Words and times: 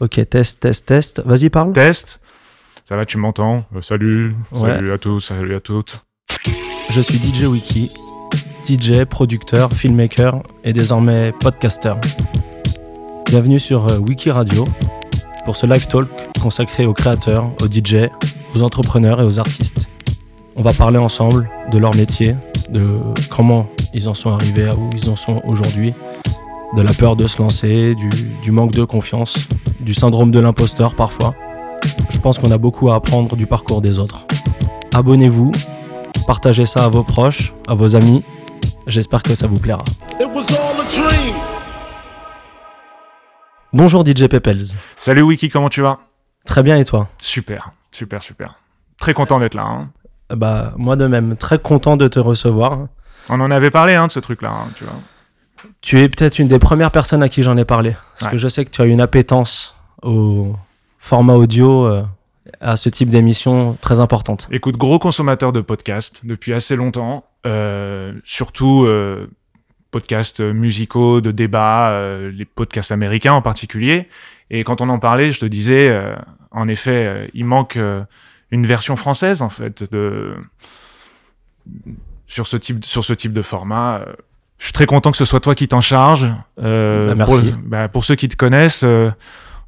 Ok, 0.00 0.20
test, 0.28 0.60
test, 0.60 0.86
test. 0.86 1.22
Vas-y, 1.24 1.50
parle. 1.50 1.72
Test. 1.72 2.20
Ça 2.88 2.96
va, 2.96 3.06
tu 3.06 3.16
m'entends? 3.16 3.64
Euh, 3.74 3.80
Salut, 3.80 4.34
Ouais. 4.52 4.70
salut 4.70 4.92
à 4.92 4.98
tous, 4.98 5.20
salut 5.20 5.54
à 5.54 5.60
toutes. 5.60 6.04
Je 6.90 7.00
suis 7.00 7.18
DJ 7.18 7.44
Wiki, 7.44 7.90
DJ, 8.68 9.04
producteur, 9.04 9.72
filmmaker 9.72 10.42
et 10.64 10.72
désormais 10.72 11.32
podcaster. 11.40 11.94
Bienvenue 13.26 13.58
sur 13.58 13.90
euh, 13.90 13.98
Wiki 13.98 14.30
Radio 14.30 14.64
pour 15.44 15.56
ce 15.56 15.66
live 15.66 15.86
talk 15.86 16.08
consacré 16.42 16.84
aux 16.86 16.92
créateurs, 16.92 17.50
aux 17.62 17.66
DJ, 17.66 18.10
aux 18.54 18.62
entrepreneurs 18.62 19.20
et 19.20 19.24
aux 19.24 19.38
artistes. 19.40 19.86
On 20.56 20.62
va 20.62 20.72
parler 20.72 20.98
ensemble 20.98 21.48
de 21.72 21.78
leur 21.78 21.94
métier, 21.96 22.36
de 22.68 22.98
comment 23.30 23.68
ils 23.94 24.08
en 24.08 24.14
sont 24.14 24.32
arrivés 24.32 24.68
à 24.68 24.74
où 24.76 24.90
ils 24.94 25.08
en 25.08 25.16
sont 25.16 25.40
aujourd'hui, 25.46 25.94
de 26.76 26.82
la 26.82 26.92
peur 26.92 27.16
de 27.16 27.26
se 27.26 27.40
lancer, 27.40 27.94
du, 27.94 28.08
du 28.42 28.50
manque 28.50 28.72
de 28.72 28.84
confiance, 28.84 29.48
du 29.80 29.94
syndrome 29.94 30.30
de 30.30 30.40
l'imposteur 30.40 30.94
parfois. 30.94 31.34
Je 32.10 32.18
pense 32.18 32.38
qu'on 32.38 32.50
a 32.50 32.58
beaucoup 32.58 32.90
à 32.90 32.96
apprendre 32.96 33.36
du 33.36 33.46
parcours 33.46 33.80
des 33.80 33.98
autres. 33.98 34.26
Abonnez-vous, 34.94 35.52
partagez 36.26 36.66
ça 36.66 36.84
à 36.84 36.88
vos 36.88 37.02
proches, 37.04 37.52
à 37.68 37.74
vos 37.74 37.94
amis. 37.96 38.22
J'espère 38.86 39.22
que 39.22 39.34
ça 39.34 39.46
vous 39.46 39.58
plaira. 39.58 39.82
Bonjour 43.72 44.04
DJ 44.06 44.26
Pepels. 44.28 44.62
Salut 44.96 45.22
Wiki, 45.22 45.48
comment 45.50 45.68
tu 45.68 45.82
vas? 45.82 45.98
Très 46.46 46.62
bien 46.62 46.76
et 46.78 46.84
toi? 46.84 47.08
Super, 47.20 47.70
super, 47.90 48.22
super. 48.22 48.54
Très 48.98 49.14
content 49.14 49.40
d'être 49.40 49.54
là. 49.54 49.62
hein. 49.62 49.88
Bah 50.34 50.72
moi 50.76 50.96
de 50.96 51.06
même, 51.06 51.36
très 51.36 51.58
content 51.58 51.96
de 51.96 52.08
te 52.08 52.18
recevoir. 52.18 52.86
On 53.28 53.40
en 53.40 53.50
avait 53.50 53.70
parlé 53.70 53.94
hein, 53.94 54.06
de 54.06 54.12
ce 54.12 54.20
truc-là, 54.20 54.50
hein, 54.50 54.68
tu 54.76 54.84
vois. 54.84 54.94
Tu 55.80 56.00
es 56.00 56.08
peut-être 56.08 56.38
une 56.38 56.48
des 56.48 56.58
premières 56.58 56.90
personnes 56.90 57.22
à 57.22 57.28
qui 57.28 57.42
j'en 57.42 57.56
ai 57.56 57.64
parlé. 57.64 57.94
Parce 58.14 58.26
Ouais. 58.26 58.30
que 58.32 58.38
je 58.38 58.48
sais 58.48 58.64
que 58.64 58.70
tu 58.70 58.80
as 58.82 58.86
une 58.86 59.00
appétence 59.00 59.74
au 60.02 60.54
format 60.98 61.34
audio, 61.34 61.86
euh, 61.86 62.02
à 62.60 62.76
ce 62.76 62.88
type 62.88 63.10
d'émission 63.10 63.76
très 63.80 64.00
importante. 64.00 64.48
Écoute, 64.50 64.76
gros 64.76 64.98
consommateur 64.98 65.52
de 65.52 65.60
podcasts 65.60 66.24
depuis 66.24 66.52
assez 66.54 66.76
longtemps, 66.76 67.24
euh, 67.46 68.12
surtout 68.24 68.84
euh, 68.86 69.26
podcasts 69.90 70.40
musicaux, 70.40 71.20
de 71.20 71.30
débats, 71.30 71.98
les 72.32 72.44
podcasts 72.44 72.90
américains 72.92 73.32
en 73.34 73.42
particulier. 73.42 74.08
Et 74.50 74.64
quand 74.64 74.80
on 74.80 74.88
en 74.88 74.98
parlait, 74.98 75.30
je 75.30 75.40
te 75.40 75.46
disais, 75.46 75.96
en 76.50 76.66
effet, 76.68 77.30
il 77.32 77.44
manque 77.44 77.78
une 78.50 78.66
version 78.66 78.96
française 78.96 79.40
en 79.40 79.50
fait 79.50 79.84
de 79.92 80.34
sur 82.26 82.46
ce 82.46 82.56
type 82.56 82.84
sur 82.84 83.04
ce 83.04 83.12
type 83.12 83.32
de 83.32 83.42
format. 83.42 84.04
Je 84.58 84.64
suis 84.66 84.72
très 84.72 84.86
content 84.86 85.10
que 85.10 85.16
ce 85.16 85.24
soit 85.24 85.40
toi 85.40 85.54
qui 85.54 85.68
t'en 85.68 85.80
charge. 85.80 86.32
Euh, 86.62 87.08
Bah, 87.08 87.14
merci. 87.16 87.52
Pour, 87.52 87.60
bah, 87.64 87.88
pour 87.88 88.04
ceux 88.04 88.14
qui 88.14 88.28
te 88.28 88.36
connaissent, 88.36 88.82
euh, 88.84 89.10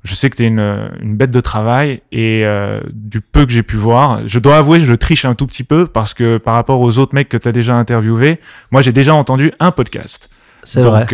je 0.05 0.15
sais 0.15 0.31
que 0.31 0.37
tu 0.37 0.45
es 0.45 0.47
une, 0.47 0.89
une 1.03 1.17
bête 1.17 1.31
de 1.33 1.41
travail 1.41 2.01
et 2.12 2.43
euh, 2.45 2.81
du 2.93 3.20
peu 3.20 3.45
que 3.45 3.53
j'ai 3.53 3.62
pu 3.65 3.77
voir, 3.77 4.20
je 4.27 4.39
dois 4.39 4.56
avouer, 4.56 4.78
je 4.81 4.95
triche 4.95 5.25
un 5.25 5.34
tout 5.34 5.47
petit 5.47 5.65
peu 5.65 5.87
parce 5.87 6.15
que 6.15 6.39
par 6.39 6.55
rapport 6.55 6.81
aux 6.81 6.98
autres 6.98 7.15
mecs 7.15 7.28
que 7.28 7.37
tu 7.37 7.48
as 7.48 7.53
déjà 7.53 7.75
interviewés, 7.75 8.41
moi 8.70 8.81
j'ai 8.83 8.93
déjà 8.93 9.15
entendu 9.15 9.53
un 9.61 9.73
podcast. 9.73 10.31
C'est 10.65 10.81
vrai. 10.83 11.06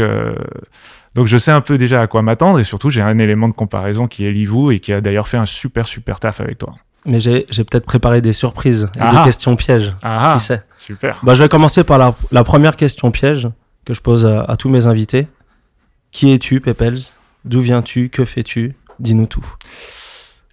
Donc, 1.14 1.26
je 1.26 1.36
sais 1.36 1.50
un 1.50 1.60
peu 1.60 1.76
déjà 1.76 2.00
à 2.00 2.06
quoi 2.06 2.22
m'attendre 2.22 2.58
et 2.58 2.64
surtout 2.64 2.88
j'ai 2.88 3.02
un 3.02 3.18
élément 3.18 3.46
de 3.48 3.52
comparaison 3.52 4.06
qui 4.06 4.24
est 4.26 4.32
Livou 4.32 4.70
et 4.70 4.80
qui 4.80 4.94
a 4.94 5.02
d'ailleurs 5.02 5.28
fait 5.28 5.36
un 5.36 5.44
super 5.44 5.86
super 5.86 6.18
taf 6.20 6.40
avec 6.40 6.56
toi. 6.56 6.74
Mais 7.04 7.20
j'ai 7.20 7.44
j'ai 7.50 7.64
peut-être 7.64 7.84
préparé 7.84 8.20
des 8.22 8.32
surprises 8.32 8.88
et 8.96 8.98
Ah. 9.00 9.16
des 9.16 9.24
questions 9.24 9.54
pièges. 9.56 9.94
Ah, 10.02 10.36
Qui 10.38 10.44
sait 10.44 10.62
super. 10.78 11.18
Bah, 11.22 11.34
je 11.34 11.42
vais 11.42 11.48
commencer 11.50 11.84
par 11.84 11.98
la, 11.98 12.14
la 12.30 12.44
première 12.44 12.76
question 12.76 13.10
piège 13.10 13.48
que 13.84 13.94
je 13.94 14.00
pose 14.00 14.26
à, 14.26 14.56
tous 14.56 14.68
mes 14.68 14.86
invités. 14.86 15.28
Qui 16.10 16.32
es-tu, 16.32 16.60
Pepels? 16.60 16.98
D'où 17.44 17.60
viens-tu? 17.60 18.08
Que 18.08 18.24
fais-tu? 18.24 18.74
Dis-nous 19.00 19.26
tout. 19.26 19.44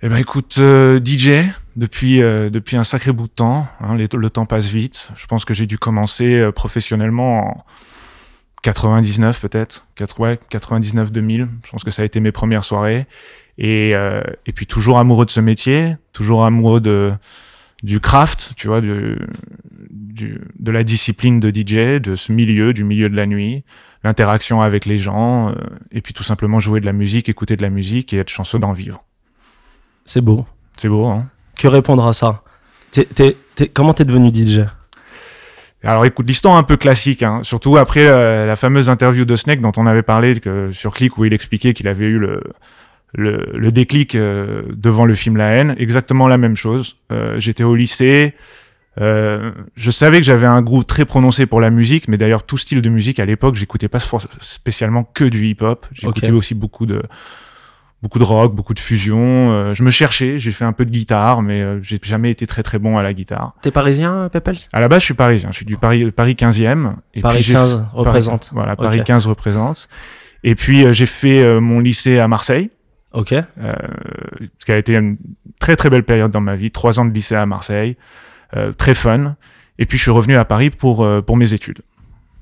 Eh 0.01 0.07
ben 0.07 0.15
écoute, 0.15 0.55
euh, 0.59 0.99
DJ 1.03 1.49
depuis 1.75 2.21
euh, 2.21 2.49
depuis 2.49 2.77
un 2.77 2.85
sacré 2.85 3.11
bout 3.11 3.27
de 3.27 3.33
temps. 3.33 3.67
hein, 3.81 3.95
le 3.95 4.29
temps 4.29 4.45
passe 4.45 4.67
vite. 4.67 5.09
Je 5.15 5.27
pense 5.27 5.43
que 5.43 5.53
j'ai 5.53 5.65
dû 5.65 5.77
commencer 5.77 6.39
euh, 6.39 6.51
professionnellement 6.51 7.49
en 7.49 7.65
99 8.63 9.41
peut-être, 9.41 9.85
ouais, 10.19 10.39
99 10.49 11.11
2000. 11.11 11.47
Je 11.65 11.69
pense 11.71 11.83
que 11.83 11.91
ça 11.91 12.01
a 12.01 12.05
été 12.05 12.21
mes 12.21 12.31
premières 12.31 12.63
soirées. 12.63 13.07
Et 13.57 13.91
et 13.91 14.53
puis 14.53 14.67
toujours 14.67 14.99
amoureux 14.99 15.25
de 15.25 15.31
ce 15.31 15.41
métier, 15.41 15.97
toujours 16.13 16.45
amoureux 16.45 16.79
de 16.79 17.11
du 17.83 17.99
craft, 17.99 18.53
tu 18.57 18.67
vois, 18.67 18.81
du, 18.81 19.17
du 19.89 20.41
de 20.59 20.71
la 20.71 20.83
discipline 20.83 21.39
de 21.39 21.49
DJ, 21.49 22.01
de 22.01 22.15
ce 22.15 22.31
milieu, 22.31 22.73
du 22.73 22.83
milieu 22.83 23.09
de 23.09 23.15
la 23.15 23.25
nuit, 23.25 23.63
l'interaction 24.03 24.61
avec 24.61 24.85
les 24.85 24.97
gens, 24.97 25.49
euh, 25.49 25.53
et 25.91 26.01
puis 26.01 26.13
tout 26.13 26.23
simplement 26.23 26.59
jouer 26.59 26.81
de 26.81 26.85
la 26.85 26.93
musique, 26.93 27.29
écouter 27.29 27.55
de 27.55 27.61
la 27.61 27.69
musique 27.69 28.13
et 28.13 28.17
être 28.17 28.29
chanceux 28.29 28.59
d'en 28.59 28.73
vivre. 28.73 29.03
C'est 30.05 30.21
beau. 30.21 30.45
C'est 30.77 30.89
beau, 30.89 31.05
hein 31.05 31.27
Que 31.57 31.67
répondre 31.67 32.05
à 32.07 32.13
ça? 32.13 32.43
T'es- 32.91 33.05
t'es- 33.05 33.37
t'es- 33.55 33.67
Comment 33.67 33.93
t'es 33.93 34.05
devenu 34.05 34.29
DJ 34.33 34.61
Alors 35.83 36.05
écoute, 36.05 36.27
l'histoire 36.27 36.55
un 36.57 36.63
peu 36.63 36.75
classique, 36.77 37.23
hein, 37.23 37.39
surtout 37.43 37.77
après 37.77 38.07
euh, 38.07 38.45
la 38.45 38.55
fameuse 38.55 38.89
interview 38.89 39.23
de 39.25 39.35
Snake 39.35 39.61
dont 39.61 39.71
on 39.77 39.85
avait 39.87 40.01
parlé 40.03 40.37
que, 40.39 40.71
sur 40.71 40.93
Click 40.93 41.17
où 41.17 41.25
il 41.25 41.33
expliquait 41.33 41.73
qu'il 41.73 41.87
avait 41.87 42.05
eu 42.07 42.17
le, 42.19 42.41
le, 43.13 43.51
le 43.55 43.71
déclic 43.71 44.15
euh, 44.15 44.63
devant 44.75 45.05
le 45.05 45.13
film 45.13 45.37
La 45.37 45.49
haine, 45.49 45.75
exactement 45.77 46.27
la 46.27 46.37
même 46.37 46.55
chose. 46.55 46.97
Euh, 47.11 47.39
J'étais 47.39 47.63
au 47.63 47.75
lycée, 47.75 48.35
euh, 49.01 49.51
je 49.75 49.91
savais 49.91 50.17
que 50.19 50.25
j'avais 50.25 50.47
un 50.47 50.61
goût 50.61 50.83
très 50.83 51.05
prononcé 51.05 51.45
pour 51.45 51.61
la 51.61 51.69
musique, 51.69 52.07
mais 52.07 52.17
d'ailleurs 52.17 52.43
tout 52.43 52.57
style 52.57 52.81
de 52.81 52.89
musique 52.89 53.19
à 53.19 53.25
l'époque, 53.25 53.55
j'écoutais 53.55 53.87
pas 53.87 53.99
spécialement 54.41 55.03
que 55.03 55.23
du 55.23 55.47
hip-hop, 55.47 55.85
j'écoutais 55.91 56.31
aussi 56.31 56.53
beaucoup 56.55 56.85
de 56.85 57.01
beaucoup 58.01 58.19
de 58.19 58.23
rock, 58.23 58.55
beaucoup 58.55 58.73
de 58.73 58.79
fusion. 58.79 59.51
Euh, 59.51 59.73
je 59.73 59.83
me 59.83 59.89
cherchais, 59.89 60.37
j'ai 60.39 60.51
fait 60.51 60.63
un 60.65 60.71
peu 60.71 60.85
de 60.85 60.89
guitare, 60.91 61.41
mais 61.41 61.61
euh, 61.61 61.79
j'ai 61.81 61.99
jamais 62.01 62.31
été 62.31 62.47
très 62.47 62.63
très 62.63 62.79
bon 62.79 62.97
à 62.97 63.03
la 63.03 63.13
guitare. 63.13 63.53
T'es 63.61 63.71
parisien, 63.71 64.29
Pepels 64.31 64.55
À 64.71 64.79
la 64.79 64.87
base, 64.87 65.01
je 65.01 65.05
suis 65.05 65.13
parisien. 65.15 65.49
Je 65.51 65.57
suis 65.57 65.65
du 65.65 65.75
Paris, 65.77 66.09
Paris 66.11 66.33
15e. 66.39 66.93
Et 67.13 67.19
Paris 67.21 67.35
puis 67.37 67.43
j'ai 67.43 67.53
15 67.53 67.73
Paris- 67.73 67.85
représente. 67.93 68.51
voilà. 68.53 68.75
Paris 68.77 69.03
15 69.03 69.27
représente. 69.27 69.89
Et 70.45 70.55
puis, 70.55 70.85
euh, 70.85 70.93
j'ai 70.93 71.05
fait 71.05 71.41
euh, 71.41 71.59
mon 71.59 71.79
lycée 71.81 72.19
à 72.19 72.29
Marseille, 72.29 72.69
Ok. 73.13 73.33
euh, 73.33 73.43
ce 74.59 74.65
qui 74.65 74.71
a 74.71 74.77
été 74.77 74.95
une 74.95 75.17
très 75.59 75.75
très 75.75 75.89
belle 75.89 76.03
période 76.03 76.31
dans 76.31 76.41
ma 76.41 76.55
vie. 76.55 76.71
Trois 76.71 76.99
ans 76.99 77.05
de 77.05 77.13
lycée 77.13 77.35
à 77.35 77.45
Marseille, 77.45 77.97
euh, 78.55 78.71
très 78.71 78.93
fun. 78.93 79.35
Et 79.79 79.85
puis, 79.85 79.97
je 79.97 80.03
suis 80.03 80.11
revenu 80.11 80.35
à 80.35 80.45
Paris 80.45 80.69
pour, 80.69 81.03
euh, 81.03 81.21
pour 81.21 81.37
mes 81.37 81.53
études. 81.53 81.81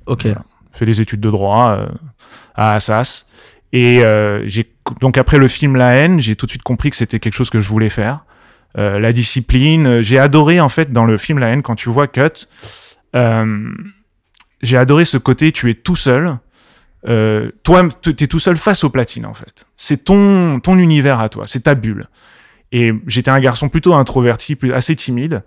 Ok. 0.05 0.23
Voilà. 0.25 0.43
Fait 0.71 0.85
des 0.85 1.01
études 1.01 1.21
de 1.21 1.29
droit 1.31 1.69
euh, 1.71 1.87
à 2.55 2.73
Assas. 2.75 3.25
Et 3.73 4.03
euh, 4.03 4.47
j'ai 4.47 4.71
donc 5.01 5.17
après 5.17 5.37
le 5.37 5.47
film 5.47 5.75
La 5.75 5.91
haine, 5.95 6.19
j'ai 6.19 6.35
tout 6.35 6.45
de 6.45 6.51
suite 6.51 6.63
compris 6.63 6.89
que 6.89 6.95
c'était 6.95 7.19
quelque 7.19 7.33
chose 7.33 7.49
que 7.49 7.59
je 7.59 7.67
voulais 7.67 7.89
faire. 7.89 8.25
Euh, 8.77 8.99
la 8.99 9.11
discipline, 9.11 10.01
j'ai 10.01 10.19
adoré 10.19 10.59
en 10.61 10.69
fait 10.69 10.91
dans 10.93 11.03
le 11.05 11.17
film 11.17 11.39
La 11.39 11.47
haine 11.49 11.63
quand 11.63 11.75
tu 11.75 11.89
vois 11.89 12.07
Cut. 12.07 12.47
euh, 13.15 13.69
j'ai 14.61 14.77
adoré 14.77 15.03
ce 15.05 15.17
côté 15.17 15.51
tu 15.51 15.69
es 15.69 15.73
tout 15.73 15.95
seul. 15.95 16.37
Euh, 17.07 17.51
toi, 17.63 17.87
tu 18.01 18.09
es 18.09 18.27
tout 18.27 18.39
seul 18.39 18.57
face 18.57 18.83
aux 18.83 18.89
platines 18.89 19.25
en 19.25 19.33
fait. 19.33 19.65
C'est 19.77 20.05
ton 20.05 20.59
ton 20.59 20.77
univers 20.77 21.19
à 21.19 21.29
toi, 21.29 21.45
c'est 21.47 21.61
ta 21.61 21.75
bulle. 21.75 22.07
Et 22.71 22.91
j'étais 23.07 23.31
un 23.31 23.39
garçon 23.39 23.69
plutôt 23.69 23.93
introverti, 23.93 24.57
assez 24.73 24.95
timide. 24.95 25.43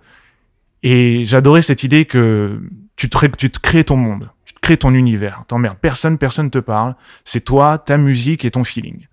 Et 0.83 1.25
j'adorais 1.27 1.61
cette 1.61 1.83
idée 1.83 2.07
que 2.07 2.63
tu 2.97 3.11
te, 3.11 3.27
tu 3.37 3.51
te 3.51 3.59
crées 3.59 3.85
ton 3.85 3.97
monde, 3.97 4.31
tu 4.47 4.55
te 4.55 4.61
crées 4.61 4.79
ton 4.79 4.95
univers. 4.95 5.45
T'emmerdes 5.47 5.79
personne, 5.79 6.17
personne 6.17 6.51
te 6.51 6.59
parle. 6.59 6.95
C'est 7.25 7.45
toi, 7.45 7.77
ta 7.77 7.99
musique 7.99 8.45
et 8.47 8.51
ton 8.51 8.65
feeling. 8.65 9.07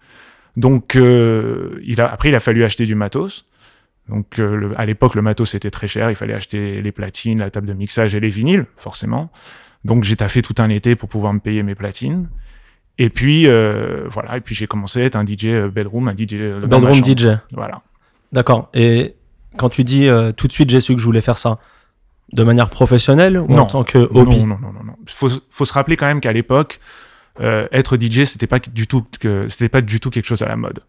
Donc, 0.56 0.96
euh, 0.96 1.80
il 1.84 2.00
a, 2.02 2.12
après, 2.12 2.30
il 2.30 2.36
a 2.36 2.40
fallu 2.40 2.64
acheter 2.64 2.86
du 2.86 2.96
matos. 2.96 3.46
Donc, 4.10 4.40
euh, 4.40 4.74
à 4.78 4.86
l'époque, 4.86 5.16
le 5.16 5.22
matos 5.22 5.54
était 5.54 5.70
très 5.70 5.88
cher. 5.88 6.10
Il 6.10 6.16
fallait 6.16 6.34
acheter 6.34 6.82
les 6.82 6.92
platines, 6.92 7.40
la 7.40 7.52
table 7.52 7.68
de 7.68 7.74
mixage 7.74 8.16
et 8.16 8.20
les 8.20 8.30
vinyles, 8.30 8.66
forcément. 8.78 9.32
Donc, 9.88 10.04
j'ai 10.04 10.16
taffé 10.16 10.42
tout 10.42 10.56
un 10.60 10.70
été 10.70 10.96
pour 10.96 11.10
pouvoir 11.10 11.34
me 11.34 11.40
payer 11.40 11.64
mes 11.64 11.76
platines. 11.76 12.28
Et 13.00 13.10
puis, 13.10 13.48
euh, 13.48 14.06
voilà. 14.10 14.38
Et 14.38 14.42
puis, 14.42 14.56
j'ai 14.56 14.68
commencé 14.68 15.02
à 15.02 15.06
être 15.06 15.16
un 15.16 15.26
DJ 15.26 15.46
euh, 15.48 15.70
bedroom, 15.70 16.08
un 16.08 16.16
DJ 16.16 16.34
euh, 16.34 16.66
Bedroom. 16.66 16.94
DJ. 16.94 17.28
Voilà. 17.54 17.82
D'accord. 18.34 18.70
Et 18.74 19.16
quand 19.56 19.70
tu 19.70 19.84
dis 19.84 20.08
euh, 20.08 20.32
tout 20.32 20.48
de 20.48 20.52
suite 20.52 20.70
j'ai 20.70 20.80
su 20.80 20.94
que 20.94 21.02
je 21.02 21.06
voulais 21.06 21.22
faire 21.22 21.38
ça, 21.38 21.60
de 22.34 22.44
manière 22.44 22.70
professionnelle 22.70 23.38
ou 23.38 23.48
Non. 23.48 23.64
en 23.64 23.66
tant 23.66 23.84
que 23.84 23.98
hobby? 24.00 24.42
Non, 24.42 24.48
non, 24.48 24.58
non, 24.62 24.74
non, 24.74 24.84
non. 24.84 24.94
Faut, 25.08 25.30
faut 25.50 25.66
se 25.66 25.74
rappeler 25.74 25.96
quand 25.96 26.06
même 26.08 26.20
qu'à 26.20 26.34
l'époque, 26.34 26.80
euh, 27.42 27.68
être 27.72 27.98
DJ, 28.00 28.24
c'était 28.26 28.48
pas 28.48 28.60
du 28.60 28.88
tout 28.88 29.06
que 29.20 29.48
c'était 29.50 29.70
pas 29.70 29.82
du 29.82 30.00
tout 30.00 30.10
quelque 30.10 30.26
chose 30.26 30.42
à 30.42 30.48
la 30.48 30.56
mode. 30.56 30.80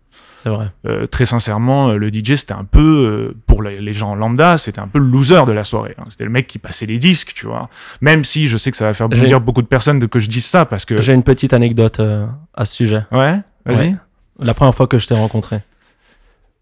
C'est 0.43 0.51
vrai. 0.51 0.71
Euh, 0.87 1.07
très 1.07 1.27
sincèrement, 1.27 1.89
euh, 1.89 1.97
le 1.97 2.11
DJ, 2.13 2.37
c'était 2.37 2.55
un 2.55 2.65
peu 2.65 3.33
euh, 3.35 3.37
pour 3.49 3.61
les, 3.63 3.93
gens 3.93 4.15
lambda, 4.15 4.57
c'était 4.57 4.79
un 4.81 4.87
peu 4.87 5.01
le 5.01 5.07
loser 5.07 5.45
de 5.47 5.53
la 5.53 5.65
soirée. 5.65 5.97
hein. 5.99 6.05
C'était 6.11 6.25
le 6.25 6.31
mec 6.31 6.47
qui 6.47 6.59
passait 6.59 6.87
les 6.87 6.99
disques, 6.99 7.33
tu 7.35 7.47
vois. 7.47 7.69
Même 8.01 8.23
si 8.23 8.47
je 8.47 8.57
sais 8.57 8.71
que 8.71 8.77
ça 8.77 8.85
va 8.87 8.95
faire 8.95 9.09
bondir 9.09 9.41
beaucoup 9.41 9.63
de 9.63 9.67
personnes 9.67 9.99
de 9.99 10.07
que 10.07 10.21
je 10.21 10.29
dise 10.29 10.47
ça 10.47 10.65
parce 10.65 10.85
que 10.85 11.01
J'ai 11.01 11.13
une 11.13 11.25
petite 11.25 11.53
anecdote 11.53 12.01
à 12.55 12.65
ce 12.65 12.75
sujet. 12.75 13.03
ouais, 13.11 13.41
vas-y. 13.67 13.89
Ouais. 13.89 13.95
La 14.41 14.55
première 14.55 14.75
fois 14.75 14.87
que 14.87 15.01
je 15.01 15.09
t'ai 15.09 15.15
rencontré. 15.15 15.61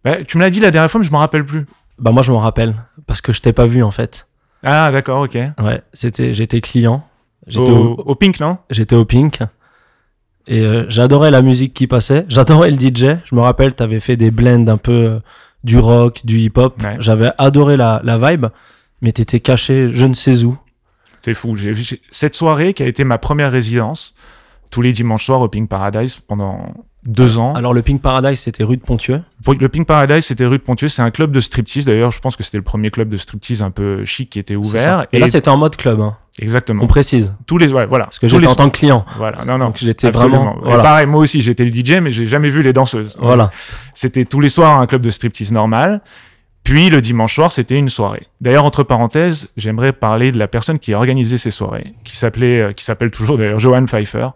Ouais, 0.06 0.24
tu 0.24 0.38
me 0.38 0.42
l'as 0.42 0.50
dit 0.50 0.60
la 0.60 0.70
dernière 0.70 0.90
fois, 0.90 0.98
mais 1.00 1.06
je 1.06 1.12
m'en 1.12 1.18
rappelle 1.18 1.44
plus. 1.44 1.66
Bah 1.98 2.10
moi 2.12 2.22
je 2.22 2.30
m'en 2.32 2.38
rappelle 2.38 2.74
parce 3.06 3.20
que 3.20 3.32
je 3.32 3.40
t'ai 3.42 3.52
pas 3.52 3.66
vu 3.66 3.82
en 3.82 3.90
fait. 3.90 4.26
Ah, 4.62 4.90
d'accord, 4.90 5.20
ok. 5.22 5.34
Ouais, 5.62 5.82
c'était 5.92 6.32
j'étais 6.32 6.60
client. 6.62 7.06
J'étais 7.46 7.70
Au, 7.70 7.94
au, 7.94 8.02
au 8.06 8.14
Pink, 8.14 8.40
non? 8.40 8.58
J'étais 8.70 8.96
au 8.96 9.04
Pink. 9.04 9.40
Et 10.46 10.60
euh, 10.60 10.86
j'adorais 10.88 11.30
la 11.30 11.42
musique 11.42 11.74
qui 11.74 11.86
passait. 11.86 12.24
J'adorais 12.28 12.70
le 12.70 12.76
DJ. 12.76 13.18
Je 13.24 13.34
me 13.34 13.40
rappelle, 13.40 13.74
t'avais 13.74 14.00
fait 14.00 14.16
des 14.16 14.30
blends 14.30 14.68
un 14.68 14.76
peu 14.76 14.92
euh, 14.92 15.18
du 15.64 15.78
rock, 15.78 16.20
du 16.24 16.38
hip-hop. 16.38 16.80
Ouais. 16.82 16.96
J'avais 17.00 17.32
adoré 17.38 17.76
la, 17.76 18.00
la 18.04 18.16
vibe, 18.18 18.46
mais 19.02 19.12
t'étais 19.12 19.40
caché 19.40 19.88
je 19.92 20.06
ne 20.06 20.14
sais 20.14 20.44
où. 20.44 20.56
C'est 21.22 21.34
fou. 21.34 21.56
Cette 22.12 22.36
soirée 22.36 22.72
qui 22.72 22.84
a 22.84 22.86
été 22.86 23.02
ma 23.02 23.18
première 23.18 23.50
résidence, 23.50 24.14
tous 24.70 24.82
les 24.82 24.92
dimanches 24.92 25.26
soirs 25.26 25.40
au 25.40 25.48
Pink 25.48 25.68
Paradise 25.68 26.16
pendant 26.16 26.72
deux 27.04 27.38
ans. 27.38 27.54
Alors 27.54 27.74
le 27.74 27.82
Pink 27.82 28.00
Paradise, 28.02 28.38
c'était 28.38 28.64
rue 28.64 28.76
de 28.76 28.82
Pontieux. 28.82 29.22
Le 29.48 29.68
Pink 29.68 29.86
Paradise, 29.86 30.24
c'était 30.24 30.44
rue 30.44 30.58
de 30.58 30.62
Pontieux. 30.62 30.88
C'est 30.88 31.02
un 31.02 31.10
club 31.10 31.32
de 31.32 31.40
striptease. 31.40 31.84
D'ailleurs, 31.84 32.10
je 32.10 32.20
pense 32.20 32.36
que 32.36 32.42
c'était 32.42 32.58
le 32.58 32.64
premier 32.64 32.90
club 32.90 33.08
de 33.08 33.16
striptease 33.16 33.62
un 33.62 33.70
peu 33.70 34.04
chic 34.04 34.30
qui 34.30 34.38
était 34.38 34.56
ouvert. 34.56 35.06
Et, 35.12 35.18
là, 35.18 35.26
c'était 35.26 35.48
en 35.48 35.56
mode 35.56 35.76
club. 35.76 36.00
hein. 36.00 36.16
Exactement. 36.40 36.84
On 36.84 36.86
précise. 36.86 37.34
Tous 37.46 37.58
les, 37.58 37.72
ouais, 37.72 37.86
voilà. 37.86 38.04
Parce 38.04 38.18
que 38.18 38.28
j'étais 38.28 38.46
en 38.46 38.54
tant 38.54 38.70
que 38.70 38.78
client. 38.78 39.04
Voilà, 39.16 39.44
non, 39.44 39.58
non. 39.58 39.72
J'étais 39.74 40.10
vraiment. 40.10 40.56
Voilà. 40.62 40.82
pareil, 40.82 41.06
moi 41.06 41.20
aussi, 41.20 41.40
j'étais 41.40 41.64
le 41.64 41.72
DJ, 41.72 42.00
mais 42.00 42.10
j'ai 42.10 42.26
jamais 42.26 42.50
vu 42.50 42.62
les 42.62 42.72
danseuses. 42.72 43.16
Voilà. 43.20 43.50
C'était 43.94 44.24
tous 44.24 44.40
les 44.40 44.48
soirs 44.48 44.78
un 44.78 44.86
club 44.86 45.02
de 45.02 45.10
striptease 45.10 45.52
normal. 45.52 46.02
Puis 46.66 46.90
le 46.90 47.00
dimanche 47.00 47.36
soir, 47.36 47.52
c'était 47.52 47.76
une 47.76 47.88
soirée. 47.88 48.26
D'ailleurs, 48.40 48.64
entre 48.64 48.82
parenthèses, 48.82 49.48
j'aimerais 49.56 49.92
parler 49.92 50.32
de 50.32 50.38
la 50.38 50.48
personne 50.48 50.80
qui 50.80 50.92
a 50.92 50.96
organisé 50.96 51.38
ces 51.38 51.52
soirées, 51.52 51.94
qui 52.02 52.16
s'appelait, 52.16 52.60
euh, 52.60 52.72
qui 52.72 52.84
s'appelle 52.84 53.12
toujours 53.12 53.38
d'ailleurs 53.38 53.60
Johan 53.60 53.86
Pfeiffer, 53.86 54.30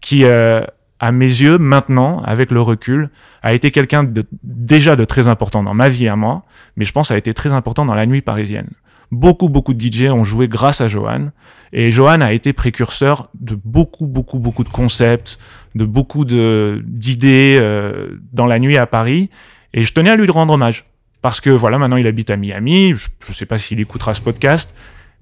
qui, 0.00 0.22
euh, 0.22 0.62
à 1.00 1.10
mes 1.10 1.26
yeux, 1.26 1.58
maintenant, 1.58 2.22
avec 2.22 2.52
le 2.52 2.60
recul, 2.60 3.10
a 3.42 3.52
été 3.52 3.72
quelqu'un 3.72 4.04
de, 4.04 4.24
déjà 4.44 4.94
de 4.94 5.04
très 5.04 5.26
important 5.26 5.64
dans 5.64 5.74
ma 5.74 5.88
vie 5.88 6.06
à 6.06 6.14
moi, 6.14 6.44
mais 6.76 6.84
je 6.84 6.92
pense 6.92 7.10
a 7.10 7.18
été 7.18 7.34
très 7.34 7.52
important 7.52 7.84
dans 7.84 7.96
la 7.96 8.06
nuit 8.06 8.22
parisienne. 8.22 8.70
Beaucoup, 9.12 9.48
beaucoup 9.48 9.74
de 9.74 9.80
DJ 9.80 10.04
ont 10.10 10.24
joué 10.24 10.48
grâce 10.48 10.80
à 10.80 10.88
Johan. 10.88 11.30
Et 11.72 11.90
Johan 11.90 12.20
a 12.20 12.32
été 12.32 12.52
précurseur 12.52 13.28
de 13.38 13.58
beaucoup, 13.64 14.06
beaucoup, 14.06 14.38
beaucoup 14.38 14.64
de 14.64 14.68
concepts, 14.68 15.38
de 15.74 15.84
beaucoup 15.84 16.24
de 16.24 16.82
d'idées 16.86 17.58
euh, 17.60 18.18
dans 18.32 18.46
la 18.46 18.58
nuit 18.58 18.76
à 18.76 18.86
Paris. 18.86 19.30
Et 19.74 19.82
je 19.82 19.92
tenais 19.92 20.10
à 20.10 20.16
lui 20.16 20.28
rendre 20.30 20.54
hommage. 20.54 20.84
Parce 21.22 21.40
que 21.40 21.50
voilà, 21.50 21.78
maintenant 21.78 21.96
il 21.96 22.06
habite 22.06 22.30
à 22.30 22.36
Miami. 22.36 22.94
Je 22.96 23.08
ne 23.28 23.34
sais 23.34 23.46
pas 23.46 23.58
s'il 23.58 23.80
écoutera 23.80 24.14
ce 24.14 24.20
podcast. 24.20 24.74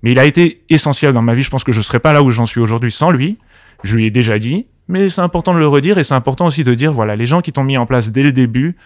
Mais 0.03 0.13
il 0.13 0.19
a 0.19 0.27
été 0.27 0.63
essentiel 0.69 1.13
dans 1.13 1.23
ma 1.23 1.35
vie. 1.35 1.43
Je 1.43 1.51
pense 1.51 1.65
que 1.65 1.73
je 1.73 1.79
ne 1.79 1.83
serais 1.83 2.01
pas 2.01 2.13
là 2.13 2.23
où 2.23 2.31
j'en 2.31 2.47
suis 2.47 2.61
aujourd'hui 2.61 2.93
sans 2.93 3.11
lui. 3.11 3.39
Je 3.83 3.97
lui 3.97 4.07
ai 4.07 4.11
déjà 4.11 4.39
dit. 4.39 4.67
Mais 4.87 5.09
c'est 5.09 5.23
important 5.23 5.55
de 5.55 5.59
le 5.59 5.67
redire. 5.67 5.99
Et 5.99 6.05
c'est 6.05 6.15
important 6.15 6.47
aussi 6.47 6.63
de 6.63 6.75
dire, 6.75 6.93
voilà, 6.93 7.17
les 7.17 7.27
gens 7.27 7.41
qui 7.41 7.53
t'ont 7.53 7.65
mis 7.65 7.79
en 7.79 7.87
place 7.87 8.13
dès 8.13 8.23
le 8.23 8.33
début, 8.33 8.77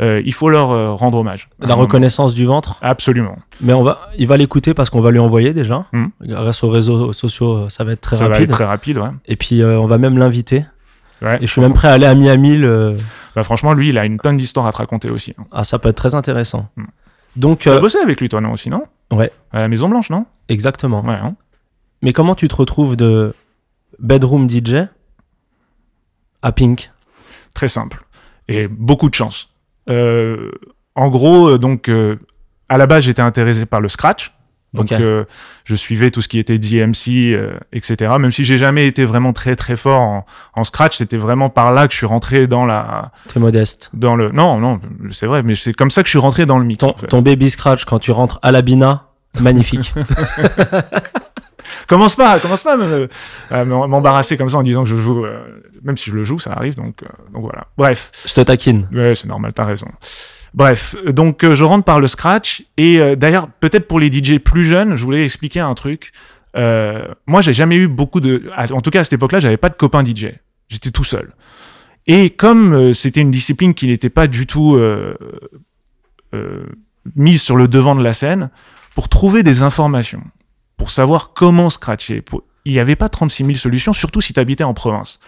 euh, 0.00 0.22
il 0.24 0.32
faut 0.32 0.48
leur 0.48 0.70
euh, 0.70 0.92
rendre 0.92 1.18
hommage. 1.18 1.48
La 1.58 1.68
moment. 1.68 1.82
reconnaissance 1.82 2.32
du 2.34 2.46
ventre. 2.46 2.78
Absolument. 2.80 3.36
Mais 3.60 3.72
on 3.72 3.82
va, 3.82 4.10
il 4.16 4.26
va 4.26 4.36
l'écouter 4.36 4.72
parce 4.72 4.88
qu'on 4.88 5.00
va 5.00 5.10
lui 5.10 5.18
envoyer 5.18 5.52
déjà. 5.52 5.84
Hmm. 5.92 6.06
Grâce 6.22 6.62
aux 6.64 6.70
réseaux 6.70 7.12
sociaux, 7.12 7.68
ça 7.68 7.84
va 7.84 7.92
être 7.92 8.00
très 8.00 8.16
Ça 8.16 8.24
va 8.28 8.34
rapide. 8.34 8.50
être 8.50 8.54
très 8.56 8.64
rapide, 8.64 8.98
ouais. 8.98 9.10
Et 9.26 9.36
puis 9.36 9.60
euh, 9.62 9.78
on 9.78 9.86
va 9.86 9.98
même 9.98 10.16
l'inviter. 10.16 10.64
Ouais. 11.20 11.36
Et 11.42 11.46
je 11.46 11.52
suis 11.52 11.60
même 11.60 11.74
prêt 11.74 11.88
à 11.88 11.92
aller 11.92 12.06
à 12.06 12.14
Miami. 12.14 12.56
Le... 12.56 12.96
Bah, 13.36 13.42
franchement, 13.42 13.74
lui, 13.74 13.90
il 13.90 13.98
a 13.98 14.06
une 14.06 14.18
tonne 14.18 14.38
d'histoires 14.38 14.66
à 14.66 14.72
te 14.72 14.78
raconter 14.78 15.10
aussi. 15.10 15.34
Ah, 15.52 15.64
ça 15.64 15.78
peut 15.78 15.90
être 15.90 15.96
très 15.96 16.14
intéressant. 16.14 16.68
Hmm. 16.76 16.84
Donc, 17.36 17.60
Tu 17.60 17.68
as 17.68 17.74
euh, 17.74 17.80
bossé 17.80 17.98
avec 17.98 18.20
lui, 18.20 18.28
toi, 18.30 18.40
non, 18.40 18.52
aussi, 18.52 18.70
non? 18.70 18.84
Ouais, 19.12 19.30
À 19.52 19.60
la 19.60 19.68
Maison 19.68 19.88
Blanche, 19.88 20.08
non? 20.10 20.24
Exactement. 20.48 21.04
Ouais, 21.04 21.14
hein 21.14 21.34
Mais 22.02 22.12
comment 22.14 22.34
tu 22.34 22.48
te 22.48 22.56
retrouves 22.56 22.96
de 22.96 23.34
bedroom 23.98 24.48
DJ 24.48 24.86
à 26.42 26.52
Pink? 26.52 26.90
Très 27.54 27.68
simple. 27.68 28.04
Et 28.48 28.66
beaucoup 28.66 29.10
de 29.10 29.14
chance. 29.14 29.49
Euh, 29.90 30.50
en 30.94 31.08
gros, 31.08 31.48
euh, 31.50 31.58
donc, 31.58 31.88
euh, 31.88 32.16
à 32.68 32.78
la 32.78 32.86
base, 32.86 33.04
j'étais 33.04 33.22
intéressé 33.22 33.66
par 33.66 33.80
le 33.80 33.88
scratch. 33.88 34.32
Donc, 34.72 34.92
euh, 34.92 35.24
je 35.64 35.74
suivais 35.74 36.12
tout 36.12 36.22
ce 36.22 36.28
qui 36.28 36.38
était 36.38 36.56
DMC, 36.56 37.32
euh, 37.34 37.58
etc. 37.72 38.12
Même 38.20 38.30
si 38.30 38.44
j'ai 38.44 38.56
jamais 38.56 38.86
été 38.86 39.04
vraiment 39.04 39.32
très 39.32 39.56
très 39.56 39.74
fort 39.76 40.00
en, 40.00 40.26
en 40.54 40.62
scratch, 40.62 40.96
c'était 40.98 41.16
vraiment 41.16 41.50
par 41.50 41.72
là 41.72 41.88
que 41.88 41.92
je 41.92 41.98
suis 41.98 42.06
rentré 42.06 42.46
dans 42.46 42.64
la, 42.66 43.10
Très 43.26 43.40
modeste. 43.40 43.90
dans 43.94 44.14
le. 44.14 44.30
Non, 44.30 44.60
non, 44.60 44.80
c'est 45.10 45.26
vrai, 45.26 45.42
mais 45.42 45.56
c'est 45.56 45.72
comme 45.72 45.90
ça 45.90 46.02
que 46.02 46.06
je 46.06 46.10
suis 46.10 46.20
rentré 46.20 46.46
dans 46.46 46.58
le 46.60 46.64
mix. 46.64 46.78
Ton, 46.78 46.90
en 46.90 46.94
fait. 46.94 47.08
ton 47.08 47.20
baby 47.20 47.50
scratch 47.50 47.84
quand 47.84 47.98
tu 47.98 48.12
rentres 48.12 48.38
à 48.42 48.52
la 48.52 48.62
Bina, 48.62 49.08
magnifique. 49.40 49.92
Commence 51.90 52.14
pas, 52.14 52.38
commence 52.40 52.62
pas 52.62 52.74
à 52.74 52.76
me- 52.76 53.08
à 53.50 53.64
m'em- 53.64 53.88
m'embarrasser 53.88 54.36
comme 54.36 54.48
ça 54.48 54.58
en 54.58 54.62
disant 54.62 54.84
que 54.84 54.88
je 54.88 54.94
joue. 54.96 55.24
euh, 55.26 55.60
même 55.82 55.96
si 55.96 56.08
je 56.10 56.14
le 56.14 56.22
joue, 56.24 56.38
ça 56.38 56.52
arrive. 56.52 56.76
Donc, 56.76 57.02
euh, 57.02 57.06
donc 57.34 57.42
voilà. 57.42 57.66
Bref. 57.76 58.12
Je 58.26 58.32
te 58.32 58.40
taquine. 58.42 58.86
Ouais, 58.92 59.14
c'est 59.16 59.26
normal, 59.26 59.52
t'as 59.52 59.64
raison. 59.64 59.88
Bref, 60.54 60.94
donc 61.06 61.42
euh, 61.44 61.54
je 61.54 61.64
rentre 61.64 61.84
par 61.84 61.98
le 62.00 62.06
scratch 62.06 62.62
et 62.76 63.16
d'ailleurs 63.16 63.48
peut-être 63.60 63.88
pour 63.88 63.98
les 64.00 64.10
DJ 64.10 64.38
plus 64.38 64.64
jeunes, 64.64 64.94
je 64.96 65.02
voulais 65.04 65.24
expliquer 65.24 65.60
un 65.60 65.74
truc. 65.74 66.12
Moi, 66.54 67.40
j'ai 67.40 67.52
jamais 67.52 67.76
eu 67.76 67.88
beaucoup 67.88 68.20
de, 68.20 68.48
en 68.72 68.80
tout 68.80 68.90
cas 68.90 69.00
à 69.00 69.04
cette 69.04 69.12
époque-là, 69.14 69.40
j'avais 69.40 69.56
pas 69.56 69.68
de 69.68 69.74
copains 69.76 70.04
DJ. 70.04 70.26
J'étais 70.68 70.90
tout 70.92 71.04
seul. 71.04 71.32
Et 72.06 72.30
comme 72.30 72.92
c'était 72.94 73.20
une 73.20 73.30
discipline 73.32 73.74
qui 73.74 73.86
n'était 73.88 74.10
pas 74.10 74.26
du 74.28 74.46
tout 74.46 74.78
mise 77.16 77.42
sur 77.42 77.56
le 77.56 77.66
devant 77.68 77.94
de 77.96 78.02
la 78.04 78.12
scène, 78.12 78.50
pour 78.94 79.08
trouver 79.08 79.42
des 79.42 79.62
informations, 79.62 80.22
pour 80.80 80.90
savoir 80.90 81.34
comment 81.34 81.68
scratcher, 81.68 82.22
pour- 82.22 82.42
il 82.64 82.72
n'y 82.72 82.78
avait 82.78 82.96
pas 82.96 83.10
36 83.10 83.44
000 83.44 83.54
solutions, 83.56 83.92
surtout 83.92 84.22
si 84.22 84.32
tu 84.32 84.40
habitais 84.40 84.64
en 84.64 84.72
province. 84.72 85.20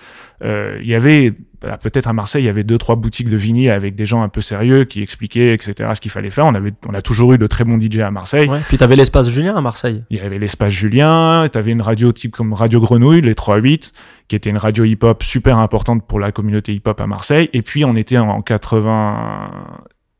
Euh, 0.42 0.78
il 0.80 0.88
y 0.88 0.94
avait, 0.94 1.34
bah, 1.60 1.76
peut-être 1.76 2.06
à 2.08 2.14
Marseille, 2.14 2.42
il 2.42 2.46
y 2.46 2.48
avait 2.48 2.64
deux, 2.64 2.78
trois 2.78 2.96
boutiques 2.96 3.28
de 3.28 3.36
vinyle 3.36 3.70
avec 3.70 3.94
des 3.94 4.06
gens 4.06 4.22
un 4.22 4.30
peu 4.30 4.40
sérieux 4.40 4.84
qui 4.84 5.02
expliquaient, 5.02 5.52
etc., 5.52 5.90
ce 5.94 6.00
qu'il 6.00 6.10
fallait 6.10 6.30
faire. 6.30 6.46
On, 6.46 6.54
avait, 6.54 6.72
on 6.88 6.94
a 6.94 7.02
toujours 7.02 7.34
eu 7.34 7.38
de 7.38 7.46
très 7.46 7.64
bons 7.64 7.78
DJ 7.78 7.98
à 7.98 8.10
Marseille. 8.10 8.48
Ouais. 8.48 8.60
Puis 8.68 8.78
t'avais 8.78 8.96
l'espace 8.96 9.28
Julien 9.28 9.54
à 9.56 9.60
Marseille. 9.60 10.04
Il 10.08 10.16
y 10.16 10.20
avait 10.20 10.38
l'espace 10.38 10.72
Julien, 10.72 11.46
tu 11.52 11.58
avais 11.58 11.72
une 11.72 11.82
radio 11.82 12.12
type 12.12 12.32
comme 12.32 12.54
Radio 12.54 12.80
Grenouille, 12.80 13.20
les 13.20 13.34
3-8, 13.34 13.92
qui 14.28 14.36
était 14.36 14.48
une 14.50 14.56
radio 14.58 14.84
hip-hop 14.84 15.22
super 15.22 15.58
importante 15.58 16.06
pour 16.06 16.18
la 16.18 16.32
communauté 16.32 16.72
hip-hop 16.74 16.98
à 16.98 17.06
Marseille. 17.06 17.50
Et 17.52 17.60
puis 17.60 17.84
on 17.84 17.94
était 17.96 18.16
en 18.18 18.40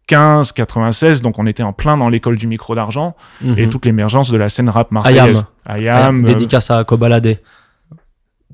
95, 0.06 0.52
96, 0.52 1.22
donc 1.22 1.38
on 1.38 1.46
était 1.46 1.62
en 1.62 1.72
plein 1.72 1.96
dans 1.96 2.08
l'école 2.08 2.36
du 2.36 2.46
micro 2.46 2.74
d'argent 2.74 3.14
et 3.44 3.64
Mhm. 3.64 3.68
toute 3.68 3.86
l'émergence 3.86 4.30
de 4.30 4.36
la 4.36 4.48
scène 4.48 4.68
rap 4.68 4.90
marseillaise. 4.90 5.46
Ayam. 5.66 6.24
Dédicace 6.24 6.70
à 6.70 6.84
Kobalade. 6.84 7.38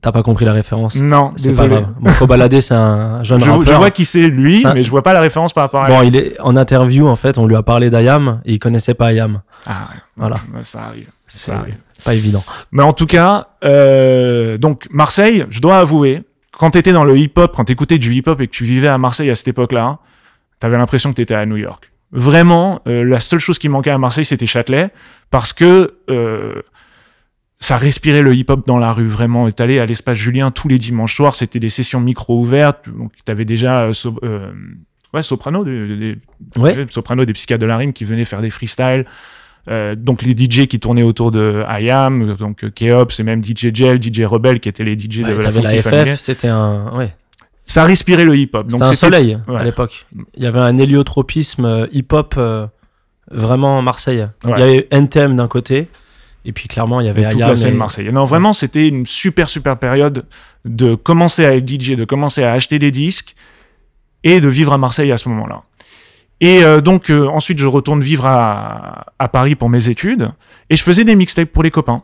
T'as 0.00 0.12
pas 0.12 0.22
compris 0.22 0.44
la 0.44 0.52
référence 0.52 0.94
Non, 1.00 1.32
C'est 1.34 1.56
pas 1.56 1.66
grave. 1.66 1.88
Bon, 1.98 2.12
Kobalade, 2.16 2.60
c'est 2.60 2.74
un 2.74 3.24
jeune 3.24 3.40
Je, 3.40 3.46
je 3.46 3.50
rappeur. 3.50 3.78
vois 3.78 3.90
qui 3.90 4.04
c'est 4.04 4.28
lui, 4.28 4.64
mais 4.72 4.84
je 4.84 4.90
vois 4.90 5.02
pas 5.02 5.12
la 5.12 5.20
référence 5.20 5.52
par 5.52 5.64
rapport 5.64 5.82
à 5.82 5.88
Bon, 5.88 6.02
il 6.02 6.14
est 6.14 6.38
en 6.40 6.54
interview, 6.56 7.08
en 7.08 7.16
fait, 7.16 7.36
on 7.36 7.46
lui 7.48 7.56
a 7.56 7.64
parlé 7.64 7.90
d'Ayam 7.90 8.40
et 8.44 8.52
il 8.54 8.58
connaissait 8.60 8.94
pas 8.94 9.06
Ayam. 9.06 9.40
Ah. 9.66 9.88
Voilà. 10.16 10.36
Ça 10.62 10.82
arrive. 10.84 11.08
C'est 11.26 11.50
Ça 11.50 11.58
arrive. 11.58 11.74
pas 12.04 12.14
évident. 12.14 12.44
Mais 12.70 12.84
en 12.84 12.92
tout 12.92 13.06
cas, 13.06 13.48
euh, 13.64 14.56
donc 14.56 14.86
Marseille, 14.92 15.44
je 15.50 15.60
dois 15.60 15.78
avouer, 15.78 16.22
quand 16.56 16.70
t'étais 16.70 16.92
dans 16.92 17.04
le 17.04 17.18
hip-hop, 17.18 17.54
quand 17.56 17.64
t'écoutais 17.64 17.98
du 17.98 18.12
hip-hop 18.14 18.40
et 18.40 18.46
que 18.46 18.52
tu 18.52 18.64
vivais 18.64 18.88
à 18.88 18.98
Marseille 18.98 19.30
à 19.30 19.34
cette 19.34 19.48
époque-là, 19.48 19.98
t'avais 20.60 20.76
l'impression 20.78 21.10
que 21.10 21.16
t'étais 21.16 21.34
à 21.34 21.46
New 21.46 21.56
York. 21.56 21.90
Vraiment, 22.12 22.80
euh, 22.88 23.04
la 23.04 23.20
seule 23.20 23.38
chose 23.38 23.58
qui 23.58 23.68
manquait 23.68 23.90
à 23.90 23.98
Marseille, 23.98 24.24
c'était 24.24 24.46
Châtelet, 24.46 24.90
parce 25.30 25.52
que 25.52 25.94
euh, 26.10 26.62
ça 27.60 27.76
respirait 27.76 28.22
le 28.22 28.34
hip-hop 28.34 28.66
dans 28.66 28.78
la 28.78 28.92
rue, 28.92 29.08
vraiment. 29.08 29.50
T'allais 29.50 29.78
à 29.80 29.86
l'espace 29.86 30.16
Julien 30.16 30.50
tous 30.50 30.68
les 30.68 30.78
dimanches 30.78 31.14
soirs, 31.16 31.34
c'était 31.34 31.58
des 31.60 31.68
sessions 31.68 32.00
micro 32.00 32.38
ouvertes, 32.40 32.88
donc 32.88 33.12
t'avais 33.24 33.44
déjà 33.44 33.82
euh, 33.82 33.92
so- 33.92 34.18
ouais, 35.12 35.22
Soprano, 35.22 35.64
des, 35.64 35.96
des- 35.96 36.18
Ouais. 36.56 36.86
Soprano, 36.88 37.24
des 37.24 37.32
psychiatres 37.32 37.60
de 37.60 37.66
la 37.66 37.76
rime 37.76 37.92
qui 37.92 38.04
venaient 38.04 38.24
faire 38.24 38.40
des 38.40 38.50
freestyles. 38.50 39.04
Euh, 39.68 39.94
donc 39.94 40.22
les 40.22 40.34
DJ 40.34 40.66
qui 40.66 40.80
tournaient 40.80 41.02
autour 41.02 41.30
de 41.30 41.62
IAM, 41.78 42.36
donc 42.36 42.70
Keops 42.72 43.18
et 43.20 43.22
même 43.22 43.44
DJ 43.44 43.74
Gel, 43.74 44.00
DJ 44.02 44.22
Rebel 44.22 44.60
qui 44.60 44.68
étaient 44.70 44.84
les 44.84 44.96
DJ 44.98 45.18
Ouais, 45.18 45.24
de 45.24 45.28
la 45.36 45.42
T'avais 45.42 45.60
la. 45.60 45.82
FF, 45.82 46.20
c'était 46.20 46.48
un, 46.48 46.90
ouais. 46.96 47.12
Ça 47.70 47.84
respirait 47.84 48.24
le 48.24 48.34
hip-hop. 48.36 48.66
C'était 48.70 48.82
un 48.82 48.92
soleil 48.94 49.38
à 49.54 49.62
l'époque. 49.62 50.06
Il 50.34 50.42
y 50.42 50.46
avait 50.46 50.58
un 50.60 50.78
héliotropisme 50.78 51.66
euh, 51.66 51.86
hip-hop 51.92 52.34
euh, 52.38 52.66
vraiment 53.30 53.82
Marseille. 53.82 54.26
Il 54.44 54.50
Ouais. 54.50 54.58
y 54.58 54.62
avait 54.62 54.88
NTM 54.90 55.36
d'un 55.36 55.48
côté, 55.48 55.88
et 56.46 56.52
puis 56.52 56.66
clairement, 56.66 57.00
il 57.02 57.06
y 57.06 57.10
avait 57.10 57.22
et 57.24 57.28
toute 57.28 57.40
la 57.40 57.56
scène 57.56 57.74
et- 57.74 57.76
marseillaise. 57.76 58.12
Non, 58.14 58.24
vraiment, 58.24 58.54
c'était 58.54 58.88
une 58.88 59.04
super, 59.04 59.50
super 59.50 59.78
période 59.78 60.24
de 60.64 60.94
commencer 60.94 61.44
à 61.44 61.54
être 61.56 61.68
DJ, 61.68 61.90
de 61.94 62.06
commencer 62.06 62.42
à 62.42 62.52
acheter 62.52 62.78
des 62.78 62.90
disques 62.90 63.34
et 64.24 64.40
de 64.40 64.48
vivre 64.48 64.72
à 64.72 64.78
Marseille 64.78 65.12
à 65.12 65.18
ce 65.18 65.28
moment-là. 65.28 65.62
Et 66.40 66.62
euh, 66.64 66.80
donc, 66.80 67.10
euh, 67.10 67.26
ensuite, 67.26 67.58
je 67.58 67.66
retourne 67.66 68.00
vivre 68.00 68.24
à, 68.24 69.06
à 69.18 69.28
Paris 69.28 69.56
pour 69.56 69.68
mes 69.68 69.90
études 69.90 70.30
et 70.70 70.76
je 70.76 70.82
faisais 70.82 71.04
des 71.04 71.16
mixtapes 71.16 71.50
pour 71.52 71.62
les 71.64 71.70
copains. 71.70 72.02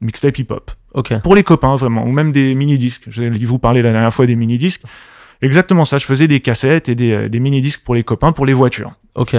Mixtape 0.00 0.38
hip-hop. 0.38 0.70
Ok. 0.92 1.14
pour 1.22 1.36
les 1.36 1.44
copains 1.44 1.76
vraiment, 1.76 2.04
ou 2.04 2.10
même 2.12 2.32
des 2.32 2.54
mini-disques. 2.54 3.04
Je 3.08 3.22
vous 3.46 3.58
parler 3.60 3.80
la 3.82 3.92
dernière 3.92 4.12
fois 4.12 4.26
des 4.26 4.34
mini-disques. 4.34 4.82
Exactement 5.42 5.84
ça, 5.84 5.98
je 5.98 6.04
faisais 6.04 6.26
des 6.26 6.40
cassettes 6.40 6.88
et 6.88 6.94
des, 6.94 7.12
euh, 7.12 7.28
des 7.28 7.38
mini-disques 7.40 7.82
pour 7.84 7.94
les 7.94 8.02
copains, 8.04 8.32
pour 8.32 8.44
les 8.44 8.52
voitures. 8.52 8.92
Ok. 9.14 9.36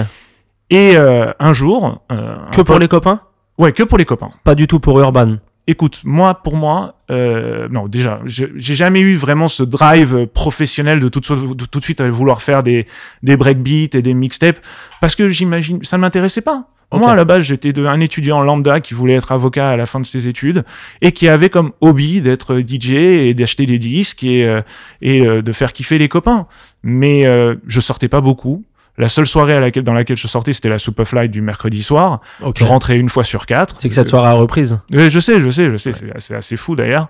Et 0.70 0.96
euh, 0.96 1.30
un 1.38 1.52
jour... 1.52 2.02
euh, 2.10 2.36
Que 2.52 2.62
un 2.62 2.64
pour 2.64 2.78
les 2.78 2.88
copains? 2.88 3.20
Ouais, 3.58 3.72
que 3.72 3.82
pour 3.82 3.98
les 3.98 4.04
copains. 4.06 4.30
Pas 4.44 4.54
du 4.54 4.66
tout 4.66 4.80
pour 4.80 4.98
Urban. 4.98 5.36
Écoute, 5.68 6.00
moi, 6.04 6.42
pour 6.42 6.56
moi, 6.56 6.96
euh, 7.10 7.68
non, 7.70 7.86
déjà, 7.86 8.20
j'ai 8.24 8.48
jamais 8.58 9.00
eu 9.00 9.14
vraiment 9.14 9.46
ce 9.46 9.62
drive 9.62 10.26
professionnel 10.26 10.98
de 10.98 11.08
tout, 11.08 11.20
de 11.20 11.24
suite- 11.26 11.56
de 11.56 11.64
tout 11.66 11.78
de 11.78 11.84
suite 11.84 12.00
aller 12.00 12.10
vouloir 12.10 12.42
faire 12.42 12.62
des, 12.64 12.86
des 13.22 13.36
breakbeats 13.36 13.96
et 13.96 14.02
des 14.02 14.14
mixtapes, 14.14 14.58
parce 15.00 15.14
que 15.14 15.28
j'imagine, 15.28 15.84
ça 15.84 15.98
ne 15.98 16.00
m'intéressait 16.00 16.40
pas. 16.40 16.64
Moi, 16.98 17.10
à 17.12 17.14
la 17.16 17.24
base, 17.24 17.42
j'étais 17.44 17.76
un 17.78 18.00
étudiant 18.00 18.40
lambda 18.42 18.80
qui 18.80 18.94
voulait 18.94 19.14
être 19.14 19.32
avocat 19.32 19.70
à 19.70 19.76
la 19.76 19.86
fin 19.86 20.00
de 20.00 20.04
ses 20.06 20.28
études 20.28 20.64
et 21.00 21.12
qui 21.12 21.28
avait 21.28 21.50
comme 21.50 21.72
hobby 21.80 22.20
d'être 22.20 22.58
DJ 22.66 22.92
et 22.92 23.34
d'acheter 23.34 23.66
des 23.66 23.78
disques 23.78 24.22
et, 24.24 24.44
euh, 24.46 24.62
et 25.00 25.26
euh, 25.26 25.42
de 25.42 25.52
faire 25.52 25.72
kiffer 25.72 25.98
les 25.98 26.08
copains. 26.08 26.46
Mais 26.82 27.26
euh, 27.26 27.54
je 27.66 27.80
sortais 27.80 28.08
pas 28.08 28.20
beaucoup. 28.20 28.64
La 28.98 29.08
seule 29.08 29.26
soirée 29.26 29.54
à 29.54 29.60
laquelle, 29.60 29.84
dans 29.84 29.94
laquelle 29.94 30.18
je 30.18 30.26
sortais, 30.28 30.52
c'était 30.52 30.68
la 30.68 30.78
Soup 30.78 30.98
of 31.00 31.12
Light 31.12 31.30
du 31.30 31.40
mercredi 31.40 31.82
soir. 31.82 32.20
Je 32.56 32.64
rentrais 32.66 32.98
une 32.98 33.08
fois 33.08 33.24
sur 33.24 33.46
quatre. 33.46 33.76
C'est 33.80 33.88
que 33.88 33.94
cette 33.94 34.08
soirée 34.08 34.28
a 34.28 34.32
reprise. 34.34 34.80
Je 34.90 35.18
sais, 35.18 35.40
je 35.40 35.48
sais, 35.48 35.70
je 35.70 35.76
sais, 35.78 35.94
c'est- 35.94 36.12
c'est 36.18 36.34
assez 36.34 36.56
fou 36.58 36.76
d'ailleurs. 36.76 37.08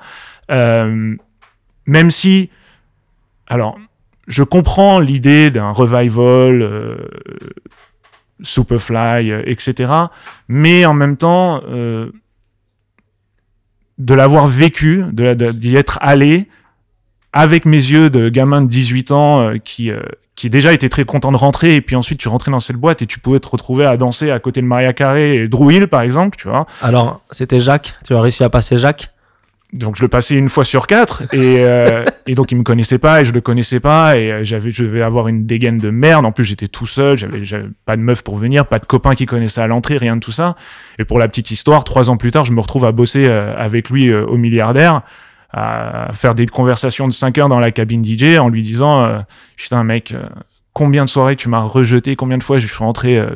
Euh, 0.52 1.16
même 1.86 2.10
si, 2.12 2.50
alors, 3.48 3.76
je 4.28 4.44
comprends 4.44 5.00
l'idée 5.00 5.50
d'un 5.50 5.70
revival, 5.72 6.62
euh, 6.62 6.96
Superfly, 8.40 9.30
euh, 9.30 9.42
etc. 9.46 9.92
Mais 10.48 10.84
en 10.84 10.94
même 10.94 11.16
temps, 11.16 11.62
euh, 11.68 12.10
de 13.98 14.14
l'avoir 14.14 14.46
vécu, 14.46 15.04
d'y 15.12 15.76
être 15.76 15.98
allé, 16.00 16.48
avec 17.32 17.64
mes 17.64 17.76
yeux 17.76 18.10
de 18.10 18.28
gamin 18.28 18.62
de 18.62 18.66
18 18.66 19.12
ans 19.12 19.40
euh, 19.40 19.56
qui, 19.62 19.90
qui 20.34 20.50
déjà 20.50 20.72
était 20.72 20.88
très 20.88 21.04
content 21.04 21.32
de 21.32 21.36
rentrer, 21.36 21.76
et 21.76 21.80
puis 21.80 21.96
ensuite 21.96 22.18
tu 22.18 22.28
rentrais 22.28 22.50
dans 22.50 22.60
cette 22.60 22.76
boîte 22.76 23.02
et 23.02 23.06
tu 23.06 23.20
pouvais 23.20 23.40
te 23.40 23.48
retrouver 23.48 23.86
à 23.86 23.96
danser 23.96 24.30
à 24.30 24.38
côté 24.40 24.60
de 24.60 24.66
Maria 24.66 24.92
Carré 24.92 25.36
et 25.36 25.48
Drew 25.48 25.86
par 25.86 26.02
exemple, 26.02 26.36
tu 26.36 26.48
vois. 26.48 26.66
Alors, 26.80 27.22
c'était 27.30 27.60
Jacques. 27.60 27.94
Tu 28.04 28.14
as 28.14 28.20
réussi 28.20 28.42
à 28.42 28.50
passer 28.50 28.76
Jacques? 28.78 29.11
Donc 29.72 29.96
je 29.96 30.02
le 30.02 30.08
passais 30.08 30.34
une 30.34 30.50
fois 30.50 30.64
sur 30.64 30.86
quatre 30.86 31.22
et, 31.32 31.60
euh, 31.60 32.04
et 32.26 32.34
donc 32.34 32.52
il 32.52 32.58
me 32.58 32.62
connaissait 32.62 32.98
pas 32.98 33.22
et 33.22 33.24
je 33.24 33.32
le 33.32 33.40
connaissais 33.40 33.80
pas 33.80 34.18
et 34.18 34.30
euh, 34.30 34.44
j'avais 34.44 34.70
je 34.70 34.84
devais 34.84 35.00
avoir 35.00 35.28
une 35.28 35.46
dégaine 35.46 35.78
de 35.78 35.88
merde. 35.90 36.26
En 36.26 36.32
plus 36.32 36.44
j'étais 36.44 36.68
tout 36.68 36.86
seul, 36.86 37.16
j'avais 37.16 37.68
pas 37.86 37.96
de 37.96 38.02
meuf 38.02 38.22
pour 38.22 38.36
venir, 38.36 38.66
pas 38.66 38.78
de 38.78 38.84
copains 38.84 39.14
qui 39.14 39.24
connaissaient 39.24 39.62
à 39.62 39.66
l'entrée, 39.66 39.96
rien 39.96 40.16
de 40.16 40.20
tout 40.20 40.32
ça. 40.32 40.56
Et 40.98 41.04
pour 41.04 41.18
la 41.18 41.26
petite 41.26 41.50
histoire, 41.50 41.84
trois 41.84 42.10
ans 42.10 42.18
plus 42.18 42.30
tard, 42.30 42.44
je 42.44 42.52
me 42.52 42.60
retrouve 42.60 42.84
à 42.84 42.92
bosser 42.92 43.26
euh, 43.26 43.56
avec 43.56 43.88
lui 43.88 44.08
euh, 44.08 44.26
au 44.26 44.36
milliardaire, 44.36 45.02
à 45.52 46.10
faire 46.12 46.34
des 46.34 46.46
conversations 46.46 47.08
de 47.08 47.12
5 47.12 47.38
heures 47.38 47.48
dans 47.48 47.60
la 47.60 47.70
cabine 47.70 48.04
DJ 48.04 48.38
en 48.38 48.48
lui 48.48 48.62
disant 48.62 49.04
euh, 49.04 49.20
putain 49.56 49.84
mec, 49.84 50.14
combien 50.72 51.04
de 51.04 51.10
soirées 51.10 51.36
tu 51.36 51.48
m'as 51.48 51.60
rejeté, 51.60 52.16
combien 52.16 52.38
de 52.38 52.42
fois 52.42 52.58
je 52.58 52.66
suis 52.66 52.76
rentré 52.78 53.18
euh, 53.18 53.30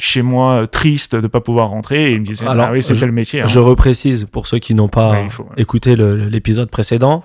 chez 0.00 0.22
moi 0.22 0.62
euh, 0.62 0.66
triste 0.66 1.14
de 1.14 1.26
pas 1.26 1.40
pouvoir 1.40 1.68
rentrer 1.68 2.10
et 2.10 2.14
il 2.14 2.20
me 2.22 2.26
disait 2.26 2.46
Alors, 2.46 2.66
ah 2.68 2.72
oui 2.72 2.82
c'était 2.82 3.06
le 3.06 3.12
métier. 3.12 3.42
hein. 3.42 3.46
Je 3.46 3.60
reprécise 3.60 4.24
pour 4.24 4.46
ceux 4.46 4.58
qui 4.58 4.74
n'ont 4.74 4.88
pas 4.88 5.10
Ouais, 5.12 5.24
il 5.24 5.30
faut, 5.30 5.44
ouais. 5.44 5.50
écouté 5.62 5.94
l'épisode 5.96 6.70
précédent. 6.70 7.24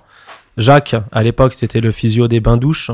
Jacques, 0.58 0.96
à 1.12 1.24
l'époque, 1.24 1.54
c'était 1.54 1.82
le 1.82 1.92
physio 1.92 2.28
des 2.28 2.40
bains-douches. 2.40 2.92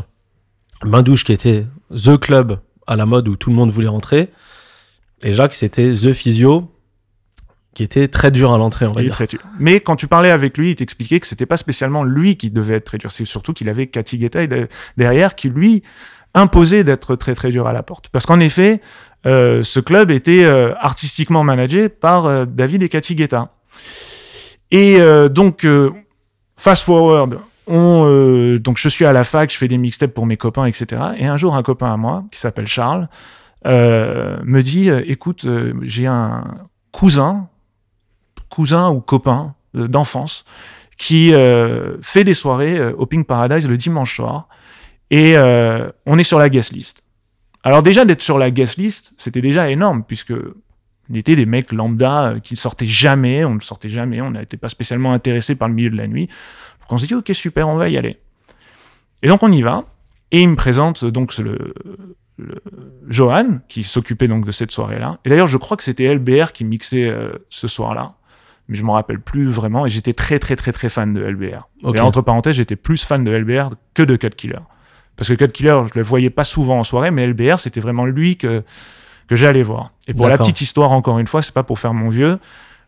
Bains-douches 0.83 1.23
qui 1.25 1.33
était 1.33 1.65
The 1.95 2.17
Club 2.19 2.59
à 2.88 2.95
la 2.95 3.05
mode 3.05 3.27
où 3.27 3.35
tout 3.35 3.50
le 3.50 3.55
monde 3.55 3.69
voulait 3.71 3.88
rentrer. 3.88 4.29
Et 5.23 5.33
Jacques, 5.33 5.53
c'était 5.53 5.91
The 5.93 6.13
Physio 6.13 6.71
qui 7.73 7.83
était 7.83 8.07
très 8.07 8.31
dur 8.31 8.51
à 8.51 8.57
l'entrée, 8.57 8.85
on 8.88 8.91
va 8.93 9.01
Il 9.01 9.05
dire. 9.05 9.13
très 9.13 9.27
dur. 9.27 9.39
Mais 9.59 9.79
quand 9.79 9.95
tu 9.95 10.07
parlais 10.07 10.31
avec 10.31 10.57
lui, 10.57 10.71
il 10.71 10.75
t'expliquait 10.75 11.19
que 11.21 11.27
c'était 11.27 11.45
pas 11.45 11.55
spécialement 11.57 12.03
lui 12.03 12.35
qui 12.35 12.50
devait 12.50 12.75
être 12.75 12.85
très 12.85 12.97
dur. 12.97 13.11
C'est 13.11 13.23
surtout 13.25 13.53
qu'il 13.53 13.69
avait 13.69 13.88
Cathy 13.88 14.17
Guetta 14.17 14.45
de- 14.47 14.67
derrière 14.97 15.35
qui 15.35 15.50
lui 15.50 15.83
imposait 16.33 16.83
d'être 16.83 17.15
très 17.15 17.35
très 17.35 17.50
dur 17.50 17.67
à 17.67 17.73
la 17.73 17.83
porte. 17.83 18.09
Parce 18.09 18.25
qu'en 18.25 18.39
effet, 18.39 18.81
euh, 19.25 19.63
ce 19.63 19.80
club 19.80 20.10
était 20.10 20.44
euh, 20.44 20.74
artistiquement 20.80 21.44
managé 21.44 21.90
par 21.90 22.25
euh, 22.25 22.46
David 22.46 22.84
et 22.84 22.90
Cathy 22.90 23.16
Guetta. 23.16 23.50
Et 24.72 25.01
donc, 25.30 25.68
fast 26.56 26.84
forward, 26.84 27.40
on, 27.68 28.58
donc 28.62 28.78
je 28.78 28.88
suis 28.88 29.04
à 29.04 29.12
la 29.12 29.25
fac, 29.25 29.51
je 29.51 29.58
fais 29.58 29.68
des 29.68 29.78
mixtapes 29.78 30.13
pour 30.13 30.25
mes 30.25 30.38
copains, 30.38 30.66
etc. 30.66 30.86
Et 31.18 31.25
un 31.25 31.36
jour, 31.36 31.58
un 31.58 31.62
copain 31.62 31.92
à 31.92 31.98
moi, 31.98 32.24
qui 32.32 32.40
s'appelle 32.40 32.68
Charles, 32.68 33.10
me 33.66 34.62
dit, 34.62 34.90
écoute, 34.90 35.46
j'ai 35.82 36.08
un 36.08 36.46
cousin, 36.94 37.50
cousin 38.48 38.92
ou 38.92 39.01
copain 39.01 39.56
d'enfance, 39.74 40.46
qui 40.98 41.34
fait 42.01 42.24
des 42.24 42.34
soirées 42.34 42.94
au 42.94 43.06
Pink 43.06 43.28
Paradise 43.28 43.68
le 43.68 43.75
dimanche 43.75 44.16
soir. 44.16 44.48
Et 45.10 45.36
on 46.06 46.18
est 46.18 46.24
sur 46.24 46.40
la 46.40 46.48
guest 46.48 46.72
list. 46.72 47.04
Alors 47.63 47.84
déjà, 47.84 48.06
d'être 48.06 48.22
sur 48.22 48.38
la 48.38 48.51
guest 48.51 48.77
list, 48.77 49.13
c'était 49.18 49.41
déjà 49.41 49.70
énorme, 49.70 50.03
puisque 50.03 50.34
on 50.34 51.13
était 51.13 51.36
des 51.36 51.46
mecs 51.46 51.72
lambda 51.72 52.30
euh, 52.30 52.39
qui 52.39 52.56
sortaient 52.56 52.86
jamais, 52.86 53.46
on 53.46 53.56
ne 53.56 53.60
sortait 53.60 53.89
jamais, 53.89 54.22
on 54.22 54.32
n'était 54.32 54.58
pas 54.58 54.70
spécialement 54.70 55.13
intéressés 55.13 55.56
par 55.56 55.68
le 55.68 55.74
milieu 55.74 55.89
de 55.89 55.98
la 55.98 56.08
nuit. 56.08 56.27
Donc 56.27 56.91
on 56.91 56.98
s'est 56.98 57.08
dit, 57.08 57.15
ok, 57.15 57.30
super, 57.34 57.70
on 57.70 57.75
va 57.75 57.89
y 57.89 57.98
aller. 57.98 58.18
Et 59.22 59.27
donc 59.27 59.44
on 59.44 59.51
y 59.51 59.62
va, 59.62 59.86
et 60.32 60.41
il 60.41 60.50
me 60.50 60.56
présente 60.56 61.06
donc 61.06 61.38
le, 61.38 61.74
le 62.38 62.62
Johan, 63.08 63.60
qui 63.68 63.84
s'occupait 63.84 64.27
donc 64.27 64.46
de 64.46 64.51
cette 64.51 64.72
soirée-là. 64.72 65.20
Et 65.25 65.30
d'ailleurs, 65.30 65.48
je 65.48 65.58
crois 65.58 65.77
que 65.77 65.84
c'était 65.84 66.13
LBR 66.13 66.51
qui 66.53 66.63
mixait 66.65 67.08
euh, 67.08 67.34
ce 67.50 67.68
soir-là, 67.68 68.13
mais 68.68 68.77
je 68.77 68.84
m'en 68.84 68.94
rappelle 68.94 69.20
plus 69.20 69.46
vraiment, 69.48 69.86
et 69.86 69.89
j'étais 69.89 70.13
très 70.13 70.39
très 70.39 70.56
très 70.56 70.72
très 70.72 70.89
fan 70.89 71.13
de 71.13 71.22
LBR. 71.22 71.68
Et 71.94 72.00
entre 72.00 72.22
parenthèses, 72.22 72.56
j'étais 72.56 72.75
plus 72.75 73.03
fan 73.03 73.24
de 73.24 73.32
LBR 73.32 73.75
que 73.94 74.03
de 74.03 74.15
Cut 74.15 74.30
Killer. 74.30 74.60
Parce 75.22 75.30
que 75.30 75.36
Cut 75.36 75.50
Killer, 75.51 75.80
je 75.94 76.00
le 76.00 76.04
voyais 76.04 76.32
pas 76.32 76.44
souvent 76.44 76.80
en 76.80 76.84
soirée, 76.84 77.12
mais 77.12 77.28
LBR, 77.28 77.60
c'était 77.60 77.80
vraiment 77.80 78.08
lui 78.08 78.38
que, 78.38 78.63
que 79.28 79.36
j'allais 79.36 79.62
voir. 79.62 79.92
Et 80.08 80.16
pour 80.16 80.25
la 80.28 80.38
petite 80.40 80.62
histoire, 80.62 80.92
encore 80.94 81.20
une 81.20 81.28
fois, 81.28 81.44
c'est 81.44 81.54
pas 81.54 81.62
pour 81.62 81.78
faire 81.78 81.94
mon 81.94 82.10
vieux, 82.10 82.40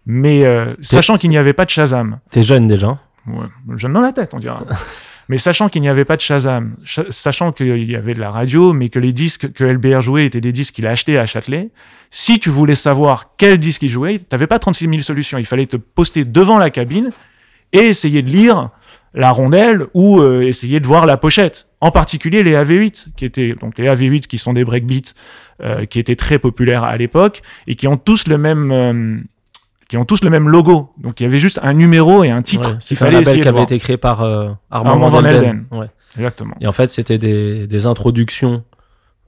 mais 0.08 0.44
euh, 0.44 0.74
sachant 0.82 1.16
qu'il 1.16 1.30
n'y 1.30 1.38
avait 1.38 1.54
pas 1.54 1.66
de 1.66 1.70
Shazam, 1.70 2.18
T'es 2.32 2.42
jeune 2.42 2.66
déjà. 2.66 2.98
Ouais, 3.28 3.46
jeune 3.78 3.94
dans 3.94 4.02
la 4.02 4.14
tête, 4.14 4.34
on 4.34 4.40
dira. 4.40 4.64
mais 5.30 5.38
sachant 5.38 5.70
qu'il 5.70 5.84
n'y 5.84 5.90
avait 5.90 6.06
pas 6.06 6.16
de 6.16 6.22
Shazam, 6.22 6.76
cha- 6.84 7.06
sachant 7.10 7.52
qu'il 7.52 7.84
y 7.88 7.96
avait 7.96 8.16
de 8.16 8.20
la 8.20 8.32
radio, 8.32 8.74
mais 8.74 8.90
que 8.90 8.98
les 8.98 9.14
disques 9.14 9.54
que 9.54 9.64
LBR 9.64 10.02
jouait 10.02 10.26
étaient 10.26 10.42
des 10.42 10.52
disques 10.52 10.74
qu'il 10.74 10.88
a 10.88 10.90
achetés 10.90 11.20
à 11.20 11.28
Châtelet, 11.28 11.70
si 12.10 12.40
tu 12.40 12.50
voulais 12.50 12.74
savoir 12.74 13.36
quel 13.38 13.60
disque 13.60 13.84
il 13.84 13.90
jouait, 13.90 14.18
t'avais 14.18 14.48
pas 14.48 14.58
36 14.58 14.88
000 14.90 15.02
solutions. 15.02 15.38
Il 15.38 15.46
fallait 15.46 15.68
te 15.68 15.78
poster 15.78 16.26
devant 16.26 16.58
la 16.58 16.72
cabine 16.72 17.12
et 17.74 17.82
essayer 17.90 18.24
de 18.24 18.32
lire 18.32 18.72
la 19.14 19.30
rondelle 19.30 19.86
ou 19.94 20.20
euh, 20.20 20.42
essayer 20.42 20.80
de 20.80 20.88
voir 20.88 21.06
la 21.06 21.18
pochette. 21.18 21.68
En 21.84 21.92
particulier 21.92 22.44
les 22.44 22.54
AV8, 22.54 23.08
qui 23.18 23.26
étaient 23.26 23.56
donc 23.60 23.78
les 23.78 23.90
AV8 23.90 24.22
qui 24.22 24.38
sont 24.38 24.54
des 24.54 24.64
breakbeats 24.64 25.12
euh, 25.62 25.86
qui 25.86 26.00
étaient 26.00 26.16
très 26.16 26.40
populaires 26.40 26.86
à 26.86 26.96
l'époque 26.96 27.42
et 27.68 27.76
qui 27.76 27.90
ont 27.90 27.98
tous 27.98 28.28
le 28.28 28.38
même 28.38 28.72
euh, 28.72 29.18
qui 29.90 29.98
ont 29.98 30.06
tous 30.06 30.24
le 30.24 30.30
même 30.30 30.48
logo. 30.48 30.94
Donc 30.98 31.20
il 31.20 31.24
y 31.24 31.26
avait 31.26 31.40
juste 31.40 31.60
un 31.62 31.74
numéro 31.74 32.24
et 32.24 32.30
un 32.30 32.42
titre 32.42 32.72
Ouais, 32.72 32.78
c'est 32.80 32.96
un 32.96 32.98
fallait 32.98 33.20
label 33.20 33.42
qui 33.42 33.48
avait 33.50 33.64
été 33.64 33.80
créé 33.80 33.98
par 33.98 34.22
euh, 34.22 34.52
Armand, 34.72 34.92
Armand 34.92 35.10
Van. 35.10 35.78
Ouais. 35.78 35.90
Exactement. 36.16 36.56
Et 36.62 36.68
en 36.68 36.72
fait, 36.72 36.90
c'était 36.90 37.18
des, 37.18 37.68
des 37.68 37.86
introductions 37.86 38.64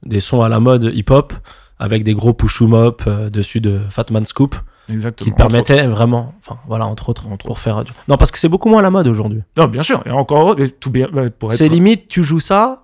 des 0.02 0.20
sons 0.20 0.40
à 0.40 0.48
la 0.48 0.58
mode 0.58 0.90
hip-hop 0.94 1.34
avec 1.78 2.04
des 2.04 2.14
gros 2.14 2.32
push 2.32 2.62
up 2.62 3.02
euh, 3.06 3.28
dessus 3.28 3.60
de 3.60 3.80
Fatman 3.90 4.24
Scoop 4.24 4.56
Exactement. 4.88 5.24
qui 5.24 5.30
te 5.36 5.42
Entre 5.42 5.50
permettaient 5.50 5.86
vraiment, 5.86 6.34
enfin 6.38 6.58
voilà, 6.66 6.86
entre 6.86 7.08
autres, 7.08 7.24
pour 7.38 7.58
faire. 7.58 7.82
Non, 8.08 8.16
parce 8.16 8.30
que 8.30 8.38
c'est 8.38 8.48
beaucoup 8.48 8.68
moins 8.68 8.82
la 8.82 8.90
mode 8.90 9.06
aujourd'hui. 9.08 9.42
Non, 9.56 9.66
bien 9.66 9.82
sûr. 9.82 10.02
Et 10.06 10.10
encore, 10.10 10.56
tout 10.80 10.90
bien, 10.90 11.08
pour 11.38 11.52
être, 11.52 11.58
C'est 11.58 11.68
limite, 11.68 12.08
tu 12.08 12.22
joues 12.22 12.40
ça, 12.40 12.82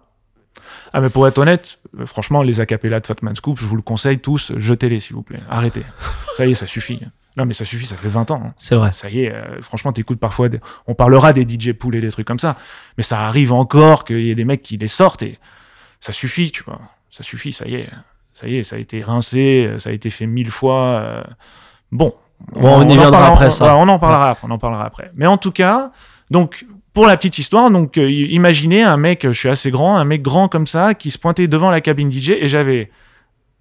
ah, 0.92 1.00
mais 1.00 1.08
pour 1.08 1.26
être 1.26 1.38
honnête, 1.38 1.78
euh, 1.98 2.04
franchement, 2.06 2.42
les 2.42 2.60
acapellas 2.60 3.00
de 3.00 3.06
Fatman 3.06 3.34
Scoop, 3.34 3.58
je 3.58 3.64
vous 3.64 3.76
le 3.76 3.82
conseille 3.82 4.18
tous, 4.18 4.52
jetez-les, 4.56 5.00
s'il 5.00 5.14
vous 5.16 5.22
plaît. 5.22 5.40
Arrêtez. 5.48 5.84
ça 6.36 6.44
y 6.46 6.50
est, 6.50 6.54
ça 6.54 6.66
suffit. 6.66 7.00
Non, 7.36 7.46
mais 7.46 7.54
ça 7.54 7.64
suffit, 7.64 7.86
ça 7.86 7.96
fait 7.96 8.08
20 8.10 8.30
ans. 8.30 8.42
hein. 8.48 8.54
c'est 8.58 8.74
vrai. 8.74 8.92
Ça 8.92 9.08
y 9.08 9.22
est, 9.22 9.32
euh, 9.32 9.62
franchement, 9.62 9.92
t'écoutes 9.94 10.20
parfois, 10.20 10.50
des- 10.50 10.60
on 10.86 10.94
parlera 10.94 11.32
des 11.32 11.48
DJ 11.48 11.72
poules 11.72 11.94
et 11.96 12.00
des 12.02 12.10
trucs 12.10 12.26
comme 12.26 12.38
ça, 12.38 12.56
mais 12.98 13.02
ça 13.02 13.20
arrive 13.26 13.54
encore 13.54 14.04
qu'il 14.04 14.20
y 14.20 14.30
ait 14.30 14.34
des 14.34 14.44
mecs 14.44 14.60
qui 14.60 14.76
les 14.76 14.86
sortent 14.88 15.22
et 15.22 15.38
ça 15.98 16.12
suffit, 16.12 16.50
tu 16.52 16.62
vois. 16.64 16.80
Ça 17.08 17.22
suffit, 17.22 17.52
ça 17.52 17.66
y 17.66 17.76
est. 17.76 17.88
Ça 18.34 18.48
y 18.48 18.56
est, 18.56 18.62
ça 18.64 18.76
a 18.76 18.78
été 18.78 19.00
rincé, 19.00 19.70
ça 19.78 19.88
a 19.90 19.92
été 19.94 20.10
fait 20.10 20.26
mille 20.26 20.50
fois. 20.50 20.76
euh, 21.00 21.22
Bon. 21.92 22.14
On 22.56 22.80
y 22.80 22.84
en 22.84 22.86
viendra 22.86 23.10
parlera- 23.12 23.26
après 23.34 23.50
ça. 23.50 23.64
voilà, 23.64 23.78
on 23.78 23.88
en 23.88 23.98
parlera 24.00 24.30
après, 24.30 24.48
on 24.48 24.50
en 24.50 24.58
parlera 24.58 24.84
après. 24.84 25.12
Mais 25.14 25.26
en 25.26 25.36
tout 25.36 25.52
cas, 25.52 25.92
donc, 26.30 26.66
pour 26.92 27.06
la 27.06 27.16
petite 27.16 27.38
histoire, 27.38 27.70
donc, 27.70 27.96
euh, 27.98 28.10
imaginez 28.10 28.82
un 28.82 28.96
mec, 28.96 29.22
je 29.24 29.32
suis 29.38 29.48
assez 29.48 29.70
grand, 29.70 29.96
un 29.96 30.04
mec 30.04 30.22
grand 30.22 30.48
comme 30.48 30.66
ça, 30.66 30.94
qui 30.94 31.10
se 31.12 31.18
pointait 31.18 31.46
devant 31.46 31.70
la 31.70 31.80
cabine 31.80 32.10
DJ 32.10 32.30
et 32.30 32.48
j'avais 32.48 32.90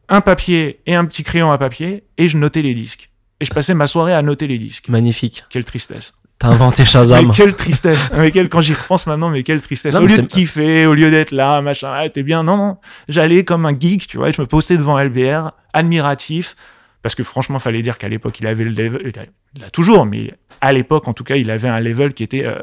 un 0.10 0.20
papier 0.22 0.80
et 0.88 0.96
un 0.96 1.06
petit 1.06 1.24
crayon 1.24 1.52
à 1.52 1.58
papier 1.60 2.04
et 2.18 2.28
je 2.28 2.38
notais 2.38 2.62
les 2.64 2.74
disques. 2.74 3.10
Et 3.40 3.46
je 3.46 3.54
passais 3.54 3.74
ma 3.74 3.88
soirée 3.88 4.14
à 4.14 4.22
noter 4.24 4.48
les 4.48 4.58
disques. 4.58 4.90
Magnifique. 4.90 5.46
Quelle 5.50 5.64
tristesse. 5.66 6.14
T'as 6.40 6.48
inventé 6.50 6.84
Shazam. 6.86 7.28
Mais 7.28 7.34
quelle 7.34 7.56
tristesse. 7.56 8.12
mais 8.18 8.32
quelle, 8.32 8.50
quand 8.50 8.62
j'y 8.62 8.74
repense 8.74 9.06
maintenant, 9.08 9.30
mais 9.30 9.44
quelle 9.44 9.62
tristesse. 9.62 9.94
Non, 9.94 10.02
au 10.02 10.08
lieu 10.08 10.18
de 10.18 10.22
kiffer, 10.28 10.86
au 10.88 10.94
lieu 10.96 11.12
d'être 11.12 11.32
là, 11.32 11.62
machin, 11.62 11.92
ah, 11.96 12.10
t'es 12.10 12.24
bien. 12.24 12.44
Non, 12.44 12.58
non. 12.58 12.78
J'allais 13.08 13.44
comme 13.46 13.66
un 13.68 13.78
geek, 13.80 14.08
tu 14.08 14.18
vois, 14.18 14.30
et 14.30 14.34
je 14.34 14.42
me 14.42 14.48
postais 14.48 14.76
devant 14.78 14.98
LBR, 15.00 15.52
admiratif. 15.74 16.56
Parce 17.02 17.16
que 17.16 17.24
franchement, 17.24 17.58
fallait 17.60 17.82
dire 17.82 17.98
qu'à 17.98 18.10
l'époque, 18.10 18.40
il 18.40 18.48
avait 18.48 18.64
le 18.64 18.72
level, 18.72 19.12
il 19.56 19.64
a- 19.64 19.70
toujours, 19.72 20.06
mais 20.06 20.34
à 20.62 20.72
l'époque, 20.72 21.08
en 21.08 21.14
tout 21.14 21.24
cas, 21.24 21.36
il 21.36 21.50
avait 21.50 21.68
un 21.70 21.80
level 21.80 22.14
qui 22.14 22.24
était, 22.24 22.46
euh, 22.46 22.62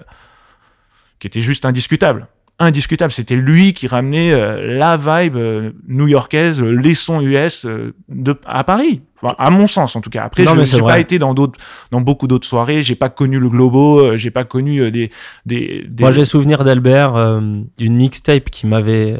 qui 1.18 1.26
était 1.26 1.40
juste 1.40 1.64
indiscutable. 1.64 2.28
Indiscutable. 2.60 3.12
C'était 3.12 3.36
lui 3.36 3.72
qui 3.72 3.86
ramenait 3.86 4.32
euh, 4.32 4.76
la 4.78 4.96
vibe 4.96 5.36
euh, 5.36 5.70
new-yorkaise, 5.86 6.60
les 6.62 6.94
sons 6.94 7.20
US 7.20 7.66
de, 8.08 8.36
à 8.46 8.64
Paris. 8.64 9.02
Enfin, 9.22 9.34
à 9.38 9.50
mon 9.50 9.66
sens, 9.68 9.94
en 9.96 10.00
tout 10.00 10.10
cas. 10.10 10.24
Après, 10.24 10.44
Non, 10.44 10.54
je 10.56 10.64
c'est 10.64 10.80
pas 10.80 10.98
été 11.00 11.18
dans 11.20 11.34
d'autres, 11.34 11.58
dans 11.90 12.00
beaucoup 12.00 12.26
d'autres 12.28 12.46
soirées. 12.46 12.82
J'ai 12.84 12.94
pas 12.96 13.08
connu 13.10 13.38
le 13.40 13.48
Globo. 13.48 14.16
j'ai 14.16 14.30
pas 14.30 14.44
connu 14.44 14.90
des, 14.92 15.10
des, 15.46 15.84
des- 15.88 16.02
Moi, 16.02 16.10
j'ai 16.12 16.24
souvenir 16.24 16.62
d'Albert, 16.64 17.16
une 17.16 17.66
mixtape 17.96 18.50
qui 18.50 18.66
m'avait 18.68 19.18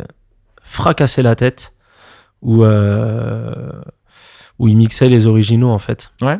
fracassé 0.62 1.22
la 1.22 1.34
tête, 1.36 1.74
où, 2.42 2.64
où 4.58 4.68
il 4.68 4.76
mixait 4.76 5.08
les 5.08 5.26
originaux 5.26 5.70
en 5.70 5.78
fait. 5.78 6.12
Ouais. 6.22 6.38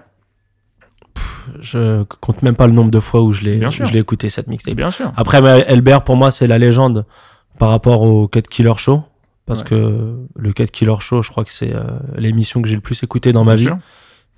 Je 1.60 2.02
compte 2.20 2.42
même 2.42 2.54
pas 2.56 2.66
le 2.66 2.72
nombre 2.72 2.90
de 2.90 3.00
fois 3.00 3.22
où 3.22 3.32
je 3.32 3.42
l'ai 3.42 3.58
je 3.70 3.92
l'ai 3.92 4.00
écouté 4.00 4.28
cette 4.28 4.48
mixtape. 4.48 4.74
Bien 4.74 4.90
sûr. 4.90 5.12
Après, 5.16 5.40
mais 5.40 5.64
Elbert, 5.66 6.04
pour 6.04 6.16
moi, 6.16 6.30
c'est 6.30 6.46
la 6.46 6.58
légende 6.58 7.06
par 7.58 7.70
rapport 7.70 8.02
au 8.02 8.28
Cut 8.28 8.42
Killer 8.42 8.74
Show. 8.76 9.02
Parce 9.46 9.60
Ouais. 9.62 9.66
que 9.68 10.16
le 10.36 10.52
Cut 10.52 10.66
Killer 10.66 10.96
Show, 11.00 11.22
je 11.22 11.30
crois 11.30 11.44
que 11.44 11.50
c'est 11.52 11.74
euh, 11.74 11.82
l'émission 12.16 12.60
que 12.60 12.68
j'ai 12.68 12.74
le 12.74 12.82
plus 12.82 13.02
écoutée 13.02 13.32
dans 13.32 13.44
ma 13.44 13.54
Bien 13.54 13.56
vie. 13.56 13.64
sûr. 13.64 13.78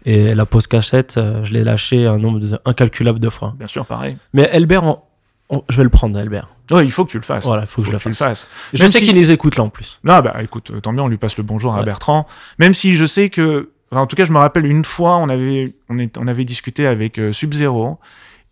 Et 0.06 0.34
la 0.36 0.46
pause 0.46 0.68
cachette, 0.68 1.16
euh, 1.18 1.42
je 1.44 1.52
l'ai 1.52 1.64
lâché 1.64 2.06
un 2.06 2.16
nombre 2.16 2.38
de- 2.38 2.58
incalculable 2.64 3.18
de 3.18 3.28
fois. 3.28 3.54
Bien 3.58 3.66
sûr, 3.66 3.84
pareil. 3.86 4.16
Mais 4.32 4.48
Elbert, 4.52 4.84
on- 4.84 4.98
on- 5.50 5.64
je 5.68 5.76
vais 5.78 5.82
le 5.82 5.90
prendre, 5.90 6.16
Elbert. 6.18 6.48
Ouais, 6.70 6.84
il 6.84 6.90
faut 6.90 7.04
que 7.04 7.10
tu 7.10 7.16
le 7.18 7.22
fasses. 7.22 7.44
Voilà, 7.44 7.62
il 7.62 7.66
faut 7.66 7.82
que 7.82 7.86
je 7.88 7.92
le 7.92 7.98
fasse. 7.98 8.18
Je 8.72 8.86
sais 8.86 8.98
si- 9.00 9.04
qu'il 9.06 9.14
les 9.16 9.32
écoute 9.32 9.56
là 9.56 9.64
en 9.64 9.68
plus. 9.70 9.98
Là, 10.04 10.22
bah 10.22 10.36
écoute, 10.42 10.72
tant 10.82 10.92
bien, 10.92 11.02
on 11.02 11.08
lui 11.08 11.16
passe 11.18 11.36
le 11.36 11.42
bonjour 11.42 11.74
à. 11.74 11.78
Bertrand. 11.84 12.26
Même 12.58 12.74
si 12.74 12.96
je 12.96 13.04
sais 13.06 13.28
que, 13.30 13.70
enfin, 13.90 14.02
en 14.02 14.06
tout 14.06 14.16
cas, 14.16 14.24
je 14.24 14.32
me 14.32 14.38
rappelle 14.38 14.66
une 14.66 14.84
fois, 14.84 15.16
on 15.16 15.28
avait, 15.28 15.74
on 15.88 15.98
est, 15.98 16.16
on 16.18 16.26
avait 16.28 16.44
discuté 16.44 16.86
avec 16.86 17.18
euh, 17.18 17.32
Sub-Zero. 17.32 17.98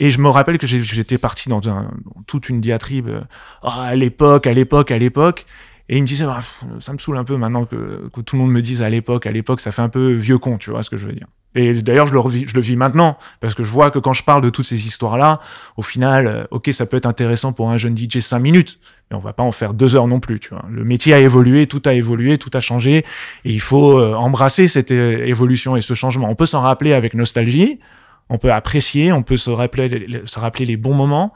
Et 0.01 0.11
je 0.11 0.21
me 0.21 0.29
rappelle 0.29 0.59
que 0.59 0.67
j'étais 0.69 1.19
parti 1.19 1.49
dans, 1.49 1.69
un- 1.69 1.83
dans 2.05 2.23
toute 2.27 2.49
une 2.49 2.61
diatribe. 2.61 3.09
euh, 3.09 3.21
Ah, 3.63 3.83
à 3.83 3.95
l'époque, 3.97 4.47
à 4.47 4.53
l'époque, 4.53 4.91
à 4.93 4.99
l'époque. 4.99 5.45
Et 5.89 5.97
il 5.97 6.03
me 6.03 6.07
disait, 6.07 6.25
Ah, 6.29 6.37
pff, 6.37 6.65
ça 6.81 6.93
me 6.93 6.99
saoule 6.99 7.17
un 7.17 7.25
peu 7.25 7.37
maintenant 7.37 7.65
que, 7.65 8.09
que 8.15 8.21
tout 8.21 8.37
le 8.37 8.43
monde 8.43 8.53
me 8.53 8.63
dise 8.63 8.83
à 8.83 8.91
l'époque, 8.91 9.27
à 9.27 9.33
l'époque, 9.33 9.61
ça 9.61 9.73
fait 9.73 9.83
un 9.83 9.89
peu 9.89 10.13
vieux 10.13 10.39
con, 10.39 10.59
tu 10.59 10.71
vois 10.71 10.83
ce 10.83 10.91
que 10.91 10.97
je 10.97 11.07
veux 11.07 11.13
dire. 11.15 11.27
Et 11.55 11.83
d'ailleurs, 11.83 12.07
je 12.07 12.15
le, 12.15 12.21
je 12.47 12.55
le 12.55 12.61
vis 12.61 12.77
maintenant, 12.77 13.17
parce 13.41 13.55
que 13.55 13.65
je 13.65 13.71
vois 13.71 13.91
que 13.91 13.99
quand 13.99 14.13
je 14.13 14.23
parle 14.23 14.43
de 14.43 14.51
toutes 14.51 14.67
ces 14.67 14.87
histoires-là, 14.87 15.41
au 15.77 15.83
final, 15.83 16.27
euh, 16.27 16.45
ok, 16.51 16.69
ça 16.73 16.87
peut 16.87 16.97
être 16.97 17.07
intéressant 17.07 17.53
pour 17.53 17.71
un 17.71 17.79
jeune 17.79 17.97
DJ 17.97 18.21
5 18.21 18.39
minutes, 18.39 18.79
mais 19.11 19.17
on 19.17 19.21
va 19.21 19.33
pas 19.33 19.43
en 19.43 19.51
faire 19.51 19.75
deux 19.75 19.97
heures 19.97 20.07
non 20.07 20.21
plus, 20.21 20.41
tu 20.41 20.51
vois. 20.51 20.65
Le 20.71 20.85
métier 20.85 21.15
a 21.15 21.19
évolué, 21.19 21.67
tout 21.67 21.83
a 21.87 21.95
évolué, 21.95 22.39
tout 22.39 22.51
a 22.53 22.61
changé, 22.61 22.99
et 22.99 23.05
il 23.45 23.61
faut 23.61 23.99
euh, 23.99 24.15
embrasser 24.15 24.69
cette 24.69 24.91
euh, 24.91 25.27
évolution 25.27 25.75
et 25.75 25.81
ce 25.81 25.95
changement. 25.95 26.29
On 26.31 26.35
peut 26.35 26.47
s'en 26.47 26.61
rappeler 26.61 26.93
avec 26.93 27.15
nostalgie, 27.15 27.81
on 28.29 28.39
peut 28.39 28.53
apprécier, 28.53 29.11
on 29.13 29.23
peut 29.23 29.39
se 29.39 29.51
rappeler, 29.51 30.23
se 30.27 30.39
rappeler 30.39 30.67
les 30.67 30.77
bons 30.77 30.95
moments, 30.95 31.33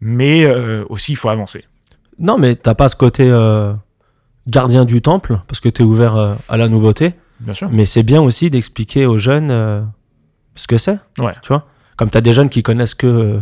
mais 0.00 0.44
aussi 0.88 1.12
il 1.12 1.16
faut 1.16 1.28
avancer. 1.28 1.64
Non, 2.18 2.38
mais 2.38 2.56
t'as 2.56 2.74
pas 2.74 2.88
ce 2.88 2.96
côté 2.96 3.30
gardien 4.48 4.84
du 4.84 5.02
temple, 5.02 5.38
parce 5.46 5.60
que 5.60 5.68
t'es 5.68 5.82
ouvert 5.82 6.16
euh, 6.16 6.34
à 6.48 6.56
la 6.56 6.68
nouveauté. 6.68 7.14
Bien 7.40 7.54
sûr. 7.54 7.68
Mais 7.70 7.84
c'est 7.84 8.02
bien 8.02 8.20
aussi 8.20 8.50
d'expliquer 8.50 9.06
aux 9.06 9.18
jeunes 9.18 9.50
euh, 9.50 9.82
ce 10.54 10.66
que 10.66 10.78
c'est. 10.78 10.98
Ouais. 11.18 11.34
Tu 11.42 11.48
vois 11.48 11.66
Comme 11.96 12.10
t'as 12.10 12.20
des 12.20 12.32
jeunes 12.32 12.48
qui 12.48 12.62
connaissent 12.62 12.94
que 12.94 13.06
euh, 13.06 13.40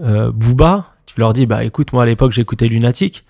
euh, 0.00 0.32
Booba, 0.32 0.94
tu 1.06 1.18
leur 1.20 1.32
dis, 1.32 1.46
bah 1.46 1.64
écoute, 1.64 1.92
moi 1.92 2.02
à 2.02 2.06
l'époque 2.06 2.32
j'écoutais 2.32 2.68
Lunatic. 2.68 3.24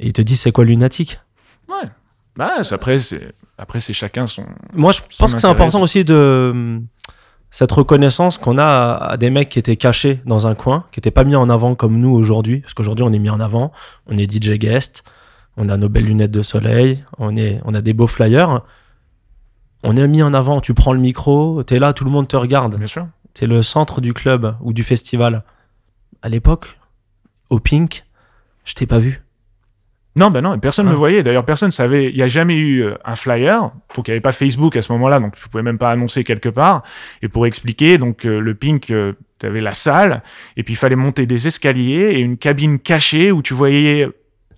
Et 0.00 0.08
ils 0.08 0.12
te 0.12 0.22
disent, 0.22 0.40
c'est 0.40 0.52
quoi 0.52 0.64
Lunatic? 0.64 1.20
Ouais. 1.68 1.88
Bah, 2.36 2.54
après, 2.70 2.98
c'est 2.98 3.32
après 3.58 3.78
c'est 3.78 3.92
chacun 3.92 4.26
son. 4.26 4.44
Moi, 4.72 4.90
je 4.92 5.00
pense 5.16 5.34
que 5.34 5.40
c'est 5.40 5.46
important 5.46 5.80
aussi 5.80 6.04
de 6.04 6.50
hum, 6.52 6.86
cette 7.50 7.70
reconnaissance 7.70 8.38
qu'on 8.38 8.58
a 8.58 8.64
à, 8.64 9.12
à 9.12 9.16
des 9.16 9.30
mecs 9.30 9.50
qui 9.50 9.60
étaient 9.60 9.76
cachés 9.76 10.20
dans 10.26 10.48
un 10.48 10.56
coin, 10.56 10.86
qui 10.90 10.98
n'étaient 10.98 11.12
pas 11.12 11.22
mis 11.22 11.36
en 11.36 11.48
avant 11.48 11.76
comme 11.76 12.00
nous 12.00 12.10
aujourd'hui, 12.10 12.60
parce 12.60 12.74
qu'aujourd'hui 12.74 13.04
on 13.04 13.12
est 13.12 13.20
mis 13.20 13.30
en 13.30 13.38
avant, 13.38 13.70
on 14.08 14.18
est 14.18 14.28
DJ 14.28 14.54
guest, 14.54 15.04
on 15.56 15.68
a 15.68 15.76
nos 15.76 15.88
belles 15.88 16.06
lunettes 16.06 16.32
de 16.32 16.42
soleil, 16.42 17.04
on, 17.18 17.36
est, 17.36 17.60
on 17.64 17.74
a 17.74 17.80
des 17.80 17.92
beaux 17.92 18.08
flyers. 18.08 18.62
On 19.84 19.96
est 19.96 20.08
mis 20.08 20.22
en 20.22 20.32
avant, 20.34 20.60
tu 20.60 20.72
prends 20.74 20.92
le 20.92 20.98
micro, 20.98 21.62
t'es 21.62 21.78
là, 21.78 21.92
tout 21.92 22.04
le 22.04 22.10
monde 22.10 22.26
te 22.26 22.36
regarde. 22.36 22.76
Bien 22.76 22.86
sûr. 22.86 23.06
T'es 23.34 23.46
le 23.46 23.62
centre 23.62 24.00
du 24.00 24.12
club 24.14 24.56
ou 24.62 24.72
du 24.72 24.82
festival. 24.82 25.44
À 26.22 26.28
l'époque, 26.28 26.78
au 27.50 27.60
Pink, 27.60 28.04
je 28.64 28.74
t'ai 28.74 28.86
pas 28.86 28.98
vu. 28.98 29.20
Non, 30.16 30.30
ben 30.30 30.42
non, 30.42 30.56
personne 30.60 30.86
ne 30.86 30.90
Ouais. 30.90 30.94
me 30.94 30.98
voyait. 30.98 31.22
D'ailleurs, 31.24 31.44
personne 31.44 31.72
savait. 31.72 32.08
Il 32.08 32.14
n'y 32.14 32.22
a 32.22 32.28
jamais 32.28 32.56
eu 32.56 32.82
euh, 32.84 32.94
un 33.04 33.16
flyer. 33.16 33.72
Donc, 33.96 34.06
il 34.06 34.10
n'y 34.10 34.12
avait 34.12 34.20
pas 34.20 34.30
Facebook 34.30 34.76
à 34.76 34.82
ce 34.82 34.92
moment-là. 34.92 35.18
Donc, 35.18 35.34
tu 35.34 35.48
pouvais 35.48 35.64
même 35.64 35.76
pas 35.76 35.90
annoncer 35.90 36.22
quelque 36.22 36.48
part. 36.48 36.84
Et 37.20 37.26
pour 37.28 37.46
expliquer, 37.46 37.98
donc, 37.98 38.24
euh, 38.24 38.38
le 38.38 38.54
Pink, 38.54 38.82
tu 38.82 39.14
avais 39.46 39.60
la 39.60 39.74
salle. 39.74 40.22
Et 40.56 40.62
puis, 40.62 40.74
il 40.74 40.76
fallait 40.76 40.94
monter 40.96 41.26
des 41.26 41.48
escaliers 41.48 42.12
et 42.12 42.20
une 42.20 42.36
cabine 42.38 42.78
cachée 42.78 43.32
où 43.32 43.42
tu 43.42 43.54
voyais 43.54 44.08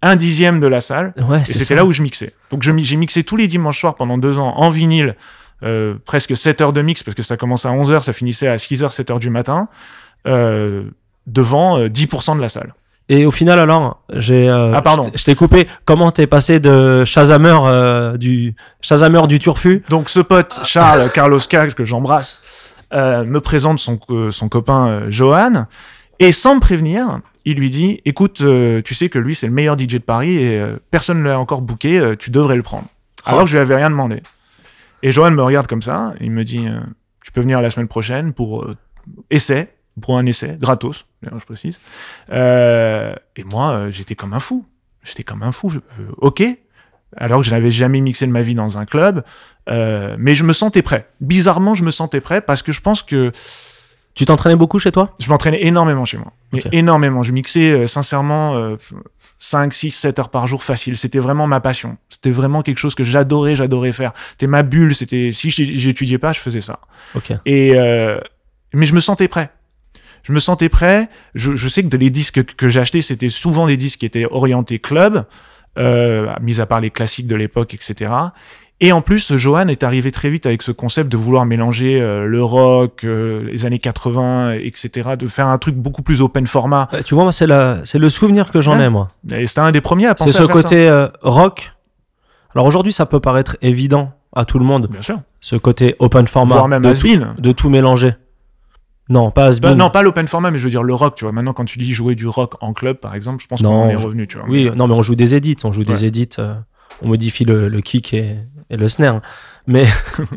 un 0.03 0.17
dixième 0.17 0.61
de 0.61 0.67
la 0.67 0.81
salle. 0.81 1.13
Ouais, 1.29 1.41
Et 1.43 1.45
c'était 1.45 1.75
là 1.75 1.85
où 1.85 1.93
je 1.93 2.03
mixais. 2.03 2.33
Donc, 2.51 2.63
j'ai 2.63 2.97
mixé 2.97 3.25
tous 3.25 3.37
les 3.37 3.47
dimanches 3.47 3.81
soirs 3.81 3.95
pendant 3.97 4.19
deux 4.19 4.39
ans 4.39 4.55
en 4.57 4.69
vinyle. 4.71 5.17
euh, 5.63 5.95
presque 6.05 6.37
7 6.37 6.61
heures 6.61 6.73
de 6.75 6.83
mix 6.83 7.03
parce 7.03 7.15
que 7.15 7.23
ça 7.23 7.37
commençait 7.39 7.67
à 7.69 7.73
11 7.73 7.91
heures, 7.91 8.05
ça 8.05 8.13
finissait 8.13 8.47
à 8.49 8.59
6 8.59 8.83
heures, 8.85 8.93
7 8.93 9.11
heures 9.11 9.19
du 9.19 9.31
matin. 9.31 9.69
euh, 10.27 10.85
devant 11.27 11.79
euh, 11.79 11.89
10% 11.89 12.37
de 12.37 12.41
la 12.41 12.49
salle. 12.49 12.75
Et 13.09 13.25
au 13.27 13.31
final, 13.31 13.59
alors, 13.59 14.03
j'ai. 14.13 14.49
euh, 14.49 14.73
Ah, 14.75 14.83
pardon. 14.83 15.11
je 15.15 15.23
t'ai- 15.25 15.35
coupé. 15.37 15.67
Comment 15.85 16.11
t'es 16.11 16.27
passé 16.27 16.59
de 16.61 17.05
Shazamer 17.05 17.57
euh, 17.65 18.17
du 18.17 18.55
Shazamer 18.81 19.27
du 19.29 19.39
Turfu? 19.39 19.83
Donc 19.89 20.11
ce 20.11 20.19
pote 20.21 20.61
Charles 20.65 21.11
Carlos 21.13 21.39
K 21.39 21.73
que 21.75 21.85
j'embrasse 21.85 22.43
me 22.93 23.39
présente 23.39 23.79
son, 23.79 23.99
son 24.31 24.49
copain 24.49 25.03
Johan 25.09 25.67
et 26.19 26.33
sans 26.33 26.57
me 26.57 26.61
prévenir, 26.61 27.21
il 27.47 27.57
lui 27.59 27.71
dit 27.71 28.01
écoute, 28.05 28.43
euh, 28.43 28.83
tu 28.83 28.95
sais 28.95 29.09
que 29.09 29.19
lui 29.19 29.35
c'est 29.35 29.47
le 29.47 29.53
meilleur 29.55 29.79
DJ 29.79 29.87
de 29.95 29.99
Paris 29.99 30.35
et 30.37 30.59
euh, 30.61 30.77
personne 30.91 31.21
ne 31.23 31.29
l'a 31.29 31.39
encore 31.41 31.63
booké, 31.63 31.99
euh, 31.99 32.15
tu 32.17 32.31
devrais 32.31 32.57
le 32.57 32.63
prendre. 32.63 32.87
Alors 33.25 33.41
que 33.45 33.47
je 33.47 33.55
lui 33.57 33.61
avais 33.63 33.77
rien 33.77 33.89
demandé. 33.89 34.23
Et 35.03 35.11
Johan 35.13 35.31
me 35.31 35.43
regarde 35.43 35.67
comme 35.67 35.83
ça, 35.83 36.13
il 36.21 36.31
me 36.31 36.45
dit 36.45 36.67
tu 37.25 37.33
peux 37.33 37.41
venir 37.41 37.61
la 37.63 37.71
semaine 37.71 37.89
prochaine 37.89 38.33
pour 38.35 38.67
essai, 39.31 39.73
pour 40.01 40.19
un 40.19 40.27
essai 40.27 40.57
gratos, 40.61 41.07
je 41.23 41.45
précise. 41.45 41.81
Et 42.31 43.45
moi 43.45 43.87
j'étais 43.91 44.15
comme 44.15 44.33
un 44.35 44.41
fou, 44.41 44.65
j'étais 45.03 45.25
comme 45.25 45.43
un 45.43 45.53
fou. 45.53 45.69
Je- 45.71 45.81
ok. 46.19 46.43
Alors 47.17 47.41
que 47.41 47.47
je 47.47 47.53
n'avais 47.53 47.71
jamais 47.71 48.01
mixé 48.01 48.27
de 48.27 48.33
ma 48.33 48.43
vie 48.43 48.55
dans 48.55 48.79
un 48.79 48.85
club, 48.85 49.23
euh, 49.71 50.17
mais 50.19 50.35
je 50.35 50.45
me 50.45 50.53
sentais 50.53 50.83
prêt. 50.83 51.09
Bizarrement, 51.21 51.75
je 51.75 51.83
me 51.85 51.91
sentais 51.91 52.21
prêt 52.21 52.41
parce 52.41 52.63
que 52.63 52.73
je 52.73 52.81
pense 52.81 53.03
que 53.03 53.31
Tu 54.17 54.25
t'entraînais 54.25 54.57
beaucoup 54.57 54.79
chez 54.79 54.91
toi? 54.91 55.15
Je 55.21 55.29
m'entraînais 55.29 55.65
énormément 55.65 56.07
chez 56.07 56.17
moi. 56.17 56.33
Mais 56.53 56.63
énormément. 56.73 57.23
Je 57.23 57.33
mixais 57.33 57.71
euh, 57.71 57.87
sincèrement 57.87 58.57
euh, 58.57 58.77
5, 59.39 59.75
6, 59.75 59.91
7 59.91 60.19
heures 60.19 60.29
par 60.31 60.47
jour 60.47 60.65
facile. 60.65 60.97
C'était 60.97 61.19
vraiment 61.19 61.47
ma 61.47 61.61
passion. 61.61 61.99
C'était 62.09 62.31
vraiment 62.31 62.63
quelque 62.63 62.79
chose 62.79 62.95
que 62.95 63.05
j'adorais, 63.05 63.55
j'adorais 63.55 63.93
faire. 63.93 64.13
C'était 64.31 64.47
ma 64.47 64.63
bulle. 64.63 64.95
C'était 64.95 65.33
si 65.33 65.51
j'étudiais 65.51 66.17
pas, 66.17 66.33
je 66.33 66.41
faisais 66.41 66.63
ça. 66.63 66.81
Ok. 67.15 67.33
Et 67.45 67.73
euh, 67.75 68.19
mais 68.73 68.87
je 68.87 68.95
me 68.95 69.01
sentais 69.01 69.29
prêt. 69.29 69.51
Je 70.23 70.33
me 70.33 70.39
sentais 70.39 70.71
prêt. 70.71 71.11
Je, 71.35 71.55
je 71.55 71.69
sais 71.69 71.85
que 71.85 71.95
les 71.97 72.11
disques 72.11 72.43
que, 72.43 72.53
que 72.53 72.69
j'ai 72.69 72.81
achetés, 72.81 73.03
c'était 73.03 73.29
souvent 73.29 73.67
des 73.67 73.77
disques 73.77 74.01
qui 74.01 74.07
étaient 74.07 74.27
orientés 74.31 74.79
club, 74.79 75.27
euh, 75.79 76.35
mis 76.41 76.59
à 76.61 76.67
part 76.67 76.81
les 76.81 76.91
classiques 76.91 77.27
de 77.27 77.37
l'époque, 77.37 77.75
etc. 77.75 78.11
Et 78.81 78.93
en 78.93 79.01
plus, 79.01 79.35
Johan 79.37 79.69
est 79.69 79.85
arrivé 79.85 80.13
très 80.13 80.29
vite 80.29 80.45
avec 80.45 80.61
ce 80.61 80.71
concept 80.71 81.11
de 81.11 81.17
vouloir 81.17 81.47
mélanger 81.47 81.99
euh, 81.99 82.27
le 82.27 82.45
rock, 82.45 83.05
euh, 83.05 83.49
les 83.51 83.65
années 83.65 83.79
80, 83.79 84.53
etc., 84.53 85.11
de 85.19 85.27
faire 85.29 85.47
un 85.49 85.57
truc 85.57 85.77
beaucoup 85.77 86.03
plus 86.03 86.21
open 86.21 86.47
format. 86.47 86.89
Euh, 86.93 87.01
Tu 87.03 87.15
vois, 87.15 87.23
moi, 87.25 87.33
c'est 87.33 87.47
le 87.47 88.09
souvenir 88.11 88.51
que 88.53 88.61
j'en 88.61 88.77
Ouais. 88.79 88.85
ai, 88.85 88.89
moi. 88.91 89.09
Et 89.33 89.47
c'était 89.47 89.61
un 89.63 89.73
des 89.73 89.81
premiers 89.81 90.09
à 90.09 90.15
penser 90.15 90.31
C'est 90.31 90.39
ce 90.39 90.43
à 90.43 90.47
faire 90.47 90.57
côté 90.57 90.89
euh, 90.89 91.09
rock. 91.23 91.73
Alors 92.55 92.67
aujourd'hui, 92.67 92.93
ça 92.93 93.07
peut 93.07 93.21
paraître 93.21 93.57
évident 93.63 94.13
à 94.35 94.45
tout 94.45 94.59
le 94.59 94.65
monde. 94.67 94.89
Bien 94.91 95.01
sûr. 95.03 95.21
ce 95.41 95.57
côté 95.57 95.97
open 95.99 96.27
format 96.27 96.55
Voire 96.57 96.69
même 96.69 96.83
de, 96.83 96.93
tout, 96.93 97.03
been. 97.03 97.29
de 97.39 97.53
tout 97.53 97.71
mélanger. 97.71 98.13
Non, 99.09 99.31
pas 99.31 99.47
has 99.47 99.61
Bah, 99.61 99.75
non, 99.75 99.89
pas 99.89 100.03
l'open 100.03 100.27
format, 100.29 100.51
mais 100.51 100.59
je 100.59 100.65
veux 100.65 100.71
dire 100.71 100.83
le 100.83 100.93
rock, 100.93 101.15
tu 101.15 101.25
vois. 101.25 101.33
Maintenant, 101.33 101.53
quand 101.55 101.65
tu 101.65 101.79
dis 101.79 101.95
jouer 101.95 102.15
du 102.15 102.27
rock 102.27 102.55
en 102.61 102.73
club, 102.75 102.97
par 102.99 103.15
exemple, 103.15 103.43
je 103.43 103.47
pense 103.47 103.63
qu'on 103.63 103.89
est 103.89 103.95
revenu, 103.95 104.27
tu 104.27 104.37
vois. 104.37 104.47
Oui, 104.49 104.71
non, 104.77 104.87
mais 104.89 104.95
on 104.95 105.03
joue 105.03 105.15
des 105.15 105.35
edits, 105.35 105.57
on 105.65 105.73
joue 105.73 105.85
des 105.85 106.05
Ouais. 106.05 106.29
euh, 106.41 106.55
on 107.03 107.09
modifie 107.09 107.45
le, 107.45 107.69
le 107.69 107.81
kick 107.81 108.15
et, 108.15 108.37
et 108.71 108.77
le 108.77 108.89
snare. 108.89 109.21
Mais 109.67 109.85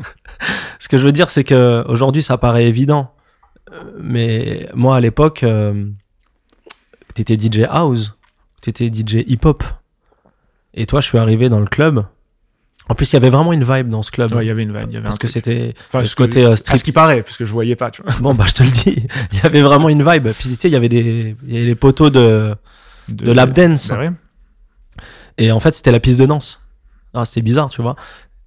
ce 0.79 0.87
que 0.87 0.97
je 0.97 1.05
veux 1.05 1.11
dire, 1.11 1.29
c'est 1.29 1.43
que 1.43 1.83
aujourd'hui, 1.87 2.21
ça 2.21 2.37
paraît 2.37 2.65
évident. 2.65 3.13
Euh, 3.71 3.81
Mais 4.01 4.69
moi, 4.73 4.95
à 4.97 4.99
l'époque, 4.99 5.43
euh, 5.43 5.85
t'étais 7.15 7.37
DJ 7.39 7.61
house, 7.69 8.17
t'étais 8.61 8.87
DJ 8.87 9.23
hip-hop. 9.27 9.63
Et 10.73 10.85
toi, 10.85 11.01
je 11.01 11.07
suis 11.07 11.17
arrivé 11.17 11.49
dans 11.49 11.59
le 11.59 11.65
club. 11.65 12.05
En 12.87 12.95
plus, 12.95 13.11
il 13.11 13.13
y 13.13 13.17
avait 13.17 13.29
vraiment 13.29 13.53
une 13.53 13.63
vibe 13.63 13.89
dans 13.89 14.01
ce 14.01 14.09
club. 14.09 14.31
Ouais, 14.33 14.43
il 14.45 14.47
y 14.47 14.51
avait 14.51 14.63
une 14.63 14.69
il 14.69 14.93
y 14.93 14.97
avait 14.97 15.01
parce 15.03 15.15
un 15.15 15.17
que 15.19 15.27
c'était 15.27 15.75
Enfin, 15.89 16.01
ce 16.03 16.09
ce 16.09 16.15
que- 16.15 16.23
côté 16.23 16.43
euh, 16.43 16.53
À 16.53 16.77
ce 16.77 16.83
qui 16.83 16.91
paraît, 16.91 17.21
parce 17.21 17.37
que 17.37 17.45
je 17.45 17.51
voyais 17.51 17.75
pas, 17.75 17.91
tu 17.91 18.01
vois. 18.01 18.11
Bon, 18.19 18.33
bah, 18.33 18.45
je 18.47 18.53
te 18.55 18.63
le 18.63 18.69
dis. 18.71 19.05
Il 19.33 19.39
y 19.39 19.45
avait 19.45 19.61
vraiment 19.61 19.89
une 19.89 20.01
vibe. 20.03 20.29
Puis, 20.29 20.49
tu 20.49 20.55
sais, 20.55 20.69
il 20.69 20.71
y 20.71 20.75
avait 20.75 20.89
des, 20.89 21.35
il 21.47 21.53
y 21.53 21.57
avait 21.57 21.65
les 21.67 21.75
poteaux 21.75 22.09
de, 22.09 22.55
de 23.09 23.31
lap 23.31 23.51
dance. 23.53 23.89
Bah 23.89 23.99
ouais. 23.99 24.11
Et 25.39 25.51
en 25.51 25.59
fait, 25.59 25.71
c'était 25.71 25.91
la 25.91 25.99
piste 25.99 26.19
de 26.19 26.25
danse. 26.25 26.61
Ah, 27.13 27.25
c'était 27.25 27.41
bizarre, 27.41 27.69
tu 27.69 27.81
vois. 27.81 27.95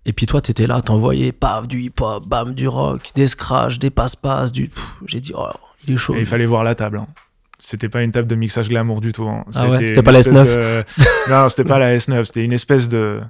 Et 0.04 0.12
puis 0.12 0.26
toi, 0.26 0.40
t'étais 0.40 0.66
là, 0.66 0.80
t'envoyais, 0.82 1.32
paf, 1.32 1.66
du 1.66 1.80
hip-hop, 1.80 2.26
bam, 2.26 2.54
du 2.54 2.68
rock, 2.68 3.10
des 3.14 3.26
scratchs, 3.26 3.78
des 3.78 3.90
passe-passe, 3.90 4.52
du. 4.52 4.70
J'ai 5.06 5.20
dit, 5.20 5.32
oh, 5.36 5.48
il 5.86 5.94
est 5.94 5.96
chaud. 5.96 6.14
Et 6.16 6.20
il 6.20 6.26
fallait 6.26 6.46
voir 6.46 6.62
la 6.64 6.74
table. 6.74 6.98
hein. 6.98 7.06
C'était 7.60 7.88
pas 7.88 8.02
une 8.02 8.10
table 8.10 8.26
de 8.26 8.34
mixage 8.34 8.68
glamour 8.68 9.00
du 9.00 9.12
tout. 9.12 9.28
hein. 9.28 9.44
Ah 9.54 9.68
ouais, 9.70 9.76
c'était 9.88 10.02
pas 10.02 10.10
la 10.12 10.18
espèce 10.18 10.36
S9. 10.36 10.44
de- 10.44 10.84
Non, 11.30 11.48
c'était 11.48 11.64
pas 11.64 11.78
la 11.78 11.96
S9. 11.96 12.24
C'était 12.24 12.42
une 12.44 12.52
espèce 12.52 12.88
de 12.88 13.20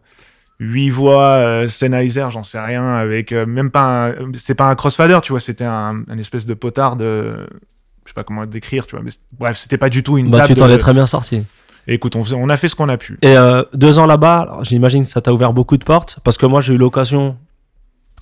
huit 0.59 0.89
voix 0.91 1.35
euh, 1.35 1.69
Sennheiser, 1.69 2.27
j'en 2.31 2.43
sais 2.43 2.59
rien, 2.61 2.95
avec 2.97 3.33
euh, 3.33 3.45
même 3.45 3.71
pas. 3.71 4.09
un- 4.09 4.15
C'était 4.35 4.55
pas 4.55 4.69
un 4.71 4.75
crossfader, 4.75 5.19
tu 5.23 5.33
vois. 5.33 5.41
C'était 5.41 5.65
un, 5.65 6.03
un 6.09 6.19
espèce 6.19 6.47
de 6.47 6.55
potard 6.55 6.97
de. 6.97 7.47
Je 8.05 8.09
sais 8.11 8.15
pas 8.15 8.25
comment 8.25 8.47
décrire, 8.47 8.87
tu 8.87 8.97
vois. 8.97 9.05
Mais 9.05 9.11
bref, 9.39 9.59
c'était 9.59 9.77
pas 9.79 9.91
du 9.91 10.03
tout 10.03 10.17
une 10.17 10.31
Bah, 10.31 10.39
table. 10.39 10.55
tu 10.55 10.55
t'en 10.57 10.67
de- 10.69 10.73
es 10.73 10.79
très 10.79 10.95
bien 10.95 11.05
sorti. 11.07 11.43
Écoute, 11.89 12.15
on, 12.17 12.49
a 12.49 12.57
fait 12.57 12.69
ce 12.69 12.77
qu'on 12.77 12.89
a 12.89 12.97
pu. 12.97 13.19
Et 13.23 13.37
euh, 13.37 13.65
deux 13.75 13.99
ans 13.99 14.07
là-bas, 14.07 14.59
j'imagine 14.63 15.03
que 15.03 15.09
ça 15.09 15.21
t'a 15.21 15.33
ouvert 15.33 15.53
beaucoup 15.53 15.77
de 15.77 15.85
portes, 15.85 16.19
parce 16.23 16.37
que 16.39 16.47
moi, 16.47 16.61
j'ai 16.61 16.75
eu 16.75 16.79
l'occasion 16.79 17.37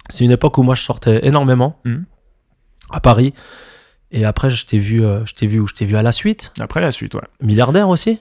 C'est 0.08 0.24
une 0.24 0.30
époque 0.32 0.58
où 0.58 0.62
moi 0.62 0.74
je 0.74 0.82
sortais 0.82 1.20
énormément 1.26 1.78
Mhm. 1.84 2.04
à 2.90 3.00
Paris. 3.00 3.32
Et 4.12 4.24
après, 4.24 4.50
je 4.50 4.66
t'ai 4.66 4.78
vu, 4.78 5.04
euh, 5.04 5.24
je 5.24 5.34
t'ai 5.34 5.46
vu 5.46 5.60
où? 5.60 5.66
Je 5.68 5.74
t'ai 5.74 5.84
vu 5.84 5.94
à 5.94 6.02
la 6.02 6.10
suite. 6.10 6.52
Après 6.58 6.80
la 6.80 6.90
suite, 6.90 7.14
ouais. 7.14 7.20
Milliardaire 7.40 7.88
aussi? 7.88 8.20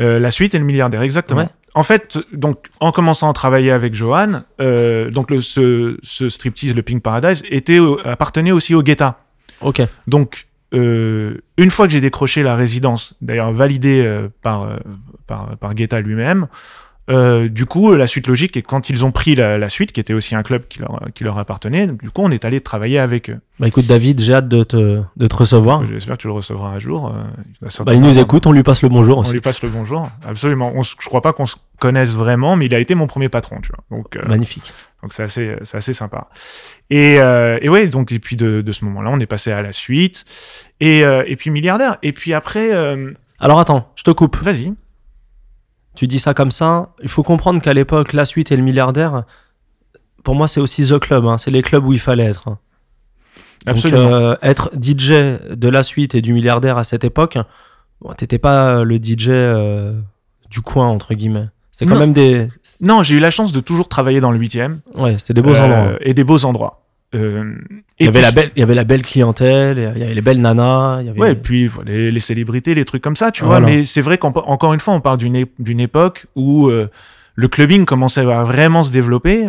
Euh, 0.00 0.18
la 0.18 0.30
suite 0.32 0.54
et 0.56 0.58
le 0.58 0.64
milliardaire, 0.64 1.02
exactement. 1.02 1.42
Ouais. 1.42 1.48
En 1.74 1.84
fait, 1.84 2.18
donc, 2.32 2.66
en 2.80 2.90
commençant 2.90 3.30
à 3.30 3.32
travailler 3.34 3.70
avec 3.70 3.94
Johan, 3.94 4.42
euh, 4.60 5.10
donc 5.12 5.30
le, 5.30 5.40
ce, 5.42 5.96
ce 6.02 6.28
striptease, 6.28 6.74
le 6.74 6.82
Pink 6.82 7.02
Paradise, 7.04 7.44
était, 7.50 7.78
appartenait 8.04 8.50
aussi 8.50 8.74
au 8.74 8.82
Guetta. 8.82 9.20
Ok. 9.60 9.82
Donc, 10.08 10.47
euh, 10.74 11.38
une 11.56 11.70
fois 11.70 11.86
que 11.86 11.92
j'ai 11.92 12.00
décroché 12.00 12.42
la 12.42 12.56
résidence, 12.56 13.14
d'ailleurs 13.20 13.52
validée 13.52 14.02
euh, 14.04 14.28
euh, 14.46 14.78
par, 15.26 15.56
par 15.56 15.74
Guetta 15.74 16.00
lui-même, 16.00 16.48
euh, 17.08 17.48
du 17.48 17.64
coup, 17.66 17.94
la 17.94 18.06
suite 18.06 18.26
logique 18.26 18.56
est 18.56 18.62
que 18.62 18.66
quand 18.68 18.90
ils 18.90 19.04
ont 19.04 19.12
pris 19.12 19.34
la, 19.34 19.56
la 19.58 19.68
suite, 19.68 19.92
qui 19.92 20.00
était 20.00 20.12
aussi 20.14 20.34
un 20.34 20.42
club 20.42 20.68
qui 20.68 20.80
leur, 20.80 21.00
qui 21.14 21.24
leur 21.24 21.38
appartenait, 21.38 21.86
du 21.86 22.10
coup, 22.10 22.22
on 22.22 22.30
est 22.30 22.44
allé 22.44 22.60
travailler 22.60 22.98
avec 22.98 23.30
eux. 23.30 23.38
Bah 23.60 23.66
écoute, 23.66 23.86
David, 23.86 24.20
j'ai 24.20 24.34
hâte 24.34 24.48
de 24.48 24.62
te, 24.62 25.02
de 25.16 25.26
te 25.26 25.34
recevoir. 25.36 25.84
J'espère 25.86 26.16
que 26.16 26.22
tu 26.22 26.26
le 26.28 26.32
recevras 26.34 26.68
un 26.68 26.78
jour. 26.78 27.08
euh, 27.08 27.22
il 27.62 27.84
Bah, 27.84 27.94
il 27.94 28.00
nous 28.02 28.18
écoute, 28.18 28.46
on 28.46 28.52
lui 28.52 28.62
passe 28.62 28.82
le 28.82 28.88
bonjour 28.88 29.18
On 29.18 29.22
aussi. 29.22 29.32
lui 29.32 29.40
passe 29.40 29.62
le 29.62 29.68
bonjour. 29.68 30.08
Absolument. 30.26 30.72
On, 30.76 30.82
je 30.82 30.94
crois 31.06 31.22
pas 31.22 31.32
qu'on 31.32 31.46
se 31.46 31.56
connaisse 31.80 32.10
vraiment, 32.10 32.56
mais 32.56 32.66
il 32.66 32.74
a 32.74 32.78
été 32.78 32.94
mon 32.94 33.06
premier 33.06 33.28
patron, 33.28 33.56
tu 33.62 33.70
vois. 33.70 33.96
Donc, 33.98 34.16
euh, 34.16 34.22
Magnifique. 34.28 34.72
donc 35.02 35.12
c'est 35.12 35.22
assez, 35.22 35.56
c'est 35.64 35.76
assez 35.78 35.92
sympa. 35.92 36.28
Et, 36.90 37.20
euh, 37.20 37.58
et 37.62 37.68
ouais, 37.68 37.86
donc 37.88 38.12
et 38.12 38.18
puis 38.18 38.36
de, 38.36 38.60
de 38.60 38.72
ce 38.72 38.84
moment-là, 38.84 39.10
on 39.12 39.18
est 39.20 39.26
passé 39.26 39.50
à 39.50 39.62
la 39.62 39.72
suite. 39.72 40.24
Et, 40.80 41.04
euh, 41.04 41.22
et 41.26 41.36
puis 41.36 41.50
milliardaire. 41.50 41.98
Et 42.02 42.12
puis 42.12 42.34
après, 42.34 42.72
euh, 42.72 43.12
Alors 43.40 43.58
attends, 43.60 43.90
je 43.96 44.02
te 44.04 44.10
coupe. 44.10 44.36
vas-y. 44.42 44.72
Tu 45.98 46.06
dis 46.06 46.20
ça 46.20 46.32
comme 46.32 46.52
ça. 46.52 46.90
Il 47.02 47.08
faut 47.08 47.24
comprendre 47.24 47.60
qu'à 47.60 47.74
l'époque, 47.74 48.12
la 48.12 48.24
suite 48.24 48.52
et 48.52 48.56
le 48.56 48.62
milliardaire, 48.62 49.24
pour 50.22 50.36
moi, 50.36 50.46
c'est 50.46 50.60
aussi 50.60 50.86
The 50.86 51.00
Club. 51.00 51.26
hein. 51.26 51.38
C'est 51.38 51.50
les 51.50 51.60
clubs 51.60 51.84
où 51.84 51.92
il 51.92 51.98
fallait 51.98 52.26
être. 52.26 52.46
hein. 52.46 52.58
Donc, 53.66 53.78
Absolument. 53.78 54.12
euh, 54.12 54.34
être 54.40 54.70
DJ 54.80 55.08
de 55.50 55.68
la 55.68 55.82
suite 55.82 56.14
et 56.14 56.22
du 56.22 56.32
milliardaire 56.32 56.78
à 56.78 56.84
cette 56.84 57.02
époque, 57.02 57.36
bon, 58.00 58.12
t'étais 58.12 58.38
pas 58.38 58.84
le 58.84 58.96
DJ 59.02 59.30
euh, 59.30 59.98
du 60.48 60.60
coin, 60.60 60.86
entre 60.86 61.14
guillemets. 61.14 61.48
C'est 61.72 61.84
quand 61.84 61.94
Non. 61.94 62.00
même 62.00 62.12
des. 62.12 62.46
Non, 62.80 63.02
j'ai 63.02 63.16
eu 63.16 63.18
la 63.18 63.30
chance 63.30 63.50
de 63.50 63.58
toujours 63.58 63.88
travailler 63.88 64.20
dans 64.20 64.30
le 64.30 64.38
huitième. 64.38 64.80
Ouais, 64.94 65.18
c'était 65.18 65.34
des 65.34 65.42
beaux 65.42 65.56
euh, 65.56 65.60
endroits. 65.60 65.98
Et 66.02 66.14
des 66.14 66.22
beaux 66.22 66.44
endroits. 66.44 66.84
Euh, 67.14 67.54
Il 67.98 68.04
y, 68.04 68.08
avait 68.08 68.20
la 68.20 68.30
belle, 68.32 68.50
il 68.54 68.60
y 68.60 68.62
avait 68.62 68.74
la 68.74 68.84
belle 68.84 69.02
clientèle, 69.02 69.78
il 69.78 69.82
y 70.00 70.04
avait 70.04 70.14
les 70.14 70.20
belles 70.20 70.40
nanas. 70.40 70.98
Il 71.00 71.06
y 71.06 71.10
avait... 71.10 71.18
Ouais, 71.18 71.32
et 71.32 71.34
puis 71.34 71.70
les, 71.86 72.10
les 72.10 72.20
célébrités, 72.20 72.74
les 72.74 72.84
trucs 72.84 73.02
comme 73.02 73.16
ça, 73.16 73.30
tu 73.30 73.44
Voilà. 73.44 73.60
vois. 73.60 73.70
Mais 73.76 73.84
c'est 73.84 74.02
vrai 74.02 74.18
qu'encore 74.18 74.74
une 74.74 74.80
fois, 74.80 74.94
on 74.94 75.00
parle 75.00 75.18
d'une 75.18 75.80
époque 75.80 76.26
où 76.36 76.68
euh, 76.68 76.88
le 77.34 77.48
clubbing 77.48 77.84
commençait 77.86 78.20
à 78.30 78.42
vraiment 78.44 78.82
se 78.82 78.92
développer, 78.92 79.48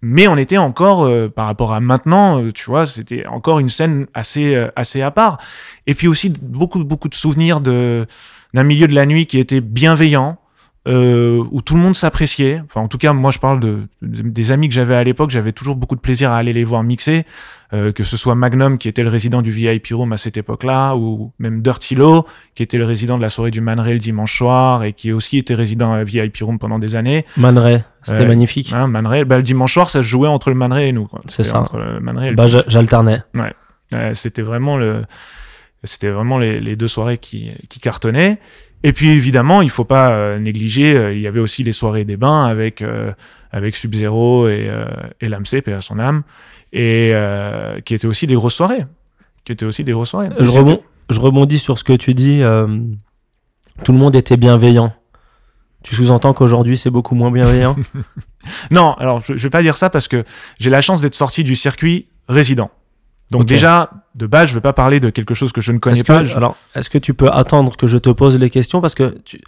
mais 0.00 0.28
on 0.28 0.36
était 0.36 0.56
encore, 0.56 1.04
euh, 1.04 1.28
par 1.28 1.46
rapport 1.46 1.74
à 1.74 1.80
maintenant, 1.80 2.42
tu 2.52 2.64
vois, 2.64 2.86
c'était 2.86 3.26
encore 3.26 3.58
une 3.58 3.68
scène 3.68 4.06
assez, 4.14 4.56
assez 4.74 5.02
à 5.02 5.10
part. 5.10 5.38
Et 5.86 5.94
puis 5.94 6.08
aussi 6.08 6.30
beaucoup, 6.30 6.82
beaucoup 6.84 7.08
de 7.08 7.14
souvenirs 7.14 7.60
de 7.60 8.06
d'un 8.54 8.62
milieu 8.62 8.88
de 8.88 8.94
la 8.94 9.04
nuit 9.04 9.26
qui 9.26 9.38
était 9.38 9.60
bienveillant. 9.60 10.38
Euh, 10.88 11.44
où 11.50 11.60
tout 11.62 11.74
le 11.74 11.80
monde 11.80 11.94
s'appréciait. 11.94 12.62
Enfin, 12.64 12.80
en 12.80 12.88
tout 12.88 12.98
cas, 12.98 13.12
moi, 13.12 13.30
je 13.30 13.38
parle 13.38 13.60
de, 13.60 13.80
de- 14.02 14.22
des 14.22 14.52
amis 14.52 14.68
que 14.68 14.74
j'avais 14.74 14.94
à 14.94 15.04
l'époque. 15.04 15.30
J'avais 15.30 15.52
toujours 15.52 15.76
beaucoup 15.76 15.94
de 15.96 16.00
plaisir 16.00 16.30
à 16.32 16.36
aller 16.38 16.52
les 16.52 16.64
voir 16.64 16.82
mixer. 16.82 17.24
Euh, 17.74 17.92
que 17.92 18.02
ce 18.02 18.16
soit 18.16 18.34
Magnum 18.34 18.78
qui 18.78 18.88
était 18.88 19.02
le 19.02 19.10
résident 19.10 19.42
du 19.42 19.50
VIP 19.50 19.88
Room 19.92 20.10
à 20.14 20.16
cette 20.16 20.38
époque-là, 20.38 20.94
ou 20.96 21.32
même 21.38 21.60
Dirty 21.60 21.94
Low 21.96 22.24
qui 22.54 22.62
était 22.62 22.78
le 22.78 22.86
résident 22.86 23.18
de 23.18 23.22
la 23.22 23.28
soirée 23.28 23.50
du 23.50 23.60
Man 23.60 23.78
Ray 23.78 23.92
le 23.92 23.98
dimanche 23.98 24.38
soir 24.38 24.84
et 24.84 24.94
qui 24.94 25.12
aussi 25.12 25.36
était 25.36 25.54
résident 25.54 25.92
à 25.92 26.02
VIP 26.02 26.38
Room 26.40 26.58
pendant 26.58 26.78
des 26.78 26.96
années. 26.96 27.26
Man 27.36 27.58
Ray, 27.58 27.82
c'était 28.02 28.20
Ouais. 28.20 28.26
magnifique. 28.26 28.72
Hein, 28.72 28.86
Man 28.86 29.06
Ray, 29.06 29.24
bah, 29.26 29.36
le 29.36 29.42
dimanche 29.42 29.74
soir, 29.74 29.90
ça 29.90 29.98
se 30.02 30.06
jouait 30.08 30.28
entre 30.28 30.48
le 30.48 30.56
Man 30.56 30.72
Ray 30.72 30.88
et 30.88 30.92
nous. 30.92 31.08
C'est 31.26 31.44
ça. 31.44 31.60
Entre 31.60 31.76
le 31.76 32.00
Man 32.00 32.16
Ray 32.16 32.28
et 32.28 32.30
le 32.30 32.36
Bah, 32.36 32.46
j'a- 32.46 32.64
j'alternais. 32.68 33.20
euh, 33.94 34.14
c'était 34.14 34.40
vraiment 34.42 34.78
le, 34.78 35.04
c'était 35.84 36.08
vraiment 36.08 36.38
les, 36.38 36.60
les 36.60 36.74
deux 36.74 36.88
soirées 36.88 37.18
qui, 37.18 37.50
qui 37.68 37.80
cartonnaient. 37.80 38.38
Et 38.84 38.92
puis 38.92 39.10
évidemment, 39.10 39.60
il 39.62 39.70
faut 39.70 39.84
pas 39.84 40.10
euh, 40.10 40.38
négliger. 40.38 40.94
euh, 40.96 41.12
il 41.12 41.20
y 41.20 41.26
avait 41.26 41.40
aussi 41.40 41.64
les 41.64 41.72
soirées 41.72 42.04
des 42.04 42.16
bains 42.16 42.44
avec 42.46 42.80
euh, 42.82 43.12
avec 43.50 43.74
Sub 43.76 43.94
Zero 43.94 44.48
et 44.48 44.68
euh, 44.70 44.86
et 45.20 45.28
l'AMC, 45.28 45.62
paix 45.64 45.72
à 45.72 45.80
son 45.80 45.98
âme, 45.98 46.22
et 46.72 47.10
euh, 47.12 47.80
qui 47.80 47.94
étaient 47.94 48.06
aussi 48.06 48.26
des 48.28 48.34
grosses 48.34 48.54
soirées, 48.54 48.84
qui 49.44 49.52
étaient 49.52 49.66
aussi 49.66 49.82
des 49.84 49.92
grosses 49.92 50.10
soirées. 50.10 50.28
Je, 50.38 50.44
rebond- 50.60 50.82
je 51.10 51.18
rebondis 51.20 51.58
sur 51.58 51.78
ce 51.78 51.84
que 51.84 51.92
tu 51.94 52.14
dis. 52.14 52.40
euh, 52.42 52.66
tout 53.84 53.92
le 53.92 53.98
monde 53.98 54.14
était 54.16 54.36
bienveillant. 54.36 54.92
Tu 55.84 55.94
sous-entends 55.94 56.32
qu'aujourd'hui 56.34 56.76
c'est 56.76 56.90
beaucoup 56.90 57.14
moins 57.14 57.30
bienveillant? 57.30 57.76
Non, 58.70 58.94
alors 58.94 59.20
je, 59.22 59.36
je 59.36 59.42
vais 59.42 59.50
pas 59.50 59.62
dire 59.62 59.76
ça 59.76 59.90
parce 59.90 60.08
que 60.08 60.24
j'ai 60.58 60.70
la 60.70 60.80
chance 60.80 61.00
d'être 61.02 61.14
sorti 61.14 61.44
du 61.44 61.54
circuit 61.56 62.06
résident. 62.28 62.70
Donc 63.30 63.44
déjà, 63.46 63.90
de 64.14 64.26
base, 64.26 64.48
je 64.48 64.54
vais 64.54 64.60
pas 64.60 64.72
parler 64.72 65.00
de 65.00 65.10
quelque 65.10 65.34
chose 65.34 65.52
que 65.52 65.60
je 65.60 65.72
ne 65.72 65.78
connais 65.78 66.02
pas. 66.02 66.20
que, 66.20 66.24
Je- 66.24 66.36
alors, 66.36 66.56
est-ce 66.74 66.88
que 66.90 66.98
tu 66.98 67.12
peux 67.14 67.30
attendre 67.30 67.76
que 67.76 67.86
je 67.86 67.98
te 67.98 68.08
pose 68.10 68.38
les 68.38 68.48
questions 68.50 68.80
parce 68.80 68.94
que 68.94 69.18
tu, 69.24 69.40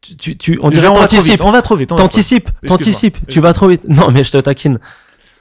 tu, 0.00 0.16
tu, 0.16 0.36
tu- 0.38 0.58
on 0.62 0.70
dirait 0.70 0.88
on 0.88 0.94
va 0.94 1.06
trop 1.06 1.16
vite. 1.16 1.16
t'anticipes, 1.18 1.44
On 1.44 1.50
va 1.50 1.62
trop 1.62 1.76
vite. 1.76 1.88
t'anticipes. 2.66 3.26
Tu 3.28 3.40
vas 3.40 3.52
trop 3.52 3.68
vite. 3.68 3.82
Non, 3.88 4.10
mais 4.10 4.24
je 4.24 4.32
te 4.32 4.38
taquine. 4.38 4.78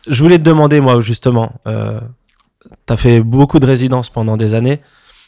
Je 0.07 0.21
voulais 0.21 0.37
te 0.37 0.43
demander 0.43 0.79
moi 0.81 0.99
justement. 1.01 1.53
Euh, 1.67 1.99
T'as 2.87 2.97
fait 2.97 3.21
beaucoup 3.21 3.59
de 3.59 3.65
résidences 3.65 4.09
pendant 4.09 4.37
des 4.37 4.55
années 4.55 4.81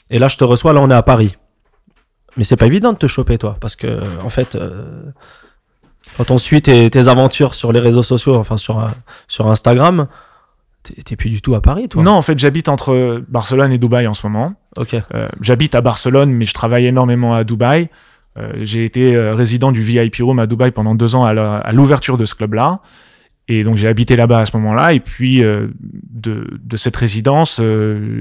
et 0.10 0.18
là 0.20 0.28
je 0.28 0.38
te 0.38 0.44
reçois. 0.44 0.74
Là 0.74 0.82
on 0.82 0.90
est 0.90 0.94
à 0.96 1.04
Paris. 1.04 1.36
Mais 2.36 2.44
c'est 2.44 2.56
pas 2.58 2.66
évident 2.66 2.94
de 2.94 2.98
te 2.98 3.08
choper 3.08 3.38
toi 3.38 3.58
parce 3.62 3.76
que 3.76 4.00
en 4.24 4.30
fait. 4.30 4.56
euh, 4.56 5.04
quand 6.18 6.32
on 6.32 6.38
suit 6.38 6.62
tes, 6.62 6.90
tes 6.90 7.08
aventures 7.10 7.54
sur 7.54 7.72
les 7.72 7.80
réseaux 7.80 8.02
sociaux, 8.04 8.36
enfin 8.36 8.58
sur, 8.58 8.80
euh, 8.80 8.88
sur 9.28 9.48
Instagram, 9.52 10.08
t'es 10.94 11.16
plus 11.16 11.30
du 11.30 11.42
tout 11.42 11.56
à 11.56 11.62
Paris, 11.62 11.90
toi? 11.90 12.04
Non, 12.04 12.12
en 12.12 12.22
fait, 12.22 12.38
j'habite 12.40 12.70
entre 12.70 13.24
Barcelone 13.28 13.72
et 13.72 13.78
Dubaï 13.78 14.08
en 14.08 14.14
ce 14.14 14.28
moment. 14.28 14.54
Ok. 14.76 14.96
Euh, 14.96 15.28
j'habite 15.42 15.76
à 15.76 15.82
Barcelone, 15.82 16.32
mais 16.32 16.46
je 16.46 16.54
travaille 16.54 16.86
énormément 16.86 17.34
à 17.34 17.44
Dubaï. 17.44 17.90
Euh, 18.38 18.52
j'ai 18.62 18.86
été 18.86 19.16
euh, 19.16 19.34
résident 19.34 19.72
du 19.72 19.82
VIP 19.82 20.18
Room 20.22 20.40
à 20.40 20.48
Dubaï 20.48 20.72
pendant 20.72 20.96
deux 20.96 21.16
ans 21.16 21.26
à 21.26 21.72
l'ouverture 21.72 22.18
de 22.18 22.26
ce 22.26 22.36
club-là. 22.36 22.82
Et 23.50 23.64
donc 23.64 23.78
j'ai 23.78 23.88
habité 23.88 24.18
là-bas 24.18 24.40
à 24.40 24.46
ce 24.46 24.58
moment-là. 24.58 24.92
Et 24.92 25.00
puis 25.00 25.40
de, 25.40 25.72
de 26.12 26.78
cette 26.78 26.98
résidence, 26.98 27.62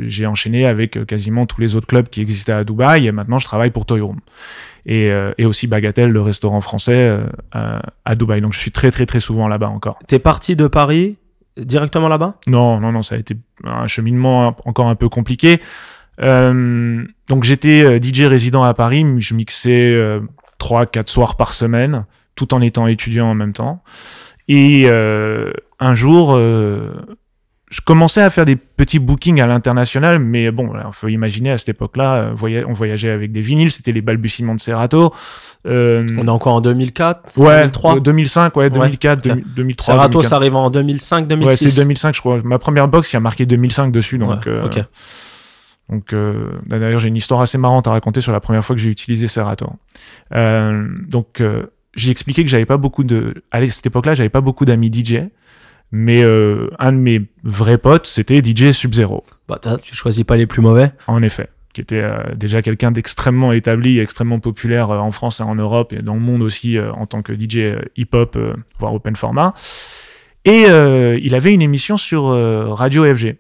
j'ai 0.06 0.24
enchaîné 0.24 0.66
avec 0.66 1.04
quasiment 1.04 1.46
tous 1.46 1.60
les 1.60 1.74
autres 1.74 1.88
clubs 1.88 2.08
qui 2.08 2.20
existaient 2.20 2.52
à 2.52 2.62
Dubaï. 2.62 3.08
Et 3.08 3.12
maintenant, 3.12 3.40
je 3.40 3.44
travaille 3.44 3.70
pour 3.70 3.86
Toy 3.86 4.00
Room. 4.00 4.20
Et, 4.86 5.10
euh, 5.10 5.32
et 5.36 5.44
aussi 5.44 5.66
Bagatelle, 5.66 6.10
le 6.10 6.22
restaurant 6.22 6.60
français 6.60 6.94
euh, 6.94 7.26
à, 7.50 7.82
à 8.04 8.14
Dubaï. 8.14 8.40
Donc 8.40 8.52
je 8.52 8.58
suis 8.60 8.70
très 8.70 8.92
très 8.92 9.04
très 9.04 9.18
souvent 9.18 9.48
là-bas 9.48 9.68
encore. 9.68 9.98
T'es 10.06 10.20
parti 10.20 10.54
de 10.54 10.68
Paris 10.68 11.16
directement 11.56 12.08
là-bas? 12.08 12.36
Non, 12.46 12.80
non, 12.80 12.92
non, 12.92 13.02
ça 13.02 13.14
a 13.14 13.18
été 13.18 13.36
un 13.64 13.86
cheminement 13.86 14.56
encore 14.64 14.88
un 14.88 14.94
peu 14.94 15.08
compliqué. 15.08 15.60
Euh, 16.22 17.04
donc 17.28 17.44
j'étais 17.44 17.82
euh, 17.82 18.00
DJ 18.00 18.22
résident 18.22 18.62
à 18.62 18.72
Paris, 18.74 19.04
je 19.18 19.34
mixais 19.34 19.92
euh, 19.92 20.20
trois, 20.58 20.86
quatre 20.86 21.08
soirs 21.08 21.36
par 21.36 21.52
semaine, 21.52 22.06
tout 22.34 22.54
en 22.54 22.60
étant 22.60 22.86
étudiant 22.86 23.26
en 23.26 23.34
même 23.34 23.52
temps. 23.52 23.82
Et 24.48 24.84
euh, 24.86 25.52
un 25.80 25.94
jour, 25.94 26.34
euh, 26.34 26.94
je 27.68 27.80
commençais 27.80 28.22
à 28.22 28.30
faire 28.30 28.44
des 28.44 28.54
petits 28.54 29.00
bookings 29.00 29.40
à 29.40 29.46
l'international, 29.46 30.20
mais 30.20 30.52
bon, 30.52 30.70
il 30.74 30.92
faut 30.92 31.08
imaginer 31.08 31.50
à 31.50 31.58
cette 31.58 31.70
époque-là, 31.70 32.32
euh, 32.40 32.64
on 32.68 32.72
voyageait 32.72 33.10
avec 33.10 33.32
des 33.32 33.40
vinyles, 33.40 33.72
c'était 33.72 33.90
les 33.90 34.02
balbutiements 34.02 34.54
de 34.54 34.60
Serato. 34.60 35.12
Euh, 35.66 36.06
On 36.16 36.26
est 36.26 36.30
encore 36.30 36.54
en 36.54 36.60
2004, 36.60 37.36
ouais, 37.38 37.56
2003. 37.58 38.00
2005, 38.00 38.56
ouais, 38.56 38.70
2004, 38.70 39.18
ok. 39.18 39.36
2000- 39.36 39.42
2003. 39.56 39.94
Serato, 39.94 40.08
2004. 40.10 40.28
ça 40.28 40.36
arrive 40.36 40.54
en 40.54 40.70
2005, 40.70 41.26
2006. 41.26 41.48
Ouais, 41.48 41.70
c'est 41.70 41.80
2005, 41.80 42.14
je 42.14 42.20
crois. 42.20 42.40
Ma 42.44 42.58
première 42.60 42.86
box, 42.86 43.12
il 43.12 43.16
y 43.16 43.18
a 43.18 43.20
marqué 43.20 43.46
2005 43.46 43.90
dessus. 43.90 44.18
Donc, 44.18 44.46
Ouais, 44.46 44.52
euh, 44.52 44.68
donc 45.88 46.12
euh, 46.12 46.50
d'ailleurs, 46.66 46.98
j'ai 46.98 47.08
une 47.08 47.16
histoire 47.16 47.40
assez 47.40 47.58
marrante 47.58 47.86
à 47.86 47.92
raconter 47.92 48.20
sur 48.20 48.32
la 48.32 48.40
première 48.40 48.64
fois 48.64 48.74
que 48.76 48.82
j'ai 48.82 48.90
utilisé 48.90 49.26
Serato. 49.26 49.66
Euh, 50.34 50.86
donc, 51.08 51.40
euh, 51.40 51.64
j'ai 51.94 52.10
expliqué 52.10 52.44
que 52.44 52.50
j'avais 52.50 52.66
pas 52.66 52.76
beaucoup 52.76 53.04
de. 53.04 53.42
À 53.50 53.64
cette 53.66 53.86
époque-là, 53.86 54.14
j'avais 54.14 54.28
pas 54.28 54.40
beaucoup 54.40 54.64
d'amis 54.64 54.90
DJ. 54.92 55.22
Mais 55.92 56.22
euh, 56.22 56.68
un 56.78 56.92
de 56.92 56.98
mes 56.98 57.22
vrais 57.44 57.78
potes, 57.78 58.06
c'était 58.06 58.42
DJ 58.42 58.72
Sub-Zero, 58.72 59.24
Bah, 59.48 59.60
tu 59.80 59.94
choisis 59.94 60.24
pas 60.24 60.36
les 60.36 60.46
plus 60.46 60.60
mauvais. 60.60 60.92
en 61.06 61.22
effet. 61.22 61.48
Qui 61.72 61.80
était 61.82 62.00
euh, 62.00 62.34
déjà 62.34 62.62
quelqu'un 62.62 62.90
d'extrêmement 62.90 63.52
établi, 63.52 63.98
extrêmement 64.00 64.40
populaire 64.40 64.90
euh, 64.90 64.98
en 64.98 65.10
France 65.12 65.40
et 65.40 65.42
en 65.42 65.54
Europe, 65.54 65.92
et 65.92 66.02
dans 66.02 66.14
le 66.14 66.20
monde 66.20 66.42
aussi 66.42 66.78
en 66.80 67.06
tant 67.06 67.22
que 67.22 67.32
DJ 67.34 67.76
hip-hop, 67.96 68.38
voire 68.78 68.94
open 68.94 69.14
format. 69.16 69.54
Et 70.44 70.62
il 70.62 71.34
avait 71.34 71.52
une 71.52 71.62
émission 71.62 71.96
sur 71.96 72.24
Radio 72.76 73.04
FG. 73.14 73.36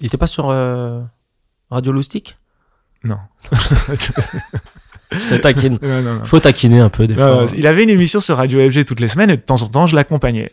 Il 0.00 0.06
était 0.06 0.16
pas 0.16 0.26
sur 0.26 0.46
Radio 1.70 1.92
Loustic? 1.92 2.36
Non. 3.04 3.18
Je 5.12 5.28
te 5.28 5.34
taquine. 5.36 5.78
Non, 5.82 6.02
non, 6.02 6.14
non. 6.14 6.24
Faut 6.24 6.40
taquiner 6.40 6.80
un 6.80 6.88
peu 6.88 7.06
des 7.06 7.14
fois. 7.14 7.46
il 7.56 7.66
avait 7.66 7.82
une 7.84 7.90
émission 7.90 8.20
sur 8.20 8.36
Radio 8.36 8.58
FG 8.68 8.84
toutes 8.84 9.00
les 9.00 9.08
semaines 9.08 9.30
et 9.30 9.36
de 9.36 9.42
temps 9.42 9.62
en 9.62 9.68
temps 9.68 9.86
je 9.86 9.94
l'accompagnais. 9.94 10.52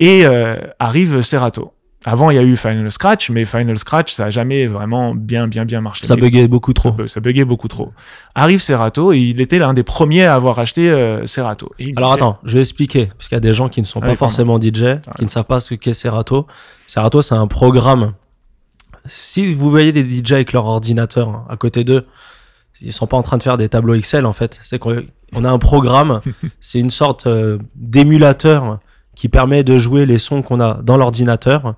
Et 0.00 0.24
euh, 0.26 0.56
arrive 0.78 1.20
Serato. 1.22 1.72
Avant, 2.06 2.28
il 2.30 2.34
y 2.34 2.38
a 2.38 2.42
eu 2.42 2.54
Final 2.56 2.90
Scratch, 2.90 3.30
mais 3.30 3.46
Final 3.46 3.78
Scratch, 3.78 4.12
ça 4.12 4.26
a 4.26 4.30
jamais 4.30 4.66
vraiment 4.66 5.14
bien, 5.14 5.48
bien, 5.48 5.64
bien 5.64 5.80
marché. 5.80 6.06
Ça 6.06 6.16
buguait 6.16 6.48
beaucoup 6.48 6.74
trop. 6.74 6.90
ça, 6.90 6.96
bu- 6.96 7.08
ça 7.08 7.20
buguait 7.20 7.46
beaucoup 7.46 7.68
trop. 7.68 7.92
Arrive 8.34 8.60
Serato 8.60 9.12
et 9.14 9.18
il 9.18 9.40
était 9.40 9.58
l'un 9.58 9.72
des 9.72 9.84
premiers 9.84 10.26
à 10.26 10.34
avoir 10.34 10.58
acheté 10.58 10.90
euh, 10.90 11.26
Serato. 11.26 11.70
Alors 11.96 12.10
disait- 12.10 12.14
attends, 12.24 12.38
je 12.44 12.52
vais 12.54 12.60
expliquer, 12.60 13.06
parce 13.06 13.28
qu'il 13.28 13.36
y 13.36 13.38
a 13.38 13.40
des 13.40 13.54
gens 13.54 13.70
qui 13.70 13.80
ne 13.80 13.86
sont 13.86 14.00
Ah 14.02 14.06
pas 14.06 14.16
forcément 14.16 14.60
DJ, 14.60 15.00
qui 15.16 15.24
ne 15.24 15.30
savent 15.30 15.44
pas 15.46 15.60
ce 15.60 15.74
qu'est 15.74 15.94
Serato. 15.94 16.46
Serato, 16.86 17.22
c'est 17.22 17.36
un 17.36 17.46
programme. 17.46 18.12
Si 19.06 19.54
vous 19.54 19.70
voyez 19.70 19.92
des 19.92 20.02
DJ 20.04 20.32
avec 20.32 20.52
leur 20.52 20.66
ordinateur 20.66 21.28
hein, 21.30 21.46
à 21.48 21.56
côté 21.56 21.84
d'eux, 21.84 22.06
ils 22.82 22.92
sont 22.92 23.06
pas 23.06 23.16
en 23.16 23.22
train 23.22 23.38
de 23.38 23.42
faire 23.42 23.56
des 23.56 23.68
tableaux 23.70 23.94
Excel 23.94 24.26
en 24.26 24.32
fait. 24.34 24.60
C'est 24.62 24.78
qu'on 24.78 25.02
on 25.34 25.44
a 25.44 25.50
un 25.50 25.58
programme, 25.58 26.20
c'est 26.60 26.80
une 26.80 26.90
sorte 26.90 27.26
euh, 27.26 27.58
d'émulateur 27.76 28.78
qui 29.14 29.28
permet 29.28 29.64
de 29.64 29.76
jouer 29.78 30.06
les 30.06 30.18
sons 30.18 30.42
qu'on 30.42 30.60
a 30.60 30.74
dans 30.82 30.96
l'ordinateur 30.96 31.74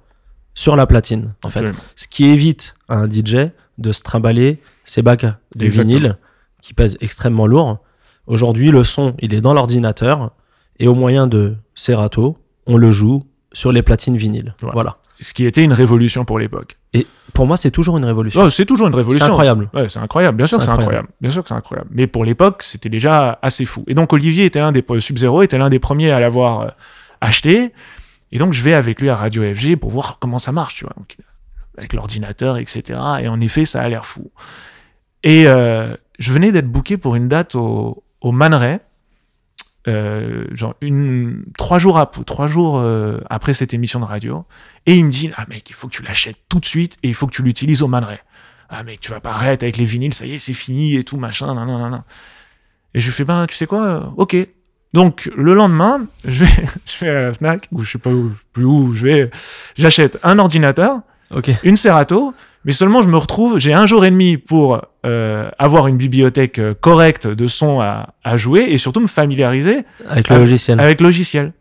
sur 0.54 0.76
la 0.76 0.86
platine. 0.86 1.34
En 1.44 1.48
fait, 1.48 1.70
ce 1.96 2.08
qui 2.08 2.24
évite 2.26 2.74
à 2.88 2.96
un 2.96 3.10
DJ 3.10 3.50
de 3.78 3.92
se 3.92 4.02
trimballer 4.02 4.58
ses 4.84 5.02
bacs 5.02 5.26
de 5.56 5.64
Exactement. 5.64 5.94
vinyle 5.98 6.18
qui 6.62 6.72
pèsent 6.74 6.96
extrêmement 7.00 7.46
lourd. 7.46 7.78
Aujourd'hui, 8.26 8.70
le 8.70 8.82
son, 8.84 9.14
il 9.20 9.34
est 9.34 9.40
dans 9.40 9.52
l'ordinateur 9.52 10.32
et 10.78 10.88
au 10.88 10.94
moyen 10.94 11.26
de 11.26 11.56
Serato, 11.74 12.38
on 12.66 12.76
le 12.76 12.90
joue 12.90 13.22
sur 13.52 13.70
les 13.72 13.82
platines 13.82 14.16
vinyles. 14.16 14.54
Voilà. 14.60 14.72
Voilà. 14.74 14.96
Ce 15.20 15.32
qui 15.32 15.46
était 15.46 15.62
une 15.64 15.72
révolution 15.72 16.24
pour 16.24 16.38
l'époque. 16.38 16.76
Pour 17.32 17.46
moi, 17.46 17.56
c'est 17.56 17.70
toujours 17.70 17.98
une 17.98 18.04
révolution. 18.04 18.40
Oh, 18.42 18.50
c'est 18.50 18.64
toujours 18.66 18.86
une 18.86 18.92
c'est 18.94 18.98
révolution. 18.98 19.26
incroyable. 19.26 19.68
Ouais, 19.74 19.88
c'est 19.88 19.98
incroyable. 19.98 20.36
Bien 20.38 20.46
sûr, 20.46 20.58
C'est 20.58 20.66
c'est 20.66 20.70
incroyable. 20.70 20.92
incroyable. 21.08 21.14
Bien 21.20 21.30
sûr 21.30 21.42
que 21.42 21.48
c'est 21.48 21.54
incroyable. 21.54 21.90
Mais 21.92 22.06
pour 22.06 22.24
l'époque, 22.24 22.62
c'était 22.62 22.88
déjà 22.88 23.38
assez 23.42 23.64
fou. 23.66 23.84
Et 23.88 23.94
donc 23.94 24.12
Olivier 24.12 24.46
était 24.46 24.58
l'un 24.60 24.72
des 24.72 24.84
Sub-Zero 24.98 25.42
était 25.42 25.58
l'un 25.58 25.68
des 25.70 25.78
premiers 25.78 26.10
à 26.10 26.20
l'avoir 26.20 26.72
acheté. 27.20 27.72
Et 28.32 28.38
donc 28.38 28.52
je 28.52 28.62
vais 28.62 28.74
avec 28.74 29.00
lui 29.00 29.08
à 29.08 29.16
Radio 29.16 29.42
FG 29.54 29.76
pour 29.76 29.90
voir 29.90 30.18
comment 30.18 30.38
ça 30.38 30.52
marche, 30.52 30.76
tu 30.76 30.84
vois. 30.84 30.94
Avec 31.78 31.92
l'ordinateur, 31.92 32.58
etc. 32.58 32.98
Et 33.20 33.28
en 33.28 33.40
effet, 33.40 33.64
ça 33.64 33.82
a 33.82 33.88
l'air 33.88 34.06
fou. 34.06 34.30
Et 35.22 35.46
euh, 35.46 35.94
je 36.18 36.32
venais 36.32 36.52
d'être 36.52 36.70
booké 36.70 36.96
pour 36.96 37.16
une 37.16 37.28
date 37.28 37.54
au, 37.54 38.04
au 38.20 38.34
euh, 39.88 40.44
genre 40.50 40.74
une 40.80 41.44
trois 41.56 41.78
jours 41.78 42.04
trois 42.26 42.48
jours 42.48 42.78
euh, 42.78 43.20
après 43.30 43.54
cette 43.54 43.72
émission 43.72 44.00
de 44.00 44.04
radio. 44.04 44.44
Et 44.86 44.96
il 44.96 45.04
me 45.04 45.10
dit 45.10 45.30
ah 45.36 45.44
mec, 45.48 45.68
il 45.70 45.74
faut 45.74 45.86
que 45.86 45.94
tu 45.94 46.02
l'achètes 46.02 46.38
tout 46.48 46.58
de 46.58 46.66
suite 46.66 46.96
et 47.02 47.08
il 47.08 47.14
faut 47.14 47.26
que 47.26 47.32
tu 47.32 47.42
l'utilises 47.42 47.82
au 47.82 47.88
Man 47.88 48.02
Ray. 48.02 48.18
Ah 48.68 48.82
mec, 48.82 49.00
tu 49.00 49.12
vas 49.12 49.20
pas 49.20 49.30
arrêter 49.30 49.66
avec 49.66 49.76
les 49.76 49.84
vinyles, 49.84 50.12
ça 50.12 50.26
y 50.26 50.34
est, 50.34 50.38
c'est 50.38 50.54
fini 50.54 50.96
et 50.96 51.04
tout 51.04 51.18
machin, 51.18 51.54
nan, 51.54 51.66
nan, 51.68 51.90
nan. 51.90 52.02
Et 52.94 53.00
je 53.00 53.06
lui 53.06 53.12
fais 53.12 53.24
ben 53.24 53.46
tu 53.46 53.54
sais 53.54 53.66
quoi, 53.66 54.12
ok. 54.16 54.36
Donc 54.92 55.30
le 55.36 55.54
lendemain, 55.54 56.06
je 56.26 56.44
vais, 56.44 56.62
je 56.86 57.04
vais 57.04 57.10
à 57.10 57.22
la 57.22 57.32
Fnac 57.34 57.68
ou 57.72 57.82
je 57.84 57.92
sais 57.92 57.98
pas 57.98 58.10
où, 58.10 58.32
plus 58.52 58.64
où 58.64 58.92
je 58.94 59.02
vais, 59.06 59.30
j'achète 59.76 60.18
un 60.22 60.38
ordinateur 60.38 61.00
Ok. 61.34 61.50
une 61.64 61.76
Serato, 61.76 62.34
mais 62.64 62.72
seulement 62.72 63.02
je 63.02 63.08
me 63.08 63.16
retrouve, 63.16 63.58
j'ai 63.58 63.74
un 63.74 63.84
jour 63.84 64.04
et 64.04 64.10
demi 64.10 64.36
pour 64.36 64.80
euh, 65.04 65.50
avoir 65.58 65.88
une 65.88 65.96
bibliothèque 65.96 66.58
euh, 66.60 66.72
correcte 66.80 67.26
de 67.26 67.46
sons 67.48 67.80
à, 67.80 68.14
à 68.24 68.36
jouer 68.36 68.66
et 68.68 68.78
surtout 68.78 69.00
me 69.00 69.06
familiariser 69.08 69.84
Avec 70.08 70.28
le 70.28 70.36
logiciel. 70.36 70.78
avec 70.80 71.00
logiciel. 71.00 71.52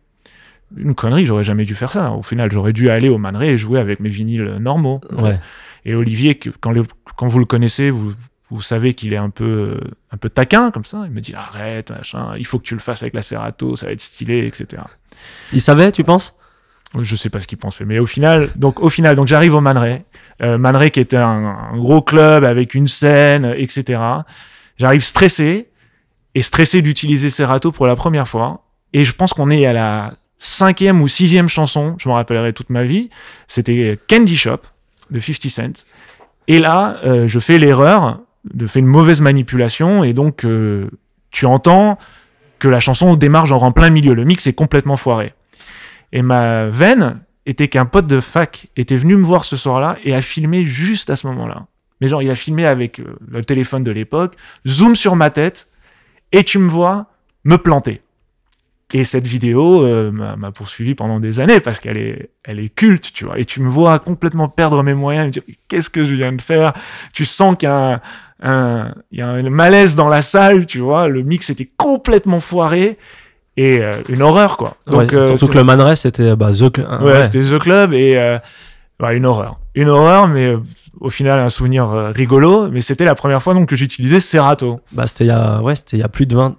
Une 0.77 0.95
connerie, 0.95 1.25
j'aurais 1.25 1.43
jamais 1.43 1.63
dû 1.65 1.75
faire 1.75 1.91
ça. 1.91 2.11
Au 2.11 2.23
final, 2.23 2.51
j'aurais 2.51 2.73
dû 2.73 2.89
aller 2.89 3.07
au 3.09 3.17
Man 3.17 3.35
Ray 3.35 3.51
et 3.51 3.57
jouer 3.57 3.79
avec 3.79 3.99
mes 3.99 4.09
vinyles 4.09 4.57
normaux. 4.59 4.99
Ouais. 5.15 5.39
Et 5.85 5.93
Olivier, 5.93 6.35
que- 6.35 6.49
quand, 6.59 6.71
le- 6.71 6.83
quand 7.17 7.27
vous 7.27 7.37
le 7.39 7.45
connaissez, 7.45 7.91
vous, 7.91 8.13
vous 8.55 8.61
savez 8.61 8.93
qu'il 8.93 9.13
est 9.13 9.17
un 9.17 9.29
peu, 9.29 9.79
euh, 9.79 9.79
un 10.11 10.17
peu 10.17 10.29
taquin 10.29 10.71
comme 10.71 10.85
ça. 10.85 11.03
Il 11.05 11.11
me 11.11 11.21
dit 11.21 11.33
arrête, 11.33 11.91
machin, 11.91 12.33
il 12.37 12.45
faut 12.45 12.57
que 12.57 12.63
tu 12.63 12.73
le 12.73 12.79
fasses 12.79 13.03
avec 13.03 13.13
la 13.13 13.21
Serato, 13.21 13.75
ça 13.75 13.87
va 13.87 13.91
être 13.91 14.01
stylé, 14.01 14.47
etc. 14.47 14.81
Il 15.53 15.61
savait, 15.61 15.91
tu 15.91 16.03
penses? 16.03 16.37
Je 16.99 17.15
sais 17.15 17.29
pas 17.29 17.41
ce 17.41 17.47
qu'il 17.47 17.57
pensait, 17.57 17.83
mais 17.83 17.99
au 17.99 18.05
final, 18.05 18.49
donc 18.55 18.79
au 18.79 18.89
final, 18.89 19.15
donc 19.15 19.27
j'arrive 19.27 19.53
au 19.53 19.61
Man 19.61 19.77
Ray, 19.77 20.03
euh, 20.41 20.57
Man 20.57 20.75
Ray 20.75 20.91
qui 20.91 21.01
était 21.01 21.17
un, 21.17 21.71
un 21.73 21.77
gros 21.77 22.01
club 22.01 22.45
avec 22.45 22.73
une 22.73 22.87
scène, 22.87 23.53
etc. 23.57 24.01
J'arrive 24.77 25.03
stressé 25.03 25.69
et 26.35 26.41
stressé 26.41 26.81
d'utiliser 26.81 27.29
Serato 27.29 27.71
pour 27.71 27.87
la 27.87 27.95
première 27.95 28.27
fois. 28.27 28.65
Et 28.93 29.03
je 29.03 29.13
pense 29.13 29.33
qu'on 29.33 29.49
est 29.49 29.65
à 29.65 29.73
la 29.73 30.13
cinquième 30.39 31.01
ou 31.01 31.07
sixième 31.07 31.49
chanson, 31.49 31.95
je 31.97 32.07
me 32.07 32.13
rappellerai 32.13 32.53
toute 32.53 32.69
ma 32.69 32.83
vie. 32.83 33.09
C'était 33.47 33.99
Candy 34.07 34.37
Shop 34.37 34.59
de 35.11 35.19
50 35.19 35.49
Cent. 35.49 35.85
Et 36.47 36.59
là, 36.59 36.99
euh, 37.03 37.27
je 37.27 37.39
fais 37.39 37.57
l'erreur 37.57 38.19
de 38.53 38.67
faire 38.67 38.81
une 38.81 38.87
mauvaise 38.87 39.21
manipulation 39.21 40.03
et 40.03 40.13
donc 40.13 40.45
euh, 40.45 40.89
tu 41.31 41.45
entends 41.45 41.97
que 42.59 42.67
la 42.67 42.79
chanson 42.79 43.15
démarre 43.15 43.45
genre 43.45 43.63
en 43.63 43.71
plein 43.71 43.89
milieu. 43.89 44.13
Le 44.13 44.23
mix 44.23 44.47
est 44.47 44.53
complètement 44.53 44.95
foiré. 44.95 45.33
Et 46.11 46.21
ma 46.21 46.67
veine 46.67 47.19
était 47.45 47.67
qu'un 47.67 47.85
pote 47.85 48.07
de 48.07 48.19
fac 48.19 48.67
était 48.75 48.95
venu 48.95 49.17
me 49.17 49.23
voir 49.23 49.43
ce 49.43 49.57
soir-là 49.57 49.97
et 50.03 50.15
a 50.15 50.21
filmé 50.21 50.63
juste 50.63 51.09
à 51.09 51.15
ce 51.15 51.27
moment-là. 51.27 51.67
Mais 52.01 52.07
genre, 52.07 52.21
il 52.21 52.29
a 52.29 52.35
filmé 52.35 52.65
avec 52.65 52.99
euh, 52.99 53.15
le 53.27 53.43
téléphone 53.43 53.83
de 53.83 53.91
l'époque, 53.91 54.35
zoom 54.67 54.95
sur 54.95 55.15
ma 55.15 55.29
tête, 55.29 55.69
et 56.31 56.43
tu 56.43 56.59
me 56.59 56.69
vois 56.69 57.07
me 57.43 57.57
planter. 57.57 58.01
Et 58.97 59.03
cette 59.03 59.27
vidéo 59.27 59.83
euh, 59.83 60.09
m'a 60.11 60.51
poursuivi 60.51 60.95
pendant 60.95 61.19
des 61.19 61.41
années 61.41 61.59
parce 61.59 61.79
qu'elle 61.81 61.97
est, 61.97 62.29
elle 62.45 62.61
est 62.61 62.69
culte, 62.73 63.11
tu 63.13 63.25
vois. 63.25 63.37
Et 63.37 63.43
tu 63.43 63.59
me 63.61 63.67
vois 63.67 63.99
complètement 63.99 64.47
perdre 64.47 64.83
mes 64.83 64.93
moyens, 64.93 65.25
me 65.27 65.31
dire 65.31 65.43
qu'est-ce 65.67 65.89
que 65.89 66.05
je 66.05 66.13
viens 66.13 66.31
de 66.31 66.41
faire? 66.41 66.71
Tu 67.13 67.25
sens 67.25 67.57
qu'il 67.57 67.67
y 67.67 67.71
a 67.71 67.95
un, 67.95 68.01
un- 68.41 68.93
il 69.11 69.19
y 69.19 69.21
a 69.21 69.27
un 69.27 69.49
malaise 69.49 69.95
dans 69.97 70.07
la 70.07 70.21
salle, 70.21 70.65
tu 70.65 70.79
vois. 70.79 71.09
Le 71.09 71.23
mix 71.23 71.49
était 71.49 71.69
complètement 71.75 72.39
foiré 72.39 72.97
et 73.57 73.79
euh, 73.81 74.01
une 74.07 74.21
horreur, 74.21 74.55
quoi. 74.55 74.77
Donc, 74.87 75.11
Ouais, 75.11 75.13
euh, 75.15 75.27
Surtout 75.35 75.47
que 75.51 75.57
le 75.57 75.65
Man 75.65 75.81
Ray, 75.81 75.97
c'était 75.97 76.33
bah, 76.37 76.51
The 76.51 76.71
Cl- 76.73 76.99
Ouais, 77.03 77.11
ouais. 77.15 77.23
c'était 77.23 77.41
The 77.41 77.57
Club 77.59 77.91
et 77.93 78.37
ouais, 79.01 79.17
une 79.17 79.25
horreur. 79.25 79.59
Une 79.73 79.89
horreur, 79.89 80.29
mais 80.29 80.55
au 81.01 81.09
final 81.09 81.39
un 81.41 81.49
souvenir 81.49 81.89
rigolo. 82.15 82.69
Mais 82.69 82.79
c'était 82.79 83.03
la 83.05 83.15
première 83.15 83.41
fois 83.43 83.53
donc 83.55 83.67
que 83.67 83.75
j'utilisais 83.75 84.21
Serato. 84.21 84.79
Bah, 84.93 85.05
c'était 85.07 85.25
il 85.25 85.27
y 85.27 85.31
a, 85.31 85.61
ouais, 85.61 85.75
c'était 85.75 85.97
il 85.97 85.99
y 85.99 86.03
a 86.03 86.07
plus 86.09 86.25
de 86.27 86.35
20, 86.35 86.55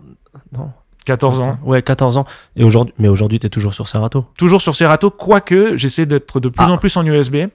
non, 0.53 0.71
14 1.07 1.41
ans. 1.41 1.59
Ouais, 1.65 1.81
14 1.83 2.19
ans. 2.19 2.27
Et 2.57 2.65
aujourd'hui, 2.65 2.93
mais 2.99 3.09
aujourd'hui, 3.09 3.39
t'es 3.39 3.49
toujours 3.49 3.73
sur 3.73 3.89
Serato. 3.89 4.27
Toujours 4.39 4.61
sur 4.61 4.75
Serato, 4.77 5.11
quoique 5.11 5.77
j'essaie 5.77 6.05
d'être 6.05 6.39
de 6.41 6.49
plus 6.51 6.65
Ah. 6.67 6.73
en 6.73 6.77
plus 6.79 6.95
en 6.99 7.07
USB. 7.07 7.47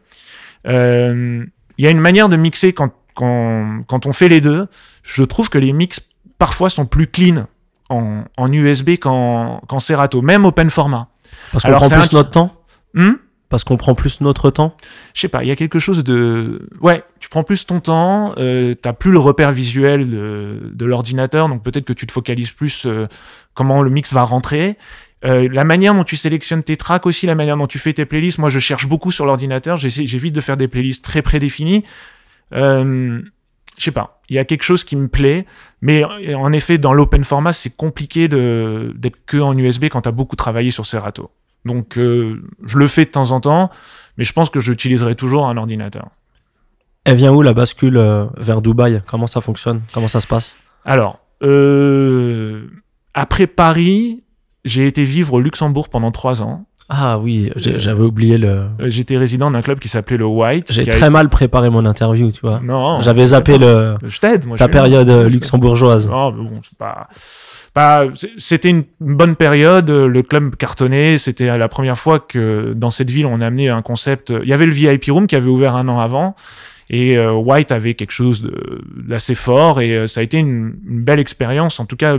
Euh, 0.67 1.45
Il 1.77 1.83
y 1.85 1.87
a 1.87 1.89
une 1.89 1.99
manière 1.99 2.29
de 2.29 2.35
mixer 2.35 2.73
quand, 2.73 2.91
quand, 3.15 3.83
quand 3.87 4.05
on 4.05 4.13
fait 4.13 4.27
les 4.27 4.41
deux. 4.41 4.67
Je 5.03 5.23
trouve 5.23 5.49
que 5.49 5.57
les 5.57 5.73
mix 5.73 6.01
parfois 6.37 6.69
sont 6.69 6.85
plus 6.85 7.07
clean 7.07 7.47
en, 7.89 8.23
en 8.37 8.51
USB 8.51 8.97
qu'en 8.99 9.61
qu'en 9.67 9.79
Serato, 9.79 10.21
même 10.21 10.45
open 10.45 10.69
format. 10.69 11.07
Parce 11.51 11.63
qu'on 11.63 11.71
prend 11.71 11.87
plus 11.89 11.95
un- 12.13 12.17
notre 12.17 12.29
temps. 12.31 12.53
Hmm? 12.93 13.13
Parce 13.51 13.65
qu'on 13.65 13.75
prend 13.75 13.95
plus 13.95 14.21
notre 14.21 14.49
temps. 14.49 14.77
je 15.13 15.19
sais 15.19 15.27
pas, 15.27 15.43
il 15.43 15.49
y 15.49 15.51
a 15.51 15.57
quelque 15.57 15.77
chose 15.77 16.05
de... 16.05 16.69
Ouais, 16.79 17.03
tu 17.19 17.27
prends 17.27 17.43
plus 17.43 17.67
ton 17.67 17.81
temps, 17.81 18.33
euh, 18.37 18.75
t'as 18.75 18.93
plus 18.93 19.11
le 19.11 19.19
repère 19.19 19.51
visuel 19.51 20.09
de, 20.09 20.85
l'ordinateur, 20.85 21.49
donc 21.49 21.61
peut-être 21.61 21.83
que 21.83 21.91
tu 21.91 22.07
te 22.07 22.13
focalises 22.13 22.51
plus 22.51 22.85
euh, 22.85 23.07
comment 23.53 23.81
le 23.81 23.89
mix 23.89 24.13
va 24.13 24.23
rentrer. 24.23 24.77
Euh, 25.25 25.49
la 25.51 25.65
manière 25.65 25.93
dont 25.93 26.05
tu 26.05 26.15
sélectionnes 26.15 26.63
tes 26.63 26.77
tracks 26.77 27.05
aussi, 27.05 27.25
la 27.25 27.35
manière 27.35 27.57
dont 27.57 27.67
tu 27.67 27.77
fais 27.77 27.91
tes 27.91 28.05
playlists, 28.05 28.37
moi 28.37 28.47
je 28.47 28.59
cherche 28.59 28.87
beaucoup 28.87 29.11
sur 29.11 29.25
l'ordinateur, 29.25 29.75
j'évite 29.75 30.33
de 30.33 30.41
faire 30.41 30.55
des 30.55 30.69
playlists 30.69 31.03
très 31.03 31.21
prédéfinies. 31.21 31.83
Euh, 32.53 33.21
je 33.77 33.83
sais 33.83 33.91
pas, 33.91 34.21
il 34.29 34.37
y 34.37 34.39
a 34.39 34.45
quelque 34.45 34.63
chose 34.63 34.85
qui 34.85 34.95
me 34.95 35.09
plaît, 35.09 35.45
mais 35.81 36.05
en 36.05 36.53
effet, 36.53 36.77
dans 36.77 36.93
l'open 36.93 37.25
format, 37.25 37.51
c'est 37.51 37.75
compliqué 37.75 38.29
d'être 38.29 39.25
que 39.25 39.37
en 39.37 39.57
USB 39.57 39.85
quand 39.85 40.01
t'as 40.01 40.11
beaucoup 40.11 40.37
travaillé 40.37 40.71
sur 40.71 40.85
Serato. 40.85 41.31
Donc 41.65 41.97
euh, 41.97 42.41
je 42.65 42.77
le 42.77 42.87
fais 42.87 43.05
de 43.05 43.11
temps 43.11 43.31
en 43.31 43.39
temps, 43.39 43.69
mais 44.17 44.23
je 44.23 44.33
pense 44.33 44.49
que 44.49 44.59
j'utiliserai 44.59 45.15
toujours 45.15 45.47
un 45.47 45.57
ordinateur. 45.57 46.07
Elle 47.03 47.15
vient 47.17 47.31
où 47.33 47.41
la 47.41 47.53
bascule 47.53 47.97
euh, 47.97 48.25
vers 48.37 48.61
Dubaï? 48.61 49.01
Comment 49.07 49.27
ça 49.27 49.41
fonctionne? 49.41 49.81
Comment 49.93 50.07
ça 50.07 50.21
se 50.21 50.27
passe? 50.27 50.57
Alors, 50.85 51.19
euh, 51.43 52.67
après 53.13 53.47
Paris, 53.47 54.23
j'ai 54.65 54.85
été 54.87 55.03
vivre 55.03 55.33
au 55.33 55.39
Luxembourg 55.39 55.89
pendant 55.89 56.11
trois 56.11 56.41
ans. 56.41 56.65
Ah 56.93 57.17
oui, 57.19 57.49
j'avais 57.55 58.01
oublié 58.03 58.37
le. 58.37 58.67
J'étais 58.79 59.17
résident 59.17 59.49
d'un 59.49 59.61
club 59.61 59.79
qui 59.79 59.87
s'appelait 59.87 60.17
le 60.17 60.25
White. 60.25 60.71
J'ai 60.73 60.85
très 60.85 60.97
été- 60.97 61.09
mal 61.09 61.29
préparé 61.29 61.69
mon 61.69 61.85
interview, 61.85 62.31
tu 62.33 62.41
vois. 62.41 62.59
Non. 62.61 62.99
J'avais 62.99 63.23
zappé 63.27 63.57
le 63.57 63.95
Je 64.03 64.19
t'aide, 64.19 64.45
moi. 64.45 64.57
ta 64.57 64.65
je 64.65 64.71
période 64.71 65.09
luxembourgeoise. 65.31 66.09
Non, 66.09 66.33
mais 66.33 66.43
bon, 66.49 66.59
c'est 66.61 66.77
pas. 66.77 67.07
C'est- 68.15 68.31
C'était 68.37 68.69
une 68.69 68.83
bonne 68.99 69.35
période. 69.35 69.89
Le 69.89 70.23
club 70.23 70.55
cartonnait. 70.55 71.17
C'était 71.17 71.57
la 71.57 71.67
première 71.69 71.97
fois 71.97 72.19
que 72.19 72.73
dans 72.75 72.91
cette 72.91 73.09
ville, 73.09 73.25
on 73.25 73.41
a 73.41 73.47
amené 73.47 73.69
un 73.69 73.81
concept. 73.81 74.29
Il 74.43 74.47
y 74.49 74.53
avait 74.53 74.65
le 74.65 74.73
VIP 74.73 75.05
Room 75.09 75.27
qui 75.27 75.35
avait 75.35 75.49
ouvert 75.49 75.75
un 75.75 75.87
an 75.87 75.99
avant. 75.99 76.35
Et 76.89 77.17
euh, 77.17 77.31
White 77.31 77.71
avait 77.71 77.93
quelque 77.93 78.11
chose 78.11 78.45
d'assez 78.97 79.35
fort. 79.35 79.79
Et 79.81 79.95
euh, 79.95 80.07
ça 80.07 80.19
a 80.19 80.23
été 80.23 80.37
une, 80.39 80.75
une 80.87 81.01
belle 81.03 81.19
expérience, 81.19 81.79
en 81.79 81.85
tout 81.85 81.95
cas 81.95 82.17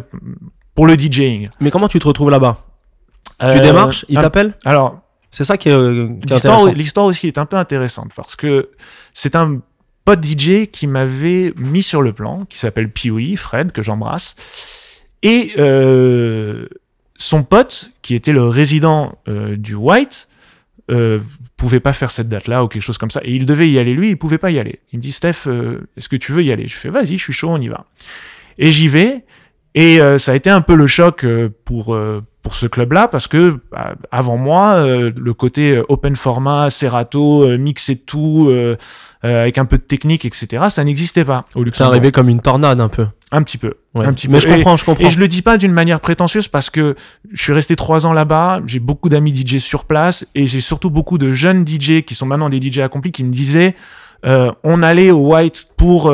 pour 0.74 0.86
le 0.86 0.96
DJing. 0.98 1.50
Mais 1.60 1.70
comment 1.70 1.88
tu 1.88 1.98
te 1.98 2.08
retrouves 2.08 2.30
là-bas? 2.30 2.64
Tu 3.40 3.46
Euh, 3.46 3.58
démarches 3.60 4.06
Il 4.08 4.18
t'appelle? 4.18 4.54
Alors, 4.64 5.00
C'est 5.30 5.44
ça 5.44 5.56
qui 5.56 5.68
est, 5.70 5.72
euh, 5.72 6.08
qui 6.08 6.12
est 6.12 6.30
L'histoire, 6.34 6.54
intéressant. 6.56 6.76
l'histoire 6.78 7.06
aussi 7.06 7.26
est 7.26 7.38
un 7.38 7.46
peu 7.46 7.56
intéressante 7.56 8.10
parce 8.14 8.36
que 8.36 8.68
c'est 9.14 9.34
un 9.34 9.60
pote 10.04 10.22
DJ 10.22 10.66
qui 10.70 10.86
m'avait 10.86 11.54
mis 11.56 11.82
sur 11.82 12.02
le 12.02 12.12
plan, 12.12 12.44
qui 12.50 12.58
s'appelle 12.58 12.90
Pee-wee, 12.90 13.36
Fred, 13.36 13.72
que 13.72 13.82
j'embrasse. 13.82 14.36
Et 15.22 15.52
euh, 15.58 16.66
son 17.16 17.44
pote, 17.44 17.90
qui 18.02 18.14
était 18.14 18.32
le 18.32 18.44
résident 18.48 19.18
euh, 19.28 19.56
du 19.56 19.74
White, 19.74 20.28
euh, 20.90 21.20
pouvait 21.56 21.80
pas 21.80 21.92
faire 21.92 22.10
cette 22.10 22.28
date-là 22.28 22.64
ou 22.64 22.68
quelque 22.68 22.82
chose 22.82 22.98
comme 22.98 23.10
ça. 23.10 23.20
Et 23.22 23.32
il 23.32 23.46
devait 23.46 23.70
y 23.70 23.78
aller 23.78 23.94
lui, 23.94 24.10
il 24.10 24.16
pouvait 24.16 24.38
pas 24.38 24.50
y 24.50 24.58
aller. 24.58 24.80
Il 24.92 24.96
me 24.96 25.02
dit 25.02 25.12
Steph, 25.12 25.46
euh, 25.46 25.78
est-ce 25.96 26.08
que 26.08 26.16
tu 26.16 26.32
veux 26.32 26.42
y 26.42 26.50
aller? 26.50 26.66
Je 26.66 26.74
fais 26.74 26.88
vas-y, 26.88 27.16
je 27.16 27.22
suis 27.22 27.32
chaud, 27.32 27.50
on 27.50 27.60
y 27.60 27.68
va. 27.68 27.86
Et 28.58 28.72
j'y 28.72 28.88
vais. 28.88 29.24
Et 29.76 30.00
euh, 30.00 30.18
ça 30.18 30.32
a 30.32 30.34
été 30.34 30.50
un 30.50 30.60
peu 30.60 30.74
le 30.74 30.88
choc 30.88 31.24
pour 31.64 31.96
pour 32.42 32.54
ce 32.56 32.66
club-là 32.66 33.06
parce 33.08 33.28
que 33.28 33.60
bah, 33.70 33.94
avant 34.10 34.36
moi, 34.36 34.72
euh, 34.74 35.12
le 35.16 35.32
côté 35.34 35.76
euh, 35.76 35.84
open 35.88 36.16
format, 36.16 36.70
Serato, 36.70 37.44
euh, 37.44 37.56
mixer 37.56 37.96
tout 37.96 38.46
euh, 38.50 38.76
euh, 39.24 39.42
avec 39.42 39.58
un 39.58 39.64
peu 39.64 39.78
de 39.78 39.82
technique, 39.82 40.24
etc. 40.24 40.64
Ça 40.68 40.82
n'existait 40.82 41.24
pas 41.24 41.44
au 41.54 41.60
C'est 41.60 41.64
Luxembourg. 41.64 41.92
arrivé 41.92 42.10
comme 42.10 42.28
une 42.28 42.40
tornade 42.40 42.80
un 42.80 42.88
peu. 42.88 43.06
Un 43.30 43.42
petit 43.44 43.58
peu. 43.58 43.74
Ouais. 43.94 44.04
Un 44.06 44.12
petit 44.12 44.26
Mais 44.28 44.34
peu. 44.38 44.40
je 44.40 44.48
Et- 44.48 44.56
comprends, 44.56 44.76
je 44.76 44.84
comprends. 44.84 45.06
et 45.06 45.10
je 45.10 45.18
le 45.20 45.28
dis 45.28 45.40
pas 45.42 45.56
d'une 45.56 45.72
manière 45.72 46.00
prétentieuse 46.00 46.48
parce 46.48 46.68
que 46.68 46.96
je 47.32 47.40
suis 47.42 47.52
resté 47.52 47.76
trois 47.76 48.06
ans 48.06 48.12
là-bas, 48.12 48.60
j'ai 48.66 48.80
beaucoup 48.80 49.08
d'amis 49.08 49.34
DJ 49.34 49.58
sur 49.58 49.84
place 49.84 50.26
et 50.34 50.46
j'ai 50.46 50.60
surtout 50.60 50.90
beaucoup 50.90 51.18
de 51.18 51.30
jeunes 51.32 51.64
DJ 51.66 52.02
qui 52.02 52.14
sont 52.16 52.26
maintenant 52.26 52.48
des 52.50 52.60
DJ 52.60 52.80
accomplis 52.80 53.12
qui 53.12 53.22
me 53.24 53.30
disaient 53.30 53.74
euh, 54.26 54.50
on 54.64 54.82
allait 54.82 55.10
au 55.10 55.32
White 55.32 55.68
pour 55.76 56.12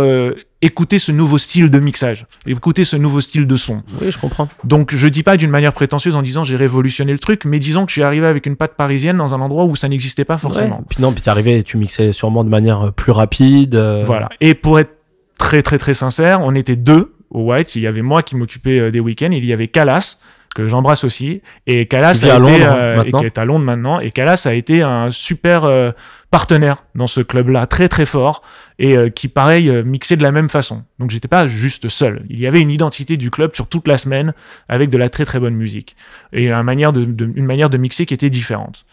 écouter 0.61 0.99
ce 0.99 1.13
nouveau 1.13 1.39
style 1.39 1.71
de 1.71 1.79
mixage, 1.79 2.27
écouter 2.47 2.85
ce 2.85 2.97
nouveau 2.97 3.21
style 3.21 3.47
de 3.47 3.57
son. 3.57 3.83
Oui, 4.01 4.11
je 4.11 4.19
comprends. 4.19 4.49
Donc 4.65 4.95
je 4.95 5.07
dis 5.09 5.23
pas 5.23 5.37
d'une 5.37 5.51
manière 5.51 5.73
prétentieuse 5.73 6.17
en 6.17 6.23
disant 6.23 6.43
j'ai 6.45 6.57
révolutionné 6.57 7.13
le 7.13 7.19
truc, 7.19 7.45
mais 7.45 7.59
disons 7.59 7.85
que 7.85 7.91
je 7.91 7.95
suis 7.95 8.03
arrivé 8.03 8.27
avec 8.27 8.47
une 8.47 8.57
patte 8.57 8.75
parisienne 8.75 9.17
dans 9.17 9.35
un 9.35 9.41
endroit 9.41 9.65
où 9.67 9.77
ça 9.77 9.89
n'existait 9.89 10.25
pas 10.25 10.37
forcément. 10.39 10.79
Ouais. 10.79 10.85
Puis 10.91 11.03
non, 11.03 11.13
puis 11.13 11.23
t'es 11.23 11.31
arrivé, 11.31 11.63
tu 11.63 11.77
mixais 11.77 12.13
sûrement 12.13 12.43
de 12.43 12.49
manière 12.49 12.87
euh, 12.87 12.91
plus 12.91 13.13
rapide. 13.13 13.77
euh, 13.77 14.03
Voilà. 14.05 14.29
Et 14.41 14.55
pour 14.55 14.79
être 14.81 14.91
très 15.39 15.63
très 15.63 15.79
très 15.79 15.95
sincère, 15.95 16.41
on 16.43 16.55
était 16.57 16.75
deux 16.77 17.15
au 17.31 17.43
White. 17.43 17.75
Il 17.77 17.83
y 17.83 17.87
avait 17.87 18.03
moi 18.03 18.23
qui 18.23 18.37
m'occupais 18.37 18.79
euh, 18.79 18.91
des 18.91 19.01
week-ends. 19.01 19.31
Il 19.33 19.45
y 19.45 19.53
avait 19.53 19.69
Calas 19.69 20.19
que 20.55 20.67
j'embrasse 20.67 21.05
aussi. 21.05 21.43
Et 21.67 21.87
Calas 21.87 22.25
a 22.25 22.35
à 22.35 22.39
été 22.39 22.59
Londres, 22.59 22.67
euh, 22.71 22.95
et 22.95 22.97
maintenant. 22.97 23.19
qui 23.21 23.27
est 23.27 23.39
à 23.39 23.45
Londres 23.45 23.65
maintenant. 23.67 24.01
Et 24.01 24.11
Calas 24.11 24.43
a 24.47 24.55
été 24.55 24.83
un 24.83 25.11
super 25.11 25.65
euh, 25.65 25.91
partenaire 26.31 26.85
dans 26.95 27.07
ce 27.07 27.21
club-là, 27.21 27.67
très 27.67 27.89
très 27.89 28.07
fort 28.07 28.43
et 28.79 28.97
euh, 28.97 29.09
qui 29.11 29.29
pareil 29.29 29.69
euh, 29.69 29.85
mixait 29.85 30.17
de 30.17 30.23
la 30.23 30.33
même 30.33 30.49
façon. 30.49 30.85
Donc 30.99 31.11
j'étais 31.11 31.29
pas 31.29 31.47
juste 31.49 31.89
seul. 31.89 32.25
Il 32.31 32.41
y 32.41 32.47
avait 32.47 32.61
une 32.61 32.71
identité 32.71 33.17
du 33.19 33.31
club 33.31 33.55
sur 33.55 33.67
toute 33.69 33.87
la 33.87 33.99
semaine 33.99 34.33
avec 34.71 34.89
de 34.89 34.97
la 34.97 35.11
très 35.11 35.27
très 35.27 35.39
bonne 35.39 35.55
musique 35.55 35.97
et 36.33 36.49
une 36.49 36.63
manière 36.63 36.93
de, 36.95 37.05
de- 37.05 37.31
une 37.37 37.47
manière 37.47 37.69
de 37.71 37.77
mixer 37.77 38.07
qui 38.07 38.15
était 38.15 38.31
différente 38.31 38.87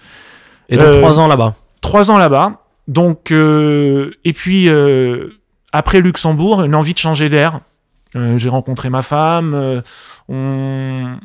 Et 0.70 0.76
donc 0.78 0.88
Euh, 0.88 1.00
trois 1.00 1.20
ans 1.22 1.28
là-bas. 1.28 1.56
trois 1.82 2.12
ans 2.12 2.18
là-bas. 2.18 2.62
Donc, 2.90 3.32
euh, 3.32 4.12
et 4.26 4.34
puis 4.34 4.70
après 5.72 6.02
Luxembourg, 6.02 6.64
une 6.64 6.76
envie 6.76 6.94
de 6.94 7.00
changer 7.00 7.30
d'air. 7.30 7.62
Euh, 8.16 8.38
j'ai 8.38 8.50
rencontré 8.50 8.90
ma 8.90 9.02
femme. 9.02 9.54
euh, 9.54 9.82
on, 10.30 11.18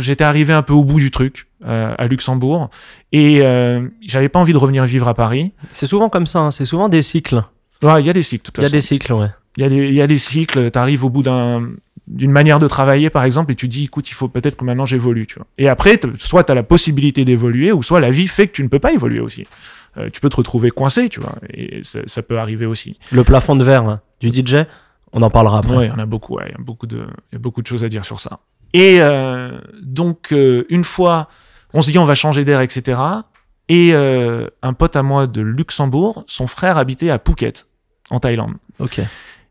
j'étais 0.00 0.24
arrivé 0.24 0.52
un 0.52 0.62
peu 0.62 0.72
au 0.74 0.84
bout 0.84 0.98
du 0.98 1.10
truc 1.10 1.46
euh, 1.66 1.94
à 1.96 2.06
Luxembourg 2.06 2.68
et 3.12 3.38
j'avais 4.02 4.28
pas 4.28 4.38
envie 4.38 4.52
de 4.52 4.58
revenir 4.58 4.84
vivre 4.84 5.08
à 5.08 5.14
Paris. 5.14 5.52
C'est 5.72 5.86
souvent 5.86 6.08
comme 6.08 6.26
ça, 6.26 6.40
hein, 6.40 6.50
c'est 6.50 6.64
souvent 6.66 6.88
des 6.88 7.02
cycles. 7.02 7.42
Ouais, 7.82 8.00
Il 8.00 8.06
y 8.06 8.10
a 8.10 8.12
des 8.12 8.22
cycles. 8.22 8.50
Il 8.58 8.62
y 8.62 8.66
a 8.66 8.70
des 8.70 8.80
cycles, 8.80 9.12
ouais. 9.12 9.28
Il 9.56 9.62
y 9.62 9.66
a 9.66 9.68
des, 9.68 9.76
il 9.88 9.94
y 9.94 10.02
a 10.02 10.06
des 10.06 10.18
cycles. 10.18 10.70
Tu 10.70 10.78
arrives 10.78 11.04
au 11.04 11.10
bout 11.10 11.22
d'un 11.22 11.68
d'une 12.06 12.32
manière 12.32 12.58
de 12.58 12.68
travailler, 12.68 13.08
par 13.08 13.24
exemple, 13.24 13.52
et 13.52 13.54
tu 13.54 13.66
dis, 13.66 13.84
écoute, 13.84 14.10
il 14.10 14.14
faut 14.14 14.28
peut-être 14.28 14.56
que 14.56 14.64
maintenant 14.64 14.84
j'évolue, 14.84 15.26
tu 15.26 15.36
vois. 15.36 15.46
Et 15.56 15.68
après, 15.68 15.98
soit 16.18 16.44
tu 16.44 16.52
as 16.52 16.54
la 16.54 16.62
possibilité 16.62 17.24
d'évoluer, 17.24 17.72
ou 17.72 17.82
soit 17.82 18.00
la 18.00 18.10
vie 18.10 18.28
fait 18.28 18.46
que 18.46 18.52
tu 18.52 18.62
ne 18.62 18.68
peux 18.68 18.78
pas 18.78 18.92
évoluer 18.92 19.20
aussi. 19.20 19.46
Euh, 19.96 20.10
tu 20.12 20.20
peux 20.20 20.28
te 20.28 20.36
retrouver 20.36 20.70
coincé, 20.70 21.08
tu 21.08 21.20
vois, 21.20 21.36
et 21.52 21.80
ça, 21.82 22.00
ça 22.06 22.22
peut 22.22 22.38
arriver 22.38 22.66
aussi. 22.66 22.98
Le 23.10 23.24
plafond 23.24 23.56
de 23.56 23.64
verre 23.64 23.84
hein, 23.84 24.00
du 24.20 24.28
DJ, 24.28 24.66
on 25.14 25.22
en 25.22 25.30
parlera 25.30 25.58
après. 25.58 25.76
Ouais, 25.76 25.86
il 25.86 25.90
y 25.90 25.92
en 25.92 25.98
a 25.98 26.06
beaucoup, 26.06 26.34
ouais, 26.34 26.46
il 26.48 26.52
y 26.52 26.60
a 26.60 26.62
beaucoup 26.62 26.86
de, 26.86 27.06
il 27.30 27.34
y 27.34 27.36
a 27.36 27.38
beaucoup 27.38 27.62
de 27.62 27.66
choses 27.66 27.84
à 27.84 27.88
dire 27.88 28.04
sur 28.04 28.18
ça. 28.20 28.40
Et 28.72 28.96
euh, 29.00 29.60
donc, 29.80 30.32
euh, 30.32 30.66
une 30.68 30.82
fois, 30.82 31.28
on 31.72 31.80
se 31.80 31.90
dit, 31.92 31.98
on 31.98 32.04
va 32.04 32.16
changer 32.16 32.44
d'air, 32.44 32.60
etc. 32.60 33.00
Et 33.68 33.90
euh, 33.94 34.48
un 34.62 34.72
pote 34.72 34.96
à 34.96 35.04
moi 35.04 35.28
de 35.28 35.40
Luxembourg, 35.40 36.24
son 36.26 36.48
frère 36.48 36.76
habitait 36.76 37.10
à 37.10 37.20
Phuket, 37.24 37.68
en 38.10 38.18
Thaïlande. 38.18 38.54
Ok. 38.80 39.00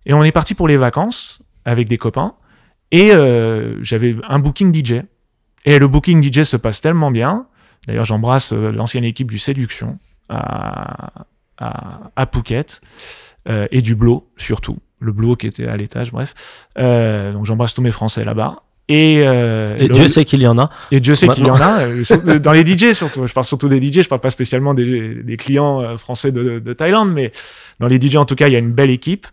Et 0.05 0.13
on 0.13 0.23
est 0.23 0.33
parti 0.33 0.53
pour 0.53 0.67
les 0.67 0.75
vacances 0.75 1.41
avec 1.63 1.87
des 1.87 1.97
copains. 1.97 2.35
Et 2.91 3.11
j'avais 3.81 4.15
un 4.27 4.37
booking 4.37 4.71
DJ. 4.71 5.01
Et 5.65 5.79
le 5.79 5.87
booking 5.87 6.21
DJ 6.21 6.43
se 6.43 6.57
passe 6.57 6.81
tellement 6.81 7.09
bien. 7.09 7.47
D'ailleurs, 7.87 8.05
j'embrasse 8.05 8.51
l'ancienne 8.51 9.05
équipe 9.05 9.31
du 9.31 9.39
Séduction 9.39 9.97
à, 10.29 11.25
à, 11.57 12.11
à 12.15 12.25
Phuket. 12.27 12.81
et 13.47 13.81
du 13.81 13.95
Blo, 13.95 14.29
surtout. 14.37 14.77
Le 15.03 15.11
Blo 15.11 15.35
qui 15.35 15.47
était 15.47 15.67
à 15.67 15.77
l'étage, 15.77 16.11
bref. 16.11 16.33
Euh, 16.79 17.33
donc 17.33 17.45
j'embrasse 17.45 17.73
tous 17.73 17.81
mes 17.81 17.91
Français 17.91 18.23
là-bas. 18.23 18.63
Et, 18.89 19.23
euh, 19.25 19.77
Et 19.79 19.87
Dieu 19.87 20.07
sait 20.09 20.25
qu'il 20.25 20.41
y 20.41 20.47
en 20.47 20.57
a. 20.59 20.69
et 20.91 20.99
Dieu 20.99 21.15
sait 21.15 21.29
qu'il 21.29 21.45
y 21.45 21.49
en 21.49 21.55
a, 21.55 21.83
euh, 21.83 22.39
dans 22.39 22.51
les 22.51 22.65
DJ 22.65 22.93
surtout. 22.93 23.25
Je 23.27 23.33
parle 23.33 23.45
surtout 23.45 23.69
des 23.69 23.81
DJ, 23.81 24.01
je 24.01 24.09
parle 24.09 24.21
pas 24.21 24.29
spécialement 24.29 24.73
des, 24.73 25.15
des 25.23 25.37
clients 25.37 25.97
français 25.97 26.31
de, 26.31 26.59
de 26.59 26.73
Thaïlande, 26.73 27.11
mais 27.11 27.31
dans 27.79 27.87
les 27.87 27.99
DJ 27.99 28.17
en 28.17 28.25
tout 28.25 28.35
cas, 28.35 28.47
il 28.47 28.53
y 28.53 28.55
a 28.55 28.59
une 28.59 28.73
belle 28.73 28.89
équipe. 28.89 29.27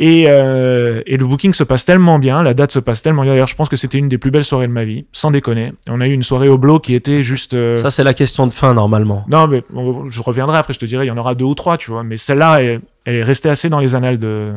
Et, 0.00 0.26
euh, 0.28 1.02
et 1.06 1.16
le 1.16 1.26
booking 1.26 1.52
se 1.52 1.64
passe 1.64 1.84
tellement 1.84 2.20
bien, 2.20 2.44
la 2.44 2.54
date 2.54 2.70
se 2.70 2.78
passe 2.78 3.02
tellement 3.02 3.22
bien. 3.24 3.32
D'ailleurs, 3.32 3.48
je 3.48 3.56
pense 3.56 3.68
que 3.68 3.74
c'était 3.74 3.98
une 3.98 4.08
des 4.08 4.16
plus 4.18 4.30
belles 4.30 4.44
soirées 4.44 4.68
de 4.68 4.72
ma 4.72 4.84
vie, 4.84 5.06
sans 5.10 5.32
déconner. 5.32 5.72
Et 5.88 5.90
on 5.90 6.00
a 6.00 6.06
eu 6.06 6.12
une 6.12 6.22
soirée 6.22 6.48
au 6.48 6.56
Blo 6.56 6.78
qui 6.78 6.94
était 6.94 7.24
juste. 7.24 7.54
euh, 7.54 7.74
Ça, 7.74 7.90
c'est 7.90 8.04
la 8.04 8.14
question 8.14 8.46
de 8.46 8.52
fin, 8.52 8.74
normalement. 8.74 9.24
Non, 9.28 9.48
mais 9.48 9.64
je 10.08 10.22
reviendrai 10.22 10.56
après, 10.58 10.72
je 10.72 10.78
te 10.78 10.86
dirai, 10.86 11.04
il 11.06 11.08
y 11.08 11.10
en 11.10 11.16
aura 11.18 11.34
deux 11.34 11.46
ou 11.46 11.54
trois, 11.54 11.76
tu 11.78 11.90
vois. 11.90 12.04
Mais 12.04 12.16
celle-là, 12.16 12.62
elle, 12.62 12.80
elle 13.06 13.16
est 13.16 13.24
restée 13.24 13.48
assez 13.48 13.68
dans 13.68 13.80
les 13.80 13.96
annales 13.96 14.18
de, 14.18 14.52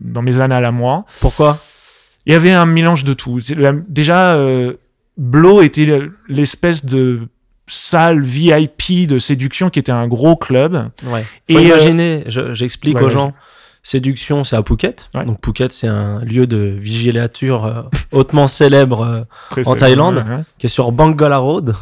dans 0.00 0.22
mes 0.22 0.40
annales 0.40 0.64
à 0.64 0.72
moi 0.72 1.04
Pourquoi? 1.20 1.58
Il 2.26 2.32
y 2.32 2.34
avait 2.36 2.50
un 2.50 2.66
mélange 2.66 3.04
de 3.04 3.12
tout. 3.12 3.38
La- 3.56 3.72
déjà, 3.72 4.34
euh, 4.34 4.72
Blow 5.16 5.62
était 5.62 6.00
l'espèce 6.28 6.84
de 6.84 7.20
salle 7.68 8.20
VIP 8.20 9.06
de 9.08 9.18
séduction 9.20 9.70
qui 9.70 9.78
était 9.78 9.92
un 9.92 10.08
gros 10.08 10.34
club. 10.34 10.88
Ouais. 11.04 11.24
Et, 11.48 11.52
Faut 11.52 11.58
euh, 11.60 11.62
imaginer, 11.62 12.24
je- 12.26 12.52
j'explique 12.52 12.98
ouais, 12.98 13.04
aux 13.04 13.10
gens. 13.10 13.32
Séduction, 13.86 14.42
c'est 14.42 14.56
à 14.56 14.64
Phuket. 14.64 15.08
Ouais. 15.14 15.24
Donc 15.24 15.38
Phuket, 15.44 15.72
c'est 15.72 15.86
un 15.86 16.18
lieu 16.18 16.48
de 16.48 16.56
vigilature 16.56 17.66
euh, 17.66 17.82
hautement 18.10 18.48
célèbre 18.48 19.02
euh, 19.02 19.20
En 19.20 19.54
célèbre, 19.54 19.76
Thaïlande 19.76 20.16
ouais, 20.16 20.42
qui 20.58 20.66
est 20.66 20.68
sur 20.68 20.90
Bangala 20.90 21.38
Road. 21.38 21.76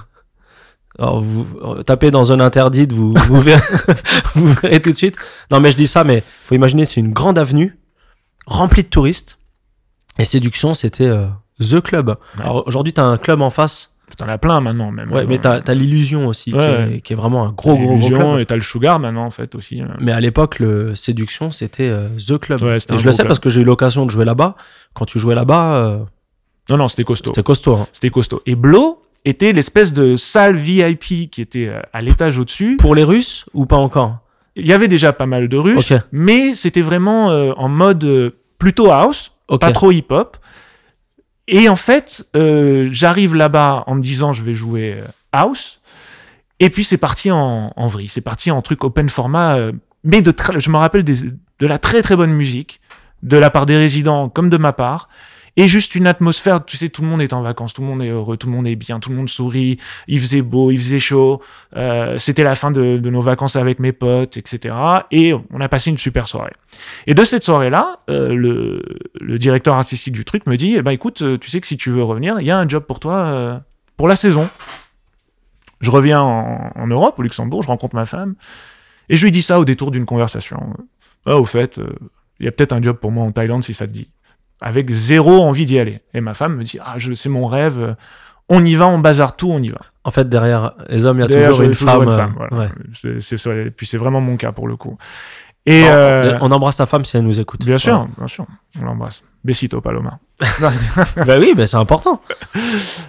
Alors, 0.99 1.23
vous 1.23 1.47
euh, 1.63 1.83
tapez 1.83 2.11
dans 2.11 2.25
zone 2.25 2.43
interdite, 2.43 2.93
vous, 2.93 3.15
vous, 3.29 3.41
verrez, 3.41 3.63
vous 4.35 4.53
verrez 4.53 4.83
tout 4.83 4.91
de 4.91 4.95
suite. 4.95 5.17
Non, 5.51 5.61
mais 5.61 5.71
je 5.71 5.79
dis 5.79 5.87
ça, 5.87 6.05
mais 6.05 6.23
faut 6.45 6.55
imaginer, 6.55 6.85
c'est 6.85 7.01
une 7.01 7.15
grande 7.15 7.39
avenue 7.39 7.79
remplie 8.45 8.83
de 8.83 8.89
touristes. 8.89 9.39
Et 10.19 10.27
Séduction, 10.27 10.75
c'était 10.75 11.11
The 11.59 11.81
Club. 11.81 12.17
Alors 12.39 12.67
aujourd'hui, 12.67 12.93
t'as 12.93 13.05
un 13.05 13.17
club 13.17 13.41
en 13.41 13.49
face. 13.49 13.94
T'en 14.17 14.29
as 14.29 14.39
plein 14.39 14.61
maintenant, 14.61 14.93
même. 14.93 15.11
Ouais, 15.13 15.27
mais 15.27 15.39
t'as 15.39 15.61
as 15.67 15.75
l'illusion 15.75 16.29
aussi, 16.29 16.53
qui, 16.53 16.57
Ouais. 16.57 16.97
est, 16.97 17.01
qui 17.01 17.13
est 17.13 17.17
vraiment 17.17 17.47
un 17.47 17.51
gros, 17.53 17.77
gros, 17.77 17.97
gros 17.97 18.09
club. 18.11 18.39
Et 18.39 18.47
t'as 18.47 18.55
le 18.55 18.61
Sugar 18.63 19.01
maintenant, 19.01 19.25
en 19.25 19.31
fait, 19.31 19.55
aussi. 19.57 19.81
euh. 19.83 19.87
Mais 20.01 20.13
à 20.13 20.21
l'époque, 20.21 20.59
le 20.61 20.95
Séduction, 20.95 21.51
c'était 21.51 21.89
euh, 21.89 22.09
The 22.19 22.39
Club. 22.39 22.63
Ouais, 22.63 22.79
c'était 22.79 22.95
Et 22.95 22.99
je 22.99 23.07
le 23.07 23.13
sais 23.13 23.25
parce 23.25 23.39
que 23.41 23.51
j'ai 23.51 23.63
eu 23.63 23.65
l'occasion 23.65 24.07
de 24.07 24.11
jouer 24.11 24.25
là-bas. 24.25 24.55
Quand 24.93 25.05
tu 25.05 25.19
jouais 25.19 25.35
là-bas, 25.35 25.75
euh, 25.77 25.99
Non, 26.71 26.77
non, 26.77 26.87
c'était 26.89 27.03
costaud. 27.05 27.31
c'était 27.31 27.43
costaud. 27.43 27.75
hein. 27.75 27.87
C'était 27.93 28.11
costaud. 28.11 28.41
Et 28.47 28.55
Blow 28.55 29.03
était 29.25 29.53
l'espèce 29.53 29.93
de 29.93 30.15
salle 30.17 30.55
VIP 30.57 31.31
qui 31.31 31.41
était 31.41 31.67
euh, 31.69 31.81
à 31.93 32.01
l'étage 32.03 32.39
au-dessus. 32.39 32.77
Pour 32.79 32.95
les 32.95 33.05
Russes 33.05 33.47
ou 33.55 33.67
pas 33.67 33.77
encore? 33.77 34.19
Il 34.55 34.67
y 34.67 34.73
avait 34.73 34.87
déjà 34.87 35.13
pas 35.13 35.27
mal 35.27 35.49
de 35.49 35.57
Russes, 35.57 35.91
Ok. 35.91 35.99
mais 36.13 36.55
c'était 36.55 36.83
vraiment 36.83 37.31
euh, 37.31 37.51
en 37.57 37.69
mode 37.69 38.05
euh, 38.05 38.31
plutôt 38.59 38.93
house. 38.93 39.33
Pas 39.61 39.73
trop 39.73 39.91
hip-hop. 39.93 40.37
Et 41.47 41.69
en 41.69 41.77
fait, 41.77 42.27
euh, 42.37 42.89
j'arrive 42.91 43.35
là-bas 43.35 43.85
en 43.87 43.95
me 43.95 44.03
disant 44.03 44.33
je 44.33 44.43
vais 44.43 44.55
jouer 44.55 44.97
euh, 44.99 45.05
house. 45.33 45.81
Et 46.61 46.71
puis 46.71 46.85
c'est 46.85 46.99
parti 46.99 47.31
en, 47.31 47.73
en 47.75 47.89
vrille, 47.89 48.09
c'est 48.09 48.21
parti 48.21 48.51
en 48.51 48.63
truc 48.63 48.85
open 48.85 49.09
format. 49.09 49.57
euh, 49.57 49.73
mais 50.05 50.23
de 50.23 50.35
je 50.59 50.71
me 50.71 50.77
rappelle 50.77 51.03
de 51.05 51.67
la 51.67 51.79
très 51.79 52.03
très 52.03 52.17
bonne 52.17 52.33
musique 52.33 52.81
de 53.23 53.37
la 53.39 53.51
part 53.51 53.67
des 53.67 53.77
résidents 53.77 54.29
comme 54.29 54.51
de 54.51 54.59
ma 54.59 54.73
part. 54.73 55.09
Et 55.57 55.69
juste 55.69 55.95
une 55.95 56.07
atmosphère, 56.07 56.65
tu 56.65 56.77
sais, 56.77 56.89
tout 56.89 57.03
le 57.03 57.09
monde 57.09 57.23
est 57.23 57.33
en 57.33 57.43
vacances, 57.43 57.75
tout 57.75 57.83
le 57.83 57.89
monde 57.89 58.03
est 58.03 58.09
heureux, 58.09 58.37
tout 58.37 58.49
le 58.49 58.53
monde 58.53 58.67
est 58.67 58.75
bien, 58.75 58.99
tout 58.99 59.11
le 59.11 59.17
monde 59.17 59.29
sourit, 59.29 59.79
il 60.09 60.21
faisait 60.21 60.43
beau, 60.43 60.71
il 60.71 60.79
faisait 60.79 60.99
chaud, 60.99 61.41
euh, 61.77 62.19
c'était 62.19 62.43
la 62.43 62.55
fin 62.55 62.71
de, 62.71 62.99
nos 62.99 63.21
vacances 63.21 63.57
avec 63.57 63.79
mes 63.79 63.93
potes, 63.93 64.37
etc. 64.37 64.75
Et 65.11 65.33
on 65.33 65.61
a 65.61 65.69
passé 65.69 65.91
une 65.91 65.99
super 65.99 66.27
soirée. 66.27 66.53
Et 67.07 67.15
de 67.15 67.25
cette 67.25 67.45
soirée-là, 67.45 68.01
euh, 68.11 68.35
le, 68.35 68.83
le 69.21 69.39
directeur 69.39 69.75
artistique 69.77 70.15
du 70.15 70.25
truc 70.25 70.47
me 70.47 70.57
dit, 70.57 70.75
eh 70.77 70.83
ben 70.83 70.91
écoute, 70.91 71.23
euh, 71.23 71.39
tu 71.39 71.51
sais 71.51 71.61
que 71.61 71.67
si 71.67 71.77
tu 71.77 71.91
veux 71.91 72.03
revenir, 72.03 72.41
il 72.41 72.47
y 72.47 72.51
a 72.51 72.59
un 72.59 72.69
job 72.69 72.85
pour 72.85 72.99
toi 72.99 73.15
euh, 73.15 73.59
pour 73.97 74.09
la 74.09 74.17
saison. 74.17 74.49
Je 75.81 75.91
reviens 75.91 76.21
en, 76.21 76.73
en 76.75 76.87
Europe, 76.87 77.19
au 77.19 77.23
Luxembourg, 77.23 77.63
je 77.63 77.69
rencontre 77.69 77.95
ma 77.95 78.07
femme, 78.07 78.35
et 79.09 79.17
je 79.17 79.25
lui 79.25 79.31
dis 79.31 79.43
ça 79.43 79.61
au 79.61 79.65
détour 79.65 79.91
d'une 79.91 80.07
conversation. 80.07 80.75
Ah, 81.27 81.39
au 81.39 81.45
fait, 81.45 81.79
euh, 81.79 81.93
il 82.41 82.47
y 82.47 82.49
a 82.49 82.53
peut-être 82.53 82.73
un 82.73 82.83
job 82.83 82.97
pour 82.97 83.11
moi 83.11 83.25
en 83.25 83.33
Thaïlande 83.33 83.63
si 83.63 83.75
ça 83.75 83.87
te 83.87 83.93
dit. 83.93 84.09
Avec 84.61 84.91
zéro 84.91 85.41
envie 85.43 85.65
d'y 85.67 85.79
aller. 85.79 86.01
Et 86.15 86.21
ma 86.21 86.35
femme 86.35 86.57
me 86.57 86.65
dit, 86.65 86.79
ah, 86.83 86.97
c'est 87.15 87.29
mon 87.29 87.47
rêve, 87.47 87.79
euh, 87.79 87.95
on 88.49 88.65
y 88.65 88.75
va, 88.75 88.87
on 88.87 88.99
bazar 88.99 89.37
tout, 89.37 89.51
on 89.51 89.63
y 89.63 89.69
va. 89.69 89.81
En 90.05 90.11
fait, 90.11 90.29
derrière 90.29 90.73
les 90.89 91.07
hommes, 91.07 91.19
il 91.19 91.23
y 91.23 91.25
a 91.25 91.27
toujours 91.47 91.63
une 91.63 91.75
femme. 91.75 92.09
euh, 92.09 92.27
voilà. 92.37 92.57
ouais. 92.65 92.69
C'est- 92.95 93.21
c'est 93.21 93.39
ça. 93.39 93.55
Et 93.55 93.71
puis 93.71 93.87
c'est 93.87 93.99
vraiment 93.99 94.21
mon 94.21 94.37
cas 94.37 94.53
pour 94.53 94.69
le 94.69 94.77
coup. 94.77 94.97
Et 95.67 95.85
euh, 95.87 96.39
On 96.43 96.51
embrasse 96.53 96.77
ta 96.77 96.85
femme 96.87 97.05
si 97.07 97.17
elle 97.17 97.25
nous 97.25 97.41
écoute. 97.41 97.65
bien 97.65 97.79
sûr, 97.79 98.07
bien 98.19 98.27
sûr, 98.27 98.47
on 98.81 98.85
l'embrasse. 98.85 99.23
Besito 99.45 99.81
Paloma. 99.81 100.19
Bah 101.27 101.37
oui, 101.39 101.55
bah 101.57 101.67
c'est 101.67 101.79
important. 101.79 102.21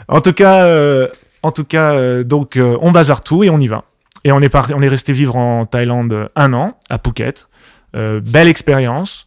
En 0.08 0.22
tout 0.22 0.32
cas, 0.34 0.64
euh, 0.64 1.08
en 1.44 1.52
tout 1.52 1.66
cas, 1.66 2.24
donc 2.24 2.58
on 2.82 2.92
bazar 2.92 3.22
tout 3.24 3.44
et 3.44 3.50
on 3.50 3.60
y 3.60 3.68
va. 3.68 3.84
Et 4.24 4.32
on 4.32 4.40
est, 4.42 4.50
parti, 4.50 4.74
on 4.74 4.82
est 4.82 4.88
resté 4.88 5.12
vivre 5.14 5.36
en 5.36 5.66
Thaïlande 5.66 6.30
un 6.36 6.54
an, 6.54 6.78
à 6.90 6.98
Phuket. 6.98 7.48
Belle 7.94 8.48
expérience. 8.48 9.26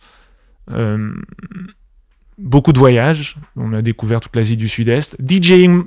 Euh, 2.39 2.43
beaucoup 2.43 2.72
de 2.72 2.78
voyages. 2.78 3.36
On 3.57 3.72
a 3.72 3.82
découvert 3.82 4.20
toute 4.20 4.34
l'Asie 4.36 4.57
du 4.57 4.68
Sud-Est. 4.68 5.16
DJing, 5.24 5.84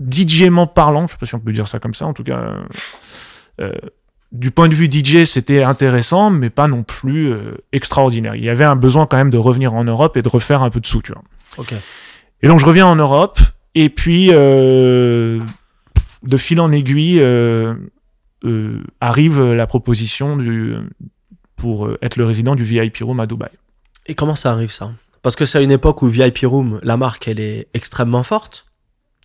DJment 0.00 0.66
parlant, 0.66 1.06
je 1.06 1.12
sais 1.12 1.18
pas 1.18 1.26
si 1.26 1.34
on 1.34 1.40
peut 1.40 1.52
dire 1.52 1.68
ça 1.68 1.78
comme 1.78 1.94
ça, 1.94 2.06
en 2.06 2.12
tout 2.12 2.24
cas. 2.24 2.38
euh, 2.38 2.62
euh, 3.60 3.72
du 4.32 4.50
point 4.50 4.68
de 4.68 4.74
vue 4.74 4.90
DJ, 4.90 5.24
c'était 5.24 5.62
intéressant, 5.62 6.30
mais 6.30 6.48
pas 6.48 6.66
non 6.66 6.84
plus 6.84 7.30
euh, 7.32 7.56
extraordinaire. 7.72 8.34
Il 8.34 8.42
y 8.42 8.48
avait 8.48 8.64
un 8.64 8.76
besoin 8.76 9.04
quand 9.04 9.18
même 9.18 9.28
de 9.28 9.36
revenir 9.36 9.74
en 9.74 9.84
Europe 9.84 10.16
et 10.16 10.22
de 10.22 10.28
refaire 10.28 10.62
un 10.62 10.70
peu 10.70 10.80
de 10.80 10.86
sous, 10.86 11.02
tu 11.02 11.12
vois. 11.12 11.22
Ok. 11.58 11.74
Et 12.40 12.48
donc 12.48 12.58
je 12.58 12.64
reviens 12.64 12.86
en 12.86 12.96
Europe, 12.96 13.38
et 13.74 13.90
puis 13.90 14.28
euh, 14.30 15.40
de 16.22 16.36
fil 16.38 16.60
en 16.60 16.72
aiguille 16.72 17.20
euh, 17.20 17.74
euh, 18.44 18.82
arrive 19.02 19.40
la 19.52 19.66
proposition 19.66 20.38
du, 20.38 20.76
pour 21.56 21.86
euh, 21.86 21.98
être 22.00 22.16
le 22.16 22.24
résident 22.24 22.54
du 22.54 22.64
VIP 22.64 22.98
Room 23.02 23.20
à 23.20 23.26
Dubaï. 23.26 23.50
Et 24.06 24.14
comment 24.14 24.34
ça 24.34 24.52
arrive 24.52 24.72
ça? 24.72 24.92
Parce 25.22 25.36
que 25.36 25.44
c'est 25.44 25.58
à 25.58 25.60
une 25.60 25.70
époque 25.70 26.02
où 26.02 26.08
VIP 26.08 26.40
Room, 26.44 26.80
la 26.82 26.96
marque, 26.96 27.28
elle 27.28 27.40
est 27.40 27.68
extrêmement 27.74 28.22
forte. 28.22 28.66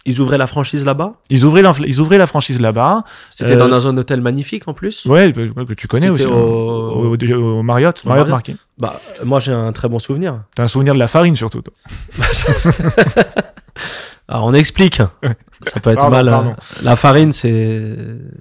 Ils 0.05 0.21
ouvraient 0.21 0.37
la 0.37 0.47
franchise 0.47 0.85
là-bas. 0.85 1.13
Ils 1.29 1.43
ouvraient 1.43 1.61
la, 1.61 1.73
ils 1.85 1.99
ouvraient 1.99 2.17
la 2.17 2.27
franchise 2.27 2.61
là-bas. 2.61 3.03
C'était 3.29 3.53
Euh, 3.53 3.57
dans 3.57 3.73
un 3.73 3.79
zone 3.81 3.99
hôtel 3.99 4.21
magnifique 4.21 4.65
en 4.69 4.73
plus. 4.73 5.05
Ouais, 5.05 5.33
que 5.33 5.49
que 5.65 5.73
tu 5.73 5.87
connais 5.89 6.07
aussi. 6.09 6.23
hein. 6.23 6.29
au- 6.29 7.13
Au 7.33 7.63
Marriott 7.63 8.05
Marriott. 8.05 8.29
Marquis. 8.29 8.55
Bah, 8.77 9.01
moi 9.25 9.41
j'ai 9.41 9.51
un 9.51 9.73
très 9.73 9.89
bon 9.89 9.99
souvenir. 9.99 10.43
T'as 10.55 10.63
un 10.63 10.67
souvenir 10.67 10.93
de 10.93 10.99
la 10.99 11.09
farine 11.09 11.35
surtout. 11.35 11.61
toi. 11.61 11.73
Alors 14.29 14.45
on 14.45 14.53
explique. 14.53 15.01
Ça 15.65 15.79
peut 15.79 15.89
être 15.91 15.99
Pardon, 15.99 16.15
mal. 16.17 16.27
euh, 16.27 16.31
pardon. 16.31 16.55
La 16.83 16.95
farine, 16.95 17.31
c'est 17.31 17.95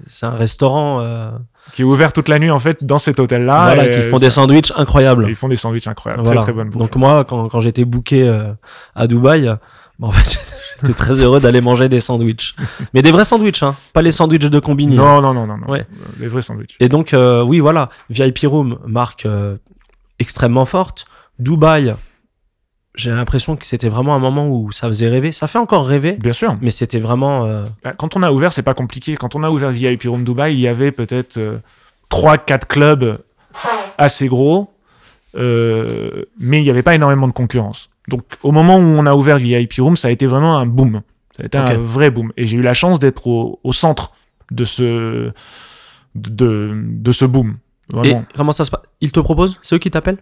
c'est 0.07 0.27
un 0.27 0.31
restaurant 0.37 1.01
euh, 1.01 1.31
Qui 1.73 1.83
est 1.83 1.85
ouvert 1.85 2.13
toute 2.13 2.29
la 2.29 2.39
nuit 2.39 2.51
en 2.51 2.59
fait 2.59 2.85
dans 2.85 2.99
cet 2.99 3.21
hôtel-là. 3.21 3.75
voilà, 3.75 3.89
qui 3.89 4.03
font 4.03 4.19
des 4.19 4.31
sandwichs 4.31 4.73
incroyables. 4.77 5.27
Ils 5.29 5.37
font 5.37 5.49
des 5.49 5.57
sandwichs 5.57 5.87
incroyables. 5.87 6.23
Voilà. 6.25 6.43
Très 6.43 6.53
très 6.53 6.53
bonne 6.53 6.71
bouffe. 6.71 6.83
Donc 6.83 6.97
moi, 6.97 7.25
quand, 7.25 7.49
quand 7.49 7.61
j'étais 7.61 7.85
booké 7.85 8.29
euh, 8.29 8.53
à 8.95 9.07
Dubaï, 9.07 9.45
bah, 9.47 10.09
en 10.09 10.11
fait, 10.11 10.39
j'étais 10.83 10.93
très 10.93 11.21
heureux 11.21 11.41
d'aller 11.41 11.61
manger 11.63 11.89
des 11.89 12.01
sandwichs. 12.01 12.55
Mais 12.93 13.01
des 13.01 13.11
vrais 13.13 13.25
sandwichs, 13.25 13.63
hein, 13.63 13.77
pas 13.95 14.03
les 14.03 14.11
sandwichs 14.11 14.51
de 14.51 14.59
combini. 14.59 14.99
hein. 14.99 15.03
non, 15.03 15.23
non, 15.23 15.33
non, 15.33 15.47
non, 15.47 15.57
non. 15.59 15.69
Ouais. 15.71 15.87
Les 16.21 16.29
vrais 16.29 16.43
sandwichs. 16.43 16.77
Et 16.81 16.89
donc, 16.91 17.15
euh, 17.15 17.43
oui, 17.43 17.61
voilà, 17.61 17.89
VIP 18.11 18.41
Room, 18.45 18.79
marque 18.87 19.25
euh, 19.25 19.57
extrêmement 20.19 20.67
forte. 20.67 21.07
Dubaï, 21.39 21.95
j'ai 22.97 23.11
l'impression 23.11 23.57
que 23.57 23.65
c'était 23.67 23.89
vraiment 23.89 24.15
un 24.15 24.19
moment 24.19 24.49
où 24.49 24.73
ça 24.73 24.89
faisait 24.89 25.09
rêver. 25.09 25.31
Ça 25.31 25.47
fait 25.47 25.59
encore 25.59 25.87
rêver, 25.87 26.13
Bien 26.13 26.33
sûr. 26.33 26.57
mais 26.61 26.71
c'était 26.71 26.99
vraiment... 26.99 27.45
euh, 27.45 27.65
Bah, 27.85 27.93
Quand 27.97 28.17
on 28.17 28.23
a 28.23 28.33
ouvert, 28.33 28.53
c'est 28.53 28.63
pas 28.63 28.75
compliqué. 28.75 29.17
Quand 29.17 29.35
on 29.37 29.43
a 29.43 29.51
ouvert 29.51 29.71
VIP 29.71 30.05
Room 30.05 30.25
Dubaï, 30.25 30.55
il 30.55 30.61
y 30.61 30.67
avait 30.69 30.93
peut-être 30.93 31.39
3-4 32.11 32.67
clubs 32.67 33.19
assez 33.99 34.29
gros, 34.29 34.71
euh, 35.37 36.25
mais 36.39 36.61
il 36.61 36.63
n'y 36.65 36.71
avait 36.71 36.83
pas 36.83 36.95
énormément 36.95 37.29
de 37.29 37.33
concurrence. 37.33 37.91
Donc 38.09 38.23
au 38.43 38.53
moment 38.53 38.77
où 38.79 38.81
on 38.83 39.05
a 39.07 39.15
ouvert 39.15 39.39
VIP 39.39 39.75
Room, 39.79 39.97
ça 39.97 40.09
a 40.09 40.11
été 40.11 40.27
vraiment 40.27 40.57
un 40.59 40.67
boom. 40.67 41.03
Ça 41.37 41.43
a 41.43 41.47
été 41.47 41.59
un 41.59 41.77
vrai 41.79 42.11
boom. 42.11 42.33
Et 42.37 42.47
j'ai 42.47 42.57
eu 42.57 42.63
la 42.63 42.73
chance 42.75 42.99
d'être 42.99 43.27
au, 43.27 43.61
au 43.63 43.73
centre 43.73 44.13
de 44.51 44.65
ce, 44.65 45.33
de, 46.15 46.73
de 46.83 47.13
ce 47.13 47.25
boom. 47.27 47.57
Et 47.93 47.97
Vraiment. 47.97 48.25
comment 48.35 48.53
ça 48.53 48.65
se 48.65 48.71
passe 48.71 48.81
Ils 49.01 49.13
te 49.13 49.21
proposent? 49.21 49.59
C'est 49.63 49.75
eux 49.75 49.79
qui 49.79 49.91
t'appellent? 49.91 50.19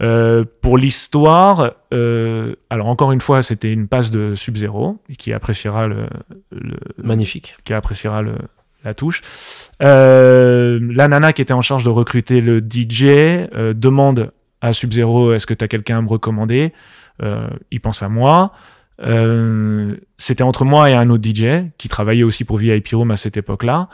Euh, 0.00 0.44
pour 0.60 0.78
l'histoire, 0.78 1.72
euh, 1.92 2.54
alors 2.70 2.86
encore 2.86 3.10
une 3.12 3.20
fois, 3.20 3.42
c'était 3.42 3.72
une 3.72 3.88
passe 3.88 4.10
de 4.12 4.34
Sub-Zero 4.36 4.98
qui 5.18 5.32
appréciera 5.32 5.86
le, 5.88 6.06
le- 6.52 6.76
Magnifique. 7.02 7.56
qui 7.64 7.72
appréciera 7.72 8.22
le- 8.22 8.36
la 8.84 8.94
touche. 8.94 9.22
Euh, 9.82 10.78
la 10.94 11.08
nana 11.08 11.32
qui 11.32 11.42
était 11.42 11.52
en 11.52 11.62
charge 11.62 11.82
de 11.84 11.88
recruter 11.90 12.40
le 12.40 12.60
DJ 12.60 13.04
euh, 13.06 13.74
demande 13.74 14.30
à 14.60 14.72
Sub-Zero 14.72 15.32
est-ce 15.32 15.46
que 15.46 15.54
tu 15.54 15.64
as 15.64 15.68
quelqu'un 15.68 15.98
à 15.98 16.02
me 16.02 16.08
recommander? 16.08 16.72
Euh, 17.22 17.48
Il 17.72 17.80
pense 17.80 18.02
à 18.02 18.08
moi. 18.08 18.52
Euh, 19.02 19.94
C'était 20.16 20.42
entre 20.42 20.64
moi 20.64 20.90
et 20.90 20.94
un 20.94 21.10
autre 21.10 21.24
DJ 21.28 21.64
qui 21.78 21.88
travaillait 21.88 22.22
aussi 22.24 22.44
pour 22.44 22.58
VIP 22.58 22.88
Room 22.92 23.10
à 23.10 23.16
cette 23.16 23.36
époque-là. 23.36 23.88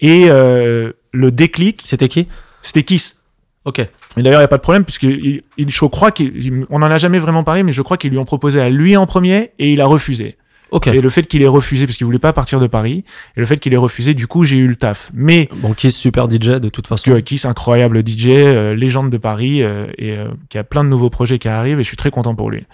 Et 0.00 0.26
euh, 0.30 0.92
le 1.12 1.30
déclic, 1.30 1.80
C'était 1.84 2.08
qui? 2.08 2.28
C'était 2.62 2.82
Kiss. 2.84 3.19
Ok. 3.64 3.78
Et 3.80 3.88
d'ailleurs, 4.16 4.40
il 4.40 4.42
n'y 4.42 4.44
a 4.44 4.48
pas 4.48 4.56
de 4.56 4.62
problème, 4.62 4.84
puisque 4.84 5.02
il, 5.02 5.42
il- 5.58 5.70
je 5.70 5.84
crois 5.86 6.10
qu'on 6.12 6.78
n'en 6.78 6.90
a 6.90 6.98
jamais 6.98 7.18
vraiment 7.18 7.44
parlé, 7.44 7.62
mais 7.62 7.72
je 7.72 7.82
crois 7.82 7.96
qu'ils 7.96 8.10
lui 8.10 8.18
ont 8.18 8.24
proposé 8.24 8.60
à 8.60 8.70
lui 8.70 8.96
en 8.96 9.06
premier 9.06 9.50
et 9.58 9.72
il 9.72 9.80
a 9.80 9.86
refusé. 9.86 10.36
Ok. 10.70 10.86
Et 10.86 11.00
le 11.00 11.08
fait 11.08 11.24
qu'il 11.24 11.42
ait 11.42 11.48
refusé, 11.48 11.84
parce 11.84 11.96
qu'il 11.96 12.04
voulait 12.04 12.20
pas 12.20 12.32
partir 12.32 12.60
de 12.60 12.68
Paris, 12.68 13.04
et 13.36 13.40
le 13.40 13.44
fait 13.44 13.58
qu'il 13.58 13.74
ait 13.74 13.76
refusé, 13.76 14.14
du 14.14 14.28
coup, 14.28 14.44
j'ai 14.44 14.56
eu 14.56 14.68
le 14.68 14.76
taf. 14.76 15.10
Mais 15.12 15.48
Bon, 15.56 15.74
Kiss, 15.74 15.96
super 15.96 16.30
DJ 16.30 16.60
de 16.60 16.68
toute 16.68 16.86
façon. 16.86 17.10
que 17.10 17.18
Kiss, 17.18 17.44
incroyable 17.44 18.02
DJ, 18.06 18.28
euh, 18.28 18.74
légende 18.76 19.10
de 19.10 19.18
Paris, 19.18 19.62
euh, 19.64 19.86
et 19.98 20.12
euh, 20.16 20.28
qui 20.48 20.58
a 20.58 20.64
plein 20.64 20.84
de 20.84 20.88
nouveaux 20.88 21.10
projets 21.10 21.40
qui 21.40 21.48
arrivent, 21.48 21.80
et 21.80 21.82
je 21.82 21.88
suis 21.88 21.96
très 21.96 22.12
content 22.12 22.36
pour 22.36 22.50
lui. 22.52 22.64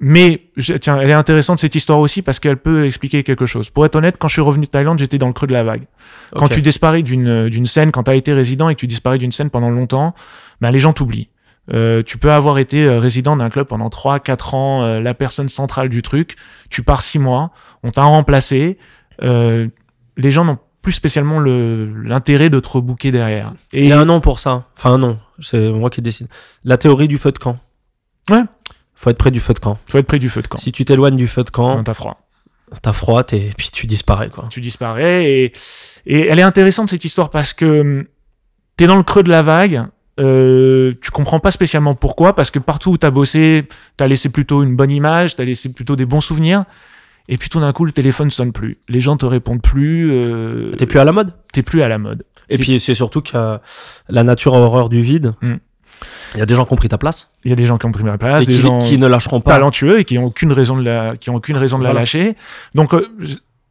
Mais, 0.00 0.48
je- 0.56 0.74
tiens, 0.74 1.00
elle 1.00 1.10
est 1.10 1.14
intéressante 1.14 1.58
cette 1.60 1.74
histoire 1.76 2.00
aussi 2.00 2.20
parce 2.22 2.40
qu'elle 2.40 2.56
peut 2.56 2.84
expliquer 2.84 3.22
quelque 3.22 3.46
chose. 3.46 3.70
Pour 3.70 3.86
être 3.86 3.94
honnête, 3.94 4.16
quand 4.18 4.26
je 4.28 4.32
suis 4.34 4.42
revenu 4.42 4.66
de 4.66 4.70
Thaïlande, 4.70 4.98
j'étais 4.98 5.18
dans 5.18 5.28
le 5.28 5.32
creux 5.32 5.46
de 5.46 5.52
la 5.52 5.62
vague. 5.62 5.82
Quand 6.34 6.48
tu 6.56 6.62
disparais 6.62 7.02
d'une 7.02 7.48
d'une 7.48 7.66
scène, 7.66 7.92
quand 7.92 8.02
tu 8.04 8.10
as 8.10 8.14
été 8.16 8.32
résident 8.32 8.68
et 8.68 8.74
que 8.74 8.80
tu 8.80 8.86
disparais 8.88 9.18
d'une 9.18 9.30
scène 9.32 9.50
pendant 9.50 9.70
longtemps, 9.70 10.14
ben 10.60 10.70
les 10.72 10.78
gens 10.80 10.92
t'oublient. 10.92 11.28
Euh, 11.72 12.02
tu 12.02 12.18
peux 12.18 12.30
avoir 12.32 12.58
été 12.58 12.84
euh, 12.84 12.98
résident 12.98 13.36
d'un 13.36 13.48
club 13.50 13.66
pendant 13.68 13.88
3-4 13.88 14.54
ans, 14.54 14.82
euh, 14.82 15.00
la 15.00 15.14
personne 15.14 15.48
centrale 15.48 15.88
du 15.88 16.02
truc, 16.02 16.36
tu 16.70 16.82
pars 16.82 17.00
6 17.00 17.18
mois, 17.18 17.52
on 17.82 17.90
t'a 17.90 18.02
remplacé, 18.02 18.76
euh, 19.22 19.68
les 20.18 20.30
gens 20.30 20.44
n'ont 20.44 20.58
plus 20.82 20.92
spécialement 20.92 21.38
le- 21.38 22.02
l'intérêt 22.02 22.50
de 22.50 22.60
te 22.60 22.68
rebooker 22.68 23.12
derrière. 23.12 23.54
Et 23.72 23.84
Il 23.84 23.88
y 23.88 23.92
a 23.92 23.98
un 23.98 24.04
nom 24.04 24.20
pour 24.20 24.40
ça. 24.40 24.64
Enfin, 24.76 24.92
un 24.94 24.98
nom. 24.98 25.18
C'est 25.38 25.70
moi 25.72 25.88
qui 25.88 26.02
décide. 26.02 26.26
La 26.64 26.76
théorie 26.76 27.08
du 27.08 27.16
feu 27.16 27.32
de 27.32 27.38
camp. 27.38 27.56
Ouais. 28.30 28.42
Faut 28.94 29.10
être 29.10 29.18
près 29.18 29.30
du 29.30 29.40
feu 29.40 29.54
de 29.54 29.58
camp. 29.58 29.78
faut 29.88 29.98
être 29.98 30.06
près 30.06 30.18
du 30.18 30.28
feu 30.28 30.40
de 30.42 30.46
camp. 30.48 30.58
Si 30.58 30.72
tu 30.72 30.84
t'éloignes 30.84 31.16
du 31.16 31.26
feu 31.28 31.42
de 31.44 31.50
camp, 31.50 31.82
T'as 31.84 31.94
froid. 31.94 32.20
t'as 32.82 32.92
froid 32.92 33.22
et 33.32 33.50
puis 33.56 33.70
tu 33.72 33.86
disparais, 33.86 34.28
quoi. 34.30 34.46
tu 34.50 34.60
disparais. 34.60 35.24
Et, 35.30 35.52
et 36.06 36.20
elle 36.26 36.38
est 36.38 36.42
intéressante 36.42 36.88
cette 36.88 37.04
histoire 37.04 37.30
parce 37.30 37.52
que 37.52 37.80
hum, 37.80 38.04
t'es 38.76 38.86
dans 38.86 38.96
le 38.96 39.02
creux 39.02 39.22
de 39.22 39.30
la 39.30 39.42
vague. 39.42 39.84
Euh, 40.20 40.94
tu 41.02 41.10
comprends 41.10 41.40
pas 41.40 41.50
spécialement 41.50 41.96
pourquoi, 41.96 42.36
parce 42.36 42.52
que 42.52 42.60
partout 42.60 42.92
où 42.92 42.96
t'as 42.98 43.10
bossé, 43.10 43.66
t'as 43.96 44.06
laissé 44.06 44.28
plutôt 44.30 44.62
une 44.62 44.76
bonne 44.76 44.92
image, 44.92 45.34
t'as 45.34 45.44
laissé 45.44 45.72
plutôt 45.72 45.96
des 45.96 46.06
bons 46.06 46.20
souvenirs. 46.20 46.64
Et 47.28 47.36
puis 47.36 47.48
tout 47.48 47.58
d'un 47.58 47.72
coup, 47.72 47.84
le 47.84 47.90
téléphone 47.90 48.30
sonne 48.30 48.52
plus. 48.52 48.78
Les 48.88 49.00
gens 49.00 49.16
te 49.16 49.26
répondent 49.26 49.62
plus. 49.62 50.10
euh, 50.12 50.70
T'es 50.76 50.86
plus 50.86 51.00
à 51.00 51.04
la 51.04 51.10
mode? 51.12 51.32
T'es 51.52 51.62
plus 51.62 51.82
à 51.82 51.88
la 51.88 51.98
mode. 51.98 52.24
Et 52.48 52.58
puis 52.58 52.78
c'est 52.78 52.94
surtout 52.94 53.22
que 53.22 53.58
la 54.08 54.22
nature 54.22 54.54
a 54.54 54.58
horreur 54.58 54.88
du 54.88 55.00
vide. 55.00 55.34
Il 56.34 56.38
y 56.40 56.42
a 56.42 56.46
des 56.46 56.54
gens 56.54 56.64
qui 56.66 56.72
ont 56.72 56.76
prit 56.76 56.88
ta 56.88 56.98
place 56.98 57.30
Il 57.44 57.50
y 57.50 57.52
a 57.52 57.56
des 57.56 57.66
gens 57.66 57.78
qui 57.78 57.86
ont 57.86 57.92
pris 57.92 58.02
ma 58.04 58.18
place, 58.18 58.44
et 58.44 58.46
des 58.46 58.54
qui, 58.54 58.60
gens 58.60 58.80
qui 58.80 58.98
ne 58.98 59.06
lâcheront 59.06 59.40
pas. 59.40 59.52
talentueux 59.52 60.00
et 60.00 60.04
qui 60.04 60.18
ont 60.18 60.24
aucune 60.26 60.52
raison 60.52 60.76
de 60.76 60.82
la, 60.82 61.16
qui 61.16 61.30
ont 61.30 61.36
aucune 61.36 61.56
raison 61.56 61.78
de 61.78 61.84
la 61.84 61.92
lâcher. 61.92 62.36
Donc 62.74 62.92
euh, 62.94 63.08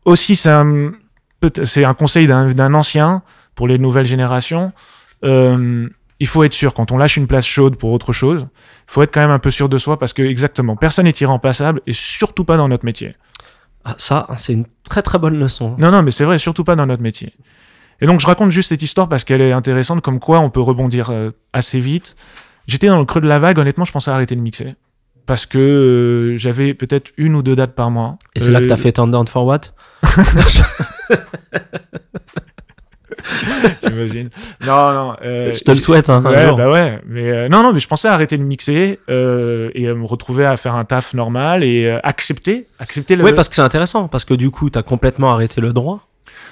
aussi, 0.05 0.36
c'est 0.36 0.49
un, 0.51 0.91
peut- 1.39 1.51
c'est 1.65 1.84
un 1.84 1.93
conseil 1.93 2.26
d'un 2.28 2.53
d'un 2.53 2.74
ancien 2.74 3.21
pour 3.55 3.67
les 3.67 3.78
nouvelles 3.78 4.05
générations. 4.05 4.71
Euh, 5.26 5.88
il 6.19 6.28
faut 6.28 6.43
être 6.43 6.53
sûr 6.53 6.74
quand 6.74 6.91
on 6.91 6.97
lâche 6.97 7.17
une 7.17 7.28
place 7.28 7.45
chaude 7.45 7.76
pour 7.76 7.91
autre 7.91 8.13
chose. 8.13 8.45
Il 8.88 8.91
faut 8.93 9.01
être 9.03 9.13
quand 9.13 9.21
même 9.21 9.32
un 9.32 9.39
peu 9.39 9.51
sûr 9.51 9.67
de 9.67 9.78
soi 9.78 9.99
parce 9.99 10.13
que 10.13 10.21
exactement, 10.21 10.76
personne 10.78 11.05
n'est 11.05 11.11
irremplaçable 11.19 11.82
et 11.86 11.93
surtout 11.93 12.45
pas 12.45 12.55
dans 12.55 12.69
notre 12.69 12.86
métier. 12.86 13.15
Ah, 13.84 13.95
ça, 13.97 14.28
c'est 14.38 14.53
une 14.53 14.65
très 14.88 15.01
très 15.01 15.19
bonne 15.19 15.38
leçon. 15.38 15.76
Non, 15.78 15.91
non, 15.91 16.01
mais 16.03 16.11
c'est 16.11 16.24
vrai, 16.24 16.38
surtout 16.38 16.63
pas 16.63 16.78
dans 16.78 16.86
notre 16.86 17.01
métier. 17.03 17.34
Et 18.02 18.06
donc 18.06 18.20
je 18.20 18.28
raconte 18.28 18.52
juste 18.52 18.70
cette 18.70 18.82
histoire 18.82 19.08
parce 19.10 19.24
qu'elle 19.24 19.41
est 19.41 19.52
intéressante, 19.54 20.02
comme 20.02 20.20
quoi 20.20 20.39
on 20.39 20.50
peut 20.50 20.62
rebondir 20.62 21.10
euh, 21.10 21.32
assez 21.54 21.80
vite. 21.80 22.16
J'étais 22.68 22.88
dans 22.88 23.00
le 23.00 23.06
creux 23.06 23.22
de 23.22 23.28
la 23.28 23.39
vague, 23.39 23.58
honnêtement, 23.60 23.86
je 23.86 23.91
pensais 23.91 24.12
arrêter 24.12 24.36
de 24.36 24.41
mixer. 24.41 24.76
Parce 25.26 25.46
que 25.46 25.58
euh, 25.58 26.38
j'avais 26.38 26.74
peut-être 26.74 27.12
une 27.18 27.36
ou 27.36 27.41
deux 27.44 27.56
dates 27.56 27.76
par 27.76 27.89
mois. 27.91 28.18
Et 28.36 28.39
c'est 28.41 28.52
là 28.52 28.60
que 28.60 28.66
Euh, 28.66 28.70
t'as 28.70 28.76
fait 28.78 28.91
Turn 28.91 29.10
Down 29.10 29.26
for 29.28 29.46
What 29.46 29.62
T'imagines 33.80 34.30
Non, 34.66 34.94
non. 34.94 35.16
euh, 35.24 35.54
Je 35.54 35.64
te 35.64 35.72
le 35.72 35.78
souhaite, 35.78 36.10
hein, 36.10 36.22
un 36.26 36.39
jour. 36.39 36.58
bah 36.58 36.70
ouais. 36.70 37.00
Mais 37.08 37.30
euh, 37.32 37.48
non, 37.50 37.64
non, 37.64 37.72
mais 37.74 37.80
je 37.80 37.88
pensais 37.88 38.08
arrêter 38.08 38.38
de 38.38 38.44
mixer 38.44 39.00
euh, 39.10 39.70
et 39.76 39.86
euh, 39.88 39.96
me 39.96 40.06
retrouver 40.06 40.46
à 40.46 40.58
faire 40.58 40.76
un 40.76 40.84
taf 40.86 41.14
normal 41.14 41.64
et 41.64 41.86
euh, 41.86 42.00
accepter, 42.04 42.68
accepter 42.80 43.16
le. 43.16 43.24
Oui, 43.24 43.34
parce 43.34 43.48
que 43.50 43.56
c'est 43.56 43.62
intéressant, 43.62 44.08
parce 44.08 44.26
que 44.26 44.34
du 44.34 44.50
coup, 44.52 44.70
t'as 44.70 44.84
complètement 44.84 45.32
arrêté 45.32 45.62
le 45.62 45.72
droit. 45.74 46.08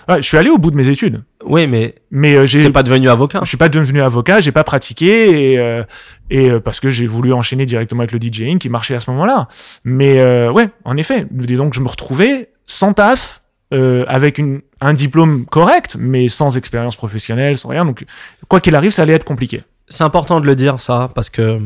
Ouais, 0.09 0.21
je 0.21 0.27
suis 0.27 0.37
allé 0.37 0.49
au 0.49 0.57
bout 0.57 0.71
de 0.71 0.75
mes 0.75 0.89
études, 0.89 1.23
Oui, 1.45 1.67
mais 1.67 1.95
mais 2.09 2.35
euh, 2.35 2.45
j'ai. 2.45 2.69
pas 2.71 2.83
devenu 2.83 3.09
avocat. 3.09 3.39
Je 3.43 3.47
suis 3.47 3.57
pas 3.57 3.69
devenu 3.69 4.01
avocat, 4.01 4.39
j'ai 4.39 4.51
pas 4.51 4.63
pratiqué 4.63 5.53
et, 5.53 5.59
euh, 5.59 5.83
et 6.29 6.49
euh, 6.49 6.59
parce 6.59 6.79
que 6.79 6.89
j'ai 6.89 7.07
voulu 7.07 7.33
enchaîner 7.33 7.65
directement 7.65 8.01
avec 8.01 8.11
le 8.11 8.19
DJing 8.19 8.57
qui 8.59 8.69
marchait 8.69 8.95
à 8.95 8.99
ce 8.99 9.09
moment-là. 9.11 9.47
Mais 9.83 10.19
euh, 10.19 10.51
ouais, 10.51 10.69
en 10.85 10.97
effet. 10.97 11.25
Et 11.47 11.55
donc 11.55 11.73
je 11.73 11.79
me 11.81 11.87
retrouvais 11.87 12.49
sans 12.65 12.93
taf, 12.93 13.41
avec 13.71 14.37
une, 14.37 14.61
un 14.81 14.93
diplôme 14.93 15.45
correct, 15.45 15.95
mais 15.97 16.27
sans 16.27 16.57
expérience 16.57 16.95
professionnelle, 16.95 17.57
sans 17.57 17.69
rien. 17.69 17.85
Donc 17.85 18.05
quoi 18.49 18.59
qu'il 18.59 18.75
arrive, 18.75 18.91
ça 18.91 19.03
allait 19.03 19.13
être 19.13 19.23
compliqué. 19.23 19.63
C'est 19.87 20.03
important 20.03 20.39
de 20.41 20.45
le 20.45 20.55
dire, 20.55 20.81
ça, 20.81 21.09
parce 21.15 21.29
que 21.29 21.57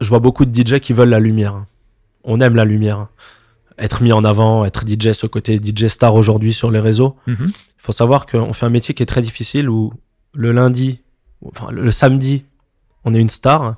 je 0.00 0.08
vois 0.08 0.18
beaucoup 0.18 0.44
de 0.44 0.54
DJ 0.54 0.78
qui 0.80 0.92
veulent 0.92 1.08
la 1.08 1.20
lumière. 1.20 1.64
On 2.24 2.40
aime 2.40 2.54
la 2.56 2.64
lumière. 2.64 3.06
Être 3.78 4.02
mis 4.02 4.12
en 4.12 4.24
avant, 4.24 4.64
être 4.64 4.84
DJ, 4.86 5.12
ce 5.12 5.26
côté 5.26 5.58
DJ 5.58 5.88
star 5.88 6.14
aujourd'hui 6.14 6.52
sur 6.52 6.70
les 6.70 6.80
réseaux. 6.80 7.16
Mhm. 7.26 7.48
Il 7.50 7.82
faut 7.82 7.92
savoir 7.92 8.26
qu'on 8.26 8.52
fait 8.52 8.66
un 8.66 8.70
métier 8.70 8.94
qui 8.94 9.02
est 9.02 9.06
très 9.06 9.20
difficile 9.20 9.68
où 9.68 9.92
le 10.34 10.52
lundi, 10.52 11.00
enfin 11.44 11.68
le, 11.70 11.84
le 11.84 11.90
samedi, 11.90 12.44
on 13.04 13.14
est 13.14 13.20
une 13.20 13.30
star, 13.30 13.76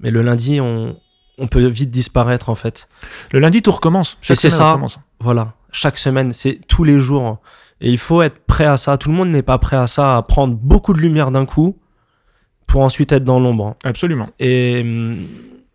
mais 0.00 0.10
le 0.10 0.22
lundi, 0.22 0.60
on, 0.60 0.96
on 1.38 1.46
peut 1.46 1.64
vite 1.66 1.90
disparaître 1.90 2.48
en 2.48 2.54
fait. 2.54 2.88
Le 3.32 3.40
lundi, 3.40 3.62
tout 3.62 3.70
recommence. 3.70 4.18
Chaque 4.20 4.36
c'est 4.36 4.50
semaine, 4.50 4.58
ça. 4.58 4.70
recommence. 4.70 4.98
Voilà, 5.20 5.54
chaque 5.72 5.98
semaine, 5.98 6.32
c'est 6.32 6.60
tous 6.66 6.84
les 6.84 6.98
jours. 7.00 7.38
Et 7.82 7.90
il 7.90 7.98
faut 7.98 8.20
être 8.22 8.44
prêt 8.46 8.66
à 8.66 8.76
ça. 8.76 8.98
Tout 8.98 9.08
le 9.08 9.14
monde 9.14 9.30
n'est 9.30 9.42
pas 9.42 9.56
prêt 9.58 9.76
à 9.76 9.86
ça, 9.86 10.16
à 10.16 10.22
prendre 10.22 10.54
beaucoup 10.54 10.92
de 10.92 10.98
lumière 11.00 11.30
d'un 11.30 11.46
coup 11.46 11.78
pour 12.66 12.82
ensuite 12.82 13.10
être 13.12 13.24
dans 13.24 13.40
l'ombre. 13.40 13.76
Absolument. 13.84 14.28
Et 14.38 14.80
hum, 14.82 15.26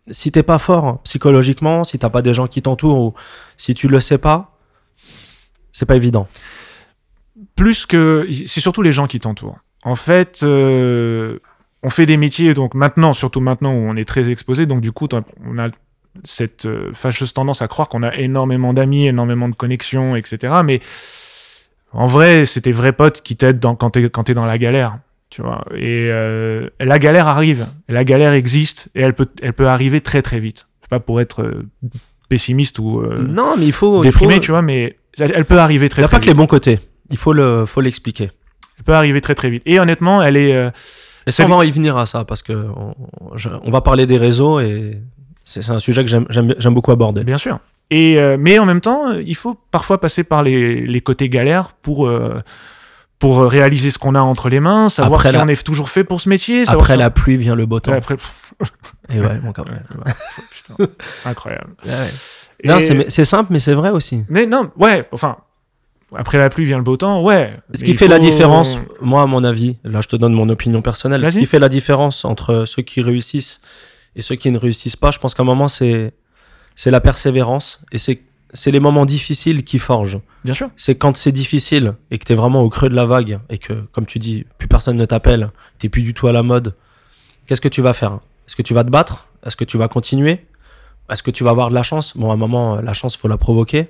si 0.08 0.32
t'es 0.32 0.42
pas 0.42 0.58
fort 0.58 1.00
psychologiquement, 1.02 1.84
si 1.84 1.98
t'as 1.98 2.10
pas 2.10 2.22
des 2.22 2.34
gens 2.34 2.46
qui 2.46 2.62
t'entourent 2.62 2.98
ou 2.98 3.14
si 3.56 3.74
tu 3.74 3.88
le 3.88 4.00
sais 4.00 4.18
pas, 4.18 4.56
c'est 5.72 5.86
pas 5.86 5.96
évident. 5.96 6.28
plus 7.54 7.86
que 7.86 8.28
c'est 8.46 8.60
surtout 8.60 8.82
les 8.82 8.92
gens 8.92 9.06
qui 9.06 9.20
t'entourent. 9.20 9.58
En 9.84 9.94
fait, 9.94 10.40
euh, 10.42 11.38
on 11.82 11.90
fait 11.90 12.06
des 12.06 12.16
métiers 12.16 12.54
donc 12.54 12.74
maintenant, 12.74 13.12
surtout 13.12 13.40
maintenant 13.40 13.72
où 13.72 13.76
on 13.76 13.96
est 13.96 14.06
très 14.06 14.30
exposé, 14.30 14.66
donc 14.66 14.80
du 14.80 14.92
coup 14.92 15.08
on 15.44 15.58
a 15.58 15.68
cette 16.24 16.66
euh, 16.66 16.92
fâcheuse 16.94 17.34
tendance 17.34 17.60
à 17.60 17.68
croire 17.68 17.88
qu'on 17.88 18.02
a 18.02 18.14
énormément 18.16 18.72
d'amis, 18.72 19.06
énormément 19.06 19.48
de 19.48 19.54
connexions, 19.54 20.16
etc. 20.16 20.54
Mais 20.64 20.80
en 21.92 22.06
vrai, 22.06 22.46
c'est 22.46 22.62
tes 22.62 22.72
vrais 22.72 22.92
potes 22.92 23.22
qui 23.22 23.36
t'aident 23.36 23.60
quand 23.78 23.90
t'es 23.90 24.34
dans 24.34 24.46
la 24.46 24.58
galère, 24.58 24.98
tu 25.30 25.42
vois. 25.42 25.64
Et 25.74 26.08
euh, 26.10 26.68
la 26.80 26.98
galère 26.98 27.26
arrive, 27.28 27.66
la 27.88 28.04
galère 28.04 28.32
existe 28.32 28.88
et 28.94 29.00
elle 29.02 29.14
peut 29.14 29.28
elle 29.42 29.52
peut 29.52 29.68
arriver 29.68 30.00
très 30.00 30.22
très 30.22 30.40
vite. 30.40 30.66
C'est 30.82 30.90
pas 30.90 31.00
pour 31.00 31.20
être 31.20 31.42
euh, 31.42 31.66
pessimiste 32.28 32.78
ou 32.78 33.00
euh, 33.00 33.18
non, 33.22 33.54
mais 33.58 33.66
il 33.66 33.72
faut. 33.72 34.02
déprimé, 34.02 34.34
il 34.34 34.36
faut... 34.36 34.42
tu 34.44 34.50
vois, 34.52 34.62
mais 34.62 34.96
elle, 35.18 35.32
elle 35.34 35.44
peut 35.44 35.58
arriver 35.58 35.88
très 35.88 36.00
Il 36.00 36.04
n'y 36.04 36.06
a 36.06 36.08
très 36.08 36.16
pas 36.18 36.20
que 36.22 36.26
les 36.28 36.34
bons 36.34 36.46
côtés. 36.46 36.78
Il 37.10 37.16
faut 37.16 37.32
le, 37.32 37.66
faut 37.66 37.80
l'expliquer. 37.80 38.30
Elle 38.78 38.84
peut 38.84 38.94
arriver 38.94 39.20
très 39.20 39.34
très 39.34 39.50
vite. 39.50 39.62
Et 39.66 39.80
honnêtement, 39.80 40.22
elle 40.22 40.36
est. 40.36 40.50
Et 41.28 41.30
ça, 41.32 41.44
Ça 41.44 41.50
on 41.52 41.58
va 41.58 41.64
y 41.64 41.70
venir 41.70 41.96
à 41.96 42.06
ça 42.06 42.24
parce 42.24 42.42
que 42.42 42.52
on, 42.52 42.94
je- 43.36 43.48
on 43.64 43.70
va 43.70 43.80
parler 43.80 44.06
des 44.06 44.16
réseaux 44.16 44.60
et 44.60 44.98
c'est 45.42 45.68
un 45.70 45.78
sujet 45.80 46.04
que 46.04 46.10
j'aime- 46.10 46.26
j'aime 46.30 46.54
j'aime 46.58 46.74
beaucoup 46.74 46.92
aborder. 46.92 47.24
bien 47.24 47.38
sûr. 47.38 47.58
Et 47.90 48.16
mais 48.38 48.58
en 48.58 48.64
même 48.66 48.80
temps, 48.80 49.12
il 49.12 49.34
faut 49.36 49.56
parfois 49.70 50.00
passer 50.00 50.22
par 50.24 50.42
les, 50.44 50.86
les 50.86 51.00
côtés 51.00 51.28
galères 51.28 51.72
pour 51.82 52.08
pour 53.18 53.40
euh, 53.40 53.46
réaliser 53.46 53.90
ce 53.90 53.98
qu'on 53.98 54.14
a 54.14 54.20
entre 54.20 54.48
les 54.48 54.60
mains, 54.60 54.88
savoir 54.88 55.20
Après 55.20 55.30
si 55.30 55.36
la- 55.36 55.44
on 55.44 55.48
est 55.48 55.62
toujours 55.64 55.88
fait 55.88 56.04
pour 56.04 56.20
ce 56.20 56.28
métier. 56.28 56.64
Après 56.68 56.94
si- 56.94 56.98
la 56.98 57.10
pluie 57.10 57.36
vient 57.36 57.54
le 57.54 57.66
beau 57.66 57.80
temps. 57.80 57.92
Ouais, 57.92 57.98
après- 57.98 58.16
Et 59.14 59.20
ouais, 59.20 59.26
ouais. 59.26 59.32
Ouais, 59.36 60.12
putain, 60.50 60.74
incroyable. 61.24 61.70
Ouais, 61.84 61.90
ouais. 61.92 62.76
Et- 62.76 62.80
c'est 62.80 63.10
c'est 63.10 63.24
simple, 63.24 63.52
mais 63.52 63.58
c'est 63.60 63.74
vrai 63.74 63.90
aussi. 63.90 64.24
Mais 64.28 64.46
non, 64.46 64.70
ouais, 64.78 65.06
enfin. 65.12 65.36
Après 66.14 66.38
la 66.38 66.48
pluie 66.50 66.64
vient 66.64 66.78
le 66.78 66.84
beau 66.84 66.96
temps, 66.96 67.20
ouais. 67.22 67.56
Ce 67.74 67.82
qui 67.82 67.92
fait 67.92 68.06
la 68.06 68.18
différence, 68.20 68.78
moi, 69.00 69.22
à 69.22 69.26
mon 69.26 69.42
avis, 69.42 69.76
là, 69.82 70.00
je 70.00 70.06
te 70.08 70.14
donne 70.14 70.32
mon 70.34 70.48
opinion 70.48 70.80
personnelle. 70.80 71.20
Ce 71.30 71.36
qui 71.36 71.46
fait 71.46 71.58
la 71.58 71.68
différence 71.68 72.24
entre 72.24 72.64
ceux 72.64 72.82
qui 72.82 73.02
réussissent 73.02 73.60
et 74.14 74.22
ceux 74.22 74.36
qui 74.36 74.50
ne 74.52 74.56
réussissent 74.58 74.96
pas, 74.96 75.10
je 75.10 75.18
pense 75.18 75.34
qu'à 75.34 75.42
un 75.42 75.46
moment, 75.46 75.66
c'est 75.68 76.14
c'est 76.76 76.90
la 76.92 77.00
persévérance 77.00 77.80
et 77.90 77.98
c'est 77.98 78.22
c'est 78.52 78.70
les 78.70 78.80
moments 78.80 79.06
difficiles 79.06 79.64
qui 79.64 79.78
forgent. 79.78 80.20
Bien 80.44 80.54
sûr. 80.54 80.70
C'est 80.76 80.94
quand 80.94 81.16
c'est 81.16 81.32
difficile 81.32 81.94
et 82.10 82.18
que 82.18 82.24
t'es 82.24 82.34
vraiment 82.34 82.62
au 82.62 82.68
creux 82.68 82.88
de 82.88 82.94
la 82.94 83.06
vague 83.06 83.40
et 83.50 83.58
que, 83.58 83.72
comme 83.92 84.06
tu 84.06 84.18
dis, 84.18 84.44
plus 84.58 84.68
personne 84.68 84.96
ne 84.96 85.04
t'appelle, 85.04 85.50
t'es 85.78 85.88
plus 85.88 86.02
du 86.02 86.14
tout 86.14 86.28
à 86.28 86.32
la 86.32 86.42
mode. 86.42 86.74
Qu'est-ce 87.46 87.60
que 87.60 87.68
tu 87.68 87.82
vas 87.82 87.92
faire? 87.92 88.20
Est-ce 88.46 88.56
que 88.56 88.62
tu 88.62 88.74
vas 88.74 88.84
te 88.84 88.90
battre? 88.90 89.28
Est-ce 89.44 89.56
que 89.56 89.64
tu 89.64 89.78
vas 89.78 89.88
continuer? 89.88 90.46
Est-ce 91.10 91.22
que 91.22 91.30
tu 91.30 91.44
vas 91.44 91.50
avoir 91.50 91.70
de 91.70 91.74
la 91.74 91.82
chance? 91.82 92.16
Bon, 92.16 92.30
à 92.30 92.34
un 92.34 92.36
moment, 92.36 92.76
la 92.76 92.92
chance, 92.92 93.16
faut 93.16 93.28
la 93.28 93.36
provoquer. 93.36 93.88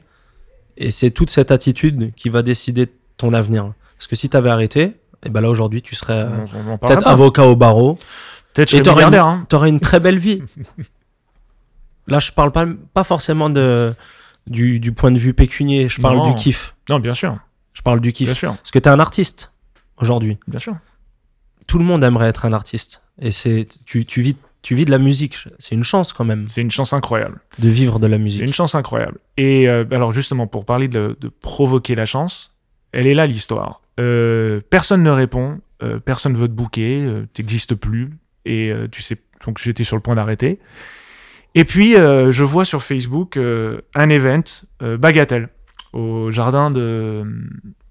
Et 0.76 0.90
c'est 0.90 1.10
toute 1.10 1.30
cette 1.30 1.50
attitude 1.50 2.12
qui 2.14 2.28
va 2.28 2.42
décider 2.42 2.88
ton 3.16 3.32
avenir. 3.32 3.72
Parce 3.96 4.06
que 4.06 4.16
si 4.16 4.28
t'avais 4.28 4.50
arrêté, 4.50 4.92
et 5.24 5.30
ben 5.30 5.40
là 5.40 5.48
aujourd'hui, 5.48 5.80
tu 5.80 5.94
serais 5.94 6.26
euh, 6.26 6.76
peut-être 6.78 7.06
avocat 7.06 7.44
au 7.46 7.56
barreau. 7.56 7.98
Peut-être 8.52 8.74
Et 8.74 8.82
t'aurais 8.82 9.04
une, 9.04 9.14
hein. 9.14 9.46
une 9.64 9.80
très 9.80 10.00
belle 10.00 10.18
vie. 10.18 10.42
Là, 12.08 12.20
je 12.20 12.30
parle 12.30 12.52
pas, 12.52 12.66
pas 12.94 13.02
forcément 13.02 13.50
de, 13.50 13.92
du, 14.46 14.78
du 14.80 14.92
point 14.92 15.10
de 15.12 15.18
vue 15.18 15.34
pécunier. 15.34 15.88
Je 15.88 16.00
parle 16.00 16.16
Non. 16.18 16.28
du 16.30 16.34
kiff. 16.34 16.74
Non, 16.88 16.98
bien 17.00 17.14
sûr. 17.14 17.38
Je 17.72 17.82
parle 17.82 18.00
du 18.00 18.12
kiff. 18.12 18.26
Bien 18.26 18.34
sûr. 18.34 18.54
Parce 18.56 18.70
que 18.70 18.78
t'es 18.78 18.90
un 18.90 19.00
artiste 19.00 19.52
aujourd'hui. 19.98 20.38
Bien 20.46 20.58
sûr. 20.60 20.76
Tout 21.66 21.78
le 21.78 21.84
monde 21.84 22.04
aimerait 22.04 22.28
être 22.28 22.44
un 22.44 22.52
artiste. 22.52 23.02
Et 23.20 23.30
c'est 23.30 23.66
tu, 23.86 24.04
tu 24.06 24.22
vis 24.22 24.36
tu 24.62 24.74
vis 24.74 24.84
de 24.84 24.90
la 24.90 24.98
musique. 24.98 25.36
C'est 25.60 25.74
une 25.76 25.84
chance 25.84 26.12
quand 26.12 26.24
même 26.24 26.48
C'est 26.48 26.60
une 26.60 26.70
chance 26.72 26.92
incroyable. 26.92 27.38
de 27.60 27.68
vivre 27.68 28.00
de 28.00 28.06
la 28.08 28.16
C'est 28.16 28.22
musique. 28.22 28.42
une 28.42 28.52
chance 28.52 28.74
incroyable. 28.74 29.18
Et 29.36 29.68
euh, 29.68 29.84
alors 29.92 30.12
justement, 30.12 30.46
pour 30.48 30.64
parler 30.64 30.88
de, 30.88 31.16
de 31.20 31.28
provoquer 31.28 31.94
la 31.94 32.04
chance, 32.04 32.52
elle 32.92 33.06
est 33.06 33.14
là 33.14 33.26
l'histoire. 33.26 33.80
Euh, 34.00 34.60
personne 34.68 35.02
ne 35.04 35.10
répond, 35.10 35.60
euh, 35.84 36.00
personne 36.00 36.34
veut 36.36 36.48
te 36.48 36.52
booker, 36.52 37.04
euh, 37.04 37.26
t'existes 37.32 37.74
plus, 37.76 38.10
et 38.44 38.72
tu 38.92 39.02
sais, 39.02 39.18
donc 39.46 39.58
j'étais 39.58 39.84
sur 39.84 39.96
le 39.96 40.02
point 40.02 40.14
d'arrêter. 40.16 40.58
Et 41.56 41.64
puis 41.64 41.96
euh, 41.96 42.30
je 42.30 42.44
vois 42.44 42.64
sur 42.64 42.82
Facebook 42.82 43.36
euh, 43.36 43.80
un 43.94 44.08
event 44.08 44.42
euh, 44.82 44.96
Bagatelle 44.96 45.48
au 45.92 46.30
jardin 46.30 46.70
de 46.70 47.24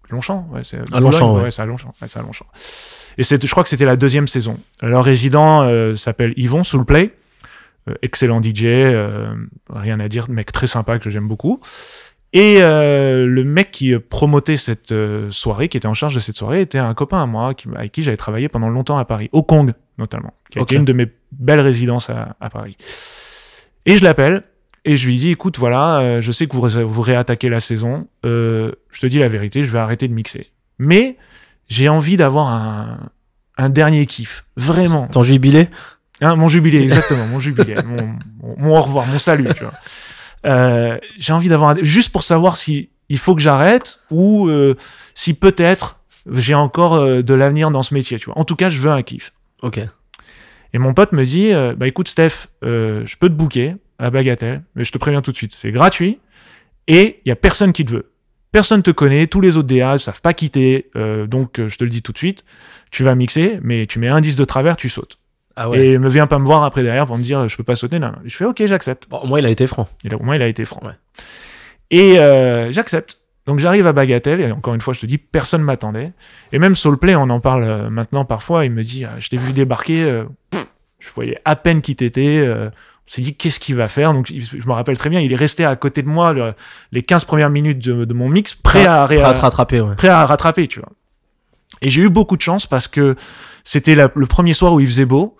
Longchamp, 0.09 0.47
ouais, 0.51 0.63
c'est 0.63 0.79
À 0.93 0.99
Longchamp, 0.99 1.35
ouais. 1.41 1.51
c'est 1.51 1.61
à 1.61 1.65
Longchamp, 1.65 1.93
ouais, 2.01 2.07
c'est 2.07 2.19
à 2.19 2.21
Longchamp. 2.21 2.45
Et 3.17 3.23
c'est, 3.23 3.43
je 3.43 3.51
crois 3.51 3.63
que 3.63 3.69
c'était 3.69 3.85
la 3.85 3.95
deuxième 3.95 4.27
saison. 4.27 4.59
Leur 4.81 5.03
résident 5.03 5.67
s'appelle 5.95 6.33
Yvon 6.37 6.63
Soulplay. 6.63 7.11
Excellent 8.03 8.41
DJ, 8.41 8.65
rien 9.69 9.99
à 9.99 10.07
dire, 10.07 10.29
mec 10.29 10.51
très 10.51 10.67
sympa 10.67 10.99
que 10.99 11.09
j'aime 11.09 11.27
beaucoup. 11.27 11.59
Et 12.35 12.57
euh, 12.59 13.25
le 13.25 13.45
mec 13.45 13.71
qui 13.71 13.97
promotait 13.97 14.57
cette 14.57 14.91
euh, 14.91 15.31
soirée, 15.31 15.69
qui 15.69 15.77
était 15.77 15.87
en 15.87 15.93
charge 15.93 16.15
de 16.15 16.19
cette 16.19 16.35
soirée, 16.35 16.59
était 16.59 16.77
un 16.77 16.93
copain 16.93 17.23
à 17.23 17.25
moi 17.25 17.53
qui, 17.53 17.69
avec 17.73 17.93
qui 17.93 18.01
j'avais 18.01 18.17
travaillé 18.17 18.49
pendant 18.49 18.67
longtemps 18.67 18.97
à 18.97 19.05
Paris, 19.05 19.29
au 19.31 19.41
Kong 19.41 19.73
notamment, 19.97 20.33
qui 20.51 20.59
a 20.59 20.63
été 20.63 20.75
une 20.75 20.83
de 20.83 20.91
mes 20.91 21.07
belles 21.31 21.61
résidences 21.61 22.09
à, 22.09 22.35
à 22.41 22.49
Paris. 22.49 22.75
Et 23.85 23.95
je 23.97 24.03
l'appelle 24.03 24.43
et 24.83 24.97
je 24.97 25.07
lui 25.07 25.17
dis 25.17 25.31
écoute, 25.31 25.57
voilà, 25.57 25.99
euh, 25.99 26.21
je 26.21 26.31
sais 26.31 26.47
que 26.47 26.53
vous, 26.55 26.61
ré- 26.61 26.83
vous 26.83 27.01
réattaquez 27.01 27.49
la 27.49 27.59
saison, 27.59 28.07
euh, 28.25 28.71
je 28.91 28.99
te 29.01 29.07
dis 29.07 29.19
la 29.19 29.27
vérité, 29.27 29.63
je 29.63 29.71
vais 29.71 29.79
arrêter 29.79 30.07
de 30.07 30.13
mixer. 30.13 30.51
Mais 30.77 31.17
j'ai 31.69 31.89
envie 31.89 32.17
d'avoir 32.17 32.47
un, 32.49 32.99
un 33.57 33.69
dernier 33.69 34.05
kiff, 34.05 34.45
vraiment. 34.57 35.07
Ton 35.07 35.23
jubilé 35.23 35.69
Hein, 36.21 36.37
mon 36.37 36.47
jubilé, 36.47 36.81
exactement, 36.81 37.27
mon 37.27 37.41
jubilé, 37.41 37.75
mon, 37.85 38.15
mon- 38.41 38.55
mon 38.57 38.77
au 38.77 38.81
revoir, 38.81 39.05
mon 39.07 39.19
salut, 39.19 39.49
tu 39.53 39.63
vois. 39.65 39.73
Euh, 40.45 40.97
j'ai 41.17 41.33
envie 41.33 41.49
d'avoir 41.49 41.71
un... 41.71 41.75
juste 41.83 42.11
pour 42.11 42.23
savoir 42.23 42.55
si 42.55 42.89
il 43.09 43.17
faut 43.17 43.35
que 43.35 43.41
j'arrête 43.41 43.99
ou 44.11 44.49
si 45.13 45.33
peut-être 45.33 45.99
j'ai 46.31 46.53
encore 46.55 47.21
de 47.21 47.33
l'avenir 47.33 47.69
dans 47.69 47.83
ce 47.83 47.93
métier, 47.93 48.17
tu 48.17 48.25
vois. 48.27 48.37
En 48.37 48.45
tout 48.45 48.55
cas, 48.55 48.69
je 48.69 48.79
veux 48.79 48.91
un 48.91 49.01
kiff. 49.03 49.33
Ok. 49.61 49.79
Et 50.75 50.77
mon 50.77 50.93
pote 50.93 51.13
me 51.13 51.23
dit, 51.23 51.53
euh, 51.53 51.73
bah 51.73 51.87
écoute 51.87 52.09
Steph, 52.09 52.49
euh, 52.65 53.03
je 53.05 53.15
peux 53.15 53.29
te 53.29 53.33
booker 53.33 53.77
à 53.97 54.09
Bagatelle, 54.09 54.61
mais 54.75 54.83
je 54.83 54.91
te 54.91 54.97
préviens 54.97 55.21
tout 55.21 55.31
de 55.31 55.37
suite, 55.37 55.53
c'est 55.53 55.71
gratuit 55.71 56.19
et 56.87 57.21
il 57.23 57.29
y 57.29 57.31
a 57.31 57.37
personne 57.37 57.71
qui 57.71 57.85
te 57.85 57.93
veut. 57.93 58.11
Personne 58.51 58.83
te 58.83 58.91
connaît, 58.91 59.27
tous 59.27 59.39
les 59.39 59.55
autres 59.55 59.69
DA 59.69 59.93
ne 59.93 59.97
savent 59.99 60.19
pas 60.19 60.33
quitter, 60.33 60.89
euh, 60.97 61.27
donc 61.27 61.65
je 61.65 61.77
te 61.77 61.85
le 61.85 61.89
dis 61.89 62.01
tout 62.01 62.11
de 62.11 62.17
suite, 62.17 62.43
tu 62.91 63.05
vas 63.05 63.15
mixer, 63.15 63.57
mais 63.61 63.87
tu 63.87 63.99
mets 63.99 64.09
un 64.09 64.19
10 64.19 64.35
de 64.35 64.43
travers, 64.43 64.75
tu 64.75 64.89
sautes. 64.89 65.17
Ah 65.55 65.69
Et 65.71 65.97
ne 65.97 66.09
viens 66.09 66.27
pas 66.27 66.39
me 66.39 66.45
voir 66.45 66.65
après 66.65 66.83
derrière 66.83 67.05
pour 67.05 67.17
me 67.17 67.23
dire 67.23 67.47
je 67.47 67.55
peux 67.55 67.63
pas 67.63 67.77
sauter. 67.77 67.97
Non, 67.97 68.07
non. 68.07 68.19
Je 68.25 68.35
fais 68.35 68.43
ok, 68.43 68.61
j'accepte. 68.65 69.07
Bon, 69.09 69.19
au 69.19 69.27
moins, 69.27 69.39
il 69.39 69.45
a 69.45 69.49
été 69.49 69.67
franc. 69.67 69.87
Et 70.03 70.09
là, 70.09 70.17
au 70.17 70.23
moins, 70.23 70.35
il 70.35 70.41
a 70.41 70.47
été 70.49 70.65
franc. 70.65 70.81
Ouais. 70.85 70.91
Et 71.89 72.15
j'accepte. 72.73 73.17
Donc 73.45 73.59
j'arrive 73.59 73.85
à 73.87 73.93
Bagatelle, 73.93 74.41
et 74.41 74.51
encore 74.51 74.73
une 74.73 74.81
fois, 74.81 74.93
je 74.93 75.01
te 75.01 75.05
dis, 75.05 75.17
personne 75.19 75.61
m'attendait. 75.61 76.13
Et 76.51 76.57
même 76.59 76.75
Soulplay, 76.75 77.15
on 77.15 77.29
en 77.29 77.39
parle 77.39 77.63
euh, 77.63 77.89
maintenant 77.89 78.25
parfois, 78.25 78.65
il 78.65 78.71
me 78.71 78.81
dit, 78.83 79.05
Ah, 79.05 79.15
je 79.19 79.29
t'ai 79.29 79.37
vu 79.37 79.53
débarquer, 79.53 80.03
euh, 80.03 80.23
pff, 80.49 80.65
je 80.99 81.09
voyais 81.13 81.39
à 81.45 81.55
peine 81.55 81.81
qui 81.81 81.95
t'étais. 81.95 82.39
euh, 82.43 82.69
on 83.07 83.11
s'est 83.11 83.21
dit, 83.21 83.35
qu'est-ce 83.35 83.59
qu'il 83.59 83.75
va 83.75 83.87
faire? 83.87 84.13
Donc 84.13 84.31
je 84.35 84.57
me 84.67 84.71
rappelle 84.73 84.97
très 84.97 85.11
bien, 85.11 85.19
il 85.19 85.31
est 85.31 85.35
resté 85.35 85.63
à 85.63 85.75
côté 85.75 86.01
de 86.01 86.07
moi 86.07 86.33
le- 86.33 86.53
les 86.91 87.03
15 87.03 87.25
premières 87.25 87.51
minutes 87.51 87.77
de, 87.87 88.03
de 88.03 88.13
mon 88.15 88.27
mix, 88.29 88.55
prêt 88.55 88.87
à, 88.87 89.05
Prêt 89.05 89.21
rattraper, 89.21 89.79
ouais. 89.79 89.93
prêt 89.95 90.07
à 90.07 90.25
rattraper, 90.25 90.67
tu 90.67 90.79
vois. 90.79 90.89
Et 91.83 91.91
j'ai 91.91 92.01
eu 92.01 92.09
beaucoup 92.09 92.35
de 92.35 92.41
chance 92.41 92.65
parce 92.65 92.87
que 92.87 93.15
c'était 93.63 93.93
le 93.93 94.25
premier 94.25 94.53
soir 94.53 94.73
où 94.73 94.79
il 94.79 94.87
faisait 94.87 95.05
beau. 95.05 95.37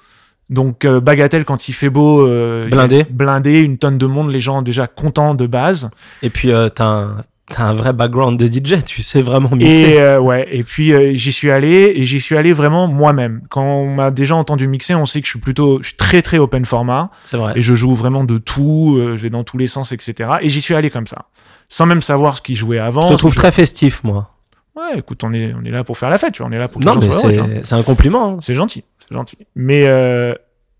Donc 0.52 0.86
euh, 0.86 1.00
Bagatelle, 1.00 1.44
quand 1.44 1.68
il 1.68 1.74
fait 1.74 1.90
beau, 1.90 2.28
euh, 2.28 2.68
Blindé. 2.70 3.04
blindé, 3.10 3.62
une 3.64 3.80
tonne 3.80 3.98
de 3.98 4.06
monde, 4.06 4.30
les 4.30 4.40
gens 4.40 4.62
déjà 4.62 4.86
contents 4.86 5.34
de 5.34 5.48
base. 5.48 5.90
Et 6.22 6.30
puis, 6.30 6.52
euh, 6.52 6.70
t'as 6.70 6.86
un, 6.86 7.18
t'as 7.52 7.64
un 7.64 7.74
vrai 7.74 7.94
background 7.94 8.40
de 8.40 8.46
DJ. 8.48 8.84
Tu 8.84 9.02
sais 9.02 9.22
vraiment 9.22 9.50
mixer. 9.56 9.82
Et 9.92 10.00
euh, 10.02 10.20
ouais, 10.20 10.48
et 10.52 10.64
puis 10.64 10.94
euh, 10.94 11.14
j'y 11.14 11.32
suis 11.32 11.52
allé 11.52 11.94
et 11.96 12.04
j'y 12.04 12.20
suis 12.20 12.36
allé 12.38 12.54
vraiment 12.54 12.88
moi-même. 12.88 13.42
Quand 13.50 13.64
on 13.64 13.94
m'a 13.94 14.12
déjà 14.12 14.36
entendu 14.36 14.68
mixer, 14.68 14.96
on 14.96 15.06
sait 15.06 15.22
que 15.22 15.26
je 15.28 15.32
suis 15.32 15.40
plutôt, 15.40 15.82
je 15.82 15.88
suis 15.90 15.98
très 15.98 16.22
très 16.22 16.38
open 16.38 16.66
format 16.66 17.12
C'est 17.24 17.38
vrai. 17.38 17.54
et 17.56 17.62
je 17.62 17.76
joue 17.76 17.94
vraiment 17.96 18.24
de 18.24 18.38
tout, 18.38 18.96
euh, 18.98 19.16
je 19.18 19.22
vais 19.22 19.30
dans 19.30 19.44
tous 19.44 19.58
les 19.58 19.68
sens, 19.68 19.92
etc. 19.92 20.30
Et 20.42 20.50
j'y 20.50 20.62
suis 20.62 20.76
allé 20.76 20.90
comme 20.90 21.08
ça, 21.08 21.26
sans 21.70 21.86
même 21.86 22.02
savoir 22.02 22.36
ce 22.38 22.42
qu'il 22.42 22.56
jouait 22.56 22.80
avant. 22.80 23.02
Je 23.02 23.10
te 23.10 23.14
trouve 23.18 23.32
Je- 23.34 23.38
très 23.38 23.52
festif, 23.52 24.04
moi. 24.04 24.32
Ouais, 24.76 24.98
écoute, 25.00 25.24
on 25.24 25.34
est 25.34 25.54
on 25.54 25.64
est 25.64 25.72
là 25.72 25.84
pour 25.86 25.98
faire 25.98 26.10
la 26.10 26.18
fête, 26.18 26.34
tu 26.34 26.40
vois, 26.42 26.50
on 26.50 26.52
est 26.52 26.58
là 26.60 26.68
pour 26.68 26.82
que 26.82 26.86
Non, 26.86 26.96
mais 26.98 27.62
c'est 27.64 27.76
un 27.76 27.84
compliment. 27.84 28.32
hein. 28.34 28.38
C'est 28.42 28.54
gentil, 28.56 28.84
c'est 29.00 29.14
gentil. 29.16 29.38
Mais 29.56 29.84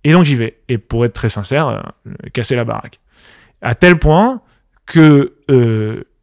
et 0.04 0.12
donc 0.12 0.26
j'y 0.26 0.36
vais. 0.36 0.58
Et 0.68 0.78
pour 0.78 1.06
être 1.06 1.14
très 1.14 1.30
sincère, 1.30 1.94
casser 2.34 2.56
la 2.58 2.66
baraque. 2.66 3.00
À 3.62 3.74
tel 3.74 3.98
point 3.98 4.42
que 4.86 5.34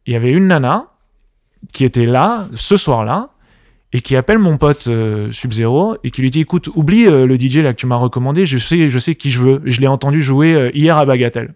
il 0.05 0.13
y 0.13 0.15
avait 0.15 0.31
une 0.31 0.47
nana 0.47 0.87
qui 1.71 1.85
était 1.85 2.05
là 2.05 2.47
ce 2.55 2.77
soir-là 2.77 3.29
et 3.93 4.01
qui 4.01 4.15
appelle 4.15 4.39
mon 4.39 4.57
pote 4.57 4.87
euh, 4.87 5.31
Sub-Zero 5.31 5.97
et 6.03 6.11
qui 6.11 6.21
lui 6.21 6.31
dit 6.31 6.41
écoute 6.41 6.67
oublie 6.75 7.05
euh, 7.05 7.25
le 7.25 7.39
DJ 7.39 7.57
là 7.57 7.73
que 7.73 7.77
tu 7.77 7.85
m'as 7.85 7.95
recommandé 7.95 8.45
je 8.45 8.57
sais 8.57 8.89
je 8.89 8.99
sais 8.99 9.15
qui 9.15 9.31
je 9.31 9.39
veux. 9.39 9.61
Je 9.65 9.79
l'ai 9.81 9.87
entendu 9.87 10.21
jouer 10.21 10.55
euh, 10.55 10.71
hier 10.73 10.97
à 10.97 11.05
Bagatelle. 11.05 11.53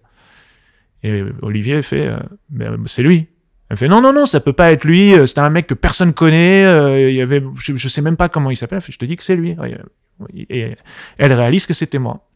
Et 1.03 1.23
Olivier 1.41 1.81
fait 1.81 2.07
euh, 2.07 2.17
Ben, 2.49 2.77
c'est 2.85 3.03
lui. 3.03 3.27
Elle 3.69 3.77
fait 3.77 3.87
non 3.87 4.01
non 4.01 4.13
non 4.13 4.25
ça 4.25 4.39
peut 4.39 4.53
pas 4.53 4.71
être 4.71 4.85
lui 4.85 5.13
euh, 5.13 5.25
c'était 5.25 5.41
un 5.41 5.49
mec 5.49 5.67
que 5.67 5.73
personne 5.73 6.13
connaît 6.13 6.63
euh, 6.65 7.09
il 7.09 7.15
y 7.15 7.21
avait 7.21 7.43
je, 7.57 7.75
je 7.75 7.87
sais 7.89 8.01
même 8.01 8.17
pas 8.17 8.29
comment 8.29 8.49
il 8.51 8.55
s'appelle. 8.55 8.81
Je 8.87 8.97
te 8.97 9.05
dis 9.05 9.17
que 9.17 9.23
c'est 9.23 9.35
lui. 9.35 9.57
Et 10.49 10.75
elle 11.17 11.33
réalise 11.33 11.65
que 11.65 11.73
c'était 11.73 11.99
moi. 11.99 12.27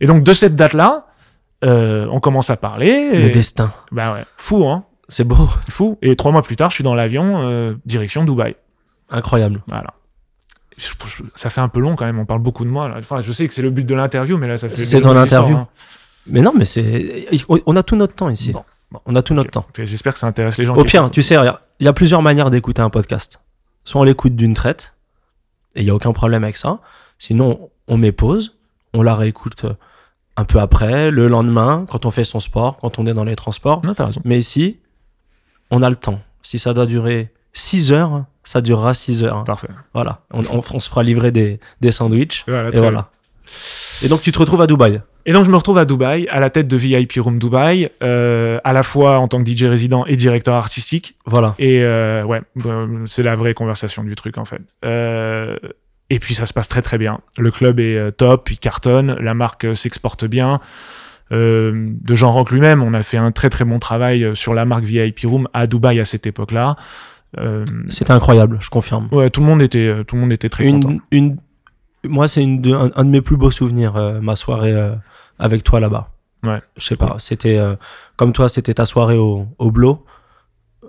Et 0.00 0.06
donc 0.06 0.22
de 0.22 0.32
cette 0.32 0.54
date 0.56 0.74
là 0.74 1.06
on 1.62 2.20
commence 2.20 2.50
à 2.50 2.56
parler 2.56 3.22
Le 3.22 3.30
destin. 3.30 3.72
bah 3.92 4.12
ouais 4.14 4.24
fou 4.36 4.66
hein 4.68 4.84
C'est 5.12 5.24
beau. 5.24 5.48
fou 5.70 5.98
et 6.02 6.16
trois 6.16 6.32
mois 6.32 6.42
plus 6.42 6.56
tard 6.56 6.70
je 6.70 6.76
suis 6.76 6.84
dans 6.84 6.94
l'avion 6.94 7.42
euh, 7.48 7.74
direction 7.86 8.24
Dubaï 8.24 8.56
Incroyable. 9.10 9.62
voilà. 9.68 9.92
Je- 10.78 10.88
je- 11.06 11.22
ça 11.34 11.50
fait 11.50 11.60
un 11.60 11.68
peu 11.68 11.80
long 11.80 11.96
quand 11.96 12.06
même, 12.06 12.18
on 12.18 12.24
parle 12.24 12.40
beaucoup 12.40 12.64
de 12.64 12.70
moi. 12.70 12.88
Là. 12.88 12.96
Enfin, 12.98 13.20
je 13.20 13.30
sais 13.30 13.46
que 13.46 13.52
c'est 13.52 13.60
le 13.62 13.70
but 13.70 13.84
de 13.84 13.94
l'interview, 13.94 14.38
mais 14.38 14.48
là, 14.48 14.56
ça 14.56 14.68
fait. 14.70 14.84
C'est 14.86 14.96
des 14.96 15.02
ton 15.02 15.12
longues 15.12 15.24
histoires, 15.24 15.42
interview. 15.44 15.62
hein. 15.62 15.68
Mais 16.26 16.40
non, 16.40 16.52
mais 16.56 16.64
c'est. 16.64 17.26
On 17.66 17.76
a 17.76 17.82
tout 17.82 17.94
notre 17.96 18.14
temps 18.14 18.30
ici. 18.30 18.52
Bon, 18.52 18.64
bon. 18.90 19.00
On 19.04 19.14
a 19.14 19.22
tout 19.22 19.34
notre 19.34 19.50
temps. 19.50 19.66
J'espère 19.76 20.14
que 20.14 20.18
ça 20.18 20.26
intéresse 20.26 20.56
les 20.56 20.64
gens. 20.64 20.74
Au 20.74 20.82
pire, 20.84 21.10
tu 21.10 21.20
sais, 21.20 21.36
il 21.80 21.84
y 21.84 21.88
a 21.88 21.92
plusieurs 21.92 22.22
manières 22.22 22.48
d'écouter 22.48 22.80
un 22.80 22.88
podcast. 22.90 23.42
Soit 23.84 24.00
on 24.00 24.04
l'écoute 24.04 24.34
d'une 24.34 24.54
traite, 24.54 24.94
et 25.74 25.80
il 25.80 25.84
n'y 25.84 25.90
a 25.90 25.94
aucun 25.94 26.12
problème 26.12 26.42
avec 26.42 26.56
ça. 26.56 26.80
Sinon, 27.18 27.68
on 27.86 27.98
met 27.98 28.12
pause, 28.12 28.56
on 28.94 29.02
la 29.02 29.14
réécoute 29.14 29.64
euh, 29.64 29.74
un 30.38 30.44
peu 30.44 30.58
après, 30.58 31.10
le 31.10 31.28
lendemain, 31.28 31.84
quand 31.90 32.06
on 32.06 32.10
fait 32.10 32.24
son 32.24 32.40
sport, 32.40 32.78
quand 32.78 32.98
on 32.98 33.06
est 33.06 33.14
dans 33.14 33.24
les 33.24 33.36
transports. 33.36 33.82
Non, 33.84 33.92
t'as 33.94 34.06
raison. 34.06 34.22
Mais 34.24 34.38
ici, 34.38 34.78
on 35.72 35.82
a 35.82 35.90
le 35.90 35.96
temps. 35.96 36.20
Si 36.42 36.60
ça 36.60 36.72
doit 36.74 36.86
durer 36.86 37.30
6 37.54 37.92
heures, 37.92 38.24
ça 38.44 38.60
durera 38.60 38.94
6 38.94 39.24
heures. 39.24 39.42
Parfait. 39.44 39.68
Voilà. 39.94 40.20
On, 40.32 40.40
on- 40.42 40.62
on 40.74 40.78
se 40.80 40.88
fera 40.88 41.02
livrer 41.02 41.32
des, 41.32 41.58
des 41.80 41.90
sandwichs. 41.90 42.44
Voilà, 42.46 42.68
Et 42.70 42.78
voilà. 42.78 43.10
Et 44.04 44.08
donc, 44.08 44.22
tu 44.22 44.30
te 44.32 44.38
retrouves 44.38 44.62
à 44.62 44.66
Dubaï. 44.66 45.00
Et 45.24 45.32
donc 45.32 45.44
je 45.44 45.50
me 45.50 45.56
retrouve 45.56 45.78
à 45.78 45.84
Dubaï, 45.84 46.26
à 46.30 46.40
la 46.40 46.50
tête 46.50 46.66
de 46.66 46.76
VIP 46.76 47.12
Room 47.18 47.38
Dubaï, 47.38 47.90
euh, 48.02 48.58
à 48.64 48.72
la 48.72 48.82
fois 48.82 49.18
en 49.20 49.28
tant 49.28 49.40
que 49.44 49.48
DJ 49.48 49.64
résident 49.66 50.04
et 50.06 50.16
directeur 50.16 50.54
artistique. 50.56 51.16
Voilà. 51.26 51.54
Et 51.60 51.84
euh, 51.84 52.24
ouais, 52.24 52.42
euh, 52.66 53.04
c'est 53.06 53.22
la 53.22 53.36
vraie 53.36 53.54
conversation 53.54 54.02
du 54.02 54.16
truc 54.16 54.36
en 54.36 54.44
fait. 54.44 54.60
Euh, 54.84 55.56
et 56.10 56.18
puis 56.18 56.34
ça 56.34 56.46
se 56.46 56.52
passe 56.52 56.66
très 56.68 56.82
très 56.82 56.98
bien. 56.98 57.20
Le 57.38 57.52
club 57.52 57.78
est 57.78 58.10
top, 58.16 58.50
il 58.50 58.58
cartonne, 58.58 59.14
la 59.20 59.34
marque 59.34 59.76
s'exporte 59.76 60.24
bien. 60.24 60.58
Euh, 61.30 61.90
de 62.00 62.14
Jean 62.14 62.30
Rock 62.30 62.50
lui-même, 62.50 62.82
on 62.82 62.92
a 62.94 63.02
fait 63.02 63.16
un 63.16 63.32
très 63.32 63.48
très 63.48 63.64
bon 63.64 63.78
travail 63.78 64.24
euh, 64.24 64.34
sur 64.34 64.52
la 64.54 64.64
marque 64.64 64.84
VIP 64.84 65.20
Room 65.24 65.48
à 65.52 65.66
Dubaï 65.66 66.00
à 66.00 66.04
cette 66.04 66.26
époque-là. 66.26 66.76
Euh, 67.38 67.64
C'était 67.88 68.10
incroyable, 68.12 68.58
je 68.60 68.68
confirme. 68.68 69.08
ouais, 69.12 69.30
tout 69.30 69.40
le 69.40 69.46
monde 69.46 69.62
était, 69.62 69.86
euh, 69.86 70.04
tout 70.04 70.16
le 70.16 70.20
monde 70.22 70.32
était 70.32 70.50
très 70.50 70.70
content. 70.70 70.96
une, 71.10 71.36
moi, 72.04 72.28
c'est 72.28 72.42
une 72.42 72.60
de- 72.60 72.74
un, 72.74 72.90
un 72.94 73.04
de 73.04 73.10
mes 73.10 73.22
plus 73.22 73.36
beaux 73.38 73.50
souvenirs, 73.50 73.96
euh, 73.96 74.20
ma 74.20 74.36
soirée 74.36 74.74
avec 75.38 75.64
toi 75.64 75.80
là-bas. 75.80 76.08
Ouais. 76.44 76.60
Je 76.76 76.84
sais 76.84 76.96
pas, 76.96 77.16
c'était 77.18 77.56
euh, 77.56 77.76
comme 78.16 78.32
toi, 78.32 78.48
c'était 78.48 78.74
ta 78.74 78.84
soirée 78.84 79.16
au, 79.16 79.46
au 79.58 79.70
Blo. 79.70 80.04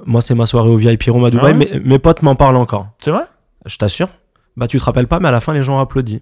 Moi, 0.05 0.19
c'est 0.21 0.33
ma 0.35 0.45
soirée 0.47 0.67
au 0.69 0.75
VIP 0.75 1.03
Room 1.07 1.23
à 1.23 1.29
Dubaï. 1.29 1.53
Ah 1.55 1.57
ouais 1.57 1.69
mais, 1.73 1.79
mes 1.79 1.99
potes 1.99 2.23
m'en 2.23 2.35
parlent 2.35 2.57
encore. 2.57 2.87
C'est 2.97 3.11
vrai? 3.11 3.23
Je 3.65 3.77
t'assure. 3.77 4.09
Bah, 4.57 4.67
tu 4.67 4.77
te 4.79 4.83
rappelles 4.83 5.07
pas, 5.07 5.19
mais 5.19 5.29
à 5.29 5.31
la 5.31 5.39
fin, 5.39 5.53
les 5.53 5.63
gens 5.63 5.77
ont 5.77 5.79
applaudi. 5.79 6.21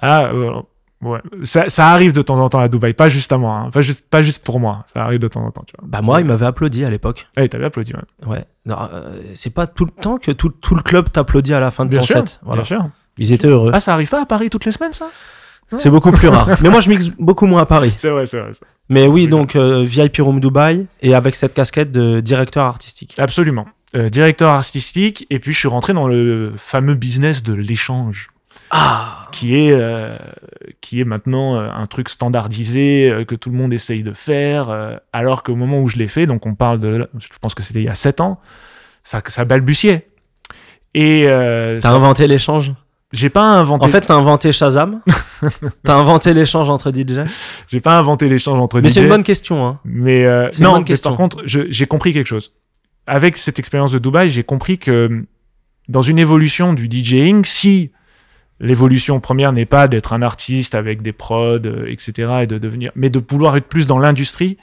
Ah, 0.00 0.26
euh, 0.26 0.52
ouais. 1.04 1.20
Ça, 1.42 1.68
ça 1.68 1.88
arrive 1.88 2.12
de 2.12 2.22
temps 2.22 2.38
en 2.38 2.48
temps 2.48 2.60
à 2.60 2.68
Dubaï, 2.68 2.94
pas 2.94 3.08
juste 3.08 3.32
à 3.32 3.38
moi, 3.38 3.54
hein. 3.54 3.70
pas, 3.70 3.80
juste, 3.80 4.08
pas 4.08 4.22
juste 4.22 4.44
pour 4.44 4.60
moi. 4.60 4.84
Ça 4.92 5.02
arrive 5.02 5.20
de 5.20 5.28
temps 5.28 5.44
en 5.44 5.50
temps, 5.50 5.64
tu 5.66 5.74
vois. 5.78 5.88
Bah, 5.88 6.00
moi, 6.02 6.20
ils 6.20 6.26
m'avaient 6.26 6.46
applaudi 6.46 6.84
à 6.84 6.90
l'époque. 6.90 7.28
Ah, 7.36 7.42
il 7.42 7.48
t'avait 7.48 7.66
applaudi, 7.66 7.92
ouais. 7.94 8.28
Ouais. 8.28 8.44
Euh, 8.68 9.20
c'est 9.34 9.52
pas 9.54 9.66
tout 9.66 9.84
le 9.84 9.90
temps 9.90 10.18
que 10.18 10.32
tout, 10.32 10.48
tout 10.48 10.74
le 10.74 10.82
club 10.82 11.10
t'applaudit 11.10 11.54
à 11.54 11.60
la 11.60 11.70
fin 11.70 11.84
de 11.84 11.90
Bien 11.90 12.00
ton 12.00 12.06
sûr, 12.06 12.16
set. 12.16 12.40
Voilà. 12.42 12.62
bien 12.62 12.78
sûr. 12.78 12.88
Ils 13.18 13.32
étaient 13.32 13.48
heureux. 13.48 13.70
Ah, 13.74 13.80
ça 13.80 13.92
arrive 13.92 14.08
pas 14.08 14.22
à 14.22 14.26
Paris 14.26 14.50
toutes 14.50 14.64
les 14.64 14.72
semaines, 14.72 14.92
ça? 14.92 15.06
C'est 15.78 15.90
beaucoup 15.90 16.12
plus 16.12 16.28
rare. 16.28 16.48
Mais 16.62 16.68
moi, 16.68 16.80
je 16.80 16.88
mixe 16.88 17.08
beaucoup 17.18 17.46
moins 17.46 17.62
à 17.62 17.66
Paris. 17.66 17.92
C'est 17.96 18.10
vrai, 18.10 18.26
c'est 18.26 18.40
vrai. 18.40 18.50
Mais 18.88 19.06
oui, 19.06 19.22
Oui, 19.22 19.28
donc 19.28 19.56
euh, 19.56 19.82
VIP 19.84 20.18
Room 20.18 20.40
Dubaï 20.40 20.86
et 21.02 21.14
avec 21.14 21.34
cette 21.36 21.54
casquette 21.54 21.90
de 21.90 22.20
directeur 22.20 22.64
artistique. 22.64 23.14
Absolument. 23.18 23.66
Euh, 23.96 24.08
directeur 24.08 24.50
artistique, 24.50 25.26
et 25.30 25.38
puis 25.38 25.52
je 25.52 25.58
suis 25.58 25.68
rentré 25.68 25.92
dans 25.92 26.08
le 26.08 26.52
fameux 26.56 26.94
business 26.94 27.42
de 27.42 27.54
l'échange, 27.54 28.28
Ah 28.76 29.10
qui 29.32 29.56
est, 29.56 29.72
euh, 29.72 30.16
qui 30.80 31.00
est 31.00 31.04
maintenant 31.04 31.56
euh, 31.56 31.68
un 31.74 31.86
truc 31.86 32.08
standardisé 32.08 33.10
euh, 33.10 33.24
que 33.24 33.34
tout 33.34 33.50
le 33.50 33.56
monde 33.56 33.72
essaye 33.72 34.02
de 34.04 34.12
faire, 34.12 34.98
alors 35.12 35.42
qu'au 35.42 35.56
moment 35.56 35.80
où 35.80 35.88
je 35.88 35.96
l'ai 35.96 36.06
fait, 36.08 36.26
donc 36.26 36.46
on 36.46 36.54
parle 36.54 36.78
de, 36.78 37.08
je 37.18 37.28
pense 37.40 37.54
que 37.54 37.62
c'était 37.62 37.80
il 37.80 37.86
y 37.86 37.88
a 37.88 37.94
7 37.96 38.20
ans, 38.20 38.40
ça, 39.02 39.20
ça 39.26 39.44
balbutiait. 39.44 40.06
Et 40.94 41.24
euh, 41.26 41.80
T'as 41.80 41.88
ça- 41.88 41.94
inventé 41.94 42.26
l'échange? 42.28 42.72
J'ai 43.12 43.28
pas 43.28 43.42
inventé, 43.42 43.84
En 43.84 43.88
fait, 43.88 44.00
t'as 44.02 44.14
inventé 44.14 44.50
Shazam. 44.52 45.00
t'as 45.84 45.94
inventé 45.94 46.34
l'échange 46.34 46.68
entre 46.68 46.90
DJ. 46.92 47.20
j'ai 47.68 47.80
pas 47.80 47.96
inventé 47.98 48.28
l'échange 48.28 48.58
entre 48.58 48.80
Mais 48.80 48.88
DJ. 48.88 48.92
c'est 48.92 49.02
une 49.02 49.08
bonne 49.08 49.22
question. 49.24 49.66
Hein. 49.66 49.78
Mais 49.84 50.24
euh, 50.24 50.48
non, 50.60 50.80
mais 50.88 50.94
par 51.02 51.14
contre, 51.16 51.42
j'ai 51.44 51.86
compris 51.86 52.12
quelque 52.12 52.26
chose. 52.26 52.52
Avec 53.06 53.36
cette 53.36 53.58
expérience 53.58 53.92
de 53.92 53.98
Dubaï, 53.98 54.28
j'ai 54.30 54.42
compris 54.44 54.78
que 54.78 55.24
dans 55.88 56.02
une 56.02 56.18
évolution 56.18 56.72
du 56.72 56.88
DJing, 56.90 57.44
si 57.44 57.90
l'évolution 58.60 59.20
première 59.20 59.52
n'est 59.52 59.66
pas 59.66 59.88
d'être 59.88 60.12
un 60.12 60.22
artiste 60.22 60.74
avec 60.74 61.02
des 61.02 61.12
prods, 61.12 61.58
euh, 61.64 61.86
etc., 61.90 62.32
et 62.42 62.46
de 62.46 62.58
devenir, 62.58 62.92
mais 62.94 63.10
de 63.10 63.20
vouloir 63.28 63.56
être 63.56 63.66
plus 63.68 63.86
dans 63.86 63.98
l'industrie, 63.98 64.56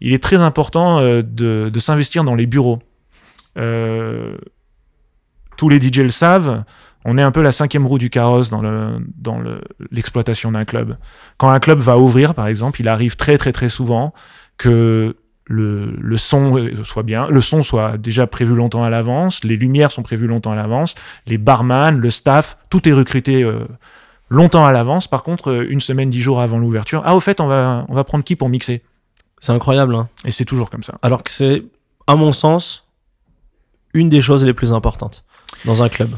il 0.00 0.12
est 0.12 0.22
très 0.22 0.40
important 0.40 0.98
euh, 1.00 1.22
de, 1.22 1.70
de 1.72 1.78
s'investir 1.78 2.24
dans 2.24 2.34
les 2.34 2.46
bureaux. 2.46 2.80
Euh, 3.58 4.36
tous 5.56 5.68
les 5.68 5.80
DJ 5.80 5.98
le 5.98 6.10
savent. 6.10 6.64
On 7.04 7.18
est 7.18 7.22
un 7.22 7.32
peu 7.32 7.42
la 7.42 7.52
cinquième 7.52 7.86
roue 7.86 7.98
du 7.98 8.10
carrosse 8.10 8.48
dans 8.48 8.62
le 8.62 8.98
dans 9.16 9.38
le- 9.38 9.60
l'exploitation 9.90 10.52
d'un 10.52 10.64
club. 10.64 10.96
Quand 11.36 11.50
un 11.50 11.58
club 11.60 11.80
va 11.80 11.98
ouvrir, 11.98 12.34
par 12.34 12.46
exemple, 12.46 12.80
il 12.80 12.88
arrive 12.88 13.16
très 13.16 13.38
très 13.38 13.52
très 13.52 13.68
souvent 13.68 14.14
que 14.56 15.16
le, 15.46 15.94
le 15.98 16.16
son 16.16 16.70
soit 16.84 17.02
bien, 17.02 17.26
le 17.28 17.40
son 17.40 17.62
soit 17.62 17.98
déjà 17.98 18.26
prévu 18.26 18.54
longtemps 18.54 18.84
à 18.84 18.90
l'avance, 18.90 19.42
les 19.44 19.56
lumières 19.56 19.90
sont 19.90 20.02
prévues 20.02 20.26
longtemps 20.26 20.52
à 20.52 20.56
l'avance, 20.56 20.94
les 21.26 21.38
barman, 21.38 21.98
le 21.98 22.10
staff, 22.10 22.56
tout 22.70 22.88
est 22.88 22.92
recruté 22.92 23.42
euh, 23.42 23.64
longtemps 24.28 24.64
à 24.64 24.72
l'avance. 24.72 25.08
Par 25.08 25.22
contre, 25.22 25.50
euh, 25.50 25.66
une 25.68 25.80
semaine, 25.80 26.10
dix 26.10 26.20
jours 26.20 26.40
avant 26.40 26.58
l'ouverture, 26.58 27.02
ah 27.04 27.16
au 27.16 27.20
fait, 27.20 27.40
on 27.40 27.46
va 27.46 27.84
on 27.88 27.94
va 27.94 28.04
prendre 28.04 28.24
qui 28.24 28.36
pour 28.36 28.48
mixer? 28.48 28.82
C'est 29.38 29.52
incroyable. 29.52 29.96
Hein. 29.96 30.08
Et 30.24 30.30
c'est 30.30 30.44
toujours 30.44 30.70
comme 30.70 30.84
ça. 30.84 30.94
Alors 31.02 31.24
que 31.24 31.30
c'est, 31.30 31.64
à 32.06 32.14
mon 32.14 32.32
sens, 32.32 32.88
une 33.92 34.08
des 34.08 34.20
choses 34.22 34.44
les 34.44 34.54
plus 34.54 34.72
importantes 34.72 35.24
dans 35.64 35.82
un 35.82 35.88
club. 35.88 36.10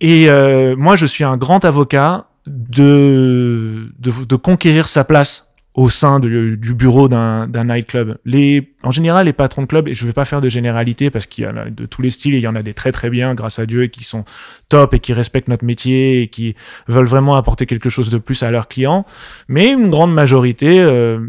Et 0.00 0.28
euh, 0.28 0.76
moi, 0.76 0.94
je 0.94 1.06
suis 1.06 1.24
un 1.24 1.38
grand 1.38 1.64
avocat 1.64 2.26
de, 2.46 3.90
de, 3.98 4.12
de 4.24 4.36
conquérir 4.36 4.86
sa 4.86 5.02
place 5.04 5.47
au 5.78 5.88
sein 5.88 6.18
du 6.18 6.74
bureau 6.74 7.08
d'un 7.08 7.64
nightclub. 7.64 8.18
Les, 8.24 8.74
en 8.82 8.90
général, 8.90 9.26
les 9.26 9.32
patrons 9.32 9.62
de 9.62 9.68
club, 9.68 9.86
et 9.86 9.94
je 9.94 10.02
ne 10.02 10.08
vais 10.08 10.12
pas 10.12 10.24
faire 10.24 10.40
de 10.40 10.48
généralité 10.48 11.08
parce 11.08 11.26
qu'il 11.26 11.44
y 11.44 11.46
en 11.46 11.56
a 11.56 11.70
de 11.70 11.86
tous 11.86 12.02
les 12.02 12.10
styles, 12.10 12.34
il 12.34 12.40
y 12.40 12.48
en 12.48 12.56
a 12.56 12.64
des 12.64 12.74
très 12.74 12.90
très 12.90 13.10
bien, 13.10 13.36
grâce 13.36 13.60
à 13.60 13.66
Dieu, 13.66 13.86
qui 13.86 14.02
sont 14.02 14.24
top 14.68 14.94
et 14.94 14.98
qui 14.98 15.12
respectent 15.12 15.46
notre 15.46 15.64
métier 15.64 16.22
et 16.22 16.26
qui 16.26 16.56
veulent 16.88 17.06
vraiment 17.06 17.36
apporter 17.36 17.64
quelque 17.64 17.90
chose 17.90 18.10
de 18.10 18.18
plus 18.18 18.42
à 18.42 18.50
leurs 18.50 18.66
clients. 18.66 19.06
Mais 19.46 19.70
une 19.70 19.88
grande 19.88 20.12
majorité 20.12 20.80
euh, 20.80 21.20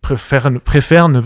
préfère, 0.00 0.50
préfère 0.64 1.08
ne, 1.08 1.22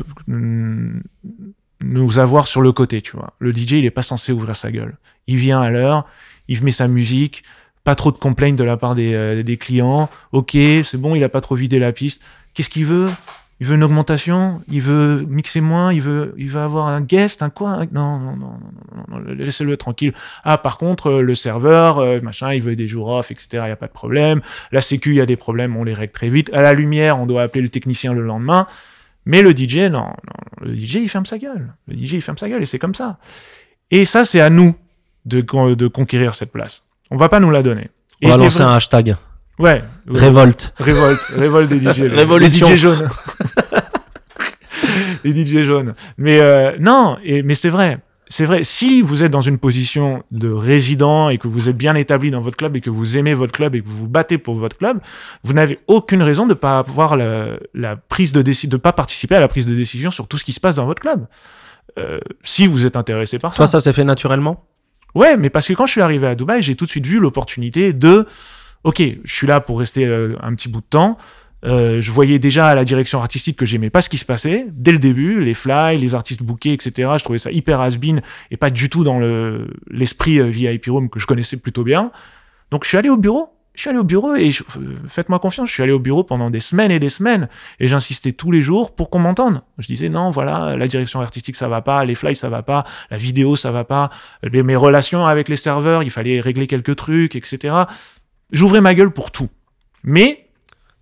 nous 1.83 2.19
avoir 2.19 2.47
sur 2.47 2.61
le 2.61 2.73
côté, 2.73 3.01
tu 3.01 3.17
vois. 3.17 3.33
Le 3.39 3.55
DJ, 3.55 3.73
il 3.73 3.85
est 3.87 3.91
pas 3.91 4.03
censé 4.03 4.33
ouvrir 4.33 4.55
sa 4.55 4.71
gueule. 4.71 4.99
Il 5.29 5.37
vient 5.37 5.63
à 5.63 5.71
l'heure, 5.71 6.05
il 6.47 6.63
met 6.63 6.73
sa 6.73 6.89
musique, 6.89 7.43
pas 7.85 7.95
trop 7.95 8.13
de 8.13 8.19
complaints 8.19 8.53
de 8.53 8.65
la 8.65 8.77
part 8.77 8.95
des, 8.95 9.15
euh, 9.15 9.43
des 9.43 9.57
clients. 9.57 10.11
Ok, 10.33 10.51
c'est 10.51 10.99
bon, 10.99 11.15
il 11.15 11.25
a 11.25 11.31
pas 11.31 11.41
trop 11.41 11.55
vidé 11.55 11.79
la 11.79 11.93
piste. 11.93 12.23
Qu'est-ce 12.57 12.71
qu'il 12.71 12.87
veut? 12.87 13.09
Il 13.61 13.67
veut 13.67 13.77
une 13.77 13.85
augmentation? 13.85 14.61
Il 14.69 14.83
veut 14.83 15.25
mixer 15.29 15.61
moins? 15.61 15.93
Il 15.93 16.03
veut, 16.03 16.35
il 16.37 16.51
veut 16.51 16.61
avoir 16.61 16.89
un 16.89 17.01
guest 17.01 17.43
Un 17.43 17.49
quoi? 17.51 17.71
Un- 17.71 17.87
Non, 17.93 18.19
non, 18.19 18.37
non, 18.37 18.53
non, 18.95 19.03
non, 19.09 19.19
non, 19.21 19.35
laissez-le 19.35 19.77
tranquille. 19.77 20.13
Ah, 20.45 20.59
par 20.59 20.77
contre, 20.77 21.07
euh, 21.11 21.23
le 21.23 21.35
serveur, 21.35 21.99
euh, 21.99 22.21
machin, 22.21 22.53
il 22.53 22.61
veut 22.63 22.77
des 22.77 22.87
jours 22.87 23.09
off, 23.09 23.31
etc. 23.31 23.49
Il 23.53 23.69
y 23.69 23.71
a 23.71 23.77
pas 23.77 23.87
de 23.87 23.93
problème. 23.93 24.41
La 24.73 24.81
sécu, 24.81 25.11
il 25.11 25.17
y 25.17 25.21
a 25.21 25.27
des 25.27 25.37
problèmes, 25.37 25.77
on 25.77 25.85
les 25.85 25.95
règle 25.95 26.13
très 26.13 26.29
vite. 26.29 26.51
À 26.53 26.61
la 26.61 26.73
lumière, 26.75 27.21
on 27.21 27.27
doit 27.27 27.43
appeler 27.43 27.63
le 27.63 27.69
technicien 27.71 28.13
le 28.13 28.23
lendemain. 28.23 28.67
Mais 29.25 29.43
le 29.43 29.53
DJ, 29.53 29.79
non, 29.91 30.01
non, 30.01 30.13
le 30.63 30.79
DJ, 30.79 30.97
il 30.97 31.09
ferme 31.09 31.25
sa 31.27 31.39
gueule. 31.39 31.73
Le 31.89 31.95
DJ, 31.97 32.15
il 32.15 32.23
ferme 32.23 32.39
sa 32.39 32.49
gueule 32.49 32.63
et 32.63 32.67
c'est 32.67 32.79
comme 32.79 32.95
ça. 32.95 33.19
Et 33.91 34.05
ça, 34.05 34.25
c'est 34.25 34.41
à 34.41 34.51
nous 34.51 34.75
de, 35.25 35.41
de 35.75 35.89
conquérir 35.89 36.35
cette 36.35 36.53
place. 36.53 36.83
On 37.11 37.17
va 37.17 37.29
pas 37.29 37.41
nous 37.41 37.51
la 37.51 37.63
donner. 37.63 37.91
Et 38.21 38.27
On 38.27 38.31
va 38.31 38.37
lancer 38.45 38.61
un 38.63 38.75
hashtag. 38.77 39.17
Ouais. 39.59 39.83
Révolte. 40.09 40.75
Révolte. 40.79 41.25
Révolte 41.35 41.71
des 41.71 41.81
DJ. 41.81 42.03
Révolution. 42.13 42.69
Les 42.69 42.77
DJ 42.77 42.79
jaunes. 42.79 43.09
les 45.25 45.45
DJ 45.45 45.63
jaunes. 45.63 45.95
Mais 46.19 46.41
euh, 46.41 46.73
non, 46.79 47.17
et, 47.25 47.43
mais 47.43 47.55
c'est 47.55 47.71
vrai. 47.71 47.99
c'est 48.29 48.45
vrai, 48.45 48.65
si 48.65 49.01
vous 49.03 49.25
êtes 49.25 49.33
dans 49.33 49.41
une 49.41 49.59
position 49.59 50.23
de 50.31 50.51
résident 50.51 51.31
et 51.31 51.39
que 51.39 51.49
vous 51.49 51.69
êtes 51.69 51.77
bien 51.77 51.95
établi 51.95 52.31
dans 52.31 52.41
votre 52.41 52.57
club 52.57 52.77
et 52.77 52.81
que 52.81 52.91
vous 52.91 53.17
aimez 53.17 53.35
votre 53.35 53.53
club 53.53 53.75
et 53.75 53.81
que 53.81 53.89
vous 53.89 53.97
vous 53.97 54.09
battez 54.09 54.39
pour 54.39 54.57
votre 54.57 54.77
club, 54.77 55.01
vous 55.43 55.55
n'avez 55.55 55.79
aucune 55.87 56.23
raison 56.23 56.47
de 56.47 56.55
pas 56.55 56.79
avoir 56.79 57.17
la, 57.17 57.57
la 57.73 57.97
prise 57.97 58.33
de 58.33 58.43
décision, 58.43 58.71
de 58.71 58.77
pas 58.77 58.93
participer 58.93 59.37
à 59.37 59.41
la 59.41 59.49
prise 59.49 59.67
de 59.67 59.75
décision 59.75 60.11
sur 60.11 60.29
tout 60.29 60.39
ce 60.39 60.45
qui 60.45 60.53
se 60.53 60.61
passe 60.61 60.77
dans 60.77 60.87
votre 60.87 61.01
club. 61.01 61.27
Euh, 61.99 62.19
si 62.43 62.67
vous 62.67 62.87
êtes 62.87 62.97
intéressé 62.97 63.39
par 63.39 63.53
ça. 63.53 63.59
Toi, 63.59 63.67
ça 63.67 63.81
s'est 63.81 63.93
fait 63.93 64.05
naturellement? 64.05 64.65
Ouais, 65.15 65.39
mais 65.39 65.49
parce 65.49 65.67
que 65.67 65.73
quand 65.73 65.87
je 65.87 65.93
suis 65.93 66.03
arrivé 66.03 66.27
à 66.27 66.35
Dubaï, 66.35 66.61
j'ai 66.61 66.75
tout 66.75 66.85
de 66.85 66.91
suite 66.91 67.07
vu 67.07 67.19
l'opportunité 67.19 67.95
de, 67.95 68.27
ok, 68.87 69.03
je 69.25 69.33
suis 69.33 69.47
là 69.49 69.61
pour 69.61 69.81
rester 69.81 70.07
euh, 70.07 70.37
un 70.41 70.55
petit 70.55 70.69
bout 70.69 70.81
de 70.81 70.87
temps. 70.87 71.19
Euh, 71.65 72.01
je 72.01 72.13
voyais 72.13 72.39
déjà 72.39 72.69
à 72.69 72.75
la 72.77 72.85
direction 72.85 73.21
artistique 73.21 73.59
que 73.59 73.67
j'aimais 73.67 73.91
pas 73.91 74.01
ce 74.01 74.09
qui 74.09 74.19
se 74.19 74.25
passait 74.25 74.67
dès 74.71 74.93
le 74.93 74.99
début, 74.99 75.43
les 75.43 75.55
fly, 75.55 75.99
les 75.99 76.15
artistes 76.15 76.43
bookés, 76.43 76.73
etc. 76.73 77.11
Je 77.19 77.25
trouvais 77.25 77.39
ça 77.39 77.51
hyper 77.51 77.81
has-been 77.81 78.23
et 78.53 78.57
pas 78.57 78.71
du 78.71 78.89
tout 78.89 79.03
dans 79.03 79.19
le 79.19 79.67
l'esprit 79.91 80.39
euh, 80.39 80.47
VIP 80.47 80.87
Room 80.87 81.11
que 81.11 81.19
je 81.19 81.27
connaissais 81.27 81.57
plutôt 81.57 81.83
bien. 81.83 82.13
Donc 82.71 82.85
je 82.85 82.89
suis 82.89 82.97
allé 82.97 83.09
au 83.09 83.17
bureau. 83.17 83.53
Je 83.75 83.83
suis 83.83 83.91
allé 83.91 83.99
au 83.99 84.05
bureau 84.05 84.35
et 84.35 84.53
euh, 84.79 84.97
faites-moi 85.07 85.39
confiance, 85.39 85.69
je 85.69 85.75
suis 85.75 85.83
allé 85.83 85.93
au 85.93 85.99
bureau 85.99 86.25
pendant 86.25 86.49
des 86.49 86.61
semaines 86.61 86.91
et 86.91 86.99
des 86.99 87.11
semaines 87.11 87.47
et 87.79 87.87
j'insistais 87.87 88.33
tous 88.33 88.51
les 88.51 88.63
jours 88.63 88.95
pour 88.95 89.11
qu'on 89.11 89.19
m'entende. 89.19 89.61
Je 89.77 89.87
disais 89.87 90.09
non, 90.09 90.31
voilà, 90.31 90.77
la 90.77 90.87
direction 90.87 91.21
artistique 91.21 91.57
ça 91.57 91.69
va 91.69 91.83
pas, 91.83 92.03
les 92.07 92.15
fly 92.15 92.35
ça 92.35 92.49
va 92.49 92.63
pas, 92.63 92.85
la 93.11 93.19
vidéo 93.19 93.55
ça 93.55 93.73
va 93.73 93.85
pas, 93.85 94.09
mes 94.51 94.77
relations 94.77 95.27
avec 95.27 95.51
les 95.51 95.57
serveurs, 95.57 96.03
il 96.03 96.11
fallait 96.11 96.41
régler 96.41 96.67
quelques 96.67 96.97
trucs, 96.97 97.37
etc. 97.37 97.75
J'ouvrais 98.53 98.81
ma 98.81 98.95
gueule 98.95 99.11
pour 99.11 99.31
tout. 99.31 99.49
Mais 100.05 100.47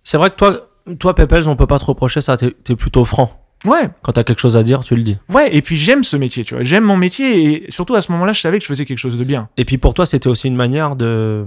C'est 0.03 0.17
vrai 0.17 0.29
que 0.29 0.35
toi, 0.35 0.69
toi 0.99 1.15
Pépels, 1.15 1.47
on 1.49 1.55
peut 1.55 1.67
pas 1.67 1.79
te 1.79 1.85
reprocher 1.85 2.21
ça. 2.21 2.37
T'es 2.37 2.53
es 2.69 2.75
plutôt 2.75 3.05
franc. 3.05 3.31
ouais, 3.65 3.89
Quand 4.01 4.13
t'as 4.13 4.23
quelque 4.23 4.39
chose 4.39 4.57
à 4.57 4.63
dire, 4.63 4.83
tu 4.83 4.95
le 4.95 5.03
dis. 5.03 5.17
Ouais, 5.29 5.55
et 5.55 5.61
puis 5.61 5.77
j'aime 5.77 6.03
ce 6.03 6.17
métier, 6.17 6.43
tu 6.43 6.55
vois. 6.55 6.63
J'aime 6.63 6.83
mon 6.83 6.97
métier 6.97 7.65
et 7.65 7.71
surtout 7.71 7.95
à 7.95 8.01
ce 8.01 8.11
moment-là, 8.13 8.33
je 8.33 8.41
savais 8.41 8.57
que 8.57 8.63
je 8.63 8.67
faisais 8.67 8.85
quelque 8.85 8.97
chose 8.97 9.17
de 9.17 9.23
bien. 9.23 9.49
Et 9.57 9.65
puis 9.65 9.77
pour 9.77 9.93
toi, 9.93 10.05
c'était 10.05 10.29
aussi 10.29 10.47
une 10.47 10.55
manière 10.55 10.95
de. 10.95 11.45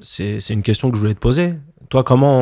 C'est 0.00 0.38
une 0.50 0.62
question 0.62 0.90
que 0.90 0.96
je 0.96 1.00
voulais 1.00 1.14
te 1.14 1.20
poser. 1.20 1.54
Toi, 1.88 2.02
comment 2.04 2.40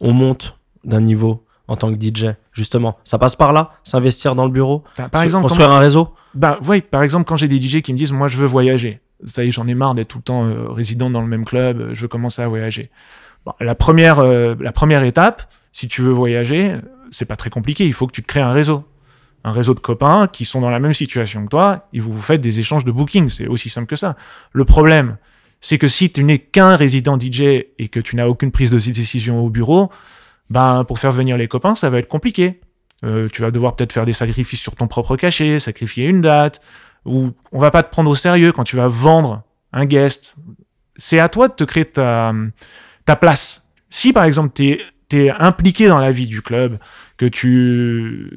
on, 0.00 0.08
on 0.08 0.12
monte 0.12 0.56
d'un 0.84 1.00
niveau 1.00 1.44
en 1.68 1.76
tant 1.76 1.94
que 1.94 2.00
DJ 2.00 2.34
Justement, 2.52 2.96
ça 3.04 3.18
passe 3.18 3.34
par 3.36 3.52
là 3.52 3.72
S'investir 3.82 4.34
dans 4.34 4.44
le 4.44 4.50
bureau? 4.52 4.84
Bah, 4.96 5.08
par 5.08 5.22
exemple, 5.22 5.42
Construire 5.42 5.70
un 5.70 5.78
réseau? 5.80 6.14
Bah, 6.34 6.58
ouais, 6.66 6.80
par 6.80 7.02
exemple, 7.02 7.24
quand 7.26 7.36
j'ai 7.36 7.48
des 7.48 7.60
DJ 7.60 7.82
qui 7.82 7.92
me 7.92 7.98
disent, 7.98 8.12
moi, 8.12 8.28
je 8.28 8.36
veux 8.38 8.46
voyager. 8.46 9.00
Ça 9.26 9.44
y 9.44 9.48
est, 9.48 9.52
j'en 9.52 9.66
ai 9.66 9.74
marre 9.74 9.94
d'être 9.94 10.08
tout 10.08 10.18
le 10.18 10.24
temps 10.24 10.44
euh, 10.44 10.68
résident 10.68 11.10
dans 11.10 11.20
le 11.20 11.26
même 11.26 11.44
club. 11.44 11.80
euh, 11.80 11.94
Je 11.94 12.02
veux 12.02 12.08
commencer 12.08 12.42
à 12.42 12.48
voyager. 12.48 12.90
La 13.60 13.74
première, 13.74 14.20
euh, 14.20 14.54
la 14.60 14.72
première 14.72 15.02
étape, 15.04 15.50
si 15.72 15.88
tu 15.88 16.02
veux 16.02 16.12
voyager, 16.12 16.76
c'est 17.10 17.26
pas 17.26 17.36
très 17.36 17.50
compliqué. 17.50 17.86
Il 17.86 17.92
faut 17.92 18.06
que 18.06 18.12
tu 18.12 18.22
te 18.22 18.26
crées 18.26 18.40
un 18.40 18.52
réseau. 18.52 18.84
Un 19.44 19.52
réseau 19.52 19.74
de 19.74 19.80
copains 19.80 20.26
qui 20.26 20.46
sont 20.46 20.60
dans 20.62 20.70
la 20.70 20.80
même 20.80 20.94
situation 20.94 21.44
que 21.44 21.50
toi 21.50 21.86
et 21.92 22.00
vous 22.00 22.20
faites 22.22 22.40
des 22.40 22.60
échanges 22.60 22.84
de 22.86 22.92
booking. 22.92 23.28
C'est 23.28 23.46
aussi 23.46 23.68
simple 23.68 23.86
que 23.86 23.96
ça. 23.96 24.16
Le 24.52 24.64
problème, 24.64 25.18
c'est 25.60 25.76
que 25.76 25.88
si 25.88 26.10
tu 26.10 26.24
n'es 26.24 26.38
qu'un 26.38 26.76
résident 26.76 27.18
DJ 27.18 27.40
et 27.78 27.88
que 27.90 28.00
tu 28.00 28.16
n'as 28.16 28.26
aucune 28.26 28.50
prise 28.50 28.70
de 28.70 28.78
décision 28.78 29.44
au 29.44 29.50
bureau, 29.50 29.90
ben, 30.48 30.84
pour 30.84 30.98
faire 30.98 31.12
venir 31.12 31.36
les 31.36 31.48
copains, 31.48 31.74
ça 31.74 31.90
va 31.90 31.98
être 31.98 32.08
compliqué. 32.08 32.60
Tu 33.32 33.42
vas 33.42 33.50
devoir 33.50 33.76
peut-être 33.76 33.92
faire 33.92 34.06
des 34.06 34.14
sacrifices 34.14 34.60
sur 34.60 34.76
ton 34.76 34.86
propre 34.86 35.16
cachet, 35.16 35.58
sacrifier 35.58 36.06
une 36.06 36.22
date, 36.22 36.62
ou 37.04 37.32
on 37.52 37.58
va 37.58 37.70
pas 37.70 37.82
te 37.82 37.90
prendre 37.90 38.10
au 38.10 38.14
sérieux 38.14 38.52
quand 38.52 38.64
tu 38.64 38.76
vas 38.76 38.88
vendre 38.88 39.42
un 39.72 39.84
guest. 39.84 40.36
C'est 40.96 41.18
à 41.18 41.28
toi 41.28 41.48
de 41.48 41.54
te 41.54 41.64
créer 41.64 41.84
ta, 41.84 42.32
place. 43.20 43.68
Si 43.90 44.12
par 44.12 44.24
exemple 44.24 44.52
tu 44.54 44.78
es, 45.12 45.30
impliqué 45.38 45.86
dans 45.86 45.98
la 45.98 46.10
vie 46.10 46.26
du 46.26 46.42
club, 46.42 46.78
que 47.16 47.26
tu 47.26 48.30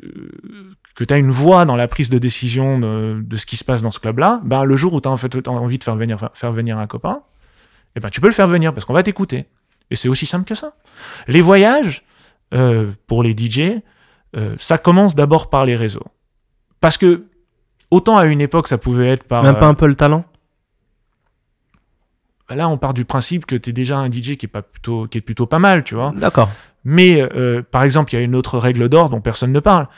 que 0.96 1.14
as 1.14 1.18
une 1.18 1.32
voix 1.32 1.66
dans 1.66 1.76
la 1.76 1.88
prise 1.88 2.10
de 2.10 2.18
décision 2.18 2.80
de, 2.80 3.36
ce 3.36 3.46
qui 3.46 3.56
se 3.56 3.64
passe 3.64 3.82
dans 3.84 3.92
ce 3.92 4.00
club-là, 4.00 4.42
ben, 4.44 4.64
le 4.64 4.76
jour 4.76 4.94
où 4.94 5.02
tu 5.02 5.08
as 5.08 5.12
en 5.12 5.18
fait, 5.18 5.48
envie 5.48 5.78
de 5.78 5.84
faire 5.84 5.96
venir, 5.96 6.32
faire 6.34 6.52
venir 6.52 6.78
un 6.80 6.88
copain, 6.88 7.22
eh 7.96 8.00
ben, 8.00 8.10
tu 8.10 8.20
peux 8.20 8.28
le 8.28 8.34
faire 8.34 8.48
venir 8.48 8.74
parce 8.74 8.86
qu'on 8.86 8.94
va 8.94 9.04
t'écouter. 9.04 9.46
Et 9.90 9.96
c'est 9.96 10.10
aussi 10.10 10.26
simple 10.26 10.46
que 10.46 10.56
ça. 10.56 10.74
Les 11.28 11.42
voyages, 11.42 12.04
euh, 12.54 12.92
pour 13.08 13.24
les 13.24 13.32
DJ, 13.32 13.82
euh, 14.36 14.56
ça 14.60 14.78
commence 14.78 15.16
d'abord 15.16 15.50
par 15.50 15.66
les 15.66 15.76
réseaux. 15.76 16.06
Parce 16.82 16.98
que, 16.98 17.26
autant 17.92 18.18
à 18.18 18.26
une 18.26 18.42
époque, 18.42 18.68
ça 18.68 18.78
pouvait 18.78 19.10
être 19.10 19.24
par. 19.24 19.44
Même 19.44 19.58
pas 19.58 19.68
euh, 19.68 19.70
un 19.70 19.74
peu 19.74 19.88
le 19.88 19.96
talent 19.96 20.26
Là, 22.50 22.70
on 22.70 22.78
part 22.78 22.94
du 22.94 23.04
principe 23.04 23.46
que 23.46 23.56
tu 23.58 23.72
es 23.72 23.74
déjà 23.74 23.98
un 23.98 24.10
DJ 24.10 24.38
qui 24.38 24.46
est, 24.46 24.48
pas 24.48 24.62
plutôt, 24.62 25.06
qui 25.08 25.18
est 25.18 25.22
plutôt 25.22 25.48
pas 25.48 25.60
mal, 25.60 25.84
tu 25.84 25.96
vois. 25.96 26.14
D'accord. 26.16 26.50
Mais, 26.86 27.22
euh, 27.22 27.62
par 27.62 27.84
exemple, 27.84 28.14
il 28.14 28.16
y 28.16 28.20
a 28.20 28.24
une 28.24 28.36
autre 28.36 28.58
règle 28.58 28.88
d'or 28.88 29.10
dont 29.10 29.20
personne 29.20 29.52
ne 29.52 29.60
parle. 29.60 29.90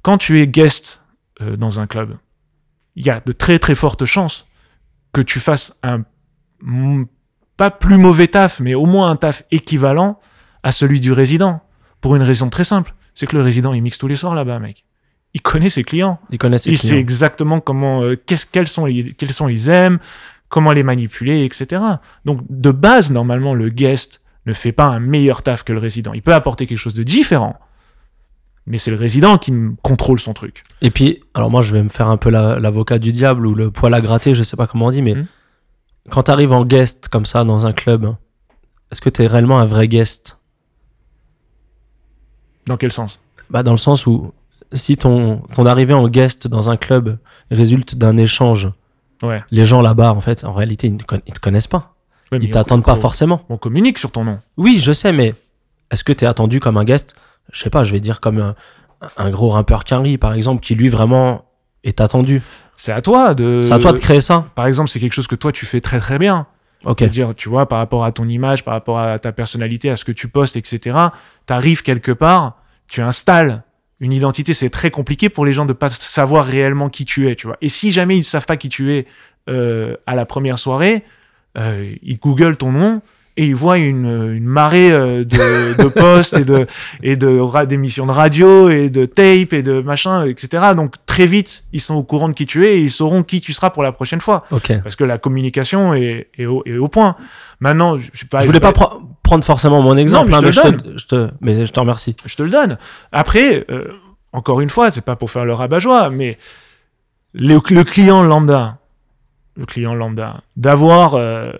Quand 0.00 0.16
tu 0.16 0.40
es 0.40 0.46
guest 0.46 1.02
euh, 1.42 1.56
dans 1.56 1.80
un 1.80 1.86
club, 1.86 2.16
il 2.96 3.04
y 3.04 3.10
a 3.10 3.20
de 3.20 3.32
très 3.32 3.58
très 3.58 3.74
fortes 3.74 4.06
chances 4.06 4.46
que 5.12 5.20
tu 5.20 5.40
fasses 5.40 5.78
un 5.82 6.04
pas 7.56 7.70
plus 7.70 7.98
mauvais 7.98 8.28
taf, 8.28 8.60
mais 8.60 8.74
au 8.74 8.86
moins 8.86 9.10
un 9.10 9.16
taf 9.16 9.42
équivalent 9.50 10.18
à 10.62 10.72
celui 10.72 11.00
du 11.00 11.12
résident. 11.12 11.60
Pour 12.00 12.16
une 12.16 12.22
raison 12.22 12.50
très 12.50 12.64
simple, 12.64 12.94
c'est 13.14 13.26
que 13.26 13.36
le 13.36 13.42
résident 13.42 13.72
il 13.72 13.82
mixe 13.82 13.98
tous 13.98 14.08
les 14.08 14.16
soirs 14.16 14.34
là-bas, 14.34 14.58
mec. 14.58 14.84
Il 15.34 15.42
connaît 15.42 15.68
ses 15.68 15.82
clients. 15.84 16.20
Ils 16.30 16.38
connaissent 16.38 16.66
les 16.66 16.72
Il 16.72 16.78
sait 16.78 16.98
exactement 16.98 17.60
comment, 17.60 18.02
euh, 18.02 18.16
qu'est-ce, 18.16 18.46
quels 18.46 18.68
sont 18.68 18.86
les, 18.86 19.12
quels 19.14 19.32
sont 19.32 19.48
ils 19.48 19.68
aiment, 19.68 19.98
comment 20.48 20.70
les 20.72 20.82
manipuler, 20.84 21.44
etc. 21.44 21.82
Donc 22.24 22.40
de 22.48 22.70
base, 22.70 23.10
normalement, 23.10 23.52
le 23.54 23.68
guest 23.68 24.20
ne 24.46 24.52
fait 24.52 24.72
pas 24.72 24.84
un 24.84 25.00
meilleur 25.00 25.42
taf 25.42 25.64
que 25.64 25.72
le 25.72 25.78
résident. 25.80 26.12
Il 26.12 26.22
peut 26.22 26.34
apporter 26.34 26.66
quelque 26.66 26.78
chose 26.78 26.94
de 26.94 27.02
différent, 27.02 27.56
mais 28.66 28.78
c'est 28.78 28.90
le 28.92 28.96
résident 28.96 29.36
qui 29.38 29.52
contrôle 29.82 30.20
son 30.20 30.34
truc. 30.34 30.62
Et 30.82 30.90
puis, 30.92 31.20
alors 31.34 31.50
moi, 31.50 31.62
je 31.62 31.72
vais 31.72 31.82
me 31.82 31.88
faire 31.88 32.08
un 32.08 32.16
peu 32.16 32.30
la- 32.30 32.60
l'avocat 32.60 32.98
du 33.00 33.10
diable 33.10 33.44
ou 33.46 33.54
le 33.56 33.70
poil 33.72 33.92
à 33.94 34.00
gratter, 34.00 34.34
je 34.36 34.42
sais 34.44 34.56
pas 34.56 34.66
comment 34.68 34.86
on 34.86 34.90
dit, 34.90 35.02
mais 35.02 35.14
Mhm. 35.16 35.26
quand 36.10 36.22
t'arrives 36.24 36.52
en 36.52 36.64
guest 36.64 37.08
comme 37.08 37.26
ça 37.26 37.42
dans 37.42 37.66
un 37.66 37.72
club, 37.72 38.14
est-ce 38.92 39.00
que 39.00 39.08
t'es 39.10 39.26
réellement 39.26 39.58
un 39.58 39.66
vrai 39.66 39.88
guest? 39.88 40.38
Dans 42.66 42.76
quel 42.76 42.92
sens? 42.92 43.18
Bah, 43.50 43.62
dans 43.62 43.72
le 43.72 43.78
sens 43.78 44.06
où 44.06 44.32
si 44.74 44.96
ton, 44.96 45.38
ton 45.54 45.66
arrivée 45.66 45.94
en 45.94 46.08
guest 46.08 46.46
dans 46.48 46.70
un 46.70 46.76
club 46.76 47.18
résulte 47.50 47.94
d'un 47.96 48.16
échange, 48.16 48.68
Ouais. 49.22 49.42
les 49.50 49.64
gens 49.64 49.80
là-bas, 49.80 50.12
en 50.12 50.20
fait, 50.20 50.44
en 50.44 50.52
réalité, 50.52 50.88
ils 50.88 50.96
ne 50.96 51.02
con- 51.02 51.20
ils 51.26 51.32
te 51.32 51.38
connaissent 51.40 51.66
pas. 51.68 51.94
Ouais, 52.32 52.38
Ils 52.42 52.50
t'attendent 52.50 52.84
pas 52.84 52.96
forcément. 52.96 53.42
On 53.48 53.56
communique 53.56 53.98
sur 53.98 54.10
ton 54.10 54.24
nom. 54.24 54.38
Oui, 54.56 54.80
je 54.80 54.92
sais, 54.92 55.12
mais 55.12 55.34
est-ce 55.90 56.04
que 56.04 56.12
t'es 56.12 56.26
attendu 56.26 56.60
comme 56.60 56.76
un 56.76 56.84
guest? 56.84 57.14
Je 57.52 57.60
sais 57.62 57.70
pas, 57.70 57.84
je 57.84 57.92
vais 57.92 58.00
dire 58.00 58.20
comme 58.20 58.38
un, 58.40 58.54
un 59.16 59.30
gros 59.30 59.50
rappeur 59.50 59.84
Quinry, 59.84 60.18
par 60.18 60.32
exemple, 60.34 60.62
qui 60.62 60.74
lui 60.74 60.88
vraiment 60.88 61.44
est 61.84 62.00
attendu. 62.00 62.42
C'est 62.76 62.92
à 62.92 63.00
toi 63.02 63.34
de. 63.34 63.60
C'est 63.62 63.72
à 63.72 63.78
toi 63.78 63.92
de 63.92 63.98
créer 63.98 64.20
ça. 64.20 64.46
Par 64.56 64.66
exemple, 64.66 64.88
c'est 64.90 64.98
quelque 65.00 65.12
chose 65.12 65.26
que 65.28 65.36
toi 65.36 65.52
tu 65.52 65.64
fais 65.66 65.80
très 65.80 66.00
très 66.00 66.18
bien. 66.18 66.46
Ok. 66.84 66.96
C'est-à-dire, 66.98 67.34
tu 67.36 67.48
vois, 67.48 67.68
par 67.68 67.78
rapport 67.78 68.04
à 68.04 68.12
ton 68.12 68.26
image, 68.28 68.64
par 68.64 68.74
rapport 68.74 68.98
à 68.98 69.18
ta 69.18 69.32
personnalité, 69.32 69.90
à 69.90 69.96
ce 69.96 70.04
que 70.04 70.12
tu 70.12 70.28
postes, 70.28 70.56
etc., 70.56 70.96
t'arrives 71.46 71.82
quelque 71.82 72.12
part, 72.12 72.56
tu 72.88 73.00
installes 73.00 73.62
une 74.00 74.12
identité. 74.12 74.54
C'est 74.54 74.70
très 74.70 74.90
compliqué 74.90 75.28
pour 75.28 75.44
les 75.46 75.52
gens 75.52 75.66
de 75.66 75.72
pas 75.72 75.90
savoir 75.90 76.44
réellement 76.44 76.88
qui 76.88 77.04
tu 77.04 77.28
es, 77.28 77.34
tu 77.36 77.46
vois. 77.46 77.56
Et 77.60 77.68
si 77.68 77.92
jamais 77.92 78.16
ils 78.16 78.24
savent 78.24 78.46
pas 78.46 78.56
qui 78.56 78.68
tu 78.68 78.92
es 78.92 79.06
euh, 79.48 79.96
à 80.06 80.14
la 80.14 80.24
première 80.26 80.58
soirée, 80.58 81.02
euh, 81.58 81.94
ils 82.02 82.18
googlent 82.18 82.56
ton 82.56 82.72
nom 82.72 83.00
et 83.36 83.46
ils 83.46 83.54
voient 83.54 83.78
une, 83.78 84.32
une 84.36 84.44
marée 84.44 84.92
euh, 84.92 85.24
de, 85.24 85.82
de 85.82 85.88
posts 86.00 86.36
et 86.36 86.44
de 86.44 86.66
et 87.02 87.16
de 87.16 87.64
d'émissions 87.66 88.06
de 88.06 88.12
radio 88.12 88.68
et 88.68 88.90
de 88.90 89.06
tape 89.06 89.52
et 89.52 89.62
de 89.62 89.80
machin, 89.80 90.26
etc. 90.26 90.62
Donc 90.76 90.94
très 91.06 91.26
vite, 91.26 91.64
ils 91.72 91.80
sont 91.80 91.94
au 91.94 92.02
courant 92.04 92.28
de 92.28 92.34
qui 92.34 92.46
tu 92.46 92.66
es 92.66 92.76
et 92.76 92.80
ils 92.80 92.90
sauront 92.90 93.22
qui 93.22 93.40
tu 93.40 93.52
seras 93.52 93.70
pour 93.70 93.82
la 93.82 93.92
prochaine 93.92 94.20
fois 94.20 94.44
parce 94.82 94.94
que 94.96 95.04
la 95.04 95.18
communication 95.18 95.94
est, 95.94 96.28
est, 96.38 96.46
au, 96.46 96.62
est 96.66 96.76
au 96.76 96.88
point. 96.88 97.16
Maintenant, 97.60 97.98
je, 97.98 98.06
sais 98.14 98.26
pas, 98.26 98.40
je 98.40 98.46
voulais 98.46 98.60
pas 98.60 98.72
pro- 98.72 99.02
prendre 99.24 99.42
forcément 99.44 99.82
mon 99.82 99.96
exemple, 99.96 100.30
mais 100.30 100.36
hein, 100.36 100.40
je 100.40 100.46
mais, 100.46 100.52
te 100.52 100.60
je 100.60 100.68
le 100.68 100.76
te, 100.94 100.98
je 100.98 101.06
te- 101.06 101.30
mais 101.40 101.66
je 101.66 101.72
te 101.72 101.80
remercie. 101.80 102.14
je 102.24 102.36
te 102.36 102.42
le 102.44 102.50
donne. 102.50 102.78
Après, 103.10 103.64
euh, 103.70 103.88
encore 104.32 104.60
une 104.60 104.70
fois, 104.70 104.92
c'est 104.92 105.04
pas 105.04 105.16
pour 105.16 105.30
faire 105.32 105.44
le 105.44 105.54
rabat-joie, 105.54 106.10
mais 106.10 106.38
le, 107.32 107.58
le 107.70 107.82
client 107.84 108.22
lambda, 108.22 108.78
le 109.56 109.66
client 109.66 109.94
lambda, 109.94 110.42
d'avoir, 110.56 111.14
euh, 111.14 111.50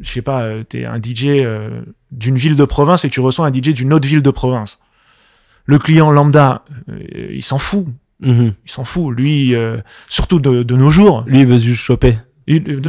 je 0.00 0.10
sais 0.10 0.22
pas, 0.22 0.42
euh, 0.42 0.64
t'es 0.64 0.84
un 0.84 0.96
DJ 0.96 1.26
euh, 1.26 1.82
d'une 2.10 2.36
ville 2.36 2.56
de 2.56 2.64
province 2.64 3.04
et 3.04 3.10
tu 3.10 3.20
reçois 3.20 3.46
un 3.46 3.52
DJ 3.52 3.74
d'une 3.74 3.92
autre 3.92 4.08
ville 4.08 4.22
de 4.22 4.30
province. 4.30 4.80
Le 5.66 5.78
client 5.78 6.10
lambda, 6.10 6.64
il 7.32 7.42
s'en 7.42 7.58
fout. 7.58 7.86
Mhm. 8.20 8.54
Il 8.64 8.70
s'en 8.70 8.84
fout. 8.84 9.14
Lui, 9.14 9.54
euh, 9.54 9.76
surtout 10.08 10.40
de, 10.40 10.62
de 10.62 10.74
nos 10.76 10.88
jours, 10.90 11.24
Lui, 11.26 11.40
il 11.40 11.46
veut 11.46 11.58
juste 11.58 11.82
choper. 11.82 12.18
Il- 12.50 12.80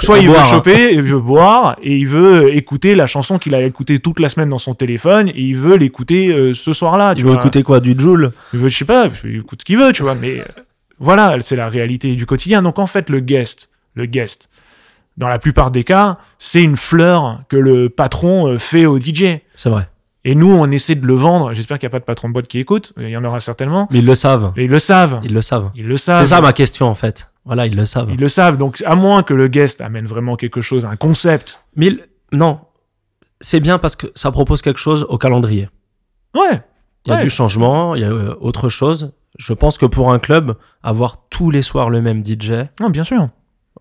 soit 0.00 0.18
il 0.20 0.26
veut 0.28 0.32
Boire, 0.34 0.46
hein. 0.46 0.50
choper, 0.50 0.94
il 0.94 1.02
veut 1.02 1.18
boire, 1.18 1.76
et 1.82 1.96
il 1.96 2.06
veut 2.06 2.54
écouter 2.54 2.94
la 2.94 3.06
chanson 3.08 3.38
qu'il 3.38 3.54
a 3.56 3.62
écoutée 3.62 3.98
toute 3.98 4.20
la 4.20 4.28
semaine 4.28 4.48
dans 4.48 4.58
son 4.58 4.74
téléphone, 4.74 5.28
et 5.30 5.40
il 5.40 5.56
veut 5.56 5.74
l'écouter 5.76 6.28
euh, 6.32 6.54
ce 6.54 6.72
soir-là. 6.72 7.14
tu 7.14 7.20
Il 7.20 7.24
veut 7.24 7.32
vois. 7.32 7.40
écouter 7.40 7.62
quoi 7.64 7.80
Du 7.80 7.94
Joule? 7.98 8.30
Il 8.54 8.60
veut, 8.60 8.68
je 8.68 8.76
sais 8.76 8.84
pas, 8.84 9.08
il 9.24 9.38
écoute 9.40 9.62
ce 9.62 9.64
qu'il 9.64 9.78
veut, 9.78 9.92
tu 9.92 10.02
vois, 10.04 10.14
mais 10.14 10.38
euh, 10.40 10.44
voilà, 11.00 11.36
c'est 11.40 11.56
la 11.56 11.68
réalité 11.68 12.14
du 12.14 12.24
quotidien. 12.24 12.62
Donc 12.62 12.78
en 12.78 12.86
fait, 12.86 13.10
le 13.10 13.18
guest, 13.20 13.68
le 13.94 14.06
guest, 14.06 14.48
dans 15.16 15.28
la 15.28 15.40
plupart 15.40 15.70
des 15.72 15.82
cas, 15.82 16.18
c'est 16.38 16.62
une 16.62 16.76
fleur 16.76 17.40
que 17.48 17.56
le 17.56 17.88
patron 17.88 18.46
euh, 18.46 18.58
fait 18.58 18.86
au 18.86 19.00
DJ. 19.00 19.38
C'est 19.56 19.70
vrai. 19.70 19.88
Et 20.24 20.34
nous, 20.34 20.52
on 20.52 20.70
essaie 20.70 20.94
de 20.94 21.06
le 21.06 21.14
vendre. 21.14 21.52
J'espère 21.54 21.78
qu'il 21.78 21.86
n'y 21.86 21.90
a 21.90 21.94
pas 21.94 21.98
de 21.98 22.04
patron 22.04 22.28
de 22.28 22.34
boîte 22.34 22.46
qui 22.46 22.58
écoute. 22.58 22.92
Il 22.98 23.08
y 23.08 23.16
en 23.16 23.24
aura 23.24 23.40
certainement. 23.40 23.88
Mais 23.90 24.00
ils 24.00 24.06
le 24.06 24.14
savent. 24.14 24.52
Et 24.56 24.64
ils 24.64 24.70
le 24.70 24.78
savent. 24.78 25.18
Ils 25.24 25.32
le 25.32 25.40
savent. 25.40 25.70
Ils 25.74 25.86
le 25.86 25.96
savent. 25.96 26.18
C'est 26.22 26.26
ça 26.28 26.40
ma 26.42 26.52
question 26.52 26.86
en 26.86 26.94
fait. 26.94 27.29
Voilà, 27.44 27.66
ils 27.66 27.74
le 27.74 27.84
savent. 27.84 28.10
Ils 28.12 28.20
le 28.20 28.28
savent. 28.28 28.58
Donc, 28.58 28.82
à 28.86 28.94
moins 28.94 29.22
que 29.22 29.34
le 29.34 29.48
guest 29.48 29.80
amène 29.80 30.06
vraiment 30.06 30.36
quelque 30.36 30.60
chose, 30.60 30.84
un 30.84 30.96
concept. 30.96 31.62
Mais 31.76 31.86
il- 31.86 32.00
non, 32.32 32.60
c'est 33.40 33.60
bien 33.60 33.78
parce 33.78 33.96
que 33.96 34.06
ça 34.14 34.30
propose 34.30 34.62
quelque 34.62 34.78
chose 34.80 35.06
au 35.08 35.18
calendrier. 35.18 35.68
Ouais. 36.34 36.62
Il 37.06 37.10
y 37.10 37.12
a 37.12 37.16
Ouais. 37.16 37.22
du 37.22 37.30
changement, 37.30 37.94
il 37.94 38.02
y 38.02 38.04
a 38.04 38.10
euh, 38.10 38.34
autre 38.40 38.68
chose. 38.68 39.12
Je 39.38 39.52
pense 39.54 39.78
que 39.78 39.86
pour 39.86 40.12
un 40.12 40.18
club, 40.18 40.56
avoir 40.82 41.28
tous 41.30 41.50
les 41.50 41.62
soirs 41.62 41.88
le 41.88 42.02
même 42.02 42.22
DJ, 42.22 42.68
Non, 42.78 42.90
bien 42.90 43.04
sûr. 43.04 43.28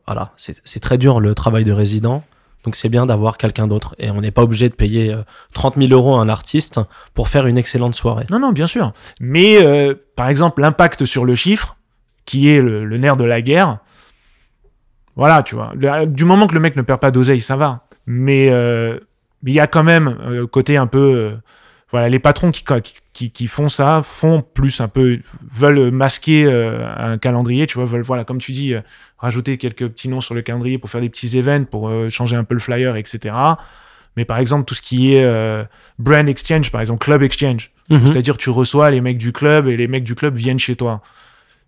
voilà, 0.07 0.32
c'est 0.38 0.80
très 0.80 0.97
dur 0.97 1.20
le 1.20 1.36
travail 1.36 1.66
de 1.66 1.74
résident. 1.74 2.24
Donc 2.66 2.76
c'est 2.76 2.89
bien 2.89 3.05
d'avoir 3.05 3.38
quelqu'un 3.38 3.68
d'autre. 3.68 3.95
Et 3.99 4.10
on 4.12 4.22
n'est 4.22 4.32
pas 4.32 4.43
obligé 4.43 4.68
de 4.70 4.74
payer 4.74 5.14
euh, 5.14 5.24
30 5.53 5.76
000 5.78 5.91
euros 5.91 6.16
à 6.16 6.22
un 6.22 6.30
artiste 6.30 6.80
pour 7.14 7.28
faire 7.30 7.45
une 7.47 7.57
excellente 7.57 7.95
soirée. 7.95 8.26
Non, 8.30 8.39
non, 8.39 8.51
bien 8.51 8.68
sûr. 8.68 8.93
Mais, 9.22 9.64
euh, 9.66 9.93
par 10.16 10.28
exemple, 10.30 10.62
l'impact 10.62 11.05
sur 11.05 11.24
le 11.26 11.36
chiffre, 11.36 11.78
qui 12.30 12.49
est 12.49 12.61
le, 12.61 12.86
le 12.86 12.97
nerf 12.97 13.17
de 13.17 13.23
la 13.25 13.41
guerre, 13.41 13.80
voilà, 15.15 15.43
tu 15.43 15.55
vois. 15.55 15.73
Le- 15.75 16.05
Du 16.05 16.25
moment 16.25 16.47
que 16.47 16.53
le 16.53 16.59
mec 16.59 16.75
ne 16.75 16.82
perd 16.82 16.99
pas 16.99 17.11
d'oseille, 17.11 17.41
ça 17.41 17.55
va. 17.55 17.86
Mais 18.05 18.49
euh, 18.49 18.99
il 19.45 19.53
y 19.53 19.59
a 19.59 19.67
quand 19.67 19.84
même 19.84 20.15
euh, 20.21 20.47
côté 20.47 20.77
un 20.77 20.88
peu... 20.88 20.99
euh, 20.99 21.32
voilà, 21.91 22.07
les 22.07 22.19
patrons 22.19 22.51
qui, 22.51 22.63
qui, 23.13 23.32
qui 23.32 23.47
font 23.47 23.67
ça 23.67 24.01
font 24.03 24.41
plus 24.43 24.80
un 24.80 24.88
peu... 24.88 25.19
veulent 25.53 25.89
masquer 25.91 26.45
un 26.97 27.17
calendrier, 27.17 27.65
tu 27.65 27.75
vois, 27.80 27.86
veulent, 27.86 28.03
voilà, 28.03 28.23
comme 28.23 28.38
tu 28.38 28.51
dis, 28.51 28.75
rajouter 29.17 29.57
quelques 29.57 29.88
petits 29.88 30.07
noms 30.07 30.21
sur 30.21 30.36
le 30.36 30.41
calendrier 30.43 30.77
pour 30.77 30.89
faire 30.91 31.01
des 31.01 31.09
petits 31.09 31.36
events, 31.38 31.65
pour 31.65 31.91
changer 32.09 32.36
un 32.36 32.43
peu 32.43 32.53
le 32.53 32.59
flyer, 32.59 32.95
etc. 32.95 33.36
Mais 34.17 34.23
par 34.25 34.38
exemple, 34.38 34.65
tout 34.65 34.75
ce 34.75 34.82
qui 34.84 35.15
est 35.15 35.23
euh, 35.23 35.63
brand 35.97 36.27
exchange, 36.30 36.71
par 36.71 36.82
exemple, 36.82 37.03
club 37.03 37.23
exchange, 37.23 37.71
Mhm. 37.89 38.05
c'est-à-dire 38.05 38.38
tu 38.38 38.51
reçois 38.51 38.91
les 38.91 39.01
mecs 39.01 39.17
du 39.17 39.32
club 39.32 39.67
et 39.67 39.75
les 39.75 39.88
mecs 39.88 40.03
du 40.03 40.13
club 40.13 40.36
viennent 40.36 40.59
chez 40.59 40.75
toi. 40.75 41.01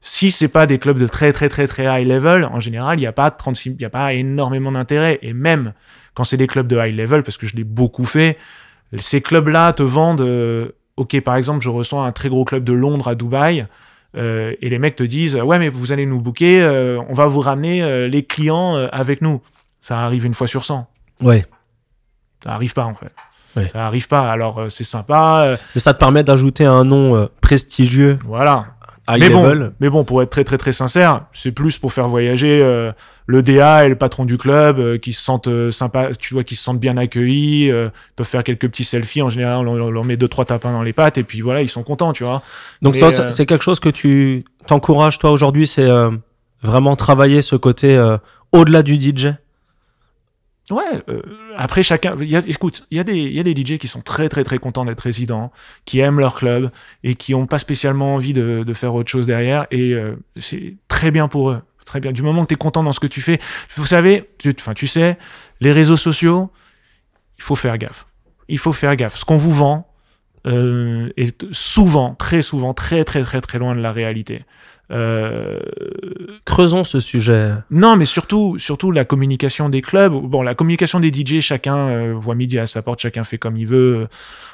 Si 0.03 0.31
c'est 0.31 0.47
pas 0.47 0.65
des 0.65 0.79
clubs 0.79 0.97
de 0.97 1.07
très 1.07 1.31
très 1.31 1.47
très 1.47 1.67
très 1.67 1.83
high 1.85 2.07
level, 2.07 2.45
en 2.45 2.59
général, 2.59 2.97
il 2.97 3.01
n'y 3.01 3.07
a 3.07 3.11
pas 3.11 3.29
36, 3.29 3.75
il 3.77 3.81
y 3.81 3.85
a 3.85 3.89
pas 3.89 4.13
énormément 4.13 4.71
d'intérêt. 4.71 5.19
Et 5.21 5.33
même 5.33 5.73
quand 6.15 6.23
c'est 6.23 6.37
des 6.37 6.47
clubs 6.47 6.67
de 6.67 6.75
high 6.77 6.95
level, 6.95 7.21
parce 7.23 7.37
que 7.37 7.45
je 7.45 7.55
l'ai 7.55 7.63
beaucoup 7.63 8.05
fait, 8.05 8.37
ces 8.97 9.21
clubs-là 9.21 9.73
te 9.73 9.83
vendent. 9.83 10.21
euh, 10.21 10.69
ok, 10.97 11.21
par 11.21 11.35
exemple, 11.35 11.61
je 11.61 11.69
reçois 11.69 12.03
un 12.05 12.11
très 12.11 12.29
gros 12.29 12.45
club 12.45 12.63
de 12.63 12.73
Londres 12.73 13.07
à 13.07 13.15
Dubaï. 13.15 13.67
euh, 14.17 14.53
et 14.61 14.69
les 14.69 14.79
mecs 14.79 14.95
te 14.97 15.03
disent 15.03 15.35
ouais 15.37 15.57
mais 15.57 15.69
vous 15.69 15.91
allez 15.93 16.05
nous 16.05 16.19
booker, 16.19 16.61
euh, 16.63 16.99
on 17.07 17.13
va 17.13 17.27
vous 17.27 17.39
ramener 17.39 18.09
les 18.09 18.23
clients 18.23 18.75
avec 18.91 19.21
nous. 19.21 19.39
Ça 19.79 19.99
arrive 19.99 20.25
une 20.25 20.33
fois 20.33 20.47
sur 20.47 20.65
100. 20.65 20.87
Ouais. 21.21 21.45
Ça 22.43 22.53
arrive 22.53 22.73
pas 22.73 22.85
en 22.85 22.95
fait. 22.95 23.11
Ouais. 23.55 23.67
Ça 23.67 23.85
arrive 23.85 24.07
pas. 24.07 24.31
Alors 24.31 24.65
c'est 24.69 24.83
sympa, 24.83 25.57
Mais 25.75 25.79
ça 25.79 25.93
te 25.93 25.99
permet 25.99 26.23
d'ajouter 26.23 26.65
un 26.65 26.83
nom 26.83 27.29
prestigieux, 27.39 28.17
voilà. 28.25 28.65
High 29.15 29.19
mais 29.19 29.29
level. 29.29 29.59
bon, 29.59 29.73
mais 29.79 29.89
bon, 29.89 30.03
pour 30.03 30.21
être 30.21 30.29
très 30.29 30.43
très 30.43 30.57
très 30.57 30.71
sincère, 30.73 31.25
c'est 31.33 31.51
plus 31.51 31.77
pour 31.77 31.93
faire 31.93 32.07
voyager 32.07 32.61
euh, 32.61 32.91
le 33.27 33.41
DA 33.41 33.85
et 33.85 33.89
le 33.89 33.95
patron 33.95 34.25
du 34.25 34.37
club 34.37 34.79
euh, 34.79 34.97
qui 34.97 35.13
se 35.13 35.21
sentent 35.23 35.47
euh, 35.47 35.71
sympas, 35.71 36.13
tu 36.13 36.33
vois, 36.33 36.43
qui 36.43 36.55
se 36.55 36.63
sentent 36.63 36.79
bien 36.79 36.97
accueillis, 36.97 37.71
peuvent 38.15 38.27
faire 38.27 38.43
quelques 38.43 38.67
petits 38.69 38.83
selfies. 38.83 39.21
En 39.21 39.29
général, 39.29 39.67
on, 39.67 39.75
leur- 39.75 39.91
leur 39.91 40.05
met 40.05 40.17
deux 40.17 40.27
trois 40.27 40.45
tapins 40.45 40.71
dans 40.71 40.83
les 40.83 40.93
pattes 40.93 41.17
et 41.17 41.23
puis 41.23 41.41
voilà, 41.41 41.61
ils 41.61 41.69
sont 41.69 41.83
contents, 41.83 42.13
tu 42.13 42.23
vois. 42.23 42.41
Donc 42.81 42.95
Mais, 42.95 43.11
ça, 43.11 43.31
c'est 43.31 43.45
quelque 43.45 43.63
chose 43.63 43.79
que 43.79 43.89
tu 43.89 44.45
t'encourages 44.67 45.19
toi 45.19 45.31
aujourd'hui, 45.31 45.67
c'est 45.67 45.89
vraiment 46.63 46.95
travailler 46.95 47.41
ce 47.41 47.55
côté 47.55 47.97
au-delà 48.51 48.83
du 48.83 48.95
DJ. 48.99 49.27
Ouais. 50.71 51.03
euh, 51.09 51.21
après 51.57 51.83
chacun, 51.83 52.17
écoute, 52.19 52.87
il 52.91 52.97
y 52.97 52.99
a 52.99 53.03
des 53.03 53.19
y 53.19 53.39
a 53.39 53.43
des 53.43 53.55
DJ 53.55 53.77
qui 53.77 53.87
sont 53.87 54.01
très 54.01 54.29
très 54.29 54.43
très 54.43 54.57
contents 54.57 54.85
d'être 54.85 55.01
résidents, 55.01 55.51
qui 55.85 55.99
aiment 55.99 56.19
leur 56.19 56.35
club 56.35 56.71
et 57.03 57.15
qui 57.15 57.35
ont 57.35 57.47
pas 57.47 57.59
spécialement 57.59 58.15
envie 58.15 58.33
de, 58.33 58.65
faire 58.73 58.95
autre 58.95 59.11
chose 59.11 59.27
derrière 59.27 59.67
et 59.69 59.93
euh, 59.93 60.15
c'est 60.39 60.75
très 60.87 61.11
bien 61.11 61.27
pour 61.27 61.51
eux. 61.51 61.61
Très 61.85 61.99
bien. 61.99 62.11
Du 62.13 62.21
moment 62.21 62.43
que 62.43 62.47
tu 62.47 62.53
es 62.53 62.57
content 62.57 62.83
dans 62.83 62.93
ce 62.93 62.99
que 63.01 63.07
tu 63.07 63.21
fais, 63.21 63.39
vous 63.75 63.85
savez, 63.85 64.29
tu, 64.37 64.55
tu 64.55 64.87
sais, 64.87 65.17
les 65.59 65.73
réseaux 65.73 65.97
sociaux, 65.97 66.49
il 67.37 67.43
faut 67.43 67.55
faire 67.55 67.77
gaffe. 67.77 68.05
Il 68.47 68.59
faut 68.59 68.71
faire 68.71 68.95
gaffe. 68.95 69.17
Ce 69.17 69.25
qu'on 69.25 69.35
vous 69.35 69.51
vend 69.51 69.91
euh, 70.47 71.09
est 71.17 71.45
souvent, 71.51 72.15
très 72.15 72.41
souvent, 72.41 72.73
très 72.73 73.03
très 73.03 73.23
très 73.23 73.41
très 73.41 73.59
loin 73.59 73.75
de 73.75 73.81
la 73.81 73.91
réalité. 73.91 74.45
Euh, 74.91 75.59
Creusons 76.45 76.83
ce 76.83 76.99
sujet. 76.99 77.51
non, 77.69 77.95
mais 77.95 78.05
surtout, 78.05 78.57
surtout 78.57 78.91
la 78.91 79.05
communication 79.05 79.69
des 79.69 79.81
clubs. 79.81 80.11
Bon, 80.13 80.41
la 80.41 80.55
communication 80.55 80.99
des 80.99 81.11
DJ, 81.13 81.39
chacun 81.39 81.75
euh, 81.77 82.13
voit 82.17 82.35
midi 82.35 82.59
à 82.59 82.65
sa 82.65 82.81
porte, 82.81 82.99
chacun 82.99 83.23
fait 83.23 83.37
comme 83.37 83.57
il 83.57 83.67
veut. 83.67 84.07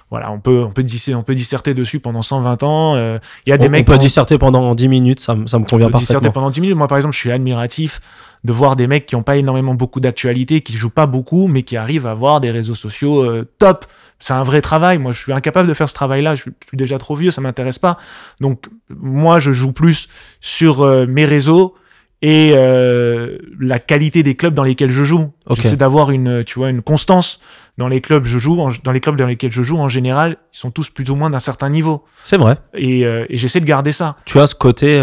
Voilà, 0.10 0.32
on 0.32 0.40
peut, 0.40 0.64
on 0.66 0.72
peut, 0.72 0.84
disser, 0.84 1.16
on 1.16 1.24
peut 1.24 1.36
disserter 1.36 1.74
dessus 1.74 2.00
pendant 2.00 2.22
120 2.22 2.64
ans. 2.64 2.96
Euh, 2.96 3.20
Il 3.46 3.50
y 3.50 3.54
a 3.54 3.58
des 3.58 3.66
on, 3.66 3.70
on 3.70 3.72
mecs 3.72 3.86
peut 3.88 3.94
qui 3.94 3.98
ont- 3.98 4.02
disserter 4.02 4.38
pendant 4.38 4.74
10 4.76 4.88
minutes, 4.88 5.20
ça, 5.20 5.36
me- 5.36 5.48
ça 5.48 5.60
me 5.60 5.66
convient 5.66 5.88
on 5.88 5.92
peut 5.92 5.98
disserter 5.98 6.26
parfaitement. 6.28 6.42
pendant 6.42 6.50
10 6.52 6.62
minutes. 6.62 6.78
Moi, 6.78 6.88
par 6.88 6.98
exemple, 6.98 7.14
je 7.16 7.20
suis 7.20 7.32
admiratif 7.32 8.00
de 8.44 8.54
voir 8.54 8.76
des 8.76 8.88
mecs 8.88 9.06
qui 9.06 9.16
n'ont 9.16 9.24
pas 9.24 9.36
énormément 9.38 9.74
beaucoup 9.74 10.00
d'actualité, 10.00 10.62
qui 10.62 10.74
jouent 10.74 10.90
pas 10.92 11.08
beaucoup, 11.08 11.48
mais 11.48 11.64
qui 11.64 11.76
arrivent 11.76 12.06
à 12.06 12.12
avoir 12.12 12.40
des 12.40 12.52
réseaux 12.52 12.76
sociaux 12.76 13.22
euh, 13.24 13.46
top. 13.60 13.86
C'est 14.20 14.34
un 14.34 14.44
vrai 14.44 14.62
travail. 14.62 14.98
Moi, 14.98 15.12
je 15.12 15.20
suis 15.22 15.32
incapable 15.34 15.68
de 15.70 15.74
faire 15.74 15.88
ce 15.90 15.94
travail-là. 15.94 16.36
Je 16.36 16.42
suis, 16.44 16.52
je 16.64 16.68
suis 16.70 16.78
déjà 16.78 16.98
trop 16.98 17.16
vieux, 17.16 17.32
ça 17.32 17.42
m'intéresse 17.42 17.80
pas. 17.80 17.98
Donc, 18.42 18.68
moi, 18.90 19.40
je 19.40 19.52
joue 19.52 19.72
plus 19.74 20.08
sur 20.42 20.82
euh, 20.82 21.06
mes 21.06 21.26
réseaux 21.26 21.76
et 22.24 22.54
euh, 22.56 23.38
la 23.60 23.78
qualité 23.78 24.24
des 24.24 24.36
clubs 24.36 24.56
dans 24.56 24.64
lesquels 24.64 24.90
je 24.92 25.04
joue. 25.04 25.32
Ok. 25.46 25.58
J'essaie 25.62 25.76
d'avoir 25.78 26.10
une, 26.10 26.44
tu 26.44 26.58
vois, 26.58 26.70
une 26.72 26.82
constance 26.82 27.40
dans 27.78 27.88
les 27.88 28.02
clubs 28.02 28.26
je 28.26 28.40
joue. 28.40 28.60
En- 28.60 28.70
dans 28.84 28.92
les 28.92 29.00
clubs 29.02 29.16
dans 29.16 29.28
lesquels 29.28 29.52
je 29.52 29.62
joue, 29.62 29.78
en 29.78 29.88
général, 29.88 30.38
ils 30.52 30.58
sont 30.58 30.72
tous 30.72 30.90
plus 30.90 31.08
ou 31.12 31.16
moins 31.16 31.30
d'un 31.30 31.40
certain 31.40 31.70
niveau. 31.70 32.04
C'est 32.24 32.38
vrai. 32.38 32.58
Et, 32.74 33.06
euh, 33.06 33.26
et 33.30 33.38
j'essaie 33.38 33.60
de 33.60 33.66
garder 33.66 33.92
ça. 33.92 34.16
Tu 34.26 34.40
as 34.40 34.48
ce 34.48 34.56
côté 34.56 35.00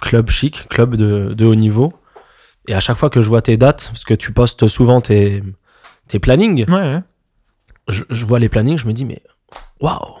club 0.00 0.30
chic, 0.30 0.66
club 0.68 0.96
de, 0.96 1.34
de 1.34 1.44
haut 1.44 1.54
niveau. 1.54 1.92
Et 2.66 2.74
à 2.74 2.80
chaque 2.80 2.96
fois 2.96 3.10
que 3.10 3.22
je 3.22 3.28
vois 3.28 3.42
tes 3.42 3.56
dates, 3.56 3.88
parce 3.92 4.04
que 4.04 4.14
tu 4.14 4.32
postes 4.32 4.66
souvent 4.68 5.00
tes, 5.00 5.42
tes 6.08 6.18
plannings, 6.18 6.64
Ouais, 6.68 6.74
ouais. 6.74 7.00
je, 7.88 8.02
je 8.10 8.26
vois 8.26 8.38
les 8.38 8.48
plannings, 8.48 8.78
je 8.78 8.86
me 8.86 8.92
dis, 8.92 9.04
mais 9.04 9.22
waouh, 9.80 10.14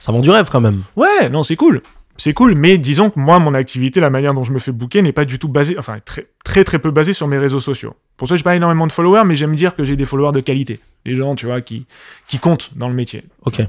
ça 0.00 0.12
vend 0.12 0.20
du 0.20 0.30
rêve 0.30 0.48
quand 0.50 0.60
même. 0.60 0.82
Ouais, 0.96 1.28
non, 1.30 1.42
c'est 1.42 1.56
cool. 1.56 1.82
C'est 2.16 2.32
cool, 2.32 2.54
mais 2.54 2.78
disons 2.78 3.10
que 3.10 3.18
moi, 3.18 3.40
mon 3.40 3.54
activité, 3.54 3.98
la 3.98 4.08
manière 4.08 4.34
dont 4.34 4.44
je 4.44 4.52
me 4.52 4.60
fais 4.60 4.70
booker 4.70 5.02
n'est 5.02 5.10
pas 5.10 5.24
du 5.24 5.40
tout 5.40 5.48
basée, 5.48 5.76
enfin, 5.76 5.98
très, 6.04 6.28
très, 6.44 6.62
très 6.62 6.78
peu 6.78 6.92
basée 6.92 7.12
sur 7.12 7.26
mes 7.26 7.38
réseaux 7.38 7.58
sociaux. 7.58 7.96
Pour 8.16 8.28
ça, 8.28 8.36
j'ai 8.36 8.44
pas 8.44 8.54
énormément 8.54 8.86
de 8.86 8.92
followers, 8.92 9.24
mais 9.26 9.34
j'aime 9.34 9.56
dire 9.56 9.74
que 9.74 9.82
j'ai 9.82 9.96
des 9.96 10.04
followers 10.04 10.30
de 10.30 10.38
qualité. 10.38 10.78
Des 11.04 11.16
gens, 11.16 11.34
tu 11.34 11.46
vois, 11.46 11.60
qui, 11.60 11.86
qui 12.28 12.38
comptent 12.38 12.70
dans 12.76 12.88
le 12.88 12.94
métier. 12.94 13.24
Ok. 13.44 13.60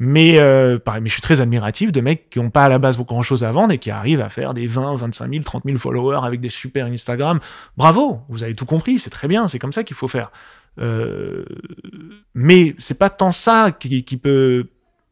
Mais, 0.00 0.38
euh, 0.38 0.80
pareil, 0.80 1.00
mais 1.00 1.08
je 1.08 1.12
suis 1.12 1.22
très 1.22 1.40
admiratif 1.40 1.92
de 1.92 2.00
mecs 2.00 2.28
qui 2.28 2.40
n'ont 2.40 2.50
pas 2.50 2.64
à 2.64 2.68
la 2.68 2.78
base 2.78 2.98
grand 2.98 3.22
chose 3.22 3.44
à 3.44 3.52
vendre 3.52 3.72
et 3.72 3.78
qui 3.78 3.92
arrivent 3.92 4.20
à 4.20 4.30
faire 4.30 4.52
des 4.52 4.66
20, 4.66 4.96
25 4.96 5.30
000, 5.30 5.44
30 5.44 5.62
000 5.64 5.78
followers 5.78 6.18
avec 6.24 6.40
des 6.40 6.48
super 6.48 6.86
Instagram. 6.86 7.38
Bravo, 7.76 8.18
vous 8.28 8.42
avez 8.42 8.56
tout 8.56 8.66
compris, 8.66 8.98
c'est 8.98 9.10
très 9.10 9.28
bien, 9.28 9.46
c'est 9.46 9.60
comme 9.60 9.72
ça 9.72 9.84
qu'il 9.84 9.94
faut 9.96 10.08
faire. 10.08 10.32
Euh, 10.78 11.44
mais 12.34 12.74
c'est 12.78 12.98
pas 12.98 13.10
tant 13.10 13.32
ça 13.32 13.70
qui, 13.78 14.04
qui 14.04 14.16
peut 14.16 14.66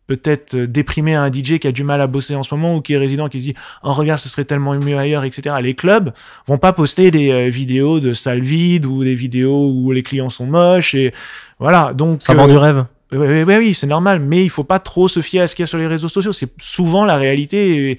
peut-être 0.07 0.55
déprimer 0.57 1.15
un 1.15 1.33
DJ 1.33 1.59
qui 1.59 1.67
a 1.67 1.73
du 1.73 1.83
mal 1.85 2.03
à 2.03 2.07
bosser 2.07 2.35
en 2.35 2.43
ce 2.43 2.55
moment 2.55 2.77
ou 2.77 2.83
qui 2.83 2.93
est 2.93 2.99
résident 2.99 3.31
qui 3.31 3.41
se 3.41 3.47
dit 3.47 3.55
oh 3.83 3.93
regarde 3.95 4.21
ce 4.21 4.29
serait 4.29 4.45
tellement 4.45 4.75
mieux 4.75 4.99
ailleurs 4.99 5.25
etc 5.25 5.57
les 5.63 5.75
clubs 5.75 6.13
vont 6.47 6.59
pas 6.59 6.75
poster 6.75 7.11
des 7.11 7.31
euh, 7.31 7.49
vidéos 7.49 8.01
de 8.01 8.13
salles 8.13 8.43
vides 8.43 8.85
ou 8.85 9.03
des 9.03 9.15
vidéos 9.15 9.67
où 9.71 9.93
les 9.93 10.03
clients 10.03 10.29
sont 10.29 10.45
moches 10.45 10.95
et 10.95 11.15
voilà 11.59 11.95
donc 11.95 12.23
Ça 12.23 12.33
euh, 12.35 12.37
vend 12.37 12.47
du 12.49 12.57
rêve. 12.59 12.85
oui, 13.13 13.19
oui, 13.19 13.43
oui, 13.45 13.57
oui, 13.57 13.73
c'est 13.75 13.87
normal, 13.87 14.21
mais 14.21 14.45
il 14.45 14.51
faut 14.51 14.65
pas 14.65 14.79
trop 14.79 15.09
se 15.09 15.23
fier 15.23 15.41
à 15.41 15.47
ce 15.47 15.55
qu'il 15.55 15.63
y 15.63 15.65
a 15.65 15.67
sur 15.69 15.79
les 15.79 15.87
réseaux 15.87 16.09
sociaux. 16.11 16.33
C'est 16.35 16.53
souvent 16.61 17.07
la 17.07 17.17
réalité 17.17 17.91
et 17.93 17.99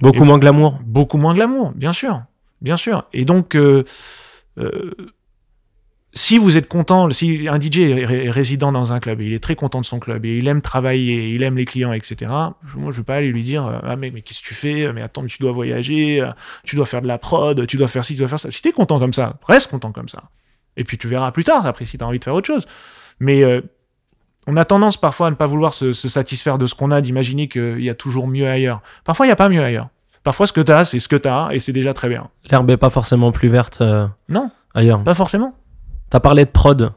Beaucoup 0.00 0.24
et- 0.24 0.26
moins 0.26 0.38
glamour. 0.38 0.80
beaucoup 0.84 1.18
moins 1.18 1.34
glamour, 1.34 1.70
bien 1.76 1.92
sûr, 1.92 2.22
bien 2.62 2.76
sûr. 2.76 3.04
Et 3.12 3.24
donc, 3.24 3.54
euh, 3.54 3.84
euh, 4.58 4.90
si 6.16 6.38
vous 6.38 6.56
êtes 6.56 6.68
content, 6.68 7.10
si 7.10 7.48
un 7.48 7.60
DJ 7.60 7.78
est, 7.80 8.04
ré- 8.04 8.24
est 8.26 8.30
résident 8.30 8.70
dans 8.70 8.92
un 8.92 9.00
club 9.00 9.20
et 9.20 9.26
il 9.26 9.32
est 9.32 9.42
très 9.42 9.56
content 9.56 9.80
de 9.80 9.84
son 9.84 9.98
club 9.98 10.24
et 10.24 10.38
il 10.38 10.46
aime 10.46 10.62
travailler, 10.62 11.30
il 11.34 11.42
aime 11.42 11.56
les 11.56 11.64
clients, 11.64 11.92
etc. 11.92 12.30
Moi, 12.76 12.92
je 12.92 12.98
vais 12.98 13.02
pas 13.04 13.16
aller 13.16 13.28
lui 13.28 13.42
dire 13.42 13.66
euh, 13.66 13.78
ah 13.82 13.96
mais, 13.96 14.10
mais 14.12 14.22
qu'est-ce 14.22 14.40
que 14.40 14.46
tu 14.46 14.54
fais? 14.54 14.92
Mais 14.92 15.02
attends, 15.02 15.22
mais 15.22 15.28
tu 15.28 15.38
dois 15.40 15.50
voyager, 15.52 16.20
euh, 16.20 16.30
tu 16.64 16.76
dois 16.76 16.86
faire 16.86 17.02
de 17.02 17.08
la 17.08 17.18
prod, 17.18 17.66
tu 17.66 17.76
dois 17.76 17.88
faire 17.88 18.04
ci, 18.04 18.14
tu 18.14 18.20
dois 18.20 18.28
faire 18.28 18.38
ça. 18.38 18.50
Si 18.52 18.62
t'es 18.62 18.70
content 18.72 18.98
comme 19.00 19.12
ça, 19.12 19.36
reste 19.48 19.68
content 19.70 19.90
comme 19.92 20.08
ça. 20.08 20.22
Et 20.76 20.84
puis 20.84 20.98
tu 20.98 21.08
verras 21.08 21.30
plus 21.32 21.44
tard 21.44 21.66
après 21.66 21.84
si 21.84 21.98
t'as 21.98 22.04
envie 22.06 22.18
de 22.20 22.24
faire 22.24 22.34
autre 22.34 22.46
chose. 22.46 22.66
Mais 23.18 23.42
euh, 23.42 23.60
on 24.46 24.56
a 24.56 24.64
tendance 24.64 24.96
parfois 24.96 25.26
à 25.28 25.30
ne 25.30 25.36
pas 25.36 25.46
vouloir 25.46 25.74
se, 25.74 25.92
se 25.92 26.08
satisfaire 26.08 26.58
de 26.58 26.66
ce 26.66 26.74
qu'on 26.76 26.90
a, 26.92 27.00
d'imaginer 27.00 27.48
qu'il 27.48 27.80
y 27.82 27.90
a 27.90 27.94
toujours 27.94 28.28
mieux 28.28 28.46
ailleurs. 28.48 28.82
Parfois, 29.04 29.26
il 29.26 29.30
n'y 29.30 29.32
a 29.32 29.36
pas 29.36 29.48
mieux 29.48 29.62
ailleurs. 29.62 29.88
Parfois, 30.22 30.46
ce 30.46 30.52
que 30.52 30.60
tu 30.60 30.70
as, 30.72 30.84
c'est 30.84 30.98
ce 31.00 31.08
que 31.08 31.16
tu 31.16 31.28
as, 31.28 31.48
et 31.52 31.58
c'est 31.58 31.72
déjà 31.72 31.92
très 31.94 32.08
bien. 32.08 32.28
L'herbe 32.50 32.70
est 32.70 32.76
pas 32.76 32.90
forcément 32.90 33.30
plus 33.32 33.48
verte 33.48 33.80
euh, 33.80 34.06
Non, 34.28 34.50
ailleurs. 34.74 35.02
pas 35.02 35.14
forcément. 35.14 35.54
T'as 36.14 36.20
parlé 36.20 36.44
de 36.44 36.50
prod. 36.50 36.92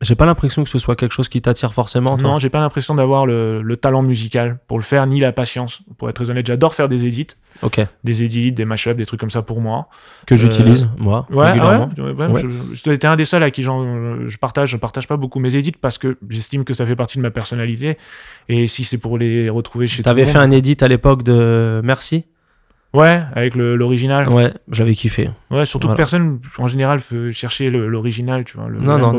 J'ai 0.00 0.16
pas 0.16 0.26
l'impression 0.26 0.64
que 0.64 0.68
ce 0.68 0.80
soit 0.80 0.96
quelque 0.96 1.12
chose 1.12 1.28
qui 1.28 1.40
t'attire 1.40 1.72
forcément. 1.72 2.16
Toi. 2.18 2.28
Non, 2.28 2.38
j'ai 2.40 2.50
pas 2.50 2.58
l'impression 2.58 2.96
d'avoir 2.96 3.24
le, 3.24 3.62
le 3.62 3.76
talent 3.76 4.02
musical 4.02 4.58
pour 4.66 4.78
le 4.78 4.82
faire, 4.82 5.06
ni 5.06 5.20
la 5.20 5.30
patience. 5.30 5.82
Pour 5.96 6.10
être 6.10 6.16
très 6.16 6.28
honnête, 6.28 6.44
j'adore 6.44 6.74
faire 6.74 6.88
des 6.88 7.06
edits, 7.06 7.28
Ok. 7.62 7.80
des 8.02 8.24
edits, 8.24 8.50
des 8.50 8.64
mashups, 8.64 8.96
des 8.96 9.06
trucs 9.06 9.20
comme 9.20 9.30
ça 9.30 9.42
pour 9.42 9.60
moi. 9.60 9.86
Que 10.26 10.34
j'utilise 10.34 10.88
moi 10.98 11.28
Ouais, 11.30 11.52
régulièrement. 11.52 11.88
ouais, 11.98 12.10
ouais, 12.10 12.26
Ouais. 12.26 12.40
Je, 12.42 12.48
je- 12.74 12.82
t'es 12.96 13.06
un 13.06 13.14
des 13.14 13.24
seuls 13.24 13.44
à 13.44 13.52
qui 13.52 13.62
j'en- 13.62 14.26
je 14.26 14.36
partage, 14.38 14.70
je 14.70 14.76
partage 14.76 15.06
pas 15.06 15.16
beaucoup 15.16 15.38
mes 15.38 15.54
edits 15.54 15.70
parce 15.80 15.98
que 15.98 16.18
j'estime 16.28 16.64
que 16.64 16.74
ça 16.74 16.84
fait 16.84 16.96
partie 16.96 17.18
de 17.18 17.22
ma 17.22 17.30
personnalité. 17.30 17.96
Et 18.48 18.66
si 18.66 18.82
c'est 18.82 18.98
pour 18.98 19.18
les 19.18 19.48
retrouver 19.48 19.86
chez 19.86 20.02
T'avais 20.02 20.24
tout 20.24 20.30
fait 20.32 20.38
un 20.38 20.50
edit 20.50 20.76
à 20.80 20.88
l'époque 20.88 21.22
de 21.22 21.80
Merci? 21.84 22.24
Ouais, 22.94 23.22
avec 23.34 23.54
l'original. 23.56 24.28
Ouais. 24.28 24.44
Ouais, 24.46 24.54
j'avais 24.70 24.94
kiffé. 24.94 25.30
surtout 25.66 25.86
Voilà. 25.88 25.94
que 25.94 25.96
personne, 25.96 26.40
en 26.58 26.66
général, 26.68 27.00
le- 27.68 27.88
l'original, 27.88 28.44
tu 28.44 28.56
vois. 28.56 28.68
Le 28.68 28.78
Non, 28.80 28.98
non. 28.98 29.12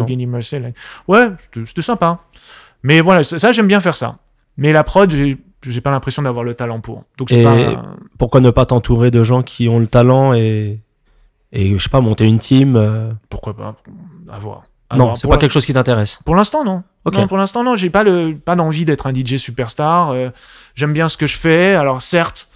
Ouais, 1.08 1.30
c'était- 1.40 1.82
sympa. 1.82 2.20
Mais 2.84 3.02
voilà, 3.02 3.24
ça, 3.24 3.38
ça, 3.40 3.52
j'aime 3.52 3.68
bien 3.68 3.80
faire 3.80 3.96
ça. 3.96 4.18
Mais 4.58 4.72
la 4.72 4.84
prod, 4.84 5.12
j'ai 5.12 5.82
pas 5.82 5.92
l'impression 5.92 6.22
d'avoir 6.24 6.44
le 6.44 6.54
talent 6.56 6.80
pour. 6.80 7.04
Donc 7.18 7.30
c'est 7.30 7.42
Et 7.42 7.44
pas. 7.44 7.84
Pourquoi 8.18 8.42
ne 8.42 8.50
pas 8.50 8.66
t'entourer 8.66 9.12
de 9.12 9.24
gens 9.24 9.44
qui 9.44 9.68
ont 9.70 9.80
le 9.80 9.88
talent 9.88 10.34
et 10.34 10.80
et 11.54 11.78
je 11.78 11.82
sais 11.82 11.90
pas 11.90 12.02
monter 12.02 12.26
une 12.26 12.40
team 12.40 12.76
euh, 12.76 13.12
Pourquoi 13.30 13.56
pas? 13.56 13.76
À 14.32 14.38
voir. 14.40 14.64
À 14.90 14.98
Non, 14.98 15.16
c'est 15.16 15.28
pas 15.28 15.34
la- 15.36 15.40
quelque 15.40 15.52
chose 15.52 15.66
qui 15.66 15.74
t'intéresse. 15.74 16.20
Pour 16.26 16.36
l'instant, 16.36 16.64
non. 16.64 16.84
Ok. 17.06 17.16
Non, 17.16 17.28
pour 17.28 17.38
l'instant, 17.38 17.64
non. 17.64 17.76
J'ai 17.76 17.90
pas 17.90 18.04
le 18.04 18.36
pas 18.36 18.56
d'envie 18.56 18.86
d'être 18.86 19.06
un 19.08 19.14
DJ 19.14 19.38
superstar. 19.38 20.12
Euh, 20.12 20.30
J'aime 20.76 20.94
bien 20.94 21.08
ce 21.10 21.18
que 21.18 21.28
je 21.28 21.38
fais. 21.38 21.76
Alors 21.76 22.02
certes, 22.02 22.48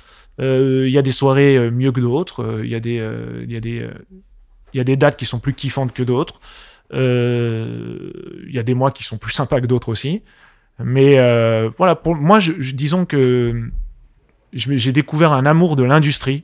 il 0.42 0.92
y 0.92 0.98
a 0.98 1.02
des 1.02 1.12
soirées 1.12 1.56
euh, 1.58 1.72
mieux 1.72 1.92
que 1.92 2.02
d'autres. 2.02 2.44
Euh, 2.44 2.62
Il 2.66 2.70
y 2.72 2.76
a 2.76 2.80
des 2.80 3.00
euh, 3.00 3.46
y 3.48 3.56
a 3.56 3.60
euh, 3.64 3.92
y 4.74 4.80
a 4.80 4.84
des 4.84 4.96
dates 4.98 5.18
qui 5.18 5.26
sont 5.26 5.40
plus 5.40 5.54
kiffantes 5.54 5.94
que 5.94 6.04
d'autres. 6.04 6.40
Euh, 6.94 8.12
Il 8.48 8.54
y 8.54 8.60
a 8.60 8.64
des 8.64 8.74
mois 8.74 8.92
qui 8.92 9.04
sont 9.04 9.18
plus 9.18 9.34
sympas 9.34 9.62
que 9.62 9.68
d'autres 9.68 9.90
aussi. 9.90 10.22
Mais 10.84 11.20
euh, 11.20 11.70
voilà, 11.78 11.96
pour 11.96 12.16
moi, 12.16 12.40
disons 12.74 13.06
que 13.06 13.70
j'ai 14.54 14.92
découvert 14.92 15.32
un 15.32 15.46
amour 15.46 15.76
de 15.76 15.84
l'industrie, 15.84 16.44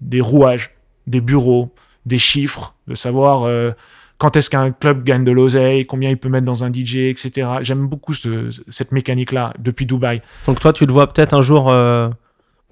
des 0.00 0.20
rouages, 0.20 0.70
des 1.06 1.20
bureaux, 1.20 1.74
des 2.06 2.18
chiffres, 2.18 2.74
de 2.88 2.94
savoir 2.94 3.42
euh, 3.44 3.72
quand 4.18 4.36
est-ce 4.36 4.48
qu'un 4.48 4.70
club 4.72 5.04
gagne 5.04 5.24
de 5.24 5.30
l'oseille, 5.30 5.84
combien 5.86 6.10
il 6.10 6.16
peut 6.16 6.28
mettre 6.30 6.46
dans 6.46 6.64
un 6.64 6.72
DJ, 6.72 6.96
etc. 7.10 7.48
J'aime 7.60 7.86
beaucoup 7.86 8.14
ce- 8.14 8.48
cette 8.68 8.92
mécanique-là 8.92 9.52
depuis 9.58 9.84
Dubaï. 9.86 10.22
Donc 10.46 10.58
toi, 10.58 10.72
tu 10.72 10.86
te 10.86 10.92
vois 10.92 11.12
peut-être 11.12 11.34
un 11.34 11.42
jour 11.42 11.68
euh, 11.68 12.08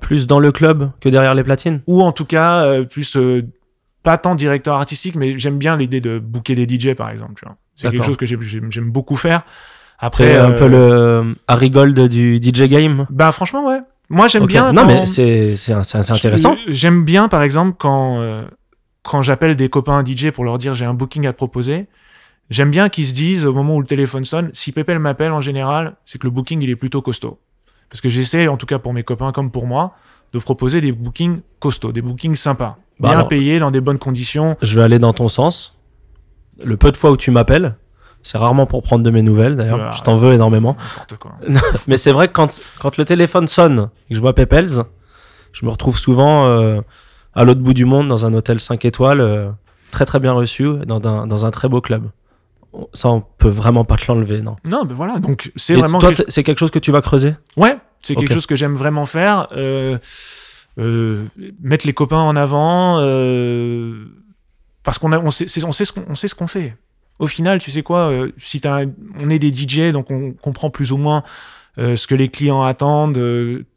plus 0.05 0.27
dans 0.27 0.39
le 0.39 0.53
club 0.53 0.91
que 1.01 1.09
derrière 1.09 1.35
les 1.35 1.43
platines? 1.43 1.81
Ou 1.87 2.03
en 2.03 2.13
tout 2.13 2.25
cas, 2.27 2.65
euh, 2.65 2.85
plus, 2.85 3.17
euh, 3.17 3.43
pas 4.03 4.19
tant 4.19 4.35
directeur 4.35 4.75
artistique, 4.75 5.15
mais 5.17 5.39
j'aime 5.39 5.59
bien 5.59 5.77
l'idée 5.77 6.01
de 6.01 6.19
booker 6.19 6.55
des 6.55 6.67
DJ, 6.69 6.95
par 6.95 7.11
exemple. 7.11 7.35
tu 7.37 7.45
vois. 7.45 7.57
C'est 7.77 7.91
quelque 7.91 8.05
chose 8.07 8.17
que 8.17 8.27
j'ai- 8.27 8.39
j'aime 8.71 8.91
beaucoup 8.91 9.17
faire. 9.17 9.43
Après, 9.99 10.37
un 10.37 10.51
euh, 10.53 10.59
peu 10.59 10.69
le 10.69 11.35
Harry 11.49 11.71
Gold 11.71 11.99
du 12.09 12.39
DJ 12.41 12.69
game? 12.69 13.07
Bah 13.11 13.33
franchement, 13.33 13.67
ouais. 13.67 13.81
Moi, 14.11 14.29
j'aime 14.29 14.47
bien. 14.47 14.73
Non, 14.73 14.83
quand- 14.83 14.89
mais 14.89 15.07
c'est 15.07 15.57
intéressant. 15.73 16.57
J'aime 16.69 17.05
bien, 17.05 17.29
par 17.29 17.43
exemple, 17.43 17.77
quand, 17.79 18.21
euh, 18.21 18.45
quand 19.03 19.23
j'appelle 19.23 19.57
des 19.57 19.69
copains 19.71 20.03
DJ 20.05 20.31
pour 20.31 20.45
leur 20.45 20.59
dire 20.59 20.75
j'ai 20.75 20.85
un 20.85 20.95
booking 20.95 21.27
à 21.27 21.33
te 21.33 21.37
proposer. 21.39 21.87
J'aime 22.51 22.71
bien 22.71 22.91
qu'ils 22.91 23.07
se 23.07 23.15
disent 23.15 23.47
au 23.47 23.55
moment 23.55 23.77
où 23.77 23.81
le 23.81 23.87
téléphone 23.87 24.25
sonne, 24.25 24.51
si 24.53 24.71
Pépel 24.73 24.99
m'appelle 24.99 25.33
en 25.33 25.41
général, 25.41 25.95
c'est 26.05 26.19
que 26.21 26.27
le 26.27 26.31
booking 26.31 26.61
il 26.63 26.69
est 26.69 26.77
plutôt 26.77 27.01
costaud. 27.01 27.39
Parce 27.91 28.01
que 28.01 28.09
j'essaie, 28.09 28.49
en 28.49 28.57
tout 28.57 28.67
cas 28.67 28.79
pour 28.79 28.93
mes 28.93 29.03
copains 29.05 29.33
comme 29.33 29.51
pour 29.51 29.67
moi, 29.67 29.93
de 30.33 30.39
proposer 30.39 30.81
des 30.81 30.93
bookings 30.93 31.41
costauds, 31.61 31.93
des 31.93 32.03
bookings 32.03 32.35
sympas, 32.35 32.79
Bah 32.99 33.09
bien 33.09 33.19
alors- 33.19 33.29
payés 33.29 33.59
dans 33.59 33.71
des 33.71 33.81
bonnes 33.81 33.99
conditions. 33.99 34.57
Je 34.63 34.75
vais 34.77 34.83
aller 34.85 34.99
dans 34.99 35.13
ton 35.13 35.29
sens. 35.29 35.79
Le 36.63 36.77
peu 36.77 36.91
de 36.93 36.97
fois 36.97 37.11
où 37.11 37.17
tu 37.17 37.31
m'appelles, 37.31 37.77
c'est 38.23 38.39
rarement 38.39 38.67
pour 38.67 38.83
prendre 38.83 39.05
de 39.05 39.11
mes 39.11 39.23
nouvelles 39.23 39.55
d'ailleurs. 39.57 39.79
Ouais, 39.79 39.93
je 39.97 40.03
t'en 40.03 40.17
veux 40.17 40.33
énormément. 40.33 40.77
Quoi. 41.21 41.33
Mais 41.89 41.97
c'est 41.97 42.13
vrai 42.13 42.29
que 42.29 42.33
quand, 42.33 42.61
quand 42.81 42.97
le 42.97 43.05
téléphone 43.05 43.47
sonne 43.47 43.91
et 44.07 44.11
que 44.11 44.15
je 44.17 44.21
vois 44.21 44.35
Pepels, 44.35 44.83
je 45.53 45.67
me 45.67 45.71
retrouve 45.71 45.99
souvent 45.99 46.47
euh, 46.47 46.81
à 47.35 47.45
l'autre 47.45 47.61
bout 47.61 47.75
du 47.75 47.85
monde 47.85 48.09
dans 48.09 48.25
un 48.27 48.33
hôtel 48.35 48.61
5 48.61 48.85
étoiles, 48.85 49.21
euh, 49.21 49.51
très 49.91 50.05
très 50.05 50.19
bien 50.21 50.33
reçu, 50.33 50.65
dans 50.87 51.01
un, 51.07 51.27
dans 51.27 51.45
un 51.47 51.51
très 51.51 51.69
beau 51.69 51.81
club. 51.81 52.09
Ça, 52.93 53.09
on 53.11 53.21
peut 53.21 53.49
vraiment 53.49 53.85
pas 53.85 53.97
te 53.97 54.05
l'enlever, 54.11 54.43
non. 54.43 54.57
Non, 54.65 54.85
ben 54.85 54.95
voilà, 54.95 55.19
donc 55.19 55.53
c'est 55.57 55.75
vraiment. 55.81 55.99
toi, 55.99 56.13
quelque- 56.13 56.31
c'est 56.31 56.43
quelque 56.43 56.59
chose 56.59 56.71
que 56.71 56.79
tu 56.79 56.91
vas 56.93 57.03
creuser? 57.03 57.35
Ouais, 57.57 57.77
c'est 58.03 58.15
quelque 58.15 58.35
chose 58.35 58.47
que 58.47 58.57
j'aime 58.57 58.75
vraiment 58.75 59.07
faire. 59.07 59.47
euh, 59.53 59.99
euh, 60.79 61.25
mettre 61.63 61.87
les 61.87 61.93
copains 61.93 62.19
en 62.21 62.35
avant, 62.35 62.99
euh, 62.99 64.07
parce 64.83 64.99
qu'on 64.99 65.13
a, 65.13 65.19
on 65.21 65.31
sait, 65.31 65.47
on 65.65 65.71
sait 65.73 65.85
ce 65.85 65.93
qu'on, 65.93 66.05
on 66.09 66.15
sait 66.17 66.27
ce 66.29 66.35
qu'on 66.35 66.49
fait. 66.49 66.77
Au 67.21 67.29
final, 67.29 67.61
tu 67.61 67.71
sais 67.71 67.83
quoi, 67.85 68.13
si 68.39 68.61
un- 68.65 68.91
on 69.21 69.31
est 69.31 69.39
des 69.39 69.53
DJ, 69.53 69.93
donc 69.93 70.11
on 70.11 70.33
comprend 70.33 70.71
plus 70.71 70.91
ou 70.91 70.97
moins 70.97 71.23
ce 71.77 72.07
que 72.09 72.15
les 72.17 72.29
clients 72.29 72.63
attendent, 72.65 73.17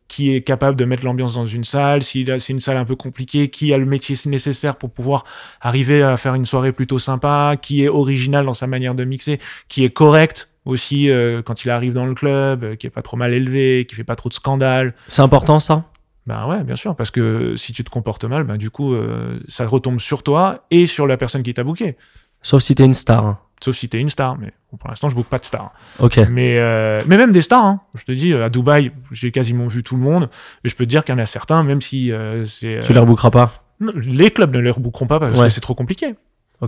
qui 0.08 0.34
est 0.34 0.42
capable 0.42 0.78
de 0.78 0.86
mettre 0.86 1.06
l'ambiance 1.06 1.36
dans 1.36 1.46
une 1.46 1.64
salle, 1.64 2.04
si 2.04 2.26
c'est 2.40 2.54
une 2.54 2.60
salle 2.60 2.78
un 2.78 2.86
peu 2.86 2.96
compliquée, 2.96 3.50
qui 3.50 3.74
a 3.74 3.78
le 3.78 3.86
métier 3.86 4.16
nécessaire 4.26 4.76
pour 4.76 4.92
pouvoir 4.92 5.26
arriver 5.62 6.02
à 6.04 6.18
faire 6.18 6.36
une 6.36 6.46
soirée 6.46 6.72
plutôt 6.72 7.00
sympa, 7.00 7.56
qui 7.62 7.84
est 7.84 7.90
original 7.90 8.46
dans 8.46 8.54
sa 8.54 8.68
manière 8.68 8.96
de 8.96 9.04
mixer, 9.04 9.40
qui 9.68 9.84
est 9.84 9.90
correct 9.90 10.50
aussi 10.66 11.10
euh, 11.10 11.42
quand 11.42 11.64
il 11.64 11.70
arrive 11.70 11.94
dans 11.94 12.06
le 12.06 12.14
club, 12.14 12.64
euh, 12.64 12.76
qui 12.76 12.88
est 12.88 12.92
pas 12.92 13.02
trop 13.02 13.18
mal 13.18 13.34
élevé, 13.34 13.86
qui 13.88 13.96
fait 13.96 14.04
pas 14.04 14.16
trop 14.16 14.30
de 14.30 14.34
scandales. 14.34 14.94
C'est 15.08 15.22
important 15.22 15.60
ça? 15.60 15.86
Ben 16.26 16.46
ouais, 16.46 16.64
bien 16.64 16.76
sûr, 16.76 16.96
parce 16.96 17.10
que 17.10 17.56
si 17.56 17.72
tu 17.72 17.86
te 17.86 17.90
comportes 17.90 18.26
mal, 18.26 18.44
ben 18.44 18.58
du 18.58 18.70
coup, 18.70 18.94
euh, 18.94 19.40
ça 19.48 19.66
retombe 19.66 20.02
sur 20.02 20.24
toi 20.24 20.66
et 20.72 20.86
sur 20.86 21.08
la 21.08 21.16
personne 21.16 21.42
qui 21.42 21.54
t'a 21.54 21.64
booké. 21.64 21.96
Sauf 22.42 22.62
si 22.62 22.76
t'es 22.76 22.84
une 22.84 22.94
star. 22.94 23.47
Sauf 23.64 23.76
si 23.76 23.90
t'es 23.90 24.00
une 24.00 24.10
star, 24.10 24.38
mais 24.38 24.54
pour 24.80 24.88
l'instant, 24.90 25.10
je 25.10 25.16
book 25.16 25.26
pas 25.28 25.40
de 25.40 25.46
star. 25.46 25.74
Ok. 26.00 26.20
Mais, 26.30 26.60
euh, 26.60 27.02
mais 27.08 27.18
même 27.18 27.32
des 27.32 27.42
stars, 27.42 27.66
hein. 27.66 27.82
je 27.96 28.04
te 28.04 28.12
dis, 28.12 28.34
à 28.34 28.50
Dubaï, 28.50 28.92
j'ai 29.12 29.32
quasiment 29.32 29.66
vu 29.68 29.82
tout 29.84 29.96
le 29.96 30.04
monde, 30.04 30.30
et 30.64 30.70
je 30.70 30.76
peux 30.76 30.86
te 30.86 30.90
dire 30.90 31.04
qu'il 31.04 31.14
y 31.14 31.18
en 31.18 31.20
a 31.22 31.26
certains, 31.26 31.64
même 31.64 31.82
si 31.82 32.12
euh, 32.12 32.46
c'est... 32.46 32.82
Tu 32.84 32.92
euh, 32.92 32.94
les 32.94 33.00
rebookeras 33.00 33.32
pas? 33.32 33.64
Non, 33.80 33.94
les 33.96 34.30
clubs 34.32 34.54
ne 34.54 34.60
les 34.60 34.70
rebookeront 34.72 35.08
pas 35.08 35.20
parce 35.20 35.40
Ouais. 35.40 35.48
que 35.48 35.50
c'est 35.54 35.62
trop 35.62 35.74
compliqué. 35.76 36.16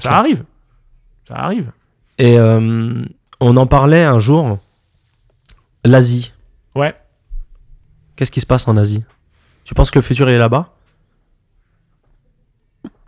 Ça 0.01 0.17
arrive. 0.17 0.43
Ça 1.27 1.35
arrive. 1.35 1.71
Et 2.17 2.37
euh, 2.37 3.03
on 3.39 3.57
en 3.57 3.65
parlait 3.67 4.03
un 4.03 4.19
jour. 4.19 4.59
L'Asie. 5.85 6.33
Ouais. 6.75 6.95
Qu'est-ce 8.15 8.31
qui 8.31 8.41
se 8.41 8.45
passe 8.45 8.67
en 8.67 8.77
Asie? 8.77 9.03
Tu 9.63 9.73
penses 9.73 9.91
que 9.91 9.99
le 9.99 10.03
futur 10.03 10.29
il 10.29 10.33
est 10.33 10.37
là-bas? 10.39 10.73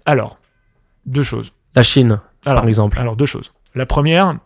Alors, 0.06 0.40
deux 1.06 1.24
choses. 1.24 1.52
La 1.76 1.84
Chine, 1.84 2.20
Alors, 2.46 2.62
par 2.62 2.68
exemple. 2.68 3.00
Alors, 3.00 3.16
deux 3.16 3.26
choses. 3.26 3.52
La 3.76 3.86
première, 3.86 4.38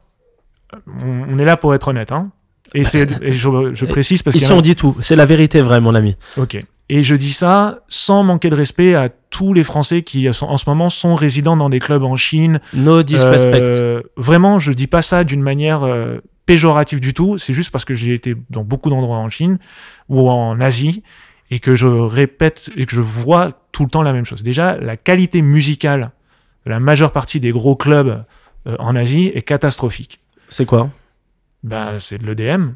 on, 1.04 1.24
on 1.36 1.40
est 1.40 1.46
là 1.46 1.58
pour 1.58 1.74
être 1.74 1.88
honnête. 1.90 2.12
Hein. 2.12 2.32
Et, 2.74 2.84
c'est, 2.84 3.22
et 3.22 3.32
je, 3.34 3.74
je 3.74 3.86
précise 3.86 4.24
parce 4.24 4.36
Ici 4.36 4.52
en 4.52 4.56
a- 4.56 4.58
on 4.60 4.62
dit 4.62 4.76
tout. 4.76 4.96
C'est 5.02 5.16
la 5.16 5.26
vérité 5.26 5.62
vrai, 5.62 5.80
mon 5.80 5.96
ami. 5.96 6.16
Ok. 6.38 6.64
Et 6.90 7.02
je 7.04 7.16
dis 7.16 7.34
ça 7.34 7.80
sans 7.88 8.22
manquer 8.24 8.50
de 8.50 8.56
respect 8.56 8.94
à 8.96 9.10
tous 9.10 9.54
les 9.54 9.64
Français 9.64 10.04
qui 10.04 10.32
sont- 10.34 10.48
en 10.48 10.58
ce 10.58 10.70
moment 10.70 10.90
sont 10.90 11.16
résidents 11.16 11.58
dans 11.58 11.70
des 11.70 11.80
clubs 11.80 12.04
en 12.04 12.16
Chine. 12.16 12.60
No 12.74 13.02
disrespect. 13.04 13.72
Euh, 13.76 14.02
vraiment, 14.18 14.60
je 14.60 14.72
dis 14.72 14.88
pas 14.88 15.02
ça 15.02 15.24
d'une 15.24 15.42
manière 15.42 15.84
euh, 15.84 16.20
péjorative 16.46 17.00
du 17.00 17.14
tout. 17.14 17.38
C'est 17.40 17.54
juste 17.54 17.72
parce 17.72 17.86
que 17.86 17.94
j'ai 17.96 18.14
été 18.14 18.36
dans 18.52 18.64
beaucoup 18.64 18.90
d'endroits 18.90 19.18
en 19.18 19.30
Chine 19.30 19.58
ou 20.10 20.30
en 20.30 20.60
Asie 20.62 21.02
et 21.52 21.60
que 21.60 21.76
je 21.76 21.88
répète 21.88 22.70
et 22.76 22.86
que 22.86 22.96
je 22.96 23.02
vois 23.02 23.54
tout 23.72 23.84
le 23.84 23.90
temps 23.90 24.04
la 24.04 24.14
même 24.14 24.26
chose. 24.26 24.44
Déjà, 24.44 24.78
la 24.78 24.98
qualité 24.98 25.42
musicale 25.42 26.12
de 26.66 26.72
la 26.72 26.80
majeure 26.80 27.12
partie 27.12 27.40
des 27.40 27.52
gros 27.52 27.76
clubs 27.76 28.24
en 28.80 28.96
Asie 28.96 29.32
est 29.34 29.42
catastrophique. 29.44 30.20
C'est 30.50 30.66
quoi? 30.66 30.90
Ben, 31.64 32.00
c'est 32.00 32.18
de 32.18 32.26
l'EDM. 32.26 32.72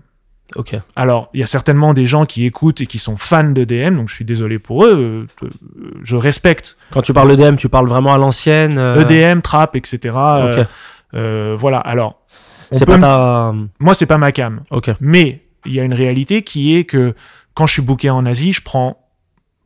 Ok. 0.56 0.76
Alors, 0.96 1.30
il 1.36 1.40
y 1.40 1.44
a 1.44 1.46
certainement 1.48 1.94
des 1.94 2.06
gens 2.06 2.26
qui 2.26 2.46
écoutent 2.46 2.82
et 2.82 2.88
qui 2.88 2.98
sont 2.98 3.18
fans 3.18 3.44
d'EDM, 3.44 3.96
donc 3.98 4.10
je 4.10 4.16
suis 4.16 4.26
désolé 4.26 4.58
pour 4.58 4.84
eux. 4.86 5.28
euh, 5.44 5.46
euh, 5.46 5.92
je 6.04 6.16
respecte 6.16 6.76
Quand 6.90 7.04
tu 7.04 7.14
parles 7.14 7.32
EDM, 7.32 7.56
tu 7.56 7.70
parles 7.70 7.88
vraiment 7.88 8.14
à 8.14 8.18
l'ancienne. 8.18 8.80
euh, 8.80 9.02
EDM, 9.06 9.42
trap, 9.42 9.76
etc. 9.76 10.16
euh, 10.18 10.62
Ok. 10.64 10.68
euh, 11.14 11.56
voilà. 11.58 11.78
Alors, 11.78 12.22
C'est 12.28 12.86
pas 12.88 12.98
ta. 12.98 13.54
moi, 13.80 13.94
c'est 13.94 14.08
pas 14.08 14.18
ma 14.18 14.32
cam. 14.32 14.62
Ok. 14.72 14.90
Mais 15.00 15.44
il 15.66 15.74
y 15.74 15.80
a 15.80 15.84
une 15.84 15.94
réalité 15.94 16.42
qui 16.42 16.76
est 16.76 16.84
que 16.84 17.14
quand 17.54 17.68
je 17.68 17.74
suis 17.74 17.82
booké 17.84 18.10
en 18.10 18.26
Asie, 18.26 18.52
je 18.54 18.62
prends 18.64 19.08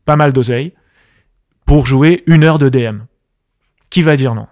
pas 0.06 0.18
mal 0.18 0.34
d'oseille 0.34 0.74
pour 1.66 1.86
jouer 1.86 2.24
une 2.28 2.44
heure 2.44 2.58
de 2.58 2.68
DM. 2.68 3.04
Qui 3.90 4.02
va 4.02 4.18
dire 4.18 4.36
non? 4.36 4.48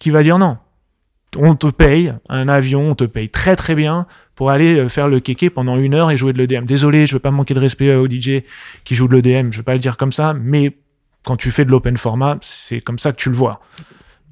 Qui 0.00 0.10
va 0.10 0.22
dire 0.22 0.38
non 0.38 0.56
On 1.36 1.54
te 1.54 1.68
paye 1.68 2.12
un 2.28 2.48
avion, 2.48 2.90
on 2.90 2.94
te 2.96 3.04
paye 3.04 3.28
très 3.28 3.54
très 3.54 3.76
bien 3.76 4.06
pour 4.34 4.50
aller 4.50 4.78
euh, 4.78 4.88
faire 4.88 5.06
le 5.06 5.20
kéké 5.20 5.50
pendant 5.50 5.76
une 5.76 5.94
heure 5.94 6.10
et 6.10 6.16
jouer 6.16 6.32
de 6.32 6.38
l'EDM. 6.38 6.64
Désolé, 6.64 7.06
je 7.06 7.12
veux 7.12 7.20
pas 7.20 7.30
manquer 7.30 7.54
de 7.54 7.60
respect 7.60 7.94
aux 7.94 8.08
DJ 8.08 8.42
qui 8.82 8.96
jouent 8.96 9.06
de 9.06 9.14
l'EDM, 9.14 9.52
je 9.52 9.58
veux 9.58 9.62
pas 9.62 9.74
le 9.74 9.78
dire 9.78 9.96
comme 9.96 10.10
ça, 10.10 10.34
mais 10.34 10.76
quand 11.22 11.36
tu 11.36 11.50
fais 11.50 11.64
de 11.64 11.70
l'open 11.70 11.98
format, 11.98 12.38
c'est 12.40 12.80
comme 12.80 12.98
ça 12.98 13.12
que 13.12 13.18
tu 13.18 13.28
le 13.28 13.36
vois. 13.36 13.60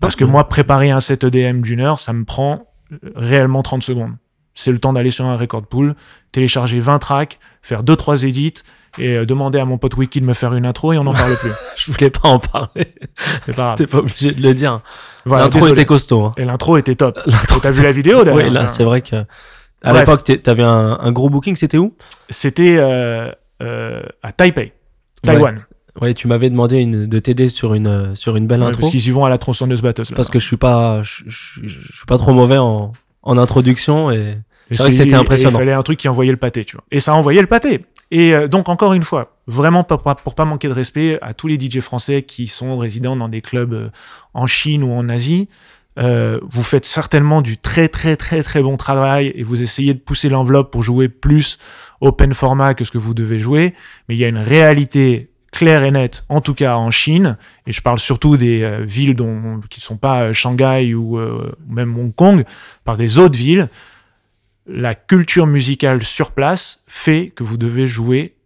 Parce 0.01 0.16
que 0.16 0.25
moi, 0.25 0.49
préparer 0.49 0.91
un 0.91 1.01
set 1.01 1.23
EDM 1.23 1.61
d'une 1.61 1.81
heure, 1.81 2.01
ça 2.01 2.14
me 2.14 2.25
prend 2.25 2.66
euh, 2.93 2.97
réellement 3.14 3.62
30 3.62 3.83
secondes. 3.83 4.16
c'est 4.55 4.73
le 4.73 4.79
temps 4.79 4.95
d'aller 4.95 5.11
sur 5.11 5.27
un 5.27 5.37
record 5.37 5.66
pool, 5.66 5.95
télécharger 6.33 6.81
20 6.81 6.99
tracks, 6.99 7.39
faire 7.61 7.85
2-3 7.85 8.27
edits 8.27 8.62
et 8.99 9.17
euh, 9.17 9.27
demander 9.27 9.59
à 9.59 9.65
mon 9.65 9.79
pote 9.79 9.97
Wiki 9.97 10.21
de 10.21 10.27
me 10.27 10.33
faire 10.33 10.55
une 10.55 10.67
intro 10.67 10.93
et 10.93 10.99
on 10.99 11.05
n'en 11.05 11.13
parle 11.15 11.37
plus. 11.37 11.51
Je 11.77 11.93
voulais 11.93 12.11
pas 12.11 12.29
en 12.29 12.39
parler. 12.39 12.95
C'est 13.47 13.55
pas 13.57 13.63
grave. 13.63 13.75
T'es 13.79 13.87
pas 13.87 13.99
obligé 13.99 14.33
de 14.33 14.43
le 14.43 14.55
dire. 14.55 14.81
Voilà, 15.25 15.45
L'intro 15.45 15.67
était 15.69 15.85
costaud. 15.87 16.25
hein. 16.25 16.33
Et 16.37 16.45
l'intro 16.45 16.77
était 16.77 16.95
top. 16.95 17.19
T'as 17.63 17.71
vu 17.71 17.83
la 17.83 17.93
vidéo 17.93 18.25
d'ailleurs 18.25 18.37
Oui, 18.47 18.51
là, 18.51 18.69
c'est 18.69 18.85
vrai 18.85 19.01
que. 19.03 19.25
À 19.83 19.93
l'époque, 19.93 20.25
t'avais 20.43 20.65
un, 20.65 20.99
un 21.01 21.13
gros 21.13 21.31
booking, 21.31 21.55
c'était 21.57 21.79
où? 21.79 21.95
C'était 22.31 22.77
euh, 22.79 23.31
euh, 23.63 24.01
à 24.23 24.33
Taipei, 24.33 24.73
Taïwan. 25.23 25.65
Ouais, 26.01 26.15
tu 26.15 26.27
m'avais 26.29 26.49
demandé 26.51 26.79
une, 26.79 27.07
de 27.07 27.19
t'aider 27.19 27.49
sur 27.49 27.75
une, 27.75 28.15
sur 28.15 28.37
une 28.37 28.47
belle 28.47 28.61
Ouais, 28.61 28.67
intro. 28.69 28.81
parce 28.83 28.91
qu'ils 28.93 29.07
y 29.07 29.11
vont 29.11 29.25
à 29.25 29.29
la 29.29 29.39
tronçonneuse 29.39 29.83
batteuse. 29.83 30.11
là. 30.11 30.17
Parce 30.17 30.31
que 30.31 30.39
je 30.39 30.47
suis 30.47 30.57
pas, 30.57 31.03
je, 31.03 31.25
je- 31.27 31.61
je 31.67 31.93
suis 31.97 32.07
pas 32.07 32.19
trop 32.19 32.33
mauvais 32.33 32.59
en, 32.59 32.93
en 33.23 33.39
introduction 33.39 34.11
et 34.13 34.17
Et 34.71 34.75
c'est 34.75 34.83
vrai 34.85 34.91
que 34.91 34.97
c'était 34.97 35.15
impressionnant. 35.17 35.57
Il 35.57 35.59
fallait 35.59 35.73
un 35.73 35.83
truc 35.83 35.99
qui 35.99 36.09
envoyait 36.09 36.31
le 36.31 36.37
pâté, 36.39 36.65
tu 36.65 36.77
vois. 36.77 36.85
Et 36.93 37.01
ça 37.01 37.15
envoyait 37.15 37.41
le 37.41 37.47
pâté. 37.49 37.85
Et 38.11 38.35
euh, 38.35 38.49
donc, 38.49 38.69
encore 38.69 38.95
une 38.95 39.05
fois, 39.05 39.37
vraiment 39.47 39.85
pas- 39.85 39.99
pour 39.99 40.35
pas 40.35 40.45
manquer 40.45 40.69
de 40.69 40.73
respect 40.73 41.19
à 41.23 41.35
tous 41.35 41.47
les 41.47 41.59
DJ 41.59 41.81
français 41.81 42.23
qui 42.23 42.47
sont 42.47 42.79
résidents 42.79 43.17
dans 43.17 43.29
des 43.29 43.41
clubs 43.43 43.75
euh, 43.75 43.91
en 44.35 44.47
Chine 44.47 44.83
ou 44.83 44.93
en 44.93 45.09
Asie, 45.09 45.49
euh, 45.99 46.39
vous 46.43 46.63
faites 46.63 46.85
certainement 46.85 47.43
du 47.43 47.59
très, 47.59 47.89
très, 47.89 48.17
très, 48.17 48.43
très 48.43 48.63
bon 48.63 48.77
travail 48.77 49.33
et 49.35 49.43
vous 49.43 49.63
essayez 49.63 49.95
de 49.95 49.99
pousser 49.99 50.29
l'enveloppe 50.29 50.71
pour 50.71 50.83
jouer 50.83 51.09
plus 51.09 51.59
open 52.01 52.35
format 52.35 52.75
que 52.75 52.85
ce 52.85 52.91
que 52.93 52.99
vous 52.99 53.15
devez 53.15 53.39
jouer. 53.39 53.75
Mais 54.09 54.15
il 54.15 54.19
y 54.19 54.25
a 54.25 54.29
une 54.29 54.39
réalité 54.39 55.31
claire 55.51 55.83
et 55.83 55.91
nette, 55.91 56.25
en 56.29 56.41
tout 56.41 56.55
cas 56.55 56.77
en 56.77 56.91
Chine, 56.91 57.37
et 57.67 57.73
je 57.73 57.81
parle 57.81 57.99
surtout 57.99 58.37
des 58.37 58.81
villes 58.83 59.17
dont, 59.17 59.61
qui 59.71 59.81
ne 59.81 59.83
sont 59.83 59.97
pas 59.97 60.33
Shanghai 60.33 60.95
ou 60.95 61.19
même 61.67 61.99
Hong 61.99 62.15
Kong, 62.15 62.45
par 62.85 62.97
des 62.99 63.19
autres 63.19 63.37
villes, 63.39 63.69
la 64.69 64.95
culture 64.95 65.47
musicale 65.47 66.03
sur 66.03 66.33
place 66.33 66.83
fait 66.87 67.33
que 67.35 67.43
vous 67.43 67.57
devez 67.57 67.87
jouer 67.87 68.37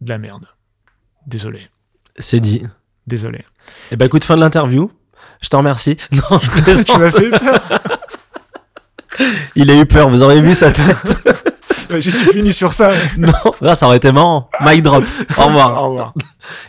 de 0.00 0.08
la 0.08 0.18
merde. 0.18 0.46
Désolé, 1.26 1.68
c'est 2.18 2.40
dit. 2.40 2.62
désolé. 3.06 3.44
Et 3.90 3.96
ben 3.96 4.06
écoute, 4.06 4.24
fin 4.24 4.36
de 4.36 4.40
l'interview. 4.40 4.90
Je 5.40 5.48
te 5.48 5.56
remercie. 5.56 5.96
Non, 6.12 6.40
je 6.40 6.82
tu 6.84 6.98
m'as 6.98 7.10
fait 7.10 7.30
peur. 7.30 7.80
Il 9.54 9.70
a 9.70 9.74
eu 9.74 9.86
peur, 9.86 10.08
vous 10.08 10.22
auriez 10.22 10.40
vu 10.40 10.54
sa 10.54 10.72
tête. 10.72 11.18
J'ai 12.00 12.10
fini 12.10 12.52
sur 12.52 12.72
ça. 12.72 12.92
non, 13.18 13.32
là, 13.60 13.74
ça 13.74 13.86
aurait 13.86 13.98
été 13.98 14.10
marrant. 14.12 14.48
Mic 14.60 14.82
drop. 14.82 15.04
Au 15.36 15.46
revoir. 15.46 15.82
Au 15.82 15.88
revoir. 15.90 16.14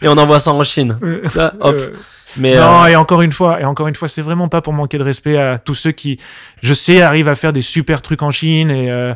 Et 0.02 0.08
on 0.08 0.18
envoie 0.18 0.39
ça 0.39 0.52
en 0.52 0.64
Chine. 0.64 0.98
Ça, 1.30 1.54
hop. 1.62 1.76
Euh, 1.80 1.94
Mais 2.38 2.56
non, 2.56 2.84
euh, 2.84 2.88
et 2.88 2.96
encore 2.96 3.22
une 3.22 3.32
fois, 3.32 3.62
et 3.62 3.66
encore 3.66 3.88
une 3.88 3.96
fois, 3.96 4.08
c'est 4.08 4.22
vraiment 4.22 4.50
pas 4.50 4.62
pour 4.62 4.74
manquer 4.74 4.98
de 4.98 5.04
respect 5.04 5.38
à 5.38 5.58
tous 5.58 5.76
ceux 5.76 5.92
qui, 5.92 6.20
je 6.62 6.74
sais, 6.74 7.02
arrivent 7.02 7.28
à 7.28 7.36
faire 7.36 7.54
des 7.54 7.62
super 7.62 8.02
trucs 8.02 8.22
en 8.22 8.32
Chine 8.32 8.72
et 8.72 8.92
euh, 8.92 9.14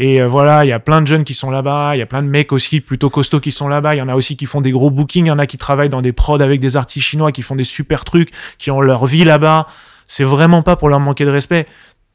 et 0.00 0.22
euh, 0.22 0.28
voilà, 0.28 0.64
il 0.64 0.68
y 0.68 0.72
a 0.72 0.78
plein 0.78 1.02
de 1.02 1.06
jeunes 1.06 1.24
qui 1.24 1.34
sont 1.34 1.50
là-bas, 1.50 1.94
il 1.94 1.98
y 1.98 2.02
a 2.02 2.06
plein 2.06 2.22
de 2.22 2.26
mecs 2.26 2.52
aussi 2.52 2.80
plutôt 2.80 3.10
costauds 3.10 3.38
qui 3.38 3.50
sont 3.50 3.68
là-bas, 3.68 3.94
il 3.94 3.98
y 3.98 4.02
en 4.02 4.08
a 4.08 4.14
aussi 4.14 4.34
qui 4.34 4.46
font 4.46 4.62
des 4.62 4.70
gros 4.70 4.90
bookings, 4.90 5.26
il 5.26 5.28
y 5.28 5.30
en 5.30 5.38
a 5.38 5.46
qui 5.46 5.58
travaillent 5.58 5.90
dans 5.90 6.00
des 6.00 6.12
prods 6.12 6.40
avec 6.40 6.58
des 6.58 6.78
artistes 6.78 7.06
chinois 7.06 7.32
qui 7.32 7.42
font 7.42 7.54
des 7.54 7.64
super 7.64 8.06
trucs, 8.06 8.30
qui 8.56 8.70
ont 8.70 8.80
leur 8.80 9.04
vie 9.04 9.24
là-bas. 9.24 9.66
C'est 10.08 10.24
vraiment 10.24 10.62
pas 10.62 10.74
pour 10.76 10.88
leur 10.88 11.00
manquer 11.00 11.26
de 11.26 11.30
respect, 11.30 11.66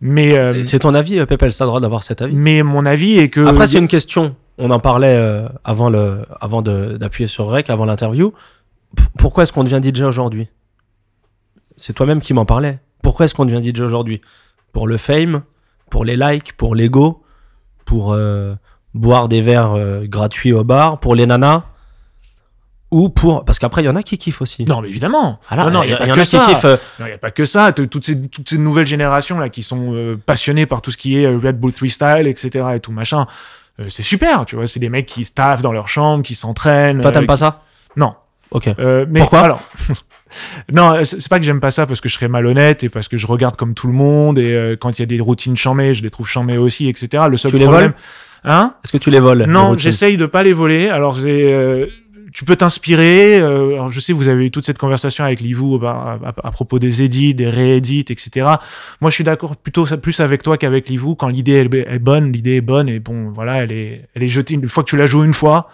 mais 0.01 0.35
euh, 0.35 0.63
c'est 0.63 0.79
ton 0.79 0.95
avis, 0.95 1.23
Pépel, 1.27 1.53
ça 1.53 1.63
a 1.63 1.65
le 1.65 1.69
droit 1.69 1.79
d'avoir 1.79 2.01
cet 2.01 2.23
avis? 2.23 2.35
mais 2.35 2.63
mon 2.63 2.87
avis 2.87 3.19
est 3.19 3.29
que 3.29 3.45
Après, 3.45 3.67
c'est 3.67 3.77
une 3.77 3.87
question. 3.87 4.35
On 4.57 4.71
en 4.71 4.79
parlait 4.79 5.15
euh, 5.15 5.47
avant 5.63 5.91
le, 5.91 6.25
avant 6.41 6.63
d'appuyer 6.63 7.27
sur 7.27 7.45
Rec, 7.45 7.69
avant 7.69 7.85
l'interview. 7.85 8.33
Pourquoi 9.17 9.43
est-ce 9.43 9.53
qu'on 9.53 9.63
devient 9.63 9.81
DJ 9.83 10.01
aujourd'hui? 10.01 10.47
C'est 11.77 11.93
toi-même 11.93 12.21
qui 12.21 12.33
m'en 12.33 12.45
parlais. 12.45 12.79
Pourquoi 13.03 13.25
est-ce 13.25 13.35
qu'on 13.35 13.45
devient 13.45 13.63
DJ 13.75 13.81
aujourd'hui? 13.81 14.21
Pour 14.71 14.87
le 14.87 14.97
fame, 14.97 15.41
pour 15.89 16.05
les 16.05 16.15
likes, 16.17 16.53
pour 16.57 16.75
l'ego, 16.75 17.23
pour 17.85 18.13
euh, 18.13 18.55
boire 18.93 19.27
des 19.27 19.41
verres 19.41 19.73
euh, 19.75 20.05
gratuits 20.07 20.53
au 20.53 20.63
bar, 20.63 20.99
pour 20.99 21.15
les 21.15 21.25
nanas 21.25 21.63
ou 22.91 23.09
pour 23.09 23.43
parce 23.43 23.57
qu'après 23.59 23.81
il 23.81 23.85
y 23.85 23.89
en 23.89 23.95
a 23.95 24.03
qui 24.03 24.17
kiffent 24.17 24.41
aussi. 24.41 24.63
non, 24.65 24.81
mais 24.81 24.89
évidemment. 24.89 25.39
Ah 25.49 25.55
là, 25.55 25.63
non, 25.65 25.71
non, 25.71 25.83
il 25.83 25.89
y, 25.89 25.93
a 25.93 25.97
pas 25.97 26.05
y 26.07 26.11
en 26.11 26.15
que 26.15 26.19
a 26.19 26.23
qui 26.23 26.29
ça. 26.29 26.45
kiffent. 26.45 26.65
euh, 26.65 26.77
Non, 26.99 27.05
il 27.07 27.09
n'y 27.09 27.15
a 27.15 27.17
pas 27.17 27.31
que 27.31 27.43
ça. 27.45 27.73
Toutes 27.73 28.05
ces, 28.05 28.27
toutes 28.29 28.47
ces 28.47 28.57
nouvelles 28.57 28.87
générations 28.87 29.37
là 29.39 29.49
qui 29.49 29.63
sont 29.63 29.93
euh, 29.93 30.17
passionnées 30.23 30.65
par 30.65 30.81
tout 30.81 30.91
ce 30.91 30.97
qui 30.97 31.17
est 31.19 31.25
euh, 31.25 31.37
Red 31.37 31.59
Bull 31.59 31.71
Freestyle, 31.71 32.27
etc. 32.27 32.65
et 32.75 32.79
tout 32.79 32.91
machin. 32.91 33.25
c'est 33.89 34.03
super, 34.03 34.45
tu 34.45 34.55
vois. 34.55 34.67
C'est 34.67 34.79
des 34.79 34.89
mecs 34.89 35.07
qui 35.07 35.25
staffent 35.25 35.61
dans 35.63 35.73
leur 35.73 35.87
chambre, 35.87 36.23
qui 36.23 36.35
s'entraînent. 36.35 37.01
Toi, 37.01 37.11
t'aimes 37.11 37.27
pas 37.27 37.37
ça? 37.37 37.63
Non. 37.97 38.13
Ok. 38.51 38.69
Euh, 38.79 39.05
mais 39.09 39.19
Pourquoi? 39.19 39.39
alors, 39.41 39.61
Non, 40.73 40.91
euh, 40.93 41.03
c'est 41.05 41.27
pas 41.29 41.39
que 41.39 41.45
j'aime 41.45 41.59
pas 41.59 41.71
ça 41.71 41.85
parce 41.85 42.01
que 42.01 42.09
je 42.09 42.15
serais 42.15 42.27
malhonnête 42.27 42.83
et 42.83 42.89
parce 42.89 43.07
que 43.07 43.17
je 43.17 43.27
regarde 43.27 43.55
comme 43.55 43.73
tout 43.73 43.87
le 43.87 43.93
monde 43.93 44.37
et 44.39 44.53
euh, 44.53 44.75
quand 44.79 44.97
il 44.97 45.01
y 45.01 45.03
a 45.03 45.05
des 45.05 45.19
routines 45.19 45.55
chamées, 45.55 45.93
je 45.93 46.03
les 46.03 46.09
trouve 46.09 46.27
chamées 46.27 46.57
aussi, 46.57 46.89
etc. 46.89 47.23
Le 47.29 47.37
seul 47.37 47.51
Tu 47.51 47.57
les 47.57 47.65
problème. 47.65 47.91
voles? 47.91 48.51
Hein? 48.51 48.73
Est-ce 48.83 48.91
que 48.91 48.97
tu 48.97 49.09
les 49.11 49.19
voles 49.19 49.39
les 49.39 49.45
non, 49.47 49.75
j'essaye 49.77 50.17
de 50.17 50.25
pas 50.25 50.43
les 50.43 50.53
voler. 50.53 50.89
Alors, 50.89 51.15
j'ai, 51.15 51.51
euh, 51.53 51.87
tu 52.33 52.43
peux 52.45 52.55
t'inspirer. 52.55 53.39
euh, 53.39 53.89
je 53.89 53.99
sais, 53.99 54.13
vous 54.13 54.27
avez 54.29 54.45
eu 54.45 54.51
toute 54.51 54.65
cette 54.65 54.77
conversation 54.77 55.23
avec 55.23 55.39
Livou 55.39 55.79
bah, 55.79 56.19
à, 56.43 56.51
propos 56.51 56.77
des 56.77 57.01
édits, 57.01 57.33
des 57.33 57.49
réédits, 57.49 58.05
etc. 58.09 58.45
Moi, 59.01 59.09
je 59.09 59.15
suis 59.15 59.23
d'accord 59.23 59.55
plutôt 59.55 59.85
plus 59.97 60.19
avec 60.19 60.43
toi 60.43 60.57
qu'avec 60.57 60.89
Livou. 60.89 61.15
Quand 61.15 61.29
l'idée 61.29 61.53
est, 61.53 61.73
est 61.73 61.99
bonne, 61.99 62.31
l'idée 62.31 62.57
est 62.57 62.61
bonne 62.61 62.89
et 62.89 62.99
bon, 62.99 63.29
voilà, 63.33 63.63
elle 63.63 63.71
est, 63.71 64.05
elle 64.13 64.21
est 64.23 64.27
jetée. 64.27 64.55
Une 64.55 64.67
fois 64.69 64.83
que 64.83 64.89
tu 64.89 64.97
la 64.97 65.05
joues 65.07 65.23
une 65.23 65.33
fois, 65.33 65.69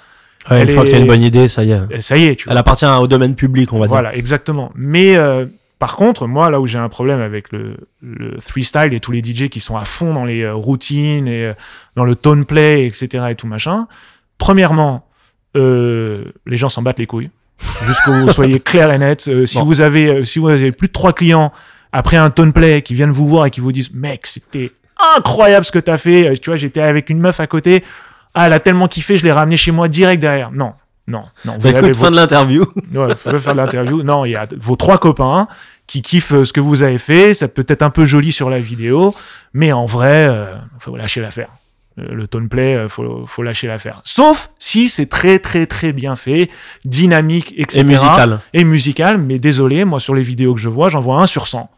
Ouais, 0.49 0.63
Une 0.63 0.69
fois 0.69 0.83
que 0.83 0.89
tu 0.89 0.95
as 0.95 0.97
est- 0.97 1.01
une 1.01 1.07
bonne 1.07 1.21
idée, 1.21 1.47
ça 1.47 1.63
y 1.63 1.71
est. 1.71 2.01
ça 2.01 2.17
y 2.17 2.25
est, 2.25 2.35
tu 2.35 2.45
vois. 2.45 2.53
Elle 2.53 2.57
appartient 2.57 2.85
au 2.85 3.07
domaine 3.07 3.35
public, 3.35 3.71
on 3.73 3.79
va 3.79 3.85
dire. 3.85 3.91
Voilà, 3.91 4.15
exactement. 4.15 4.71
Mais 4.75 5.15
euh, 5.15 5.45
par 5.77 5.95
contre, 5.95 6.25
moi, 6.27 6.49
là 6.49 6.59
où 6.59 6.67
j'ai 6.67 6.79
un 6.79 6.89
problème 6.89 7.21
avec 7.21 7.51
le, 7.51 7.77
le 8.01 8.37
three 8.37 8.63
style 8.63 8.93
et 8.93 8.99
tous 8.99 9.11
les 9.11 9.21
DJ 9.23 9.49
qui 9.49 9.59
sont 9.59 9.75
à 9.77 9.85
fond 9.85 10.13
dans 10.13 10.25
les 10.25 10.41
euh, 10.43 10.53
routines 10.55 11.27
et 11.27 11.45
euh, 11.45 11.53
dans 11.95 12.05
le 12.05 12.15
tone 12.15 12.45
play, 12.45 12.85
etc. 12.87 13.25
et 13.29 13.35
tout 13.35 13.47
machin, 13.47 13.87
premièrement, 14.37 15.05
euh, 15.55 16.23
les 16.47 16.57
gens 16.57 16.69
s'en 16.69 16.81
battent 16.81 16.99
les 16.99 17.07
couilles. 17.07 17.29
Juste 17.85 17.99
que 18.05 18.11
vous 18.11 18.29
soyez 18.31 18.59
clair 18.59 18.91
et 18.91 18.97
net. 18.97 19.27
Euh, 19.27 19.45
si 19.45 19.57
Bon. 19.59 19.65
vous 19.65 19.81
avez, 19.81 20.25
si 20.25 20.39
vous 20.39 20.49
avez 20.49 20.71
plus 20.71 20.87
de 20.87 20.93
trois 20.93 21.13
clients 21.13 21.51
après 21.91 22.17
un 22.17 22.29
tone 22.29 22.53
play 22.53 22.81
qui 22.81 22.93
viennent 22.95 23.11
vous 23.11 23.27
voir 23.27 23.45
et 23.45 23.51
qui 23.51 23.59
vous 23.59 23.71
disent, 23.71 23.93
mec, 23.93 24.25
c'était 24.25 24.71
incroyable 25.17 25.65
ce 25.65 25.71
que 25.71 25.79
t'as 25.79 25.97
fait. 25.97 26.33
Tu 26.41 26.49
vois, 26.49 26.57
j'étais 26.57 26.81
avec 26.81 27.09
une 27.09 27.19
meuf 27.19 27.39
à 27.39 27.47
côté. 27.47 27.83
Ah, 28.33 28.47
elle 28.47 28.53
a 28.53 28.59
tellement 28.59 28.87
kiffé, 28.87 29.17
je 29.17 29.23
l'ai 29.23 29.31
ramené 29.31 29.57
chez 29.57 29.71
moi 29.71 29.87
direct 29.87 30.21
derrière. 30.21 30.51
Non, 30.51 30.73
non, 31.07 31.23
non. 31.45 31.53
Vous 31.53 31.59
Bah, 31.71 31.77
avez 31.77 31.87
écoute, 31.87 31.97
vos- 31.97 32.05
fin 32.05 32.11
de 32.11 32.15
l'interview. 32.15 32.65
Ouais, 32.93 33.07
vous 33.07 33.15
pouvez 33.15 33.39
faire 33.39 33.55
l'interview. 33.55 34.03
Non, 34.03 34.25
il 34.25 34.31
y 34.31 34.35
a 34.35 34.47
vos 34.57 34.75
trois 34.75 34.97
copains 34.97 35.47
qui 35.87 36.01
kiffent 36.01 36.33
euh, 36.33 36.45
ce 36.45 36.53
que 36.53 36.59
vous 36.61 36.83
avez 36.83 36.97
fait. 36.97 37.33
Ça 37.33 37.47
peut 37.47 37.65
être 37.67 37.81
un 37.81 37.89
peu 37.89 38.05
joli 38.05 38.31
sur 38.31 38.49
la 38.49 38.59
vidéo, 38.59 39.13
mais 39.53 39.71
en 39.73 39.85
vrai, 39.85 40.27
euh, 40.29 40.55
faut 40.79 40.95
lâcher 40.95 41.19
l'affaire. 41.21 41.49
Le 41.97 42.25
tone 42.25 42.47
play, 42.47 42.73
euh, 42.75 42.87
faut, 42.87 43.25
faut 43.27 43.43
lâcher 43.43 43.67
l'affaire. 43.67 44.01
Sauf 44.05 44.51
si 44.59 44.87
c'est 44.87 45.07
très 45.07 45.39
très 45.39 45.65
très 45.65 45.91
bien 45.91 46.15
fait, 46.15 46.49
dynamique, 46.85 47.53
etc. 47.57 47.79
Et 47.81 47.83
musical. 47.83 48.39
Et 48.53 48.63
musical, 48.63 49.17
mais 49.17 49.39
désolé, 49.39 49.83
moi 49.83 49.99
sur 49.99 50.15
les 50.15 50.23
vidéos 50.23 50.53
que 50.55 50.61
je 50.61 50.69
vois, 50.69 50.87
j'en 50.87 51.01
vois 51.01 51.17
un 51.17 51.27
sur 51.27 51.47
100. 51.47 51.69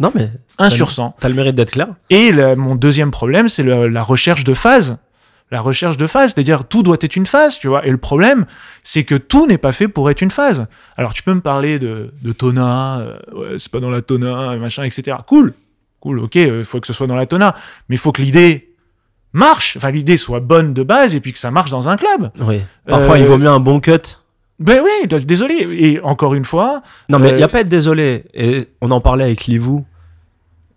Non, 0.00 0.10
mais 0.14 0.30
1 0.58 0.70
T'as 0.70 0.70
sur 0.70 0.86
le- 0.86 0.92
100. 0.92 1.14
t'as 1.20 1.28
le 1.28 1.34
mérite 1.34 1.54
d'être 1.54 1.72
clair. 1.72 1.88
Et 2.10 2.32
le- 2.32 2.56
mon 2.56 2.74
deuxième 2.74 3.10
problème, 3.10 3.48
c'est 3.48 3.62
la 3.62 4.02
recherche 4.02 4.42
de 4.44 4.54
phase. 4.54 4.96
La 5.50 5.60
recherche 5.60 5.96
de 5.96 6.06
phase, 6.06 6.32
c'est-à-dire 6.34 6.64
tout 6.64 6.82
doit 6.82 6.96
être 7.00 7.16
une 7.16 7.26
phase, 7.26 7.58
tu 7.58 7.68
vois. 7.68 7.86
Et 7.86 7.90
le 7.90 7.96
problème, 7.98 8.46
c'est 8.82 9.04
que 9.04 9.14
tout 9.14 9.46
n'est 9.46 9.58
pas 9.58 9.72
fait 9.72 9.88
pour 9.88 10.10
être 10.10 10.22
une 10.22 10.30
phase. 10.30 10.66
Alors 10.96 11.12
tu 11.12 11.22
peux 11.22 11.34
me 11.34 11.40
parler 11.40 11.78
de, 11.78 12.12
de 12.22 12.32
tona, 12.32 12.98
euh, 13.00 13.18
ouais, 13.32 13.58
c'est 13.58 13.70
pas 13.70 13.80
dans 13.80 13.90
la 13.90 14.02
tona, 14.02 14.56
machin, 14.56 14.82
etc. 14.84 15.18
Cool, 15.26 15.54
cool, 16.00 16.18
ok, 16.20 16.34
il 16.36 16.64
faut 16.64 16.80
que 16.80 16.86
ce 16.86 16.92
soit 16.92 17.06
dans 17.06 17.14
la 17.14 17.26
tona, 17.26 17.54
mais 17.88 17.96
il 17.96 17.98
faut 17.98 18.10
que 18.10 18.22
l'idée 18.22 18.72
marche, 19.32 19.76
enfin 19.76 19.90
l'idée 19.90 20.16
soit 20.16 20.40
bonne 20.40 20.72
de 20.74 20.82
base 20.82 21.14
et 21.14 21.20
puis 21.20 21.32
que 21.32 21.38
ça 21.38 21.50
marche 21.50 21.70
dans 21.70 21.88
un 21.88 21.96
club. 21.96 22.30
Oui. 22.40 22.60
Parfois, 22.86 23.16
Euh, 23.16 23.18
il 23.18 23.26
vaut 23.26 23.38
mieux 23.38 23.48
un 23.48 23.60
bon 23.60 23.80
cut. 23.80 24.18
Ben 24.60 24.82
oui, 24.82 25.08
désolé. 25.24 25.66
Et 25.72 26.00
encore 26.00 26.34
une 26.34 26.44
fois, 26.44 26.82
Non, 27.08 27.18
mais 27.18 27.28
il 27.30 27.34
euh, 27.34 27.36
n'y 27.38 27.42
a 27.42 27.48
pas 27.48 27.58
à 27.58 27.60
être 27.62 27.68
désolé. 27.68 28.24
Et 28.34 28.68
on 28.80 28.90
en 28.92 29.00
parlait 29.00 29.24
avec 29.24 29.46
Livou. 29.46 29.84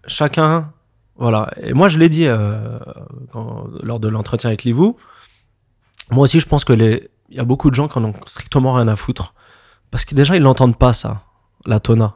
Chacun. 0.08 0.72
Voilà. 1.18 1.50
Et 1.62 1.74
moi, 1.74 1.88
je 1.90 1.98
l'ai 2.00 2.10
dit 2.10 2.28
euh, 2.28 2.78
quand- 3.32 3.66
lors 3.84 4.00
de 4.00 4.08
l'entretien 4.08 4.50
avec 4.50 4.64
Livou. 4.64 4.98
Moi 6.12 6.24
aussi, 6.24 6.40
je 6.40 6.48
pense 6.48 6.64
que 6.66 6.74
les. 6.74 7.10
Il 7.30 7.36
y 7.36 7.40
a 7.40 7.44
beaucoup 7.44 7.70
de 7.70 7.76
gens 7.76 7.88
qui 7.90 7.98
en 8.00 8.06
ont 8.06 8.14
strictement 8.26 8.74
rien 8.74 8.88
à 8.88 8.96
foutre. 8.96 9.34
Parce 9.92 10.06
que 10.06 10.16
déjà, 10.16 10.36
ils 10.38 10.42
n'entendent 10.44 10.78
pas 10.78 10.94
ça, 10.94 11.22
la 11.66 11.80
tona. 11.82 12.16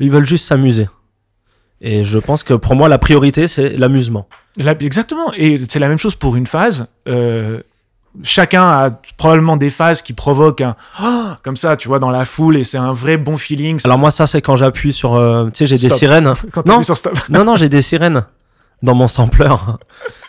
Ils 0.00 0.10
veulent 0.10 0.26
juste 0.26 0.46
s'amuser. 0.46 0.88
Et 1.80 2.04
je 2.04 2.18
pense 2.18 2.42
que 2.42 2.54
pour 2.54 2.74
moi, 2.74 2.88
la 2.88 2.98
priorité, 2.98 3.46
c'est 3.46 3.68
l'amusement. 3.76 4.28
Exactement. 4.80 5.32
Et 5.34 5.60
c'est 5.68 5.78
la 5.78 5.88
même 5.88 5.98
chose 5.98 6.16
pour 6.16 6.34
une 6.34 6.48
phase. 6.48 6.86
Euh, 7.06 7.60
chacun 8.24 8.64
a 8.68 8.90
probablement 9.16 9.56
des 9.56 9.70
phases 9.70 10.02
qui 10.02 10.12
provoquent 10.12 10.60
un 10.62 10.74
Ah 10.98 11.38
comme 11.44 11.56
ça, 11.56 11.76
tu 11.76 11.86
vois, 11.86 12.00
dans 12.00 12.10
la 12.10 12.24
foule, 12.24 12.56
et 12.56 12.64
c'est 12.64 12.78
un 12.78 12.92
vrai 12.92 13.16
bon 13.16 13.36
feeling. 13.36 13.80
Alors, 13.84 13.98
moi, 13.98 14.10
ça, 14.10 14.26
c'est 14.26 14.42
quand 14.42 14.56
j'appuie 14.56 14.92
sur. 14.92 15.14
euh, 15.14 15.46
tu 15.50 15.58
sais, 15.58 15.66
j'ai 15.66 15.78
des 15.78 15.88
sirènes. 15.88 16.32
quand 16.52 16.66
non. 16.66 16.82
sur 16.82 16.96
stop. 16.96 17.16
non, 17.28 17.44
non, 17.44 17.54
j'ai 17.54 17.68
des 17.68 17.80
sirènes. 17.80 18.24
Dans 18.82 18.94
mon 18.94 19.08
sampler. 19.08 19.48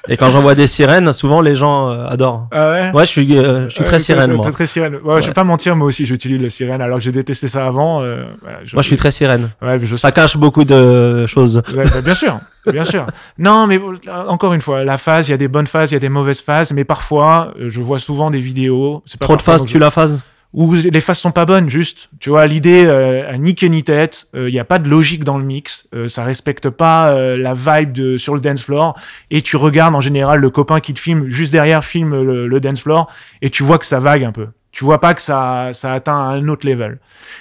Et 0.07 0.17
quand 0.17 0.29
j'envoie 0.29 0.55
des 0.55 0.65
sirènes, 0.65 1.13
souvent 1.13 1.39
les 1.41 1.53
gens 1.53 1.89
euh, 1.91 2.07
adorent. 2.07 2.47
Ah 2.51 2.71
ouais? 2.71 2.91
Ouais, 2.93 3.05
je 3.05 3.11
suis, 3.11 3.37
euh, 3.37 3.65
je 3.69 3.75
suis 3.75 3.83
très 3.83 3.99
sirène, 3.99 4.31
moi. 4.33 4.41
Très, 4.41 4.51
très 4.51 4.65
sirène. 4.65 4.95
Ouais, 5.03 5.21
Je 5.21 5.27
vais 5.27 5.33
pas 5.33 5.43
mentir, 5.43 5.75
moi 5.75 5.85
aussi 5.87 6.05
j'utilise 6.05 6.41
le 6.41 6.49
sirène 6.49 6.81
alors 6.81 6.97
que 6.97 7.03
j'ai 7.03 7.11
détesté 7.11 7.47
ça 7.47 7.67
avant. 7.67 8.01
euh, 8.01 8.25
Moi, 8.73 8.81
je 8.81 8.87
suis 8.87 8.97
très 8.97 9.11
sirène. 9.11 9.49
Ouais, 9.61 9.77
mais 9.77 9.85
je 9.85 9.95
sais. 9.95 10.01
Ça 10.01 10.11
cache 10.11 10.35
beaucoup 10.37 10.63
de 10.65 11.27
choses. 11.27 11.61
Ouais, 11.75 11.83
bah, 11.83 12.01
bien 12.01 12.13
sûr, 12.15 12.39
bien 12.71 12.85
sûr. 12.85 13.05
Non, 13.37 13.67
mais 13.67 13.77
euh, 13.77 14.27
encore 14.27 14.53
une 14.53 14.61
fois, 14.61 14.83
la 14.83 14.97
phase, 14.97 15.27
il 15.27 15.31
y 15.31 15.35
a 15.35 15.37
des 15.37 15.47
bonnes 15.47 15.67
phases, 15.67 15.91
il 15.91 15.93
y 15.93 15.97
a 15.97 15.99
des 15.99 16.09
mauvaises 16.09 16.41
phases, 16.41 16.71
mais 16.71 16.85
parfois, 16.85 17.53
euh, 17.59 17.65
je 17.69 17.81
vois 17.81 17.99
souvent 17.99 18.31
des 18.31 18.39
vidéos. 18.39 19.03
pas 19.19 19.25
Trop 19.25 19.35
de 19.35 19.41
phases, 19.43 19.65
tu 19.65 19.77
la 19.77 19.91
phases? 19.91 20.19
Où 20.53 20.73
les 20.73 21.01
phases 21.01 21.19
sont 21.19 21.31
pas 21.31 21.45
bonnes, 21.45 21.69
juste. 21.69 22.09
Tu 22.19 22.29
vois, 22.29 22.47
l'idée, 22.47 22.85
euh, 22.87 23.37
ni 23.37 23.53
queue 23.55 23.67
ni 23.67 23.83
tête, 23.83 24.27
il 24.33 24.45
n'y 24.45 24.59
a 24.59 24.65
pas 24.65 24.79
de 24.79 24.89
logique 24.89 25.23
dans 25.23 25.37
le 25.37 25.43
mix, 25.43 25.87
euh, 25.93 26.07
ça 26.07 26.23
respecte 26.23 26.69
pas 26.69 27.09
euh, 27.09 27.37
la 27.37 27.53
vibe 27.53 27.91
de, 27.91 28.17
sur 28.17 28.33
le 28.33 28.41
dance 28.41 28.63
floor, 28.63 28.97
et 29.29 29.41
tu 29.41 29.57
regardes 29.57 29.95
en 29.95 30.01
général 30.01 30.39
le 30.39 30.49
copain 30.49 30.79
qui 30.79 30.93
te 30.93 30.99
filme 30.99 31.29
juste 31.29 31.51
derrière 31.51 31.85
filme 31.85 32.21
le, 32.23 32.47
le 32.47 32.59
dance 32.59 32.81
floor, 32.81 33.11
et 33.41 33.49
tu 33.49 33.63
vois 33.63 33.77
que 33.77 33.85
ça 33.85 33.99
vague 33.99 34.23
un 34.23 34.31
peu. 34.31 34.47
Tu 34.71 34.83
vois 34.83 35.01
pas 35.01 35.13
que 35.13 35.21
ça, 35.21 35.71
ça 35.73 35.93
atteint 35.93 36.15
un 36.15 36.47
autre 36.47 36.67
level. 36.67 36.99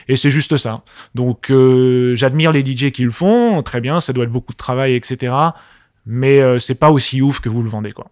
Et 0.08 0.16
c'est 0.16 0.30
juste 0.30 0.56
ça. 0.56 0.82
Donc, 1.14 1.50
euh, 1.50 2.16
j'admire 2.16 2.52
les 2.52 2.64
DJ 2.64 2.90
qui 2.90 3.04
le 3.04 3.10
font, 3.10 3.62
très 3.62 3.80
bien, 3.80 4.00
ça 4.00 4.12
doit 4.12 4.24
être 4.24 4.32
beaucoup 4.32 4.52
de 4.52 4.58
travail, 4.58 4.94
etc. 4.94 5.34
Mais 6.06 6.40
euh, 6.40 6.58
c'est 6.58 6.74
pas 6.74 6.90
aussi 6.90 7.20
ouf 7.20 7.40
que 7.40 7.48
vous 7.48 7.62
le 7.62 7.68
vendez, 7.68 7.92
quoi. 7.92 8.10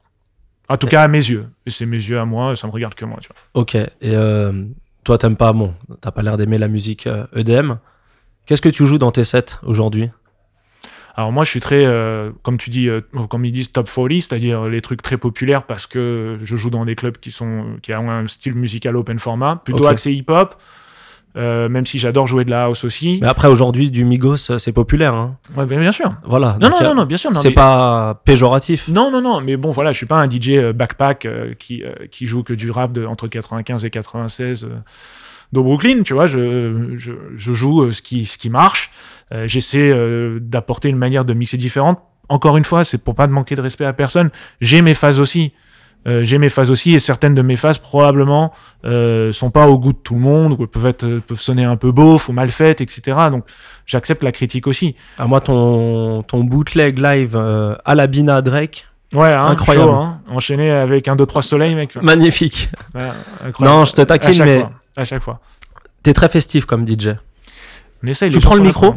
En 0.68 0.77
tout 0.77 0.89
cas, 0.89 1.02
à 1.02 1.09
mes 1.09 1.18
yeux. 1.18 1.47
Et 1.64 1.70
c'est 1.70 1.86
mes 1.86 1.97
yeux 1.97 2.18
à 2.18 2.24
moi, 2.24 2.56
ça 2.56 2.66
me 2.66 2.73
regarde 2.73 2.94
que 2.94 3.05
moi, 3.05 3.18
tu 3.20 3.28
vois. 3.28 3.62
Ok. 3.62 3.74
Et 3.77 3.89
euh, 4.05 4.64
toi, 5.07 5.19
t'aimes 5.19 5.37
pas, 5.37 5.53
bon, 5.53 5.73
t'as 6.01 6.11
pas 6.11 6.20
l'air 6.23 6.37
d'aimer 6.37 6.59
la 6.59 6.66
musique 6.66 7.07
euh, 7.07 7.27
EDM. 7.35 7.74
Qu'est-ce 8.45 8.61
que 8.61 8.69
tu 8.69 8.85
joues 8.87 8.99
dans 8.99 9.12
tes 9.12 9.23
sets 9.23 9.55
aujourd'hui? 9.62 10.11
Alors 11.15 11.31
moi, 11.31 11.45
je 11.45 11.51
suis 11.51 11.61
très, 11.61 11.87
euh, 11.87 12.33
comme 12.43 12.59
tu 12.59 12.70
dis, 12.70 12.89
euh, 12.89 13.03
comme 13.31 13.45
ils 13.45 13.53
disent, 13.53 13.70
top 13.70 13.89
40, 13.89 14.11
c'est-à-dire 14.15 14.65
les 14.65 14.83
trucs 14.83 15.03
très 15.03 15.16
populaires 15.16 15.62
parce 15.62 15.87
que 15.87 16.39
je 16.43 16.57
joue 16.57 16.70
dans 16.70 16.85
des 16.85 16.97
clubs 16.97 17.16
qui 17.19 17.31
sont 17.31 17.77
qui 17.83 17.95
ont 17.95 18.11
un 18.11 18.27
style 18.27 18.55
musical 18.55 18.97
open 18.97 19.20
format, 19.20 19.62
plutôt 19.65 19.87
axé 19.87 20.12
hip-hop. 20.12 20.61
Euh, 21.37 21.69
même 21.69 21.85
si 21.85 21.99
j'adore 21.99 22.27
jouer 22.27 22.45
de 22.45 22.51
la 22.51 22.65
house 22.65 22.85
aussi. 22.85 23.19
Mais 23.21 23.29
après, 23.29 23.49
aujourd'hui, 23.49 23.91
du 23.91 24.05
Migos, 24.05 24.51
euh, 24.51 24.59
c'est 24.59 24.73
populaire. 24.73 25.15
Hein. 25.15 25.37
Ouais, 25.57 25.67
bien, 25.67 25.93
sûr. 25.93 26.15
Voilà. 26.25 26.57
Non, 26.61 26.71
non, 26.71 26.77
a- 26.79 26.85
non, 26.85 26.95
non, 26.95 27.05
bien 27.05 27.17
sûr. 27.17 27.31
C'est 27.35 27.49
mais- 27.49 27.55
pas 27.55 28.23
péjoratif. 28.25 28.89
Non, 28.89 29.11
non, 29.11 29.21
non, 29.21 29.41
mais 29.41 29.57
bon, 29.57 29.71
voilà, 29.71 29.93
je 29.93 29.97
suis 29.99 30.07
pas 30.07 30.17
un 30.17 30.29
DJ 30.31 30.51
euh, 30.53 30.73
backpack 30.73 31.27
euh, 31.27 31.55
qui, 31.59 31.83
euh, 31.83 31.93
qui 32.11 32.27
joue 32.27 32.43
que 32.43 32.53
du 32.55 32.71
rap 32.71 32.93
de, 32.93 33.05
entre 33.05 33.29
95 33.29 33.85
et 33.85 33.91
96 33.91 34.65
euh, 34.65 34.69
de 35.53 35.61
Brooklyn, 35.61 36.03
tu 36.03 36.15
vois, 36.15 36.27
je, 36.27 36.95
je, 36.97 37.13
je 37.37 37.53
joue 37.53 37.93
ce, 37.93 38.03
qui, 38.03 38.25
ce 38.25 38.37
qui 38.39 38.51
marche, 38.51 38.91
j'essaie 39.45 39.95
d'apporter 40.41 40.89
une 40.89 40.97
manière 40.97 41.25
de 41.25 41.35
mixer 41.35 41.57
différente. 41.57 42.01
Encore 42.29 42.57
une 42.57 42.65
fois, 42.65 42.83
c'est 42.83 42.99
pour 42.99 43.15
pas 43.15 43.29
de 43.29 43.33
manquer 43.33 43.55
de 43.55 43.61
respect 43.61 43.85
à 43.85 43.93
personne, 43.93 44.31
j'ai 44.61 44.83
mes 44.83 44.95
phases 44.95 45.21
aussi. 45.21 45.53
Euh, 46.07 46.23
j'ai 46.23 46.39
mes 46.39 46.49
phases 46.51 46.70
aussi 46.70 46.95
et 46.95 46.99
certaines 47.01 47.35
de 47.35 47.43
mes 47.43 47.57
phases 47.57 47.78
probablement 47.78 48.53
euh, 48.85 49.33
sont 49.33 49.51
pas 49.51 49.66
au 49.66 49.77
goût 49.78 49.93
de 49.93 49.99
tout 49.99 50.15
le 50.15 50.20
monde 50.20 50.53
ou 50.59 50.66
peuvent 50.66 50.87
être 50.87 51.05
euh, 51.05 51.20
peuvent 51.27 51.41
sonner 51.41 51.65
un 51.65 51.77
peu 51.77 51.91
beauf 51.91 52.28
ou 52.28 52.33
mal 52.33 52.51
faites 52.53 52.81
etc 52.81 53.16
donc 53.31 53.45
j'accepte 53.87 54.23
la 54.23 54.31
critique 54.31 54.69
aussi 54.69 54.95
À 55.19 55.27
moi, 55.27 55.41
ton, 55.41 56.23
ton 56.23 56.45
bootleg 56.45 56.99
live 56.99 57.35
euh, 57.35 57.74
à 57.85 57.97
la 57.97 58.07
Bina 58.07 58.41
Drake, 58.41 58.87
ouais 59.15 59.33
hein, 59.33 59.47
Incroyable. 59.47 59.89
chaud, 59.91 59.95
hein. 59.97 60.20
enchaîné 60.31 60.70
avec 60.70 61.09
un 61.09 61.16
2 61.16 61.27
3 61.27 61.43
soleil 61.43 61.74
mec 61.74 61.97
magnifique. 62.01 62.69
Non, 63.61 63.85
je 63.85 63.93
te 63.95 64.03
taquine, 64.03 64.41
à 64.43 64.45
mais- 64.45 64.59
fois, 64.61 64.70
à 64.97 65.05
chaque 65.05 65.23
fois. 65.24 65.41
T'es 66.05 66.12
très 66.12 66.28
festif 66.28 66.66
comme 66.66 66.87
DJ. 66.87 67.16
On 68.05 68.07
essaye. 68.07 68.31
Tu 68.31 68.39
prends 68.39 68.55
le 68.55 68.62
micro 68.62 68.95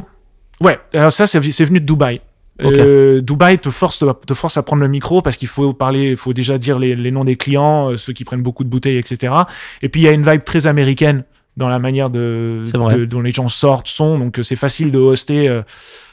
Ouais. 0.61 0.79
Alors 0.93 1.11
ça, 1.11 1.25
c'est 1.25 1.41
c'est 1.51 1.65
venu 1.65 1.79
de 1.79 1.85
Dubaï. 1.85 2.21
Ok. 2.63 2.73
Euh, 2.77 3.21
Dubaï 3.21 3.57
te 3.59 3.69
force, 3.69 4.03
te 4.25 4.33
force 4.33 4.57
à 4.57 4.63
prendre 4.63 4.81
le 4.81 4.87
micro 4.89 5.21
parce 5.21 5.37
qu'il 5.37 5.47
faut 5.47 5.73
parler, 5.73 6.11
il 6.11 6.17
faut 6.17 6.33
déjà 6.33 6.57
dire 6.57 6.77
les, 6.79 6.95
les 6.95 7.11
noms 7.11 7.23
des 7.23 7.35
clients, 7.37 7.91
euh, 7.91 7.97
ceux 7.97 8.13
qui 8.13 8.25
prennent 8.25 8.41
beaucoup 8.41 8.63
de 8.63 8.69
bouteilles, 8.69 8.97
etc. 8.97 9.33
Et 9.81 9.89
puis 9.89 10.01
il 10.01 10.03
y 10.03 10.07
a 10.07 10.11
une 10.11 10.29
vibe 10.29 10.43
très 10.43 10.67
américaine 10.67 11.23
dans 11.57 11.69
la 11.69 11.79
manière 11.79 12.09
de, 12.09 12.63
de- 12.89 13.05
dont 13.05 13.21
les 13.21 13.31
gens 13.31 13.47
sortent, 13.49 13.87
sont. 13.87 14.19
Donc 14.19 14.39
euh, 14.39 14.43
c'est 14.43 14.55
facile 14.55 14.91
de 14.91 14.97
hoster 14.99 15.47
euh, 15.47 15.61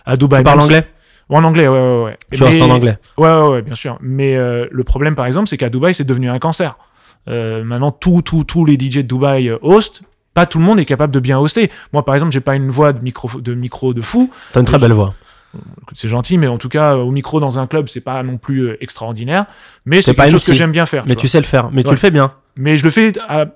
à 0.04 0.16
Dubaï. 0.16 0.40
Tu 0.40 0.44
parles 0.44 0.60
anglais? 0.60 0.84
En 1.28 1.42
anglais, 1.42 1.66
ouais, 1.66 1.78
ouais, 1.80 2.02
ouais. 2.04 2.18
Tu 2.32 2.44
restes 2.44 2.62
en 2.62 2.70
anglais? 2.70 2.98
Ouais, 3.18 3.28
ouais, 3.28 3.48
ouais, 3.48 3.62
bien 3.62 3.74
sûr. 3.74 3.98
Mais 4.00 4.36
euh, 4.36 4.66
le 4.70 4.84
problème, 4.84 5.16
par 5.16 5.26
exemple, 5.26 5.48
c'est 5.48 5.56
qu'à 5.56 5.68
Dubaï, 5.68 5.92
c'est 5.94 6.04
devenu 6.04 6.30
un 6.30 6.38
cancer. 6.38 6.78
Euh, 7.28 7.64
maintenant, 7.64 7.90
tous 7.90 8.22
tout, 8.22 8.44
tous 8.44 8.64
les 8.64 8.74
DJ 8.74 8.98
de 8.98 9.02
Dubaï 9.02 9.50
hostent. 9.62 10.02
Pas 10.34 10.46
tout 10.46 10.58
le 10.58 10.64
monde 10.64 10.78
est 10.78 10.84
capable 10.84 11.12
de 11.12 11.18
bien 11.18 11.38
hoster. 11.40 11.70
Moi, 11.92 12.04
par 12.04 12.14
exemple, 12.14 12.30
j'ai 12.30 12.40
pas 12.40 12.54
une 12.54 12.68
voix 12.70 12.92
de 12.92 13.00
micro 13.02 13.40
de, 13.40 13.54
micro 13.54 13.94
de 13.94 14.02
fou. 14.02 14.30
T'as 14.52 14.60
une 14.60 14.66
très 14.66 14.78
belle 14.78 14.92
voix. 14.92 15.14
C'est 15.94 16.08
gentil, 16.08 16.38
mais 16.38 16.46
en 16.48 16.58
tout 16.58 16.68
cas, 16.68 16.96
au 16.96 17.10
micro 17.10 17.40
dans 17.40 17.58
un 17.58 17.66
club, 17.66 17.88
c'est 17.88 18.00
pas 18.00 18.22
non 18.22 18.38
plus 18.38 18.60
euh, 18.68 18.76
extraordinaire. 18.82 19.46
Mais 19.84 20.00
C'est 20.02 20.14
quelque 20.14 20.30
chose 20.30 20.42
MC. 20.42 20.46
que 20.52 20.54
j'aime 20.54 20.72
bien 20.72 20.86
faire. 20.86 21.04
Mais 21.08 21.14
tu 21.16 21.22
tu 21.22 21.28
sais 21.28 21.38
le 21.38 21.44
faire. 21.44 21.70
Mais 21.72 21.82
tu 21.84 21.90
le 21.90 21.96
fais 21.96 22.10
bien. 22.10 22.32
mais 22.58 22.76
je 22.76 22.84
le 22.84 22.90
fais 22.90 23.12
à- 23.28 23.46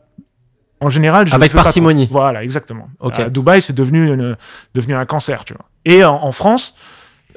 en 0.81 0.89
général. 0.89 1.27
Je 1.27 1.35
Avec 1.35 1.49
le 1.49 1.51
fais 1.53 1.57
pas 1.59 1.63
parcimonie. 1.65 2.09
Voilà, 2.11 2.43
exactement. 2.43 2.89
Ok. 3.01 3.19
À 3.19 3.29
Dubaï, 3.29 3.61
c'est 3.63 3.75
devenu, 3.75 4.13
une- 4.13 4.37
devenu 4.75 4.95
un 4.95 5.05
cancer, 5.07 5.45
tu 5.45 5.53
vois. 5.55 5.67
Et 5.85 6.05
en, 6.05 6.15
en 6.23 6.33
France, 6.33 6.75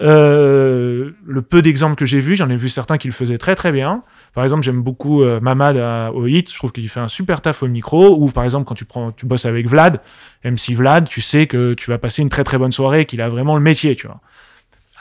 euh, 0.02 1.12
le 1.26 1.42
peu 1.42 1.62
d'exemples 1.62 1.96
que 1.96 2.06
j'ai 2.06 2.20
vus, 2.20 2.36
j'en 2.36 2.50
ai 2.50 2.56
vu 2.56 2.70
certains 2.70 2.98
qui 2.98 3.08
le 3.08 3.14
faisaient 3.14 3.38
très 3.38 3.56
très 3.56 3.72
bien. 3.72 4.04
Par 4.34 4.44
exemple, 4.44 4.64
j'aime 4.64 4.82
beaucoup 4.82 5.22
euh, 5.24 5.40
Mamad 5.40 5.78
à- 5.78 6.12
au 6.14 6.26
hit. 6.28 6.52
Je 6.52 6.58
trouve 6.58 6.72
qu'il 6.72 6.88
fait 6.90 7.00
un 7.00 7.08
super 7.08 7.42
taf 7.42 7.64
au 7.64 7.68
micro. 7.68 8.18
Ou 8.20 8.30
par 8.30 8.44
exemple, 8.44 8.66
quand 8.66 8.76
tu 8.76 8.86
prends, 8.86 9.12
tu 9.12 9.26
bosses 9.26 9.46
avec 9.46 9.68
Vlad, 9.68 10.02
MC 10.44 10.74
Vlad, 10.76 11.08
tu 11.08 11.22
sais 11.22 11.48
que 11.48 11.74
tu 11.74 11.90
vas 11.90 11.98
passer 11.98 12.22
une 12.22 12.30
très 12.30 12.44
très 12.44 12.58
bonne 12.58 12.72
soirée, 12.72 13.06
qu'il 13.06 13.22
a 13.22 13.30
vraiment 13.30 13.56
le 13.56 13.62
métier, 13.62 13.96
tu 13.96 14.08
vois. 14.08 14.20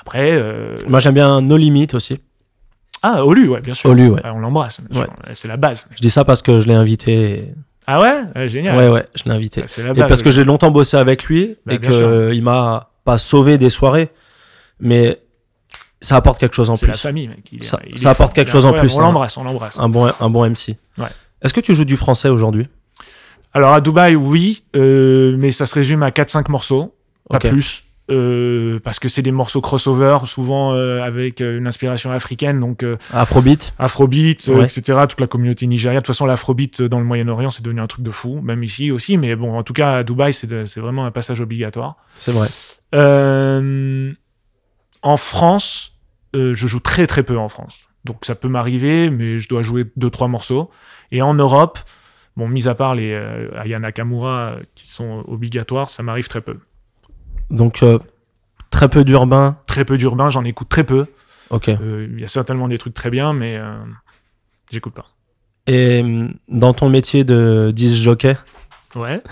Après, 0.02 0.32
euh, 0.32 0.76
Moi, 0.88 1.00
j'aime 1.00 1.14
bien 1.14 1.40
No 1.40 1.56
Limit 1.56 1.88
aussi. 1.94 2.18
ah, 3.02 3.24
Olu, 3.24 3.48
ouais, 3.48 3.60
bien 3.60 3.74
sûr. 3.74 3.90
Olu, 3.90 4.10
ouais. 4.10 4.20
on 4.24 4.38
l'embrasse, 4.40 4.80
c'est 5.34 5.48
la 5.48 5.56
base. 5.56 5.86
Je 5.94 6.00
dis 6.02 6.10
ça 6.10 6.24
parce 6.24 6.42
que 6.42 6.60
je 6.60 6.68
l'ai 6.68 6.74
invité. 6.74 7.48
Ah 7.86 8.00
ouais, 8.00 8.22
Ouais, 8.36 8.48
génial. 8.48 8.76
Ouais, 8.76 8.88
ouais, 8.88 9.06
je 9.14 9.24
l'ai 9.24 9.30
invité. 9.32 9.62
C'est 9.66 9.82
la 9.82 9.90
Et 9.90 9.94
base. 9.94 10.08
parce 10.08 10.22
que 10.22 10.30
j'ai 10.30 10.44
longtemps 10.44 10.70
bossé 10.70 10.96
avec 10.96 11.24
lui 11.24 11.56
Bah, 11.66 11.74
et 11.74 11.78
qu'il 11.80 12.42
m'a 12.42 12.90
pas 13.04 13.18
sauvé 13.18 13.58
des 13.58 13.70
soirées, 13.70 14.10
mais 14.78 15.18
ça 16.00 16.16
apporte 16.16 16.38
quelque 16.38 16.54
chose 16.54 16.70
en 16.70 16.76
C'est 16.76 16.86
la 16.86 16.92
plus. 16.92 17.00
famille, 17.00 17.28
mec. 17.28 17.40
Il 17.52 17.60
est- 17.60 17.64
Ça- 17.64 17.80
il 17.86 17.94
est 17.94 17.96
ça 17.96 18.10
apporte 18.10 18.34
quelque 18.34 18.50
chose 18.50 18.66
en 18.66 18.72
plus, 18.72 18.94
On 18.96 19.00
hein. 19.00 19.02
l'embrasse, 19.02 19.36
on 19.36 19.44
l'embrasse. 19.44 19.78
Un 19.78 19.88
bon, 19.88 20.12
un 20.20 20.30
bon 20.30 20.44
MC. 20.44 20.76
Ouais. 20.98 21.06
Est-ce 21.42 21.52
que 21.54 21.60
tu 21.60 21.74
joues 21.74 21.84
du 21.84 21.96
français 21.96 22.28
aujourd'hui? 22.28 22.68
Alors 23.52 23.72
à 23.72 23.80
Dubaï, 23.80 24.14
oui, 24.16 24.62
euh, 24.76 25.36
mais 25.38 25.50
ça 25.52 25.66
se 25.66 25.74
résume 25.74 26.02
à 26.02 26.10
4-5 26.10 26.48
morceaux, 26.48 26.94
pas 27.28 27.38
plus. 27.40 27.84
Euh, 28.12 28.78
parce 28.80 28.98
que 28.98 29.08
c'est 29.08 29.22
des 29.22 29.32
morceaux 29.32 29.60
crossover, 29.60 30.18
souvent 30.26 30.74
euh, 30.74 31.02
avec 31.02 31.40
euh, 31.40 31.58
une 31.58 31.66
inspiration 31.66 32.12
africaine, 32.12 32.60
donc 32.60 32.82
euh, 32.84 32.96
Afrobeat 33.12 33.74
afrobeat, 33.78 34.46
Ouais. 34.48 34.64
etc. 34.64 35.00
Toute 35.08 35.20
la 35.20 35.26
communauté 35.26 35.66
nigériane. 35.66 36.00
De 36.00 36.06
toute 36.06 36.14
façon, 36.14 36.26
l'afrobeat 36.26 36.82
dans 36.82 36.98
le 36.98 37.04
Moyen-Orient, 37.04 37.50
c'est 37.50 37.62
devenu 37.64 37.80
un 37.80 37.86
truc 37.86 38.04
de 38.04 38.10
fou, 38.10 38.40
même 38.42 38.62
ici 38.62 38.90
aussi. 38.90 39.16
Mais 39.16 39.34
bon, 39.34 39.56
en 39.58 39.62
tout 39.62 39.72
cas, 39.72 39.94
à 39.98 40.02
Dubaï, 40.04 40.32
c'est 40.32 40.76
vraiment 40.78 41.04
un 41.06 41.10
passage 41.10 41.40
obligatoire. 41.40 41.96
C'est 42.18 42.32
vrai. 42.32 42.48
En 45.02 45.16
France, 45.16 45.94
je 46.34 46.54
joue 46.54 46.80
très 46.80 47.06
très 47.06 47.22
peu 47.22 47.36
en 47.38 47.48
France. 47.48 47.88
Donc 48.04 48.24
ça 48.24 48.34
peut 48.34 48.48
m'arriver, 48.48 49.10
mais 49.10 49.38
je 49.38 49.48
dois 49.48 49.62
jouer 49.62 49.84
deux 49.96 50.10
trois 50.10 50.28
morceaux. 50.28 50.70
Et 51.12 51.22
en 51.22 51.34
Europe, 51.34 51.78
bon, 52.36 52.48
mis 52.48 52.68
à 52.68 52.74
part 52.74 52.94
les 52.94 53.14
Aya 53.56 53.78
Nakamura 53.78 54.38
euh, 54.56 54.60
qui 54.74 54.88
sont 54.88 55.24
obligatoires, 55.28 55.88
ça 55.90 56.02
m'arrive 56.02 56.28
très 56.28 56.40
peu. 56.40 56.58
Donc, 57.52 57.82
euh, 57.84 57.98
très 58.70 58.88
peu 58.88 59.04
d'urbain. 59.04 59.58
Très 59.66 59.84
peu 59.84 59.96
d'urbain, 59.96 60.28
j'en 60.30 60.42
écoute 60.44 60.68
très 60.68 60.82
peu. 60.84 61.06
Ok. 61.50 61.68
Euh, 61.68 62.08
Il 62.10 62.18
y 62.20 62.24
a 62.24 62.28
certainement 62.28 62.66
des 62.66 62.78
trucs 62.78 62.94
très 62.94 63.10
bien, 63.10 63.32
mais 63.32 63.56
euh, 63.56 63.76
j'écoute 64.70 64.94
pas. 64.94 65.06
Et 65.68 66.00
hum, 66.02 66.34
dans 66.48 66.72
ton 66.74 66.88
métier 66.88 67.22
de 67.24 67.70
disc 67.74 67.94
jockey, 68.02 68.36
Ouais. 68.96 69.22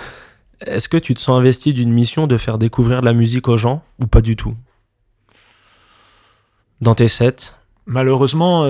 est-ce 0.61 0.89
que 0.89 0.97
tu 0.99 1.15
te 1.15 1.21
sens 1.21 1.39
investi 1.41 1.73
d'une 1.73 1.93
mission 1.93 2.27
de 2.27 2.37
faire 2.37 2.59
découvrir 2.59 3.01
de 3.01 3.07
la 3.07 3.13
musique 3.15 3.49
aux 3.49 3.57
gens 3.57 3.83
ou 3.99 4.07
pas 4.07 4.21
du 4.21 4.37
tout? 4.37 4.55
Dans 6.81 6.95
tes 6.95 7.09
sets? 7.09 7.53
Malheureusement, 7.87 8.65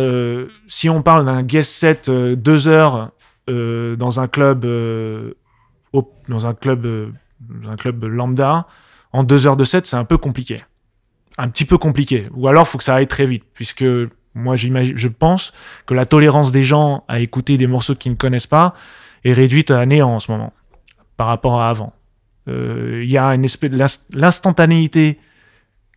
si 0.69 0.89
on 0.89 1.03
parle 1.03 1.27
d'un 1.27 1.43
guest 1.43 1.73
set 1.73 2.11
deux 2.11 2.69
heures 2.69 3.11
dans 3.49 4.21
un 4.21 4.29
club, 4.29 4.65
au- 4.65 6.13
dans 6.29 6.47
un 6.47 6.55
club, 6.55 7.13
dans 7.41 7.71
un 7.71 7.77
club 7.77 8.05
lambda, 8.05 8.67
en 9.13 9.25
deux 9.25 9.47
heures 9.47 9.57
de 9.57 9.65
set, 9.65 9.87
c'est 9.87 9.97
un 9.97 10.05
peu 10.05 10.19
compliqué, 10.19 10.65
un 11.39 11.49
petit 11.49 11.65
peu 11.65 11.79
compliqué. 11.79 12.29
Ou 12.35 12.49
alors, 12.49 12.69
faut 12.69 12.79
que 12.79 12.85
ça 12.85 12.95
aille 12.95 13.07
très 13.09 13.27
vite, 13.27 13.45
puisque 13.55 13.85
moi, 14.35 14.55
je 14.57 15.09
pense 15.09 15.53
que 15.87 15.95
la 15.95 16.07
tolérance 16.07 16.53
des 16.53 16.63
gens 16.65 17.05
à 17.09 17.19
écouter 17.21 17.59
des 17.59 17.67
morceaux 17.67 17.95
qu'ils 17.97 18.13
ne 18.13 18.17
connaissent 18.17 18.47
pas 18.47 18.75
est 19.25 19.33
réduite 19.33 19.71
à 19.71 19.85
néant 19.87 20.11
en 20.15 20.21
ce 20.21 20.31
moment, 20.31 20.53
par 21.17 21.27
rapport 21.27 21.61
à 21.61 21.69
avant. 21.69 21.93
Euh, 22.49 23.03
Il 23.05 23.11
y 23.11 23.19
a 23.19 23.35
une 23.35 23.45
espèce, 23.45 23.71
l'inst- 23.73 24.09
l'instantanéité 24.15 25.19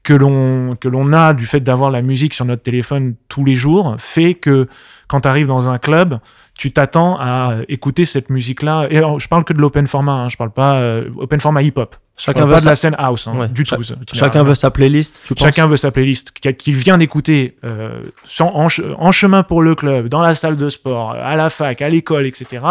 que 0.01 0.13
l'on 0.13 0.75
que 0.75 0.89
l'on 0.89 1.13
a 1.13 1.33
du 1.33 1.45
fait 1.45 1.61
d'avoir 1.61 1.89
la 1.89 2.01
musique 2.01 2.33
sur 2.33 2.43
notre 2.43 2.63
téléphone 2.63 3.15
tous 3.29 3.45
les 3.45 3.55
jours 3.55 3.95
fait 3.99 4.33
que 4.33 4.67
quand 5.07 5.21
tu 5.21 5.27
arrives 5.27 5.47
dans 5.47 5.69
un 5.69 5.77
club, 5.77 6.19
tu 6.55 6.71
t'attends 6.71 7.17
à 7.19 7.55
écouter 7.67 8.05
cette 8.05 8.29
musique-là. 8.29 8.87
Et 8.89 8.97
alors, 8.97 9.19
je 9.19 9.27
parle 9.27 9.43
que 9.43 9.53
de 9.53 9.59
l'open 9.59 9.87
format, 9.87 10.13
hein, 10.13 10.29
je 10.29 10.37
parle 10.37 10.51
pas 10.51 10.75
euh, 10.75 11.09
open 11.17 11.39
format 11.39 11.61
hip-hop. 11.63 11.95
Chacun 12.15 12.45
veut 12.45 12.51
pas 12.51 12.57
de 12.59 12.63
sa- 12.63 12.69
la 12.69 12.75
scène 12.75 12.95
house 12.99 13.27
hein, 13.27 13.35
Ouais. 13.37 13.47
du 13.49 13.63
tout. 13.63 13.75
Chacun 14.13 14.43
veut 14.43 14.53
sa 14.53 14.69
playlist, 14.69 15.23
tu 15.25 15.33
penses 15.33 15.43
Chacun 15.43 15.65
veut 15.65 15.77
sa 15.77 15.89
playlist 15.91 16.31
qu'il 16.31 16.75
vient 16.75 16.97
d'écouter 16.99 17.57
euh, 17.63 18.03
en 18.39 19.11
chemin 19.11 19.41
pour 19.43 19.61
le 19.63 19.73
club, 19.73 20.09
dans 20.09 20.21
la 20.21 20.35
salle 20.35 20.57
de 20.57 20.69
sport, 20.69 21.11
à 21.13 21.35
la 21.35 21.49
fac, 21.49 21.81
à 21.81 21.89
l'école, 21.89 22.27
etc. 22.27 22.63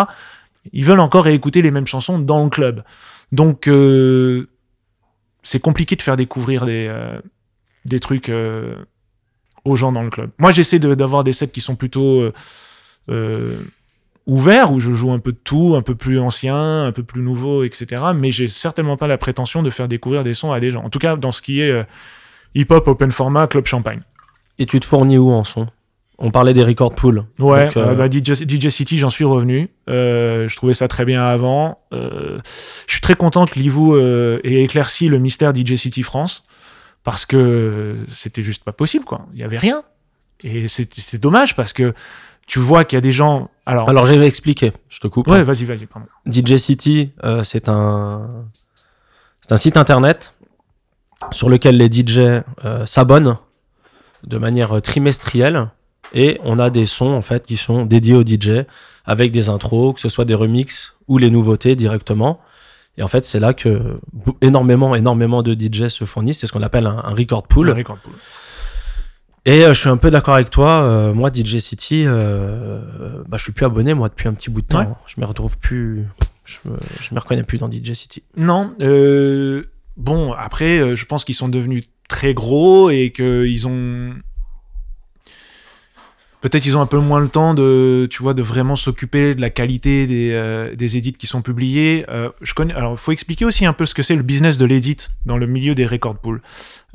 Ils 0.73 0.85
veulent 0.85 1.01
encore 1.01 1.25
réécouter 1.25 1.61
les 1.61 1.73
mêmes 1.73 1.89
chansons 1.89 2.21
dans 2.21 2.45
le 2.45 2.51
club. 2.51 2.85
Donc, 3.33 3.67
euh, 3.67 4.49
c'est 5.43 5.59
compliqué 5.61 5.97
de 5.97 6.03
faire 6.03 6.17
découvrir 6.17 6.65
des, 6.65 6.87
euh, 6.89 7.19
des 7.85 7.99
trucs 7.99 8.29
euh, 8.29 8.77
aux 9.65 9.77
gens 9.77 9.93
dans 9.93 10.03
le 10.03 10.11
club. 10.11 10.31
Moi, 10.39 10.51
j'essaie 10.51 10.79
de- 10.79 10.95
d'avoir 10.95 11.25
des 11.25 11.33
sets 11.33 11.49
qui 11.49 11.61
sont 11.61 11.77
plutôt 11.77 12.21
euh, 12.21 12.33
euh, 13.11 13.57
ouverts, 14.27 14.73
où 14.73 14.81
je 14.81 14.93
joue 14.93 15.13
un 15.13 15.19
peu 15.19 15.33
de 15.33 15.39
tout, 15.43 15.75
un 15.77 15.83
peu 15.83 15.95
plus 15.95 16.19
ancien, 16.21 16.85
un 16.87 16.93
peu 16.93 17.03
plus 17.03 17.23
nouveau, 17.23 17.65
etc. 17.65 18.03
Mais 18.15 18.31
j'ai 18.31 18.49
certainement 18.49 18.97
pas 18.97 19.07
la 19.09 19.19
prétention 19.19 19.63
de 19.63 19.71
faire 19.71 19.89
découvrir 19.89 20.25
des 20.25 20.35
sons 20.35 20.53
à 20.53 20.61
des 20.61 20.71
gens. 20.71 20.83
En 20.85 20.91
tout 20.91 20.99
cas, 20.99 21.17
dans 21.17 21.33
ce 21.33 21.43
qui 21.43 21.61
est 21.61 21.71
euh, 21.71 21.83
hip-hop, 22.55 22.87
open 22.89 23.13
format, 23.13 23.47
club 23.47 23.67
champagne. 23.67 24.01
Et 24.59 24.67
tu 24.67 24.79
te 24.81 24.85
fournis 24.85 25.19
où 25.19 25.31
en 25.31 25.45
son? 25.45 25.67
On 26.19 26.31
parlait 26.31 26.55
des 26.55 26.63
record 26.63 26.95
pools. 26.95 27.25
Ouais, 27.41 27.65
Donc, 27.67 27.77
euh, 27.79 27.95
bah, 27.97 28.09
DJ, 28.09 28.45
DJ 28.47 28.69
City, 28.69 28.99
j'en 28.99 29.11
suis 29.11 29.25
revenu. 29.25 29.71
Euh, 29.89 30.47
je 30.47 30.55
trouvais 30.55 30.75
ça 30.75 30.87
très 30.87 31.05
bien 31.05 31.25
avant. 31.25 31.79
Euh, 31.93 32.39
je 32.87 32.93
suis 32.93 33.01
très 33.01 33.17
content 33.17 33.45
que 33.47 33.59
Livou 33.59 33.97
ait 33.99 34.63
éclairci 34.63 35.09
le 35.09 35.19
mystère 35.19 35.53
DJ 35.53 35.75
City 35.75 36.03
France 36.05 36.45
parce 37.05 37.27
que 37.27 37.99
c'était 38.09 38.43
juste 38.43 38.65
pas 38.65 38.73
possible, 38.73 39.05
quoi. 39.05 39.27
Il 39.35 39.41
y 39.41 39.45
avait 39.45 39.59
rien. 39.59 39.83
Et 40.45 40.66
c'est 40.69 41.19
dommage 41.19 41.55
parce 41.55 41.73
que 41.73 41.95
tu 42.47 42.59
vois 42.59 42.85
qu'il 42.85 42.97
y 42.97 42.99
a 42.99 43.03
des 43.03 43.12
gens. 43.12 43.51
Alors, 43.66 43.89
Alors, 43.89 44.11
expliquer. 44.11 44.73
Je 44.89 45.01
te 45.01 45.07
coupe. 45.07 45.29
ouais, 45.29 45.45
vas-y, 45.45 45.65
vas-y, 45.65 45.87
pardon. 45.87 46.09
DJ 46.27 46.57
City, 46.57 47.12
euh, 47.23 47.43
c'est 47.45 47.69
un, 47.69 48.45
c'est 49.41 49.53
un 49.53 49.57
site 49.57 49.77
internet 49.77 50.35
sur 51.31 51.49
lequel 51.49 51.77
les 51.77 51.91
DJ 51.91 52.43
euh, 52.65 52.85
s'abonnent 52.87 53.37
de 54.24 54.39
manière 54.39 54.83
trimestrielle 54.83 55.69
et 56.15 56.41
on 56.45 56.59
a 56.59 56.70
des 56.70 56.87
sons 56.87 57.12
en 57.12 57.23
fait 57.23 57.47
qui 57.47 57.57
sont 57.57 57.87
dédiés 57.87 58.15
aux 58.15 58.27
DJ 58.27 58.66
avec 59.05 59.33
des 59.33 59.49
intros, 59.49 59.95
que 59.95 60.01
ce 60.01 60.09
soit 60.09 60.24
des 60.24 60.35
remixes 60.35 60.97
ou 61.09 61.19
les 61.19 61.31
nouveautés 61.31 61.77
directement. 61.77 62.41
Et 62.98 63.02
en 63.02 63.09
fait, 63.09 63.24
c'est 63.24 63.40
là 63.40 63.55
que 63.55 63.98
énormément, 64.43 64.94
énormément 64.94 65.43
de 65.43 65.55
DJ 65.55 65.89
se 65.89 66.05
fournissent. 66.05 66.40
C'est 66.40 66.47
ce 66.47 66.52
qu'on 66.52 66.62
appelle 66.62 66.86
un, 66.86 66.98
un 67.05 67.14
record 67.14 67.44
pool. 67.44 67.69
Le 67.69 67.73
record 67.73 67.98
pool. 67.98 68.12
Et 69.44 69.64
euh, 69.64 69.73
je 69.74 69.81
suis 69.81 69.89
un 69.89 69.97
peu 69.97 70.10
d'accord 70.10 70.35
avec 70.35 70.51
toi. 70.51 70.82
euh, 70.82 71.12
moi, 71.12 71.31
DJ 71.32 71.59
City, 71.59 72.05
euh, 72.06 73.23
bah, 73.27 73.39
je 73.39 73.43
suis 73.44 73.52
plus 73.52 73.66
abonné 73.66 73.93
moi 73.94 74.09
depuis 74.09 74.28
un 74.28 74.35
petit 74.35 74.51
bout 74.51 74.60
de 74.62 74.66
temps. 74.66 74.81
Ouais. 74.81 74.89
Je 75.06 75.20
me 75.20 75.27
retrouve 75.27 75.59
plus. 75.59 76.06
Je 76.44 76.59
me, 76.66 76.77
je 77.01 77.14
me 77.14 77.19
reconnais 77.20 77.43
plus 77.43 77.59
dans 77.59 77.70
DJ 77.70 77.93
City. 77.94 78.23
Non. 78.36 78.73
euh, 78.81 79.64
bon, 79.97 80.32
après, 80.32 80.94
je 80.97 81.05
pense 81.06 81.24
qu'ils 81.24 81.35
sont 81.35 81.48
devenus 81.48 81.85
très 82.09 82.35
gros 82.35 82.90
et 82.90 83.10
qu'ils 83.10 83.66
ont. 83.66 84.14
Peut-être 86.43 86.66
ils 86.66 86.77
ont 86.77 86.81
un 86.81 86.86
peu 86.86 86.98
moins 86.98 87.20
le 87.20 87.28
temps 87.28 87.55
de, 87.55 88.09
tu 88.10 88.23
vois, 88.23 88.35
de 88.35 88.43
vraiment 88.43 88.74
s'occuper 88.74 89.36
de 89.36 89.40
la 89.40 89.48
qualité 89.48 90.09
des, 90.09 90.32
euh, 90.32 90.74
des 90.74 90.97
edits 90.97 91.12
qui 91.12 91.28
sont 91.28 91.40
publiés. 91.40 92.05
Euh, 92.09 92.31
je 92.43 92.52
connais. 92.52 92.74
Alors, 92.74 92.93
il 92.93 92.98
faut 92.98 93.12
expliquer 93.12 93.44
aussi 93.44 93.64
un 93.64 93.73
peu 93.73 93.86
ce 93.86 93.94
que 93.94 94.02
c'est 94.02 94.16
le 94.16 94.23
business 94.23 94.59
de 94.59 94.66
l'edit 94.66 95.09
dans 95.24 95.39
le 95.39 95.47
milieu 95.47 95.77
des 95.77 95.86
record 95.86 96.19
pools. 96.19 96.43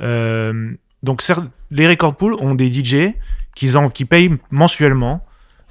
Euh, 0.02 0.70
donc, 1.02 1.24
les 1.70 1.88
record 1.88 2.14
pools 2.14 2.34
ont 2.34 2.54
des 2.54 2.70
DJ 2.70 3.14
qui, 3.56 3.74
en, 3.74 3.88
qui 3.88 4.04
payent 4.04 4.36
mensuellement 4.50 5.24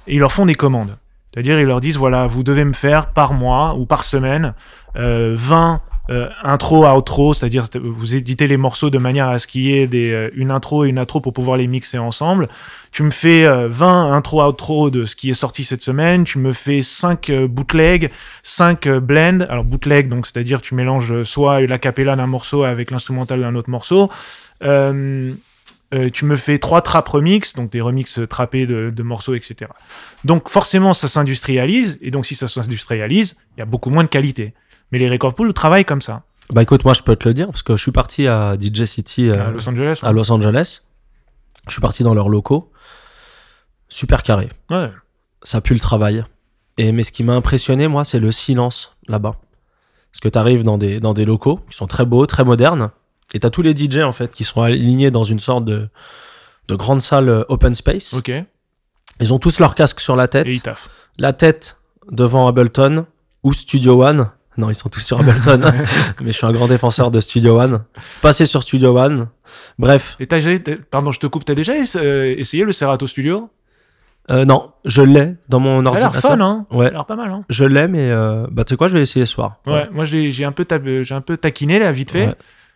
et 0.08 0.16
ils 0.16 0.18
leur 0.18 0.32
font 0.32 0.44
des 0.44 0.56
commandes. 0.56 0.98
C'est-à-dire, 1.32 1.60
ils 1.60 1.66
leur 1.66 1.80
disent 1.80 1.98
voilà, 1.98 2.26
vous 2.26 2.42
devez 2.42 2.64
me 2.64 2.72
faire 2.72 3.12
par 3.12 3.32
mois 3.32 3.76
ou 3.76 3.86
par 3.86 4.02
semaine 4.02 4.54
euh, 4.96 5.34
20 5.38 5.80
euh, 6.10 6.28
intro, 6.42 6.86
outro, 6.86 7.34
c'est-à-dire 7.34 7.66
c'est- 7.70 7.78
vous 7.78 8.16
éditez 8.16 8.46
les 8.46 8.56
morceaux 8.56 8.88
de 8.90 8.98
manière 8.98 9.28
à 9.28 9.38
ce 9.38 9.46
qu'il 9.46 9.62
y 9.62 9.74
ait 9.74 9.88
euh, 9.94 10.30
une 10.34 10.50
intro 10.50 10.84
et 10.84 10.88
une 10.88 10.98
outro 10.98 11.20
pour 11.20 11.32
pouvoir 11.32 11.56
les 11.58 11.66
mixer 11.66 11.98
ensemble. 11.98 12.48
Tu 12.92 13.02
me 13.02 13.10
fais 13.10 13.44
euh, 13.44 13.68
20 13.68 14.12
intro, 14.14 14.42
outro 14.42 14.88
de 14.90 15.04
ce 15.04 15.14
qui 15.16 15.28
est 15.30 15.34
sorti 15.34 15.64
cette 15.64 15.82
semaine. 15.82 16.24
Tu 16.24 16.38
me 16.38 16.52
fais 16.52 16.82
5 16.82 17.28
euh, 17.30 17.46
bootlegs, 17.46 18.10
5 18.42 18.86
euh, 18.86 19.00
blends. 19.00 19.40
Alors 19.50 19.64
bootleg, 19.64 20.08
donc 20.08 20.26
c'est-à-dire 20.26 20.60
tu 20.62 20.74
mélanges 20.74 21.12
euh, 21.12 21.24
soit 21.24 21.60
la 21.60 21.78
capella 21.78 22.16
d'un 22.16 22.26
morceau 22.26 22.62
avec 22.64 22.90
l'instrumental 22.90 23.40
d'un 23.40 23.54
autre 23.54 23.68
morceau. 23.70 24.10
Euh, 24.62 25.32
euh, 25.94 26.10
tu 26.10 26.24
me 26.26 26.36
fais 26.36 26.58
trois 26.58 26.82
trap 26.82 27.08
remix, 27.08 27.54
donc 27.54 27.70
des 27.70 27.80
remixes 27.80 28.20
trappés 28.28 28.66
de 28.66 29.02
morceaux, 29.02 29.34
etc. 29.34 29.70
Donc 30.24 30.50
forcément, 30.50 30.92
ça 30.92 31.08
s'industrialise, 31.08 31.98
et 32.02 32.10
donc 32.10 32.26
si 32.26 32.34
ça 32.34 32.46
s'industrialise, 32.48 33.36
il 33.56 33.60
y 33.60 33.62
a 33.62 33.66
beaucoup 33.66 33.88
moins 33.88 34.04
de 34.04 34.08
qualité. 34.08 34.52
Mais 34.92 34.98
les 34.98 35.08
record 35.10 35.34
pools 35.34 35.52
travaillent 35.52 35.84
comme 35.84 36.00
ça. 36.00 36.22
Bah 36.50 36.62
écoute, 36.62 36.84
moi 36.84 36.94
je 36.94 37.02
peux 37.02 37.14
te 37.16 37.28
le 37.28 37.34
dire 37.34 37.46
parce 37.46 37.62
que 37.62 37.76
je 37.76 37.82
suis 37.82 37.92
parti 37.92 38.26
à 38.26 38.56
DJ 38.58 38.84
City 38.84 39.28
euh, 39.28 39.48
à 39.48 39.50
Los 39.50 39.68
Angeles. 39.68 40.00
à 40.02 40.12
Los 40.12 40.32
Angeles. 40.32 40.82
Je 41.66 41.72
suis 41.72 41.80
parti 41.82 42.02
dans 42.02 42.14
leurs 42.14 42.28
locaux. 42.30 42.70
Super 43.88 44.22
carré. 44.22 44.48
Ouais. 44.70 44.90
Ça 45.42 45.60
pue 45.60 45.74
le 45.74 45.80
travail. 45.80 46.24
Et 46.78 46.92
mais 46.92 47.02
ce 47.02 47.12
qui 47.12 47.24
m'a 47.24 47.34
impressionné, 47.34 47.88
moi, 47.88 48.04
c'est 48.04 48.18
le 48.18 48.32
silence 48.32 48.96
là-bas. 49.08 49.34
Parce 50.12 50.20
que 50.20 50.28
tu 50.28 50.38
arrives 50.38 50.62
dans 50.64 50.78
des, 50.78 51.00
dans 51.00 51.12
des 51.12 51.24
locaux 51.24 51.60
qui 51.70 51.76
sont 51.76 51.86
très 51.86 52.04
beaux, 52.06 52.24
très 52.26 52.44
modernes. 52.44 52.90
Et 53.34 53.40
t'as 53.40 53.50
tous 53.50 53.60
les 53.62 53.76
DJ 53.76 53.98
en 53.98 54.12
fait 54.12 54.32
qui 54.32 54.44
sont 54.44 54.62
alignés 54.62 55.10
dans 55.10 55.24
une 55.24 55.38
sorte 55.40 55.64
de, 55.66 55.88
de 56.68 56.74
grande 56.76 57.02
salle 57.02 57.28
euh, 57.28 57.44
open 57.48 57.74
space. 57.74 58.14
Ok. 58.14 58.30
Et 58.30 58.44
Ils 59.20 59.34
ont 59.34 59.38
tous 59.38 59.58
leur 59.60 59.74
casque 59.74 60.00
sur 60.00 60.16
la 60.16 60.28
tête. 60.28 60.46
ils 60.48 60.62
taffent. 60.62 60.88
la 61.18 61.32
tête 61.34 61.76
devant 62.10 62.46
Ableton 62.46 63.04
ou 63.42 63.52
Studio 63.52 64.02
One. 64.04 64.30
Non, 64.58 64.68
ils 64.70 64.74
sont 64.74 64.88
tous 64.88 65.00
sur 65.00 65.20
Ableton, 65.20 65.60
mais 66.20 66.32
je 66.32 66.36
suis 66.36 66.46
un 66.46 66.52
grand 66.52 66.66
défenseur 66.68 67.10
de 67.10 67.20
Studio 67.20 67.58
One. 67.60 67.84
Passer 68.20 68.44
sur 68.44 68.62
Studio 68.62 68.98
One. 68.98 69.28
Bref, 69.78 70.16
Et 70.20 70.26
t'as 70.26 70.40
déjà- 70.40 70.58
pardon, 70.90 71.12
je 71.12 71.20
te 71.20 71.26
coupe. 71.28 71.44
T'as 71.44 71.54
déjà 71.54 71.72
euh, 71.96 72.34
essayé 72.36 72.64
le 72.64 72.72
Serato 72.72 73.06
Studio? 73.06 73.50
Euh, 74.30 74.44
non, 74.44 74.72
je 74.84 75.00
l'ai 75.02 75.36
dans 75.48 75.58
mon 75.60 75.82
Ça 75.84 75.90
a 75.90 75.94
l'air 75.94 76.04
ordinateur. 76.06 76.30
fun, 76.32 76.40
hein 76.40 76.66
Ouais. 76.70 76.86
Ça 76.86 76.90
a 76.90 76.92
l'air 76.94 77.06
pas 77.06 77.16
mal, 77.16 77.30
hein 77.30 77.44
Je 77.48 77.64
l'ai, 77.64 77.88
mais 77.88 78.10
euh, 78.10 78.46
bah, 78.50 78.64
tu 78.64 78.70
sais 78.70 78.76
quoi, 78.76 78.88
je 78.88 78.94
vais 78.96 79.02
essayer 79.02 79.24
ce 79.24 79.32
soir. 79.32 79.56
Ouais. 79.66 79.88
Moi, 79.92 80.04
j'ai 80.04 80.44
un 80.44 80.52
peu 80.52 80.66
j'ai 81.02 81.14
un 81.14 81.20
peu 81.22 81.36
taquiné 81.38 81.78
là, 81.78 81.92
vite 81.92 82.10
fait. 82.10 82.26
Ouais. 82.26 82.34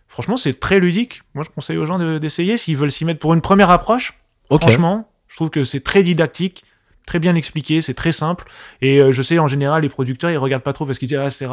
Franchement, 0.09 0.37
c'est 0.37 0.59
très 0.61 0.79
ludique. 0.79 1.23
Moi, 1.35 1.45
je 1.45 1.51
conseille 1.55 1.77
aux 1.79 1.85
gens 1.85 1.99
de- 1.99 2.19
d'essayer 2.19 2.57
s'ils 2.57 2.77
veulent 2.77 2.91
s'y 2.93 3.05
mettre 3.05 3.19
pour 3.21 3.35
une 3.35 3.41
première 3.41 3.71
approche. 3.71 4.15
Franchement, 4.51 5.09
je 5.29 5.37
trouve 5.37 5.51
que 5.51 5.65
c'est 5.65 5.81
très 5.81 6.03
didactique, 6.03 6.65
très 7.07 7.19
bien 7.19 7.35
expliqué, 7.35 7.81
c'est 7.81 7.95
très 7.95 8.13
simple. 8.13 8.45
Et 8.81 8.99
euh, 8.99 9.13
je 9.13 9.23
sais, 9.23 9.39
en 9.39 9.49
général, 9.49 9.83
les 9.83 9.89
producteurs, 9.89 10.31
ils 10.31 10.39
regardent 10.39 10.63
pas 10.63 10.73
trop 10.73 10.87
parce 10.87 10.99
qu'ils 10.99 11.09
disent 11.09 11.19
Ah, 11.19 11.31
c'est. 11.31 11.47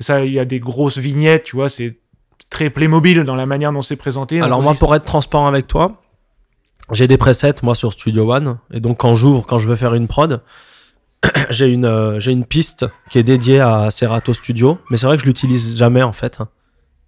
Ça, 0.00 0.24
il 0.24 0.32
y 0.32 0.38
a 0.38 0.44
des 0.44 0.60
grosses 0.60 0.98
vignettes, 0.98 1.44
tu 1.44 1.56
vois, 1.56 1.68
c'est 1.68 1.98
très 2.48 2.70
Playmobil 2.70 3.24
dans 3.24 3.36
la 3.36 3.46
manière 3.46 3.72
dont 3.72 3.82
c'est 3.82 3.96
présenté. 3.96 4.40
Alors 4.40 4.58
Donc, 4.58 4.64
moi, 4.64 4.74
pour 4.74 4.94
être 4.94 5.04
transparent 5.04 5.46
avec 5.46 5.66
toi, 5.66 6.02
j'ai 6.92 7.06
des 7.06 7.16
presets 7.16 7.54
moi 7.62 7.74
sur 7.74 7.92
Studio 7.92 8.32
One, 8.32 8.58
et 8.72 8.80
donc 8.80 8.98
quand 8.98 9.14
j'ouvre, 9.14 9.46
quand 9.46 9.58
je 9.58 9.68
veux 9.68 9.76
faire 9.76 9.94
une 9.94 10.08
prod, 10.08 10.42
j'ai 11.50 11.68
une 11.68 11.84
euh, 11.84 12.18
j'ai 12.20 12.32
une 12.32 12.44
piste 12.44 12.86
qui 13.10 13.18
est 13.18 13.22
dédiée 13.22 13.60
à 13.60 13.90
Serato 13.90 14.32
Studio, 14.32 14.78
mais 14.90 14.96
c'est 14.96 15.06
vrai 15.06 15.16
que 15.16 15.22
je 15.22 15.28
l'utilise 15.28 15.76
jamais 15.76 16.02
en 16.02 16.12
fait. 16.12 16.40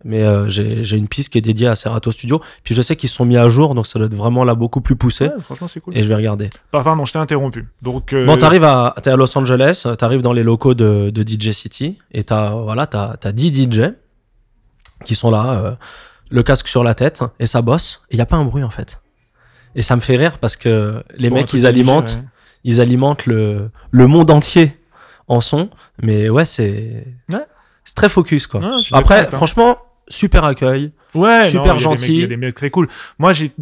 Mais 0.04 0.22
euh, 0.22 0.48
j'ai 0.48 0.96
une 0.96 1.06
piste 1.08 1.30
qui 1.30 1.38
est 1.38 1.42
dédiée 1.42 1.68
à 1.68 1.74
Serato 1.76 2.10
Studio, 2.10 2.40
puis 2.64 2.74
je 2.74 2.82
sais 2.82 2.96
qu'ils 2.96 3.08
sont 3.08 3.24
mis 3.24 3.36
à 3.36 3.48
jour, 3.48 3.74
donc 3.74 3.86
ça 3.86 3.98
doit 3.98 4.06
être 4.06 4.14
vraiment 4.14 4.42
là 4.44 4.54
beaucoup 4.54 4.80
plus 4.80 4.96
poussé, 4.96 5.26
Ouais, 5.26 5.40
franchement, 5.40 5.68
c'est 5.68 5.80
cool. 5.80 5.96
et 5.96 6.02
je 6.02 6.08
vais 6.08 6.16
regarder. 6.16 6.50
Ah, 6.72 6.82
Pardon, 6.82 7.04
je 7.04 7.12
t'ai 7.12 7.18
interrompu. 7.18 7.66
Donc, 7.82 8.12
euh, 8.12 8.26
Bon, 8.26 8.36
t'arrives 8.36 8.64
à, 8.64 8.88
à 9.04 9.16
Los 9.16 9.36
Angeles, 9.38 9.86
t'arrives 9.98 10.22
dans 10.22 10.32
les 10.32 10.42
locaux 10.42 10.74
de, 10.74 11.10
de 11.10 11.22
DJ 11.22 11.52
City, 11.52 11.98
et 12.12 12.24
t'as, 12.24 12.50
voilà, 12.50 12.86
t'as 12.86 13.32
10 13.32 13.52
DJ 13.70 13.80
qui 15.04 15.14
sont 15.14 15.30
là, 15.30 15.52
euh, 15.64 15.72
le 16.30 16.42
casque 16.42 16.68
sur 16.68 16.82
la 16.84 16.94
tête, 16.94 17.22
et 17.38 17.46
ça 17.46 17.62
bosse, 17.62 18.02
et 18.10 18.16
y 18.16 18.20
a 18.20 18.26
pas 18.26 18.36
un 18.36 18.44
bruit 18.44 18.62
en 18.64 18.70
fait. 18.70 19.00
Et 19.74 19.82
ça 19.82 19.96
me 19.96 20.00
fait 20.00 20.16
rire 20.16 20.38
parce 20.38 20.56
que 20.56 21.02
les 21.16 21.30
mecs, 21.30 21.52
ils 21.52 21.66
alimentent, 21.66 22.14
ouais. 22.20 22.28
ils 22.64 22.80
alimentent 22.80 23.26
le, 23.26 23.70
le 23.90 24.06
monde 24.06 24.30
entier 24.30 24.76
en 25.28 25.40
son, 25.40 25.70
mais 26.02 26.28
ouais, 26.28 26.44
c'est, 26.44 27.06
Ouais. 27.30 27.44
c'est 27.84 27.94
très 27.94 28.08
focus 28.08 28.46
quoi. 28.46 28.60
Ouais, 28.60 28.68
Après, 28.92 29.28
franchement, 29.30 29.78
super 30.08 30.44
accueil. 30.44 30.92
Ouais, 31.14 31.48
Super 31.48 31.74
non, 31.74 31.78
gentil. 31.78 32.14
Il 32.14 32.20
y 32.20 32.24
a 32.24 32.26
des 32.26 32.36
mecs 32.36 32.54
très 32.54 32.70
cool. 32.70 32.88
Moi, 33.18 33.32
j'ai 33.32 33.52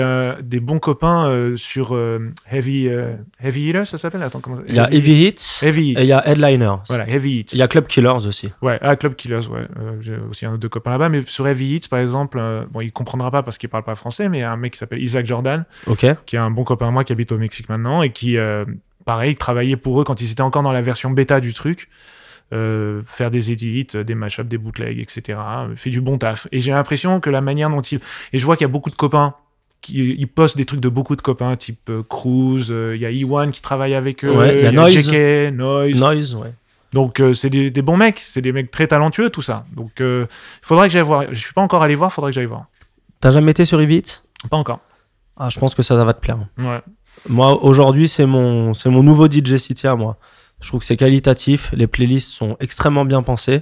euh, 0.00 0.34
des 0.40 0.60
bons 0.60 0.78
copains 0.78 1.26
euh, 1.26 1.56
sur 1.56 1.94
euh, 1.94 2.32
Heavy 2.50 2.88
Heavy 3.42 3.72
ça 3.84 3.98
s'appelle? 3.98 4.22
Attends, 4.22 4.40
comment 4.40 4.58
Il 4.68 4.74
y 4.74 4.78
a 4.78 4.92
Heavy 4.92 5.26
Hits, 5.26 5.60
Heavy 5.62 5.90
Eats. 5.90 6.00
et 6.00 6.02
il 6.02 6.06
y 6.06 6.12
a 6.12 6.26
Headliners. 6.28 6.82
Voilà, 6.88 7.08
Heavy 7.08 7.40
Eats. 7.40 7.52
Il 7.52 7.58
y 7.58 7.62
a 7.62 7.68
Club 7.68 7.86
Killers 7.86 8.26
aussi. 8.26 8.52
Ouais, 8.62 8.78
ah, 8.80 8.94
Club 8.94 9.16
Killers, 9.16 9.48
ouais. 9.48 9.66
J'ai 10.00 10.16
aussi 10.30 10.46
un 10.46 10.54
ou 10.54 10.56
deux 10.56 10.68
copains 10.68 10.92
là-bas. 10.92 11.08
Mais 11.08 11.22
sur 11.26 11.48
Heavy 11.48 11.76
Eats, 11.76 11.88
par 11.88 11.98
exemple, 11.98 12.40
bon, 12.70 12.80
il 12.80 12.92
comprendra 12.92 13.30
pas 13.30 13.42
parce 13.42 13.58
qu'il 13.58 13.68
parle 13.68 13.84
pas 13.84 13.96
français, 13.96 14.28
mais 14.28 14.38
il 14.38 14.42
y 14.42 14.44
a 14.44 14.52
un 14.52 14.56
mec 14.56 14.74
qui 14.74 14.78
s'appelle 14.78 15.02
Isaac 15.02 15.26
Jordan, 15.26 15.64
qui 16.26 16.36
est 16.36 16.38
un 16.38 16.50
bon 16.50 16.64
copain 16.64 16.88
à 16.88 16.90
moi 16.90 17.02
qui 17.02 17.12
habite 17.12 17.32
au 17.32 17.38
Mexique 17.38 17.68
maintenant 17.68 18.02
et 18.02 18.10
qui, 18.10 18.36
pareil, 19.04 19.34
travaillait 19.34 19.76
pour 19.76 20.00
eux 20.00 20.04
quand 20.04 20.20
ils 20.20 20.30
étaient 20.30 20.42
encore 20.42 20.62
dans 20.62 20.72
la 20.72 20.82
version 20.82 21.10
bêta 21.10 21.40
du 21.40 21.54
truc. 21.54 21.88
Euh, 22.54 23.02
faire 23.06 23.30
des 23.30 23.52
edits, 23.52 23.88
euh, 23.94 24.04
des 24.04 24.14
mashups, 24.14 24.48
des 24.48 24.58
bootlegs, 24.58 25.00
etc. 25.00 25.38
Euh, 25.38 25.76
fait 25.76 25.90
du 25.90 26.00
bon 26.00 26.18
taf. 26.18 26.46
Et 26.52 26.60
j'ai 26.60 26.72
l'impression 26.72 27.20
que 27.20 27.30
la 27.30 27.40
manière 27.40 27.70
dont 27.70 27.82
il... 27.82 28.00
Et 28.32 28.38
je 28.38 28.44
vois 28.44 28.56
qu'il 28.56 28.64
y 28.64 28.70
a 28.70 28.72
beaucoup 28.72 28.90
de 28.90 28.96
copains 28.96 29.34
qui 29.84 29.98
ils 30.18 30.26
postent 30.26 30.56
des 30.56 30.64
trucs 30.64 30.80
de 30.80 30.88
beaucoup 30.88 31.14
de 31.14 31.20
copains, 31.20 31.56
type 31.56 31.90
euh, 31.90 32.02
Cruz, 32.08 32.70
euh, 32.70 32.96
il 32.96 33.02
y 33.02 33.06
a 33.06 33.10
Iwan 33.10 33.50
qui 33.50 33.60
travaille 33.60 33.94
avec 33.94 34.24
eux, 34.24 34.34
Ouais, 34.34 34.58
il 34.58 34.64
y 34.64 34.66
a 34.66 34.72
Noise. 34.72 34.94
JK, 34.94 35.52
Noise. 35.54 36.00
Noise, 36.00 36.34
ouais. 36.36 36.54
Donc 36.94 37.20
euh, 37.20 37.34
c'est 37.34 37.50
des, 37.50 37.70
des 37.70 37.82
bons 37.82 37.98
mecs, 37.98 38.18
c'est 38.18 38.40
des 38.40 38.52
mecs 38.52 38.70
très 38.70 38.86
talentueux, 38.86 39.28
tout 39.28 39.42
ça. 39.42 39.66
Donc 39.74 39.92
il 40.00 40.26
faudrait 40.62 40.86
que 40.88 40.92
j'aille 40.92 41.02
voir. 41.02 41.24
Je 41.30 41.38
suis 41.38 41.52
pas 41.52 41.60
encore 41.60 41.82
allé 41.82 41.96
voir, 41.96 42.12
faudrait 42.12 42.30
que 42.30 42.34
j'aille 42.34 42.46
voir. 42.46 42.66
T'as 43.20 43.30
jamais 43.30 43.50
été 43.50 43.64
sur 43.64 43.80
Evit 43.80 44.22
Pas 44.48 44.56
encore. 44.56 44.80
Ah, 45.36 45.50
je 45.50 45.58
pense 45.58 45.74
que 45.74 45.82
ça, 45.82 45.96
ça 45.96 46.04
va 46.04 46.14
te 46.14 46.20
plaire. 46.20 46.38
Ouais. 46.58 46.80
Moi, 47.28 47.62
aujourd'hui, 47.62 48.08
c'est 48.08 48.26
mon, 48.26 48.72
c'est 48.72 48.88
mon 48.88 49.02
nouveau 49.02 49.28
DJ 49.28 49.56
City 49.56 49.86
à 49.86 49.96
moi. 49.96 50.16
Je 50.64 50.68
trouve 50.70 50.80
que 50.80 50.86
c'est 50.86 50.96
qualitatif. 50.96 51.70
Les 51.76 51.86
playlists 51.86 52.30
sont 52.32 52.56
extrêmement 52.58 53.04
bien 53.04 53.22
pensées. 53.22 53.60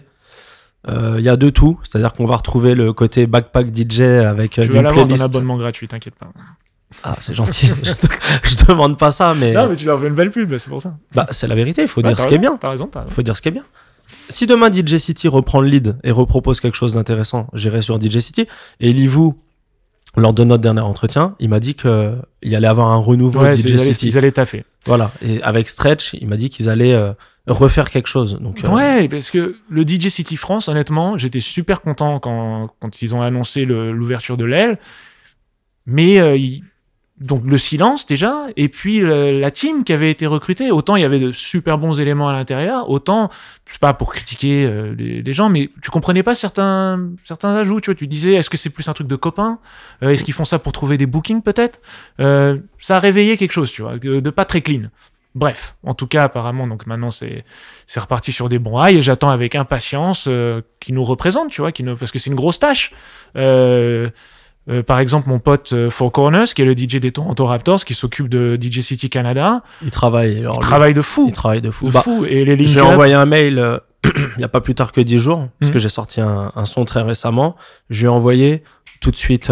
Euh, 0.89 1.17
Il 1.19 1.25
y 1.25 1.29
a 1.29 1.37
de 1.37 1.51
tout. 1.51 1.81
C'est-à-dire 1.83 2.13
qu'on 2.13 2.27
va 2.27 2.37
retrouver 2.37 2.77
le 2.77 2.93
côté 2.93 3.27
backpack 3.27 3.77
DJ 3.77 4.03
avec 4.03 4.57
euh, 4.59 4.63
Tu 4.63 4.69
une 4.69 4.75
vas 4.77 4.83
l'avoir 4.83 5.03
ton 5.03 5.09
playlist. 5.09 5.25
abonnement 5.25 5.57
gratuit, 5.59 5.89
t'inquiète 5.89 6.15
pas. 6.15 6.29
Ah, 7.03 7.17
c'est 7.21 7.35
gentil. 7.35 7.67
je, 7.83 7.93
te- 7.93 8.07
je 8.45 8.65
demande 8.67 8.97
pas 8.99 9.11
ça, 9.11 9.35
mais, 9.35 9.53
Non, 9.53 9.69
mais 9.69 9.75
tu 9.75 9.85
leur 9.87 9.99
fais 10.01 10.07
une 10.07 10.15
belle 10.15 10.31
pub, 10.31 10.57
c'est 10.57 10.69
pour 10.69 10.81
ça. 10.81 10.95
bah, 11.15 11.27
c'est 11.33 11.49
la 11.49 11.57
vérité. 11.57 11.83
Il 11.83 11.89
faut 11.89 12.03
Ouais, 12.03 12.09
dire 12.09 12.21
ce 12.21 12.29
qui 12.29 12.35
est 12.35 12.39
bien. 12.39 12.57
T'as 12.57 12.71
raison, 12.71 12.89
raison. 12.95 13.07
faut 13.09 13.23
dire 13.23 13.37
ce 13.37 13.43
qui 13.43 13.49
est 13.49 13.53
bien. 13.53 13.65
Si 14.29 14.47
demain 14.47 14.71
DJ 14.71 14.97
City 14.99 15.27
reprend 15.27 15.61
le 15.61 15.69
lead 15.69 15.97
et 16.05 16.13
repropose 16.13 16.61
quelque 16.61 16.77
chose 16.77 16.95
d'intéressant, 16.95 17.49
j'irai 17.55 17.83
sur 17.83 18.01
DJ 18.01 18.19
City. 18.21 18.47
Et 18.79 18.93
Livou, 18.93 19.37
lors 20.17 20.33
de 20.35 20.45
notre 20.45 20.63
dernier 20.63 20.81
entretien, 20.83 21.37
il 21.41 21.49
m'a 21.49 21.59
dit 21.61 21.75
qu'il 21.75 22.23
y 22.43 22.55
allait 22.55 22.69
avoir 22.69 22.91
un 22.91 22.97
renouveau 22.99 23.41
Ouais, 23.41 23.57
DJ 23.57 23.65
ils, 23.71 23.81
allaient, 23.81 23.93
City. 23.95 24.07
ils 24.09 24.19
allaient 24.19 24.33
taffer. 24.33 24.65
Voilà. 24.87 25.11
Et 25.27 25.43
avec 25.43 25.69
Stretch, 25.69 26.13
il 26.15 26.29
m'a 26.29 26.37
dit 26.37 26.51
qu'ils 26.51 26.69
allaient 26.69 26.95
euh, 26.95 27.13
refaire 27.47 27.91
quelque 27.91 28.09
chose. 28.09 28.39
Donc, 28.41 28.63
euh, 28.65 28.69
Ouais, 28.69 29.09
parce 29.09 29.31
que 29.31 29.57
le 29.71 29.83
DJ 29.87 30.09
City 30.09 30.37
France, 30.37 30.69
honnêtement, 30.69 31.17
j'étais 31.17 31.41
super 31.41 31.81
content 31.81 32.21
quand, 32.21 32.69
quand 32.81 33.01
ils 33.01 33.15
ont 33.17 33.23
annoncé 33.23 33.65
l'ouverture 33.65 34.37
de 34.37 34.45
l'aile. 34.45 34.79
Mais 35.87 36.21
euh, 36.21 36.37
il- 36.37 36.63
donc 37.23 37.43
le 37.47 37.57
silence 37.57 38.07
déjà, 38.07 38.47
et 38.57 38.69
puis 38.69 39.01
le- 39.01 39.39
la 39.39 39.51
team 39.51 39.85
qui 39.85 39.93
avait 39.93 40.11
été 40.11 40.27
recrutée. 40.27 40.71
Autant 40.71 40.97
il 40.97 41.03
y 41.03 41.05
avait 41.05 41.19
de 41.21 41.33
super 41.33 41.79
bons 41.79 42.01
éléments 42.01 42.29
à 42.29 42.33
l'intérieur, 42.33 42.91
autant, 42.91 43.31
je 43.67 43.73
sais 43.75 43.79
pas 43.79 43.95
pour 43.95 44.13
critiquer 44.13 44.67
euh, 44.67 44.95
les, 44.97 45.33
gens, 45.33 45.49
mais 45.49 45.71
tu 45.83 45.91
comprenais 45.91 46.23
pas 46.23 46.35
certains, 46.35 47.09
certains 47.25 47.55
ajouts. 47.55 47.81
Tu 47.81 47.91
vois, 47.91 47.95
tu 47.95 48.07
disais, 48.07 48.35
est-ce 48.35 48.51
que 48.51 48.57
c'est 48.57 48.71
plus 48.71 48.89
un 48.89 48.93
truc 48.93 49.07
de 49.07 49.17
copains? 49.17 49.59
Euh, 50.03 50.11
Est-ce 50.11 50.25
qu'ils 50.25 50.35
font 50.35 50.45
ça 50.45 50.59
pour 50.59 50.73
trouver 50.73 50.97
des 50.99 51.07
bookings 51.07 51.43
peut-être? 51.43 51.81
Euh, 52.21 52.59
Ça 52.79 52.97
a 52.97 52.99
réveillé 52.99 53.37
quelque 53.37 53.53
chose, 53.53 53.71
tu 53.71 53.83
vois, 53.83 53.99
de, 53.99 54.31
pas 54.31 54.45
très 54.45 54.61
clean. 54.61 54.89
Bref, 55.35 55.77
en 55.83 55.95
tout 55.95 56.07
cas, 56.07 56.25
apparemment, 56.25 56.67
donc 56.67 56.87
maintenant 56.87 57.11
c'est 57.11 57.45
c'est 57.87 58.01
reparti 58.01 58.33
sur 58.33 58.51
des 58.51 58.59
bons 58.59 58.75
rails 58.75 58.99
et 58.99 59.03
j'attends 59.03 59.31
avec 59.31 59.55
impatience 59.55 60.27
euh, 60.29 60.61
qu'ils 60.79 60.95
nous 60.95 61.05
représentent, 61.05 61.51
tu 61.51 61.63
vois, 61.63 61.71
parce 61.99 62.11
que 62.13 62.19
c'est 62.19 62.29
une 62.29 62.37
grosse 62.37 62.59
tâche. 62.59 62.93
Euh, 63.37 64.11
euh, 64.71 64.83
par 64.83 64.99
exemple, 65.01 65.29
mon 65.29 65.39
pote 65.41 65.73
euh, 65.73 65.91
Four 65.91 66.13
Corners, 66.13 66.45
qui 66.55 66.63
est 66.63 66.65
le 66.65 66.73
DJ 66.77 66.97
des 67.01 67.11
Toronto 67.13 67.47
Raptors, 67.47 67.85
qui 67.85 67.95
s'occupe 67.95 68.29
de 68.29 68.57
DJ 68.61 68.81
City 68.81 69.11
Canada, 69.11 69.63
il 69.83 69.91
travaille. 69.91 70.39
Alors, 70.39 70.57
il 70.57 70.61
travaille 70.61 70.95
de 70.95 71.01
fou. 71.03 71.25
il 71.29 71.33
travaille 71.33 71.61
de 71.63 71.71
fou. 71.71 71.87
de 71.89 71.93
Bah, 71.93 72.03
fou. 72.03 72.25
Et 72.25 72.45
les 72.45 72.67
J'ai 72.67 72.81
envoyé 72.81 73.15
un 73.15 73.27
mail 73.27 73.59
euh, 73.59 73.79
il 74.05 74.39
n'y 74.39 74.45
a 74.45 74.49
pas 74.49 74.61
plus 74.61 74.75
tard 74.75 74.93
que 74.93 75.01
10 75.01 75.19
jours, 75.19 75.49
parce 75.59 75.69
Mhm. 75.71 75.73
que 75.75 75.79
j'ai 75.79 75.89
sorti 75.89 76.21
un, 76.21 76.53
un 76.55 76.65
son 76.65 76.85
très 76.85 77.03
récemment. 77.03 77.57
Je 77.91 78.01
lui 78.01 78.07
ai 78.07 78.09
envoyé 78.09 78.63
tout 79.01 79.11
de 79.11 79.17
suite. 79.17 79.51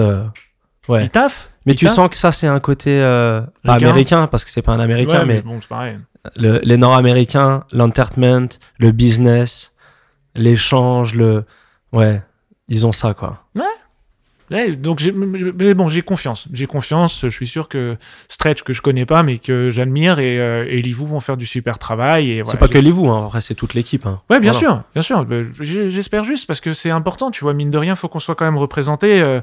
ouais. 0.89 1.05
il 1.05 1.11
taffe. 1.11 1.51
Mais 1.66 1.74
il 1.74 1.77
tu 1.77 1.89
sens 1.89 2.09
que 2.09 2.16
ça, 2.16 2.32
c'est 2.32 2.47
un 2.47 2.59
côté 2.61 2.99
pas 3.01 3.74
Ricain. 3.74 3.89
américain, 3.89 4.27
parce 4.28 4.45
que 4.45 4.51
c'est 4.51 4.62
pas 4.62 4.73
un 4.73 4.81
américain, 4.81 5.20
Ouais, 5.20 5.27
mais 5.27 5.43
bon, 5.43 5.59
c'est 5.61 5.69
pareil. 5.69 5.99
le- 6.37 6.61
les 6.62 6.77
Nord-Américains, 6.78 7.65
l'entertainment, 7.73 8.49
le 8.78 8.91
business, 8.93 9.74
l'échange, 10.37 11.15
le. 11.15 11.45
Ouais, 11.93 12.23
ils 12.69 12.87
ont 12.87 12.93
ça, 12.93 13.15
quoi. 13.15 13.45
Ouais, 13.55 13.62
donc 14.77 14.98
j'ai- 14.98 15.12
mais 15.12 15.74
bon, 15.74 15.89
j'ai 15.89 16.02
confiance. 16.02 16.48
J'ai 16.52 16.66
confiance. 16.66 17.20
Je 17.22 17.28
suis 17.28 17.47
sûr 17.47 17.68
que 17.68 17.97
Stretch 18.28 18.62
que 18.62 18.72
je 18.72 18.82
connais 18.82 19.06
pas, 19.06 19.22
mais 19.22 19.39
que 19.39 19.70
j'admire 19.70 20.18
et, 20.18 20.39
euh, 20.40 20.66
et 20.68 20.82
Livou 20.82 21.06
vont 21.06 21.20
faire 21.20 21.36
du 21.36 21.47
super 21.47 21.78
travail. 21.78 22.31
Et 22.32 22.43
c'est 22.47 22.59
pas 22.59 22.68
que 22.68 22.78
les 22.78 22.90
vous, 22.90 23.09
hein. 23.09 23.27
après, 23.27 23.40
c'est 23.40 23.55
toute 23.55 23.74
l'équipe. 23.74 24.06
hein. 24.06 24.20
Ouais, 24.28 24.40
bien 24.40 24.52
Voilà. 24.52 24.66
sûr, 24.66 24.82
bien 24.94 25.02
sûr. 25.02 25.27
J'ai- 25.60 25.90
J'espère 25.90 26.24
juste 26.24 26.47
parce 26.47 26.60
que 26.60 26.72
c'est 26.72 26.90
important, 26.90 27.31
tu 27.31 27.44
vois. 27.44 27.55
Mine 27.55 27.70
de 27.70 27.78
rien, 27.78 27.94
faut 27.94 28.09
qu'on 28.09 28.18
soit 28.18 28.35
quand 28.35 28.44
même 28.44 28.59
représenté. 28.59 29.20
euh, 29.22 29.40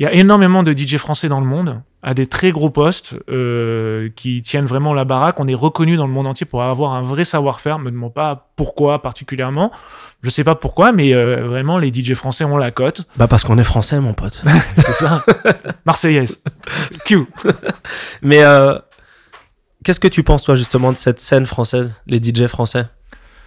Il 0.00 0.04
y 0.04 0.06
a 0.06 0.14
énormément 0.14 0.62
de 0.62 0.72
DJ 0.72 0.96
français 0.96 1.28
dans 1.28 1.40
le 1.40 1.46
monde, 1.46 1.82
à 2.02 2.14
des 2.14 2.24
très 2.24 2.52
gros 2.52 2.70
postes, 2.70 3.16
euh, 3.28 4.08
qui 4.16 4.40
tiennent 4.40 4.64
vraiment 4.64 4.94
la 4.94 5.04
baraque. 5.04 5.38
On 5.40 5.46
est 5.46 5.54
reconnu 5.54 5.98
dans 5.98 6.06
le 6.06 6.12
monde 6.12 6.26
entier 6.26 6.46
pour 6.46 6.62
avoir 6.62 6.94
un 6.94 7.02
vrai 7.02 7.26
savoir-faire. 7.26 7.78
Me 7.78 7.90
demande 7.90 8.14
pas 8.14 8.50
pourquoi 8.56 9.02
particulièrement. 9.02 9.70
Je 10.22 10.30
sais 10.30 10.42
pas 10.42 10.54
pourquoi, 10.54 10.92
mais 10.92 11.12
euh, 11.12 11.46
vraiment, 11.46 11.76
les 11.76 11.92
DJ 11.92 12.14
français 12.14 12.44
ont 12.44 12.56
la 12.56 12.70
cote. 12.70 13.02
Bah, 13.18 13.28
parce 13.28 13.44
qu'on 13.44 13.58
est 13.58 13.64
français, 13.64 14.00
mon 14.00 14.14
pote. 14.14 14.42
C'est 14.76 14.94
ça. 14.94 15.22
Marseillaise. 15.84 16.42
Q. 17.04 17.26
mais 18.22 18.42
euh, 18.42 18.78
qu'est-ce 19.84 20.00
que 20.00 20.08
tu 20.08 20.22
penses, 20.22 20.44
toi, 20.44 20.54
justement, 20.54 20.92
de 20.92 20.96
cette 20.96 21.20
scène 21.20 21.44
française, 21.44 22.00
les 22.06 22.22
DJ 22.22 22.46
français? 22.46 22.86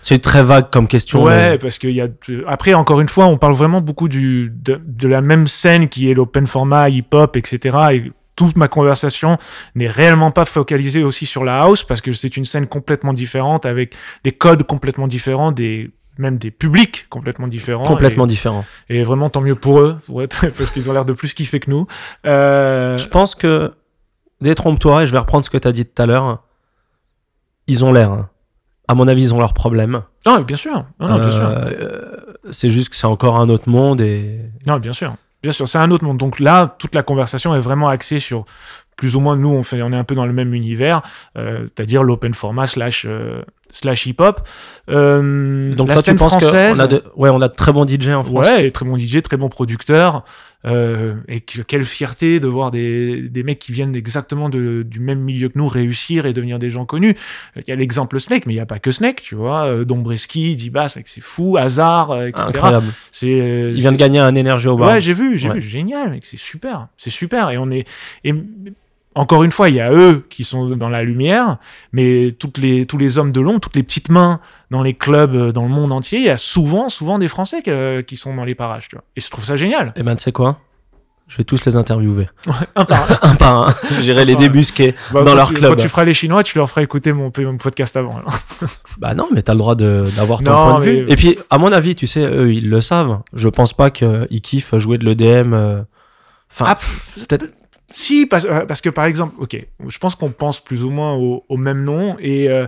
C'est 0.06 0.20
très 0.20 0.44
vague 0.44 0.70
comme 0.70 0.90
question. 0.90 1.24
Ouais, 1.24 1.52
mais- 1.52 1.58
parce 1.58 1.78
qu'il 1.78 1.92
y 1.92 2.02
a. 2.02 2.08
Après, 2.46 2.74
encore 2.74 3.00
une 3.00 3.08
fois, 3.08 3.26
on 3.28 3.38
parle 3.38 3.54
vraiment 3.54 3.80
beaucoup 3.80 4.10
du, 4.10 4.52
de, 4.54 4.82
de 4.86 5.08
la 5.08 5.22
même 5.22 5.48
scène 5.48 5.88
qui 5.88 6.12
est 6.12 6.14
l'open 6.14 6.46
format, 6.46 6.90
hip-hop, 6.90 7.38
etc. 7.38 7.78
Et 7.94 8.12
toute 8.36 8.58
ma 8.58 8.68
conversation 8.68 9.38
n'est 9.76 9.88
réellement 9.90 10.32
pas 10.32 10.44
focalisée 10.44 11.04
aussi 11.06 11.26
sur 11.26 11.46
la 11.46 11.62
house 11.62 11.84
parce 11.84 12.02
que 12.02 12.12
c'est 12.12 12.36
une 12.36 12.44
scène 12.44 12.68
complètement 12.68 13.14
différente 13.14 13.66
avec 13.66 13.96
des 14.26 14.34
codes 14.34 14.64
complètement 14.64 15.08
différents, 15.08 15.54
des 15.54 15.92
même 16.18 16.38
des 16.38 16.52
publics 16.52 17.06
complètement 17.10 17.48
différents. 17.48 17.84
complètement. 17.94 18.26
Et, 18.90 19.00
et 19.00 19.04
vraiment 19.04 19.30
tant 19.30 19.40
mieux 19.42 19.56
pour 19.56 19.80
eux, 19.80 19.98
pour 20.06 20.22
être, 20.22 20.48
parce 20.58 20.70
qu'ils 20.70 20.90
ont 20.90 20.94
l'air 20.94 21.06
de 21.06 21.14
plus 21.14 21.34
kiffer 21.34 21.60
que 21.62 21.72
nous. 21.72 21.88
Euh, 22.26 22.98
Je 22.98 23.08
pense 23.08 23.36
que, 23.36 23.72
détrompe-toi, 24.42 25.04
et 25.04 25.08
je 25.08 25.12
vais 25.14 25.18
reprendre 25.20 25.46
ce 25.46 25.50
que 25.50 25.58
tu 25.58 25.68
as 25.68 25.72
dit 25.72 25.86
tout 25.86 26.02
à 26.02 26.06
l'heure, 26.06 26.44
ils 27.68 27.86
ont 27.86 27.94
l'air. 27.94 28.12
hein. 28.12 28.30
À 28.94 28.96
mon 28.96 29.08
avis, 29.08 29.24
ils 29.24 29.34
ont 29.34 29.40
leurs 29.40 29.56
problèmes. 29.56 30.04
Non, 30.24 30.42
bien 30.42 30.56
sûr. 30.56 30.86
Non, 31.00 31.08
non, 31.08 31.18
bien 31.18 31.32
sûr. 31.32 31.42
Euh, 31.48 32.12
c'est 32.52 32.70
juste 32.70 32.90
que 32.90 32.96
c'est 32.96 33.08
encore 33.08 33.38
un 33.38 33.50
autre 33.50 33.68
monde 33.68 34.02
et 34.02 34.40
Non, 34.68 34.78
bien 34.78 34.94
sûr. 34.94 35.16
Bien 35.42 35.52
sûr, 35.52 35.68
c'est 35.68 35.80
un 35.80 35.90
autre 35.90 36.04
monde. 36.04 36.20
Donc 36.20 36.40
là, 36.40 36.76
toute 36.78 36.94
la 36.94 37.02
conversation 37.02 37.56
est 37.56 37.60
vraiment 37.60 37.90
axée 37.90 38.20
sur 38.20 38.46
plus 38.96 39.16
ou 39.16 39.20
moins 39.20 39.36
nous, 39.36 39.50
on, 39.50 39.64
fait, 39.64 39.82
on 39.82 39.92
est 39.92 39.98
un 39.98 40.04
peu 40.04 40.14
dans 40.14 40.28
le 40.28 40.32
même 40.32 40.54
univers, 40.54 41.02
euh, 41.40 41.66
c'est-à-dire 41.76 42.04
l'open 42.04 42.36
format 42.36 42.68
slash, 42.68 43.08
euh, 43.10 43.42
slash 43.74 44.06
hip-hop. 44.06 44.48
Euh, 44.90 45.76
donc 45.76 45.90
la 45.90 45.96
toi 45.96 46.04
tu 46.04 46.16
penses 46.16 46.32
française, 46.38 46.78
qu'on 46.78 46.84
a 46.84 46.88
de, 46.88 47.04
ouais, 47.18 47.30
on 47.30 47.42
a 47.42 47.50
de 47.50 47.54
très 47.56 47.74
bons 47.74 47.86
DJ 47.86 48.10
en 48.10 48.24
France. 48.24 48.46
ouais, 48.46 48.72
très 48.72 48.86
bon 48.86 48.98
DJ, 48.98 49.22
très 49.22 49.36
bon 49.36 49.50
producteur. 49.50 50.24
Euh, 50.66 51.16
et 51.28 51.42
que- 51.42 51.62
quelle 51.62 51.84
fierté 51.84 52.40
de 52.40 52.48
voir 52.48 52.72
des, 52.72 53.24
des 53.28 53.44
mecs 53.44 53.60
qui 53.60 53.74
viennent 53.74 53.98
exactement 53.98 54.48
de- 54.48 54.84
du 54.88 55.02
même 55.02 55.20
milieu 55.20 55.50
que 55.50 55.58
nous 55.58 55.68
réussir 55.68 56.26
et 56.26 56.32
devenir 56.32 56.58
des 56.58 56.70
gens 56.70 56.86
connus. 56.86 57.16
Il 57.58 57.64
y 57.68 57.72
a 57.72 57.76
l'exemple 57.76 58.18
Snake, 58.22 58.46
mais 58.46 58.54
il 58.54 58.56
n'y 58.56 58.62
a 58.62 58.66
pas 58.66 58.80
que 58.80 58.90
Snake, 58.92 59.22
tu 59.22 59.36
vois. 59.36 59.66
Euh, 59.66 59.84
Dombreski, 59.84 60.56
Dibas, 60.56 60.96
c'est 61.04 61.20
fou, 61.22 61.58
Hazard, 61.58 62.16
etc. 62.24 62.46
Incroyable. 62.48 62.88
C'est, 63.12 63.28
Il 63.28 63.74
vient 63.74 63.92
de 63.92 63.98
gagner 63.98 64.20
un 64.20 64.36
énergie 64.36 64.70
au 64.70 64.78
bar. 64.78 64.90
Ouais, 64.92 65.02
j'ai 65.02 65.14
vu, 65.14 65.38
j'ai 65.38 65.50
Ouais. 65.50 65.56
vu, 65.56 65.62
génial, 65.62 66.12
mec, 66.12 66.26
c'est 66.26 66.38
super, 66.40 66.88
c'est 66.98 67.10
super. 67.10 67.50
Et 67.50 67.58
on 67.58 67.70
est, 67.70 67.86
et 68.24 68.34
encore 69.16 69.44
une 69.44 69.52
fois, 69.52 69.70
il 69.70 69.76
y 69.76 69.80
a 69.82 69.92
eux 69.92 70.26
qui 70.30 70.44
sont 70.44 70.70
dans 70.76 70.90
la 70.90 71.04
lumière, 71.04 71.58
mais 71.92 72.36
toutes 72.38 72.58
les, 72.58 72.86
tous 72.86 72.98
les 72.98 73.18
hommes 73.18 73.32
de 73.32 73.42
l'ombre, 73.42 73.60
toutes 73.60 73.76
les 73.76 73.84
petites 73.84 74.10
mains 74.10 74.40
dans 74.72 74.82
les 74.82 74.94
clubs 74.96 75.36
euh, 75.36 75.52
dans 75.52 75.64
le 75.64 75.70
monde 75.70 75.92
entier, 75.92 76.20
il 76.20 76.26
y 76.26 76.30
a 76.30 76.38
souvent, 76.38 76.90
souvent 76.90 77.20
des 77.20 77.28
Français 77.28 77.62
que- 77.62 78.02
qui 78.02 78.16
sont 78.16 78.36
dans 78.36 78.46
les 78.46 78.56
parages, 78.56 78.88
tu 78.90 78.96
vois. 78.96 79.04
Et 79.16 79.22
je 79.22 79.30
trouve 79.30 79.44
ça 79.46 79.56
génial. 79.56 79.94
Et 79.96 80.04
ben 80.04 80.16
tu 80.16 80.24
sais 80.24 80.32
quoi? 80.32 80.60
Je 81.30 81.38
vais 81.38 81.46
tous 81.46 81.64
les 81.66 81.78
interviewer. 81.78 82.28
Un 82.76 82.84
par 82.86 83.10
un. 83.12 83.18
un 83.32 83.36
par 83.36 83.70
un. 83.70 83.74
J'irai 84.02 84.26
les 84.26 84.36
débusquer. 84.36 84.94
Bah, 85.14 85.22
Dans 85.24 85.34
leur 85.36 85.48
tu- 85.48 85.54
club. 85.54 85.72
Quand 85.72 85.82
tu 85.82 85.88
feras 85.88 86.04
les 86.04 86.14
Chinois, 86.14 86.44
tu 86.44 86.58
leur 86.58 86.70
feras 86.70 86.82
écouter 86.82 87.14
mon, 87.14 87.32
mon 87.36 87.58
podcast 87.58 87.96
avant. 87.96 88.18
alors. 88.18 88.34
Bah 89.00 89.16
non, 89.16 89.30
mais 89.34 89.42
t'as 89.42 89.54
le 89.54 89.58
droit 89.60 89.76
d'avoir 89.76 90.42
ton 90.42 90.52
Non, 90.52 90.64
point 90.66 90.80
de 90.80 90.84
vue. 90.84 91.06
mais- 91.06 91.12
Et 91.14 91.16
puis, 91.16 91.40
à 91.50 91.58
mon 91.58 91.72
avis, 91.72 91.96
tu 91.96 92.08
sais, 92.08 92.22
eux, 92.26 92.54
ils 92.54 92.70
le 92.70 92.82
savent. 92.82 93.20
Je 93.34 93.48
pense 93.48 93.74
pas 93.74 93.90
qu'ils 93.90 94.42
kiffent 94.42 94.78
jouer 94.78 94.98
de 94.98 95.06
l'EDM. 95.06 95.54
euh, 95.54 95.82
Enfin, 96.52 96.66
Ah, 96.68 96.76
peut-être. 97.16 97.46
Si, 97.96 98.26
parce, 98.26 98.46
euh, 98.46 98.66
parce 98.66 98.82
que 98.82 98.90
par 98.90 99.06
exemple, 99.06 99.36
ok, 99.38 99.56
je 99.88 99.98
pense 100.00 100.16
qu'on 100.16 100.32
pense 100.32 100.60
plus 100.60 100.84
ou 100.84 100.90
moins 100.90 101.14
au, 101.14 101.46
au 101.48 101.58
même 101.58 101.84
nom 101.84 102.18
et, 102.20 102.50
euh, 102.50 102.66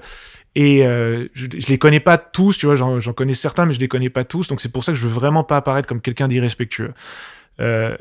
et 0.54 0.86
euh, 0.86 1.28
je, 1.34 1.48
je 1.58 1.68
les 1.68 1.80
connais 1.80 2.00
pas 2.00 2.18
tous, 2.20 2.58
tu 2.58 2.68
vois, 2.68 2.76
j'en 2.76 3.00
j'en 3.00 3.12
connais 3.12 3.34
certains, 3.34 3.66
mais 3.66 3.74
je 3.74 3.80
les 3.80 3.88
connais 3.88 4.12
pas 4.12 4.24
tous, 4.24 4.48
donc 4.48 4.62
c'est 4.62 4.72
pour 4.72 4.84
ça 4.84 4.92
que 4.92 4.98
je 5.00 5.08
veux 5.08 5.14
vraiment 5.14 5.44
pas 5.44 5.58
apparaître 5.58 5.88
comme 5.88 6.00
quelqu'un 6.00 6.28
d'irrespectueux. 6.28 6.94
Euh, 7.60 7.96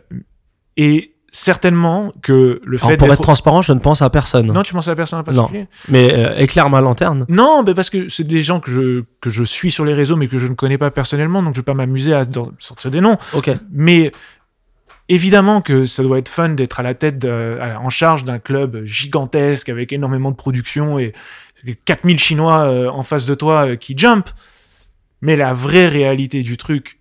et 0.76 1.14
certainement 1.32 2.12
que 2.22 2.60
le 2.62 2.76
Alors, 2.76 2.90
fait 2.90 2.96
pour 2.96 3.12
être 3.12 3.22
transparent, 3.22 3.62
je 3.62 3.72
ne 3.72 3.80
pense 3.80 4.02
à 4.02 4.10
personne. 4.10 4.52
Non, 4.52 4.62
tu 4.62 4.72
penses 4.72 4.88
à 4.88 4.94
personne 4.94 5.18
en 5.18 5.24
particulier? 5.24 5.66
Mais 5.88 6.12
euh, 6.12 6.36
éclaire 6.36 6.70
ma 6.70 6.80
lanterne. 6.80 7.24
Non, 7.28 7.64
mais 7.66 7.74
parce 7.74 7.90
que 7.90 8.08
c'est 8.08 8.22
des 8.26 8.42
gens 8.42 8.60
que 8.60 8.70
je, 8.70 9.02
que 9.20 9.30
je 9.30 9.42
suis 9.42 9.70
sur 9.70 9.84
les 9.84 9.94
réseaux, 9.94 10.16
mais 10.16 10.28
que 10.28 10.38
je 10.38 10.46
ne 10.46 10.54
connais 10.54 10.78
pas 10.78 10.90
personnellement, 10.92 11.42
donc 11.42 11.54
je 11.54 11.60
vais 11.60 11.64
pas 11.64 11.74
m'amuser 11.74 12.12
à 12.12 12.24
sortir 12.58 12.90
des 12.90 13.00
noms. 13.00 13.16
Ok. 13.32 13.50
Mais 13.72 14.12
évidemment 15.08 15.60
que 15.60 15.84
ça 15.86 16.02
doit 16.02 16.18
être 16.18 16.28
fun 16.28 16.50
d'être 16.50 16.80
à 16.80 16.82
la 16.82 16.94
tête, 16.94 17.24
en 17.24 17.90
charge 17.90 18.24
d'un 18.24 18.38
club 18.38 18.84
gigantesque 18.84 19.68
avec 19.68 19.92
énormément 19.92 20.30
de 20.30 20.36
production 20.36 20.98
et 20.98 21.12
4000 21.84 22.18
Chinois 22.18 22.64
euh, 22.64 22.88
en 22.88 23.02
face 23.02 23.26
de 23.26 23.34
toi 23.34 23.68
euh, 23.68 23.76
qui 23.76 23.96
jump. 23.96 24.28
Mais 25.20 25.36
la 25.36 25.52
vraie 25.52 25.88
réalité 25.88 26.42
du 26.42 26.56
truc, 26.56 26.98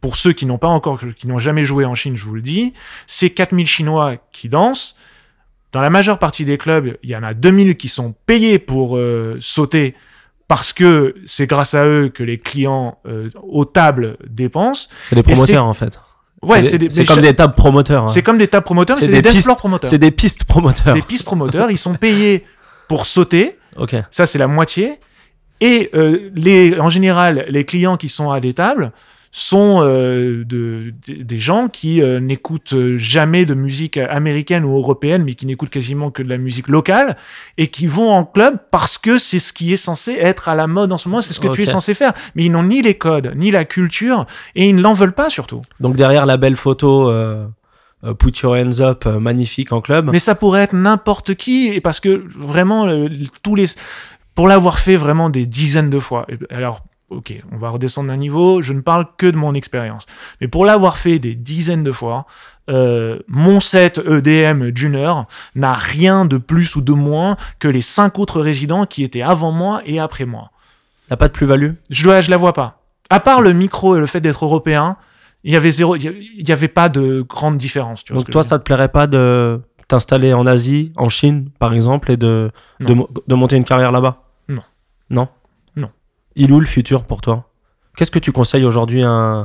pour 0.00 0.16
ceux 0.16 0.32
qui 0.32 0.46
n'ont 0.46 0.58
pas 0.58 0.68
encore, 0.68 1.00
qui 1.16 1.26
n'ont 1.28 1.38
jamais 1.38 1.64
joué 1.64 1.84
en 1.84 1.94
Chine, 1.94 2.16
je 2.16 2.24
vous 2.24 2.34
le 2.34 2.40
dis, 2.40 2.72
c'est 3.06 3.30
4000 3.30 3.66
Chinois 3.66 4.16
qui 4.32 4.48
dansent. 4.48 4.94
Dans 5.72 5.82
la 5.82 5.90
majeure 5.90 6.18
partie 6.18 6.46
des 6.46 6.56
clubs, 6.56 6.96
il 7.02 7.10
y 7.10 7.16
en 7.16 7.22
a 7.22 7.34
2000 7.34 7.76
qui 7.76 7.88
sont 7.88 8.14
payés 8.24 8.58
pour 8.58 8.96
euh, 8.96 9.36
sauter 9.40 9.94
parce 10.46 10.72
que 10.72 11.14
c'est 11.26 11.46
grâce 11.46 11.74
à 11.74 11.84
eux 11.84 12.08
que 12.08 12.22
les 12.22 12.38
clients 12.38 12.98
aux 13.42 13.66
tables 13.66 14.16
dépensent. 14.26 14.88
C'est 15.04 15.14
des 15.14 15.22
c'est- 15.22 15.32
promoteurs 15.32 15.66
en 15.66 15.74
fait. 15.74 16.00
Ouais, 16.42 16.62
c'est 16.62 16.70
c'est 16.70 16.78
des- 16.78 16.88
des- 16.88 17.04
comme 17.04 17.20
des 17.20 17.34
tables 17.34 17.54
promoteurs. 17.54 18.04
hein. 18.04 18.08
C'est 18.08 18.22
comme 18.22 18.38
des 18.38 18.48
tables 18.48 18.64
promoteurs, 18.64 18.96
C'est 18.96 19.08
des 19.08 19.20
des, 19.22 19.28
pistes- 19.30 19.54
promoteurs. 19.56 19.90
C'est 19.90 19.98
des 19.98 20.10
pistes 20.12 20.44
promoteurs. 20.44 20.94
Des 20.94 21.02
pistes 21.02 21.24
promoteurs, 21.24 21.70
ils 21.70 21.78
sont 21.78 21.94
payés 21.94 22.44
pour 22.86 23.06
sauter. 23.06 23.58
Ok. 23.76 23.96
Ça, 24.10 24.24
c'est 24.26 24.38
la 24.38 24.46
moitié. 24.46 24.98
Et 25.60 25.90
euh, 25.94 26.30
les, 26.34 26.78
en 26.78 26.88
général, 26.88 27.46
les 27.48 27.64
clients 27.64 27.96
qui 27.96 28.08
sont 28.08 28.30
à 28.30 28.38
des 28.38 28.54
tables 28.54 28.92
sont 29.30 29.80
euh, 29.82 30.44
de, 30.44 30.94
de- 31.06 31.22
des 31.22 31.38
gens 31.38 31.68
qui 31.68 32.00
euh, 32.00 32.18
n'écoutent 32.18 32.74
jamais 32.96 33.44
de 33.44 33.54
musique 33.54 33.96
américaine 33.98 34.64
ou 34.64 34.76
européenne, 34.76 35.22
mais 35.24 35.34
qui 35.34 35.44
n'écoutent 35.46 35.70
quasiment 35.70 36.10
que 36.10 36.22
de 36.22 36.28
la 36.28 36.38
musique 36.38 36.68
locale, 36.68 37.16
et 37.58 37.66
qui 37.68 37.86
vont 37.86 38.10
en 38.10 38.24
club 38.24 38.58
parce 38.70 38.96
que 38.98 39.18
c'est 39.18 39.38
ce 39.38 39.52
qui 39.52 39.72
est 39.72 39.76
censé 39.76 40.12
être 40.18 40.48
à 40.48 40.54
la 40.54 40.66
mode 40.66 40.92
en 40.92 40.98
ce 40.98 41.08
moment, 41.08 41.20
c'est 41.22 41.34
ce 41.34 41.40
que 41.40 41.48
tu 41.48 41.62
es 41.62 41.66
censé 41.66 41.94
faire. 41.94 42.12
Mais 42.34 42.44
ils 42.44 42.50
n'ont 42.50 42.62
ni 42.62 42.80
les 42.82 42.94
codes, 42.94 43.32
ni 43.36 43.50
la 43.50 43.64
culture, 43.64 44.24
et 44.54 44.68
ils 44.68 44.74
ne 44.76 44.82
l'en 44.82 44.94
veulent 44.94 45.12
pas 45.12 45.28
surtout. 45.30 45.60
Donc 45.80 45.96
derrière 45.96 46.24
la 46.26 46.36
belle 46.38 46.56
photo 46.56 47.10
euh, 47.10 47.46
euh, 48.04 48.14
Put 48.14 48.32
Your 48.42 48.54
Hands 48.54 48.80
Up 48.80 49.04
euh, 49.06 49.20
magnifique 49.20 49.72
en 49.72 49.80
club. 49.80 50.08
Mais 50.10 50.18
ça 50.20 50.34
pourrait 50.34 50.62
être 50.62 50.72
n'importe 50.74 51.34
qui, 51.34 51.68
et 51.68 51.80
parce 51.80 52.00
que 52.00 52.24
vraiment, 52.36 52.86
euh, 52.88 53.08
tous 53.42 53.54
les. 53.54 53.66
Pour 54.34 54.46
l'avoir 54.46 54.78
fait 54.78 54.94
vraiment 54.96 55.30
des 55.30 55.46
dizaines 55.46 55.90
de 55.90 55.98
fois, 55.98 56.24
alors, 56.50 56.84
ok, 57.10 57.34
on 57.52 57.56
va 57.56 57.70
redescendre 57.70 58.08
d'un 58.08 58.16
niveau, 58.16 58.62
je 58.62 58.72
ne 58.72 58.80
parle 58.80 59.06
que 59.16 59.26
de 59.26 59.36
mon 59.36 59.54
expérience. 59.54 60.06
Mais 60.40 60.48
pour 60.48 60.64
l'avoir 60.64 60.98
fait 60.98 61.18
des 61.18 61.34
dizaines 61.34 61.84
de 61.84 61.92
fois, 61.92 62.26
euh, 62.70 63.18
mon 63.28 63.60
set 63.60 63.98
EDM 64.06 64.70
d'une 64.70 64.94
heure 64.94 65.26
n'a 65.54 65.72
rien 65.72 66.24
de 66.24 66.36
plus 66.36 66.76
ou 66.76 66.80
de 66.82 66.92
moins 66.92 67.36
que 67.58 67.68
les 67.68 67.80
cinq 67.80 68.18
autres 68.18 68.40
résidents 68.40 68.84
qui 68.84 69.04
étaient 69.04 69.22
avant 69.22 69.52
moi 69.52 69.80
et 69.86 69.98
après 69.98 70.26
moi. 70.26 70.50
T'as 71.08 71.16
pas 71.16 71.28
de 71.28 71.32
plus-value? 71.32 71.72
Je, 71.88 72.04
dois- 72.04 72.20
je 72.20 72.30
la 72.30 72.36
vois 72.36 72.52
pas. 72.52 72.82
À 73.08 73.20
part 73.20 73.40
le 73.40 73.54
micro 73.54 73.96
et 73.96 74.00
le 74.00 74.06
fait 74.06 74.20
d'être 74.20 74.44
européen, 74.44 74.96
il 75.44 75.52
y 75.52 75.56
avait 75.56 75.70
zéro, 75.70 75.96
il 75.96 76.04
y 76.04 76.08
a- 76.08 76.12
il 76.12 76.46
y 76.46 76.52
avait 76.52 76.68
pas 76.68 76.90
de 76.90 77.22
grande 77.22 77.56
différence. 77.56 78.04
Tu 78.04 78.12
vois 78.12 78.20
ce 78.20 78.26
Donc 78.26 78.32
toi, 78.32 78.42
ça 78.42 78.58
te 78.58 78.64
plairait 78.64 78.88
pas 78.90 79.06
de 79.06 79.60
t'installer 79.86 80.34
en 80.34 80.46
Asie, 80.46 80.92
en 80.96 81.08
Chine 81.08 81.48
par 81.58 81.72
exemple, 81.72 82.10
et 82.10 82.18
de, 82.18 82.50
monter 83.30 83.56
une 83.56 83.64
carrière 83.64 83.92
là-bas? 83.92 84.24
Non 84.48 84.62
Non? 85.08 85.28
Il 86.40 86.52
où 86.52 86.60
le 86.60 86.66
futur 86.66 87.04
pour 87.04 87.20
toi? 87.20 87.50
Qu'est-ce 87.96 88.10
que 88.10 88.18
tu 88.18 88.32
conseilles 88.32 88.64
aujourd'hui 88.64 89.02
à 89.02 89.10
un, 89.10 89.42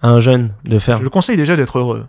à 0.00 0.08
un 0.08 0.20
jeune 0.20 0.52
de 0.64 0.78
faire? 0.78 0.96
Je 0.98 1.02
le 1.02 1.10
conseille 1.10 1.36
déjà 1.36 1.56
d'être 1.56 1.78
heureux. 1.78 2.06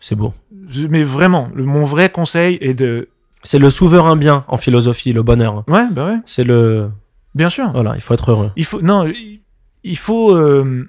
C'est 0.00 0.16
beau. 0.16 0.34
Je- 0.68 0.86
mais 0.88 1.02
vraiment, 1.04 1.48
le- 1.54 1.64
mon 1.64 1.84
vrai 1.84 2.10
conseil 2.10 2.58
est 2.60 2.74
de. 2.74 3.08
C'est 3.42 3.58
le 3.58 3.70
souverain 3.70 4.16
bien 4.16 4.44
en 4.48 4.56
philosophie, 4.56 5.12
le 5.12 5.22
bonheur. 5.22 5.64
Ouais, 5.68 5.86
bah 5.90 6.06
ouais, 6.06 6.18
C'est 6.26 6.44
le. 6.44 6.90
bien 7.34 7.48
sûr. 7.48 7.70
Voilà, 7.72 7.94
il 7.94 8.00
faut 8.00 8.12
être 8.14 8.30
heureux. 8.30 8.50
Il 8.56 8.64
faut, 8.64 8.82
non, 8.82 9.06
il- 9.06 9.40
il 9.84 9.96
faut 9.98 10.34
euh, 10.34 10.88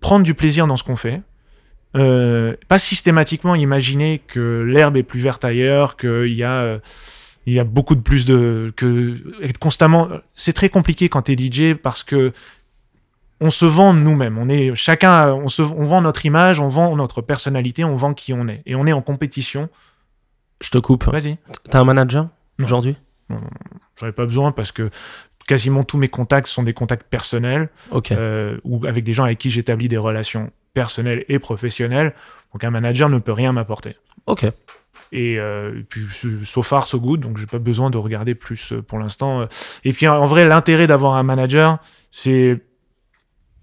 prendre 0.00 0.24
du 0.24 0.34
plaisir 0.34 0.66
dans 0.66 0.76
ce 0.76 0.82
qu'on 0.84 0.96
fait. 0.96 1.22
Euh, 1.96 2.54
pas 2.68 2.78
systématiquement 2.78 3.54
imaginer 3.54 4.20
que 4.26 4.62
l'herbe 4.66 4.96
est 4.96 5.02
plus 5.02 5.20
verte 5.20 5.44
ailleurs, 5.44 5.96
qu'il 5.96 6.32
y 6.32 6.42
a, 6.44 6.60
euh, 6.62 6.78
il 7.46 7.54
y 7.54 7.58
a 7.58 7.64
beaucoup 7.64 7.94
de 7.94 8.00
plus 8.00 8.24
de, 8.24 8.72
que 8.76 9.16
être 9.42 9.58
constamment. 9.58 10.08
C'est 10.34 10.52
très 10.52 10.68
compliqué 10.68 11.08
quand 11.08 11.22
t'es 11.22 11.36
DJ 11.36 11.74
parce 11.74 12.04
que 12.04 12.32
on 13.40 13.50
se 13.50 13.64
vend 13.64 13.94
nous-mêmes. 13.94 14.36
On 14.38 14.48
est 14.48 14.74
chacun, 14.74 15.32
on 15.32 15.48
se, 15.48 15.62
on 15.62 15.84
vend 15.84 16.02
notre 16.02 16.26
image, 16.26 16.60
on 16.60 16.68
vend 16.68 16.94
notre 16.96 17.22
personnalité, 17.22 17.84
on 17.84 17.96
vend 17.96 18.12
qui 18.12 18.32
on 18.34 18.46
est, 18.48 18.62
et 18.66 18.74
on 18.74 18.86
est 18.86 18.92
en 18.92 19.00
compétition. 19.02 19.68
Je 20.60 20.70
te 20.70 20.78
coupe. 20.78 21.04
Vas-y. 21.10 21.38
T'as 21.70 21.80
un 21.80 21.84
manager 21.84 22.28
Non. 22.58 22.66
aujourd'hui? 22.66 22.96
J'en 23.96 24.06
ai 24.06 24.12
pas 24.12 24.26
besoin 24.26 24.52
parce 24.52 24.72
que 24.72 24.90
quasiment 25.46 25.84
tous 25.84 25.96
mes 25.96 26.08
contacts 26.08 26.48
sont 26.48 26.62
des 26.62 26.74
contacts 26.74 27.08
personnels. 27.08 27.70
Euh, 28.12 28.58
ou 28.64 28.84
avec 28.86 29.04
des 29.04 29.12
gens 29.14 29.24
avec 29.24 29.38
qui 29.38 29.50
j'établis 29.50 29.88
des 29.88 29.96
relations 29.96 30.50
personnelles 30.74 31.24
et 31.28 31.38
professionnelles. 31.38 32.14
Donc 32.52 32.62
un 32.64 32.70
manager 32.70 33.08
ne 33.08 33.18
peut 33.18 33.32
rien 33.32 33.52
m'apporter. 33.52 33.96
Ok. 34.26 34.46
Et 35.12 35.38
euh, 35.38 35.82
puis 35.88 36.02
je- 36.08 36.44
so 36.44 36.62
far 36.62 36.86
so 36.86 37.00
good, 37.00 37.20
donc 37.20 37.36
j'ai 37.36 37.46
pas 37.46 37.58
besoin 37.58 37.90
de 37.90 37.98
regarder 37.98 38.34
plus 38.34 38.72
euh, 38.72 38.82
pour 38.82 38.98
l'instant. 38.98 39.46
Et 39.84 39.92
puis 39.92 40.06
en 40.08 40.26
vrai, 40.26 40.46
l'intérêt 40.46 40.86
d'avoir 40.86 41.14
un 41.14 41.22
manager, 41.22 41.78
c'est 42.10 42.60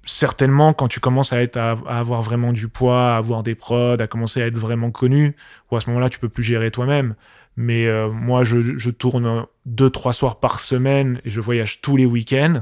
certainement 0.08 0.74
quand 0.74 0.88
tu 0.88 1.00
commences 1.00 1.34
à, 1.34 1.42
être, 1.42 1.58
à, 1.58 1.72
avoir 1.88 2.22
vraiment 2.22 2.54
du 2.54 2.68
poids, 2.68 3.14
à 3.14 3.18
avoir 3.18 3.44
des 3.44 3.56
prods, 3.56 3.98
à 4.00 4.08
commencer 4.08 4.42
à 4.42 4.48
être 4.48 4.58
vraiment 4.58 4.90
connu, 4.92 5.36
ou 5.70 5.76
à 5.76 5.82
ce 5.82 5.90
moment-là, 5.90 6.10
tu 6.10 6.20
peux 6.20 6.30
plus 6.30 6.44
gérer 6.44 6.72
toi-même. 6.72 7.16
Mais 7.58 7.88
euh, 7.88 8.10
moi, 8.10 8.44
je, 8.44 8.90
tourne 8.90 9.46
deux, 9.66 9.90
trois 9.90 10.14
soirs 10.14 10.40
par 10.40 10.60
semaine 10.60 11.20
et 11.26 11.30
je 11.30 11.42
voyage 11.42 11.82
tous 11.82 11.98
les 11.98 12.06
week-ends. 12.06 12.62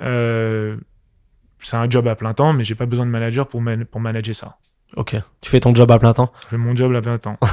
Euh, 0.00 0.76
c'est 1.60 1.76
un 1.76 1.88
job 1.88 2.08
à 2.08 2.16
plein 2.16 2.32
temps, 2.34 2.52
mais 2.52 2.64
j'ai 2.64 2.74
pas 2.74 2.86
besoin 2.86 3.06
de 3.06 3.10
manager 3.10 3.46
pour, 3.46 3.62
pour 3.90 4.00
manager 4.00 4.34
ça. 4.34 4.58
Ok. 4.96 5.16
Tu 5.40 5.50
fais 5.50 5.60
ton 5.60 5.74
job 5.74 5.90
à 5.90 5.98
plein 5.98 6.12
temps. 6.12 6.32
Je 6.44 6.48
fais 6.48 6.56
mon 6.56 6.74
job 6.74 6.94
à 6.94 7.00
plein 7.02 7.18
temps. 7.18 7.38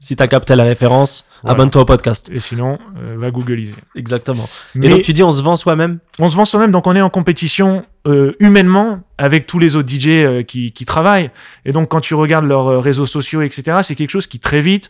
Si 0.00 0.14
t'as 0.14 0.28
capté 0.28 0.54
la 0.54 0.62
référence, 0.62 1.24
Voilà. 1.42 1.54
abonne-toi 1.54 1.82
au 1.82 1.84
podcast. 1.84 2.30
et 2.32 2.38
sinon, 2.38 2.78
euh, 3.02 3.16
va 3.18 3.32
googliser. 3.32 3.74
Exactement. 3.96 4.48
Mais 4.76 4.86
Et 4.86 4.90
donc 4.90 5.02
tu 5.02 5.12
dis 5.12 5.24
on 5.24 5.32
se 5.32 5.42
vend 5.42 5.56
soi-même? 5.56 5.98
On 6.20 6.28
se 6.28 6.36
vend 6.36 6.44
soi-même, 6.44 6.70
donc 6.70 6.86
on 6.86 6.94
est 6.94 7.00
en 7.00 7.10
compétition 7.10 7.84
euh, 8.06 8.36
humainement 8.38 9.00
avec 9.18 9.48
tous 9.48 9.58
les 9.58 9.74
autres 9.74 9.88
DJ 9.88 10.08
euh, 10.10 10.42
qui, 10.44 10.70
qui 10.70 10.84
travaillent. 10.86 11.32
Et 11.64 11.72
donc 11.72 11.88
quand 11.88 12.00
tu 12.00 12.14
regardes 12.14 12.44
leurs 12.44 12.80
réseaux 12.80 13.06
sociaux, 13.06 13.42
etc., 13.42 13.78
c'est 13.82 13.96
quelque 13.96 14.10
chose 14.10 14.28
qui 14.28 14.38
très 14.38 14.60
vite 14.60 14.88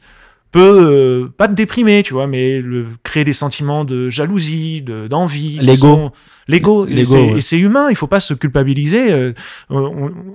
peut 0.51 0.61
euh, 0.91 1.29
pas 1.37 1.47
te 1.49 1.53
déprimer, 1.53 2.03
tu 2.03 2.15
vois, 2.15 2.27
mais 2.27 2.61
le, 2.61 2.87
créer 3.03 3.25
des 3.25 3.33
sentiments 3.33 3.85
de 3.85 4.09
jalousie, 4.09 4.83
de- 4.83 5.07
d'envie. 5.09 5.59
qui 5.59 5.65
L'ego. 5.65 5.77
sont- 5.77 6.13
L'ego. 6.49 6.87
Et 6.87 7.05
c'est- 7.05 7.57
ouais. 7.59 7.61
Humain, 7.61 7.89
il 7.91 7.97
faut 7.97 8.07
pas 8.07 8.21
se 8.21 8.33
culpabiliser. 8.35 9.13
euh, 9.13 9.33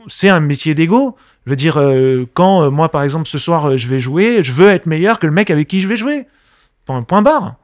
c'est 0.08 0.30
un 0.30 0.40
métier 0.40 0.76
d'ego. 0.76 1.16
Je 1.46 1.50
veux 1.50 1.56
dire, 1.56 1.78
euh, 1.78 2.26
quand 2.34 2.64
euh, 2.64 2.70
moi, 2.70 2.90
par 2.90 3.04
exemple, 3.04 3.28
ce 3.28 3.38
soir, 3.38 3.66
euh, 3.72 3.78
je 3.78 3.88
vais 3.88 4.00
jouer, 4.00 4.44
je 4.44 4.52
veux 4.52 4.68
être 4.68 4.86
meilleur 4.86 5.20
que 5.20 5.26
le 5.26 5.34
mec 5.34 5.50
avec 5.50 5.68
qui 5.68 5.82
je 5.82 5.88
vais 5.88 5.96
jouer. 5.98 6.26
Point, 6.86 7.02
point 7.04 7.22
barre. 7.22 7.56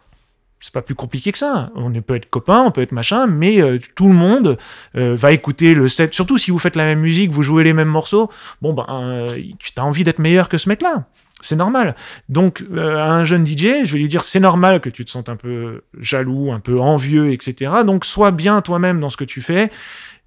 C'est 0.61 0.73
pas 0.73 0.81
plus 0.81 0.95
compliqué 0.95 1.31
que 1.31 1.38
ça. 1.38 1.72
On 1.76 1.91
peut 2.02 2.15
être 2.15 2.30
copain, 2.30 2.61
on 2.61 2.72
peut 2.72 2.81
être 2.81 2.91
machin, 2.91 3.27
mais 3.27 3.61
euh, 3.61 3.80
tout 3.95 4.07
le 4.07 4.14
monde 4.14 4.57
euh, 4.98 5.15
va 5.15 5.31
écouter 5.31 5.73
le 5.73 5.88
set. 5.88 6.14
Surtout 6.14 6.38
si 6.38 6.52
vous 6.52 6.60
faites 6.60 6.76
la 6.76 6.84
même 6.84 6.99
musique, 6.99 7.31
vous 7.31 7.44
jouez 7.44 7.64
les 7.64 7.72
mêmes 7.72 7.88
morceaux. 7.88 8.30
Bon, 8.61 8.73
ben, 8.73 8.86
euh, 8.90 9.38
tu 9.57 9.72
as 9.77 9.86
envie 9.86 10.03
d'être 10.03 10.19
meilleur 10.19 10.49
que 10.49 10.57
ce 10.57 10.68
mec-là. 10.68 11.06
C'est 11.40 11.56
normal. 11.56 11.95
Donc, 12.27 12.65
à 12.77 13.14
un 13.14 13.23
jeune 13.23 13.48
DJ, 13.48 13.86
je 13.86 13.94
vais 13.94 13.99
lui 13.99 14.10
dire 14.10 14.26
c'est 14.26 14.41
normal 14.41 14.81
que 14.81 14.90
tu 14.90 15.06
te 15.06 15.10
sentes 15.10 15.30
un 15.30 15.38
peu 15.38 15.84
jaloux, 15.98 16.52
un 16.52 16.60
peu 16.60 16.81
envieux, 16.81 17.31
etc. 17.31 17.72
Donc, 17.86 18.03
sois 18.03 18.31
bien 18.31 18.61
toi-même 18.61 18.99
dans 18.99 19.10
ce 19.10 19.15
que 19.15 19.23
tu 19.23 19.41
fais. 19.41 19.72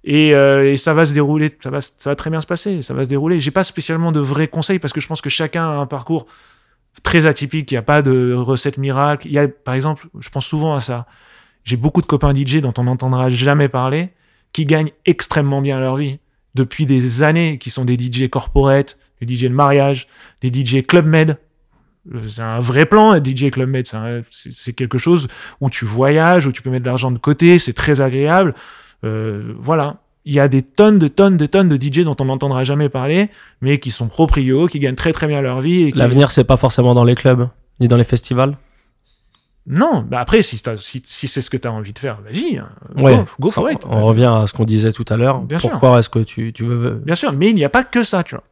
Et, 0.03 0.29
et 0.29 0.75
ça 0.75 0.95
va 0.95 1.05
se 1.05 1.13
dérouler, 1.13 1.55
ça 1.63 1.69
va, 1.69 1.81
ça 1.81 2.09
va 2.09 2.15
très 2.15 2.31
bien 2.31 2.41
se 2.41 2.47
passer, 2.47 2.81
ça 2.81 2.95
va 2.95 3.03
se 3.03 3.09
dérouler. 3.09 3.39
J'ai 3.39 3.51
pas 3.51 3.63
spécialement 3.63 4.11
de 4.11 4.19
vrais 4.19 4.47
conseils 4.47 4.79
parce 4.79 4.91
que 4.91 4.99
je 4.99 5.07
pense 5.07 5.21
que 5.21 5.29
chacun 5.29 5.63
a 5.63 5.75
un 5.75 5.85
parcours 5.85 6.25
très 7.01 7.25
atypique, 7.25 7.71
il 7.71 7.73
n'y 7.73 7.79
a 7.79 7.83
pas 7.83 8.01
de 8.01 8.33
recette 8.33 8.77
miracle. 8.77 9.27
Il 9.27 9.33
y 9.33 9.39
a, 9.39 9.47
par 9.47 9.73
exemple, 9.73 10.07
je 10.19 10.29
pense 10.29 10.45
souvent 10.45 10.75
à 10.75 10.79
ça. 10.79 11.07
J'ai 11.63 11.77
beaucoup 11.77 12.01
de 12.01 12.05
copains 12.05 12.33
DJ 12.35 12.57
dont 12.57 12.73
on 12.77 12.83
n'entendra 12.83 13.29
jamais 13.29 13.69
parler, 13.69 14.09
qui 14.51 14.65
gagnent 14.65 14.91
extrêmement 15.05 15.61
bien 15.61 15.79
leur 15.79 15.95
vie 15.95 16.19
depuis 16.55 16.85
des 16.85 17.23
années, 17.23 17.57
qui 17.57 17.69
sont 17.69 17.85
des 17.85 17.97
DJ 17.97 18.29
corporate, 18.29 18.97
des 19.21 19.35
DJ 19.35 19.43
de 19.43 19.49
mariage, 19.49 20.07
des 20.41 20.53
DJ 20.53 20.85
Club 20.85 21.07
Med. 21.07 21.37
Euh, 22.13 22.27
C'est 22.27 22.41
un 22.41 22.59
vrai 22.59 22.85
plan, 22.85 23.11
un 23.11 23.23
DJ 23.23 23.49
Club 23.49 23.69
Med. 23.69 23.87
C'est 24.29 24.73
quelque 24.73 24.97
chose 24.97 25.27
où 25.61 25.69
tu 25.69 25.85
voyages, 25.85 26.45
où 26.45 26.51
tu 26.51 26.61
peux 26.61 26.69
mettre 26.69 26.83
de 26.83 26.89
l'argent 26.89 27.11
de 27.11 27.17
côté, 27.17 27.57
c'est 27.59 27.73
très 27.73 28.01
agréable. 28.01 28.53
Euh, 29.03 29.53
voilà. 29.57 30.02
Il 30.25 30.33
y 30.33 30.39
a 30.39 30.47
des 30.47 30.61
tonnes 30.61 30.99
de 30.99 31.07
tonnes 31.09 31.35
de 31.37 31.45
tonnes 31.45 31.67
de 31.69 31.75
DJ 31.75 32.05
dont 32.05 32.15
on 32.21 32.25
n'entendra 32.25 32.63
jamais 32.63 32.87
parler, 32.89 33.29
mais 33.61 33.79
qui 33.79 33.91
sont 33.91 34.07
proprios, 34.07 34.67
qui 34.67 34.79
gagnent 34.79 34.95
très 34.95 35.11
très 35.13 35.27
bien 35.27 35.41
leur 35.41 35.59
vie. 35.61 35.91
Qui... 35.91 35.99
L'avenir, 35.99 36.31
c'est 36.31 36.45
pas 36.45 36.55
forcément 36.57 36.93
dans 36.93 37.03
les 37.03 37.15
clubs, 37.15 37.49
ni 37.81 37.87
dans 37.89 37.97
les 37.97 38.03
festivals? 38.05 38.57
Non, 39.65 40.05
bah 40.05 40.19
après, 40.19 40.41
si, 40.41 40.61
t'as- 40.61 40.77
si, 40.77 41.01
si 41.05 41.27
c'est 41.27 41.39
ce 41.41 41.49
que 41.49 41.55
tu 41.55 41.67
as 41.67 41.71
envie 41.71 41.93
de 41.93 41.99
faire, 41.99 42.19
vas-y. 42.21 42.57
hein. 42.57 42.69
Ouais, 42.97 43.15
go, 43.15 43.25
go 43.39 43.47
Ça, 43.47 43.53
for 43.55 43.71
it. 43.71 43.79
On 43.85 44.03
revient 44.05 44.25
à 44.25 44.45
ce 44.45 44.51
qu'on 44.53 44.65
disait 44.65 44.91
tout 44.91 45.05
à 45.07 45.15
l'heure. 45.15 45.39
Bien 45.41 45.57
sûr. 45.57 45.69
Pourquoi 45.71 45.99
est-ce 45.99 46.09
que 46.09 46.19
tu, 46.19 46.51
tu 46.51 46.65
veux. 46.65 47.01
Bien 47.05 47.15
sûr, 47.15 47.31
mais 47.33 47.49
il 47.49 47.55
n'y 47.55 47.63
a 47.63 47.69
pas 47.69 47.83
que 47.85 48.03
ça, 48.03 48.23
tu 48.23 48.35
vois. 48.35 48.43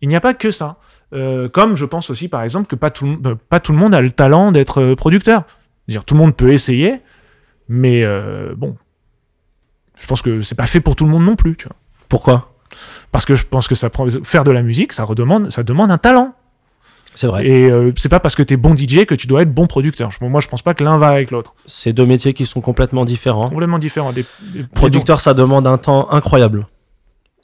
Il 0.00 0.08
n'y 0.08 0.16
a 0.16 0.20
pas 0.22 0.32
que 0.32 0.50
ça. 0.50 0.78
Euh, 1.12 1.50
comme 1.50 1.76
je 1.76 1.84
pense 1.84 2.08
aussi, 2.08 2.28
par 2.28 2.42
exemple, 2.42 2.66
que 2.66 2.76
pas 2.76 2.90
tout, 2.90 3.04
le- 3.06 3.30
euh, 3.32 3.34
pas 3.50 3.60
tout 3.60 3.72
le 3.72 3.78
monde 3.78 3.94
a 3.94 4.00
le 4.00 4.10
talent 4.10 4.52
d'être 4.52 4.80
euh, 4.80 4.96
producteur. 4.96 5.42
C'est-à-dire, 5.86 6.04
tout 6.04 6.14
le 6.14 6.20
monde 6.20 6.34
peut 6.34 6.50
essayer, 6.52 7.00
mais 7.68 8.02
euh, 8.02 8.54
bon, 8.56 8.76
je 10.00 10.06
pense 10.06 10.22
que 10.22 10.42
c'est 10.42 10.54
pas 10.56 10.66
fait 10.66 10.80
pour 10.80 10.96
tout 10.96 11.04
le 11.04 11.10
monde 11.10 11.24
non 11.24 11.36
plus, 11.36 11.56
tu 11.56 11.66
vois. 11.66 11.76
Pourquoi? 12.08 12.54
Parce 13.10 13.24
que 13.24 13.34
je 13.34 13.44
pense 13.44 13.68
que 13.68 13.74
ça 13.74 13.90
prend, 13.90 14.06
faire 14.24 14.44
de 14.44 14.50
la 14.50 14.62
musique, 14.62 14.92
ça 14.92 15.04
redemande, 15.04 15.50
ça 15.52 15.62
demande 15.62 15.90
un 15.90 15.98
talent. 15.98 16.34
C'est 17.14 17.26
vrai. 17.26 17.46
Et 17.46 17.70
euh, 17.70 17.92
c'est 17.96 18.08
pas 18.08 18.20
parce 18.20 18.34
que 18.34 18.42
t'es 18.42 18.56
bon 18.56 18.74
DJ 18.74 19.04
que 19.04 19.14
tu 19.14 19.26
dois 19.26 19.42
être 19.42 19.52
bon 19.52 19.66
producteur. 19.66 20.10
Je- 20.10 20.24
moi, 20.24 20.40
je 20.40 20.48
pense 20.48 20.62
pas 20.62 20.72
que 20.72 20.82
l'un 20.82 20.96
va 20.96 21.08
avec 21.08 21.30
l'autre. 21.30 21.54
C'est 21.66 21.92
deux 21.92 22.06
métiers 22.06 22.32
qui 22.32 22.46
sont 22.46 22.62
complètement 22.62 23.04
différents. 23.04 23.50
Complètement 23.50 23.78
différent. 23.78 24.12
Des, 24.12 24.24
des- 24.40 24.64
Producteur, 24.64 25.20
ça 25.20 25.34
demande 25.34 25.66
un 25.66 25.76
temps 25.76 26.10
incroyable. 26.10 26.66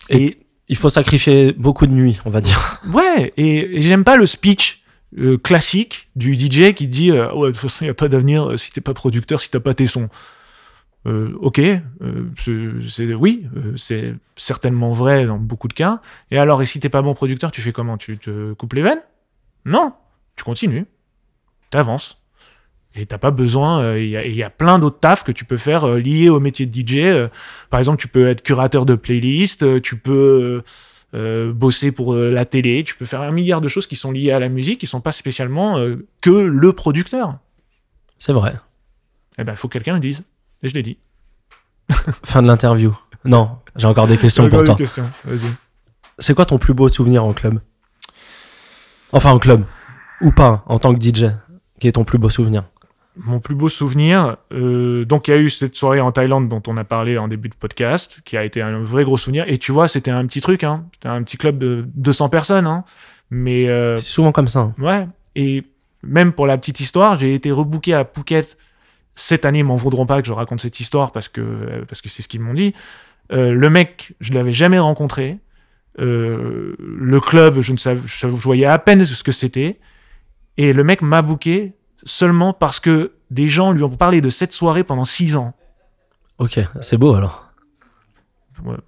Et, 0.08 0.22
Et- 0.24 0.38
il 0.70 0.76
faut 0.76 0.88
sacrifier 0.88 1.52
beaucoup 1.52 1.86
de 1.86 1.92
nuits, 1.92 2.18
on 2.24 2.30
va 2.30 2.40
dire. 2.40 2.80
Ouais, 2.94 3.32
et, 3.36 3.76
et 3.78 3.82
j'aime 3.82 4.04
pas 4.04 4.16
le 4.16 4.24
speech 4.24 4.82
euh, 5.18 5.36
classique 5.38 6.08
du 6.16 6.34
DJ 6.34 6.72
qui 6.74 6.86
dit 6.88 7.10
euh, 7.10 7.30
ouais 7.34 7.48
de 7.48 7.52
toute 7.52 7.62
façon 7.70 7.84
il 7.84 7.88
y 7.88 7.90
a 7.90 7.94
pas 7.94 8.08
d'avenir 8.08 8.50
euh, 8.50 8.56
si 8.58 8.70
t'es 8.70 8.80
pas 8.82 8.92
producteur, 8.94 9.40
si 9.40 9.50
t'as 9.50 9.60
pas 9.60 9.72
tes 9.74 9.86
sons. 9.86 10.08
Euh, 11.08 11.32
ok, 11.40 11.58
euh, 11.60 11.80
c'est- 12.36 13.14
oui, 13.14 13.46
euh, 13.56 13.72
c'est 13.76 14.12
certainement 14.36 14.92
vrai 14.92 15.24
dans 15.26 15.38
beaucoup 15.38 15.66
de 15.68 15.72
cas. 15.72 16.00
Et 16.30 16.38
alors, 16.38 16.60
et 16.60 16.66
si 16.66 16.80
t'es 16.80 16.90
pas 16.90 17.00
bon 17.02 17.14
producteur, 17.14 17.50
tu 17.50 17.62
fais 17.62 17.72
comment? 17.72 17.96
Tu 17.96 18.18
te 18.18 18.52
coupes 18.52 18.74
les 18.74 18.82
veines? 18.82 19.00
Non, 19.64 19.94
tu 20.36 20.44
continues, 20.44 20.84
t'avances. 21.70 22.20
Et 22.94 23.06
t'as 23.06 23.18
pas 23.18 23.30
besoin. 23.30 23.96
Il 23.96 24.08
y, 24.08 24.16
a- 24.16 24.26
il 24.26 24.34
y 24.34 24.42
a 24.42 24.50
plein 24.50 24.78
d'autres 24.78 24.98
tafs 25.00 25.22
que 25.24 25.32
tu 25.32 25.44
peux 25.44 25.56
faire 25.56 25.86
liés 25.96 26.28
au 26.28 26.40
métier 26.40 26.66
de 26.66 26.72
DJ. 26.72 27.28
par 27.70 27.78
exemple, 27.80 27.98
tu 28.00 28.08
peux 28.08 28.28
être 28.28 28.42
curateur 28.42 28.84
de 28.86 28.94
playlist, 28.94 29.80
tu 29.82 29.96
peux 29.96 30.62
bosser 31.12 31.92
pour 31.92 32.14
la 32.16 32.44
télé, 32.44 32.82
tu 32.84 32.96
peux 32.96 33.04
faire 33.06 33.20
un 33.22 33.30
milliard 33.30 33.60
de 33.60 33.68
choses 33.68 33.86
qui 33.86 33.94
sont 33.96 34.10
liées 34.12 34.32
à 34.32 34.38
la 34.40 34.48
musique, 34.48 34.80
qui 34.80 34.86
sont 34.86 35.00
pas 35.00 35.12
spécialement 35.12 35.78
que 36.20 36.30
le 36.30 36.72
producteur. 36.72 37.38
C'est 38.18 38.32
vrai. 38.32 38.56
Eh 39.38 39.44
ben, 39.44 39.52
il 39.52 39.56
faut 39.56 39.68
que 39.68 39.74
quelqu'un 39.74 39.94
le 39.94 40.00
dise. 40.00 40.24
Et 40.62 40.68
je 40.68 40.74
l'ai 40.74 40.82
dit. 40.82 40.98
Fin 42.24 42.42
de 42.42 42.46
l'interview. 42.46 42.96
Non, 43.24 43.58
j'ai 43.76 43.86
encore 43.86 44.06
des 44.06 44.18
questions 44.18 44.48
pour 44.48 44.58
Encore 44.60 44.64
toi. 44.64 44.74
des 44.74 44.84
questions. 44.84 45.08
Vas-y. 45.24 45.50
C'est 46.18 46.34
quoi 46.34 46.44
ton 46.44 46.58
plus 46.58 46.74
beau 46.74 46.88
souvenir 46.88 47.24
en 47.24 47.32
club? 47.32 47.60
Enfin, 49.12 49.30
en 49.30 49.38
club. 49.38 49.64
Ou 50.20 50.32
pas, 50.32 50.64
en 50.66 50.78
tant 50.78 50.94
que 50.94 51.00
DJ. 51.02 51.26
Qui 51.80 51.88
est 51.88 51.92
ton 51.92 52.04
plus 52.04 52.18
beau 52.18 52.28
souvenir? 52.30 52.64
Mon 53.16 53.40
plus 53.40 53.56
beau 53.56 53.68
souvenir, 53.68 54.36
euh, 54.52 55.04
donc 55.04 55.26
il 55.26 55.32
y 55.32 55.34
a 55.34 55.38
eu 55.38 55.50
cette 55.50 55.74
soirée 55.74 56.00
en 56.00 56.12
Thaïlande 56.12 56.48
dont 56.48 56.62
on 56.68 56.76
a 56.76 56.84
parlé 56.84 57.18
en 57.18 57.26
début 57.26 57.48
de 57.48 57.54
podcast, 57.56 58.20
qui 58.24 58.36
a 58.36 58.44
été 58.44 58.62
un 58.62 58.80
vrai 58.80 59.02
gros 59.04 59.16
souvenir. 59.16 59.44
Et 59.48 59.58
tu 59.58 59.72
vois, 59.72 59.88
c'était 59.88 60.12
un 60.12 60.24
petit 60.26 60.40
truc, 60.40 60.62
hein. 60.62 60.84
c'était 60.92 61.08
un 61.08 61.20
petit 61.24 61.36
club 61.36 61.58
de 61.58 61.84
200 61.96 62.28
personnes, 62.28 62.68
hein. 62.68 62.84
mais 63.30 63.68
euh, 63.68 63.96
C'est 63.96 64.02
souvent 64.12 64.30
comme 64.30 64.46
ça. 64.46 64.60
hein. 64.60 64.74
ouais. 64.78 65.08
Et 65.34 65.64
même 66.04 66.32
pour 66.32 66.46
la 66.46 66.58
petite 66.58 66.78
histoire, 66.78 67.18
j'ai 67.18 67.34
été 67.34 67.50
rebooké 67.50 67.92
à 67.92 68.04
Phuket 68.04 68.56
cette 69.18 69.44
année. 69.44 69.62
M'en 69.62 69.76
voudront 69.76 70.06
pas 70.06 70.20
que 70.22 70.28
je 70.28 70.32
raconte 70.32 70.60
cette 70.60 70.80
histoire 70.80 71.12
parce 71.12 71.28
que 71.28 71.84
parce 71.88 72.00
que 72.00 72.08
c'est 72.08 72.22
ce 72.22 72.28
qu'ils 72.28 72.40
m'ont 72.40 72.54
dit. 72.54 72.74
Euh, 73.32 73.52
le 73.52 73.70
mec, 73.70 74.14
je 74.20 74.32
l'avais 74.32 74.52
jamais 74.52 74.78
rencontré. 74.78 75.38
Euh, 75.98 76.76
le 76.78 77.20
club, 77.20 77.60
je 77.60 77.72
ne 77.72 77.76
savais, 77.76 78.00
je, 78.06 78.26
voyais 78.26 78.66
à 78.66 78.78
peine 78.78 79.04
ce 79.04 79.22
que 79.22 79.32
c'était. 79.32 79.78
Et 80.56 80.72
le 80.72 80.84
mec 80.84 81.02
m'a 81.02 81.22
booké 81.22 81.74
seulement 82.04 82.52
parce 82.52 82.80
que 82.80 83.12
des 83.30 83.48
gens 83.48 83.72
lui 83.72 83.82
ont 83.82 83.90
parlé 83.90 84.20
de 84.20 84.30
cette 84.30 84.52
soirée 84.52 84.84
pendant 84.84 85.04
six 85.04 85.36
ans. 85.36 85.54
Ok, 86.38 86.60
c'est 86.80 86.96
beau 86.96 87.14
alors. 87.14 87.47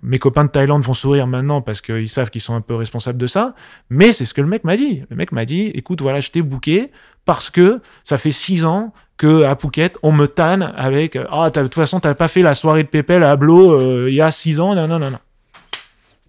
Mes 0.03 0.19
copains 0.19 0.45
de 0.45 0.51
Thaïlande 0.51 0.83
vont 0.83 0.95
sourire 0.95 1.27
maintenant 1.27 1.63
parce 1.63 1.81
qu'ils 1.81 2.09
savent 2.09 2.31
qu'ils 2.31 2.41
sont 2.41 2.55
un 2.55 2.61
peu 2.61 2.75
responsables 2.75 3.19
de 3.19 3.27
ça. 3.27 3.55
Mais 3.89 4.13
c'est 4.13 4.25
ce 4.25 4.35
que 4.35 4.41
le 4.41 4.47
mec 4.49 4.65
m'a 4.65 4.77
dit. 4.77 5.03
Le 5.11 5.17
mec 5.17 5.33
m'a 5.33 5.45
dit, 5.45 5.67
écoute, 5.75 6.01
voilà, 6.03 6.21
je 6.21 6.31
t'ai 6.31 6.43
booké 6.43 6.91
parce 7.25 7.51
que 7.51 7.81
ça 8.05 8.19
fait 8.19 8.31
six 8.31 8.65
ans 8.65 8.93
que 9.17 9.43
à 9.45 9.55
Phuket, 9.55 9.99
on 10.03 10.13
me 10.13 10.27
tanne 10.27 10.63
avec 10.77 11.15
euh, 11.17 11.27
ah, 11.31 11.51
de 11.51 11.63
toute 11.63 11.75
façon, 11.75 12.01
t'as 12.01 12.15
pas 12.15 12.29
fait 12.29 12.43
la 12.43 12.55
soirée 12.55 12.83
de 12.83 12.89
Pépel 12.89 13.23
à 13.23 13.37
Blo 13.37 13.73
euh, 13.79 14.09
il 14.11 14.15
y 14.17 14.21
a 14.23 14.31
six 14.31 14.61
ans, 14.61 14.75
non, 14.75 14.89
non, 14.89 14.99
non, 14.99 15.11
non. 15.11 15.19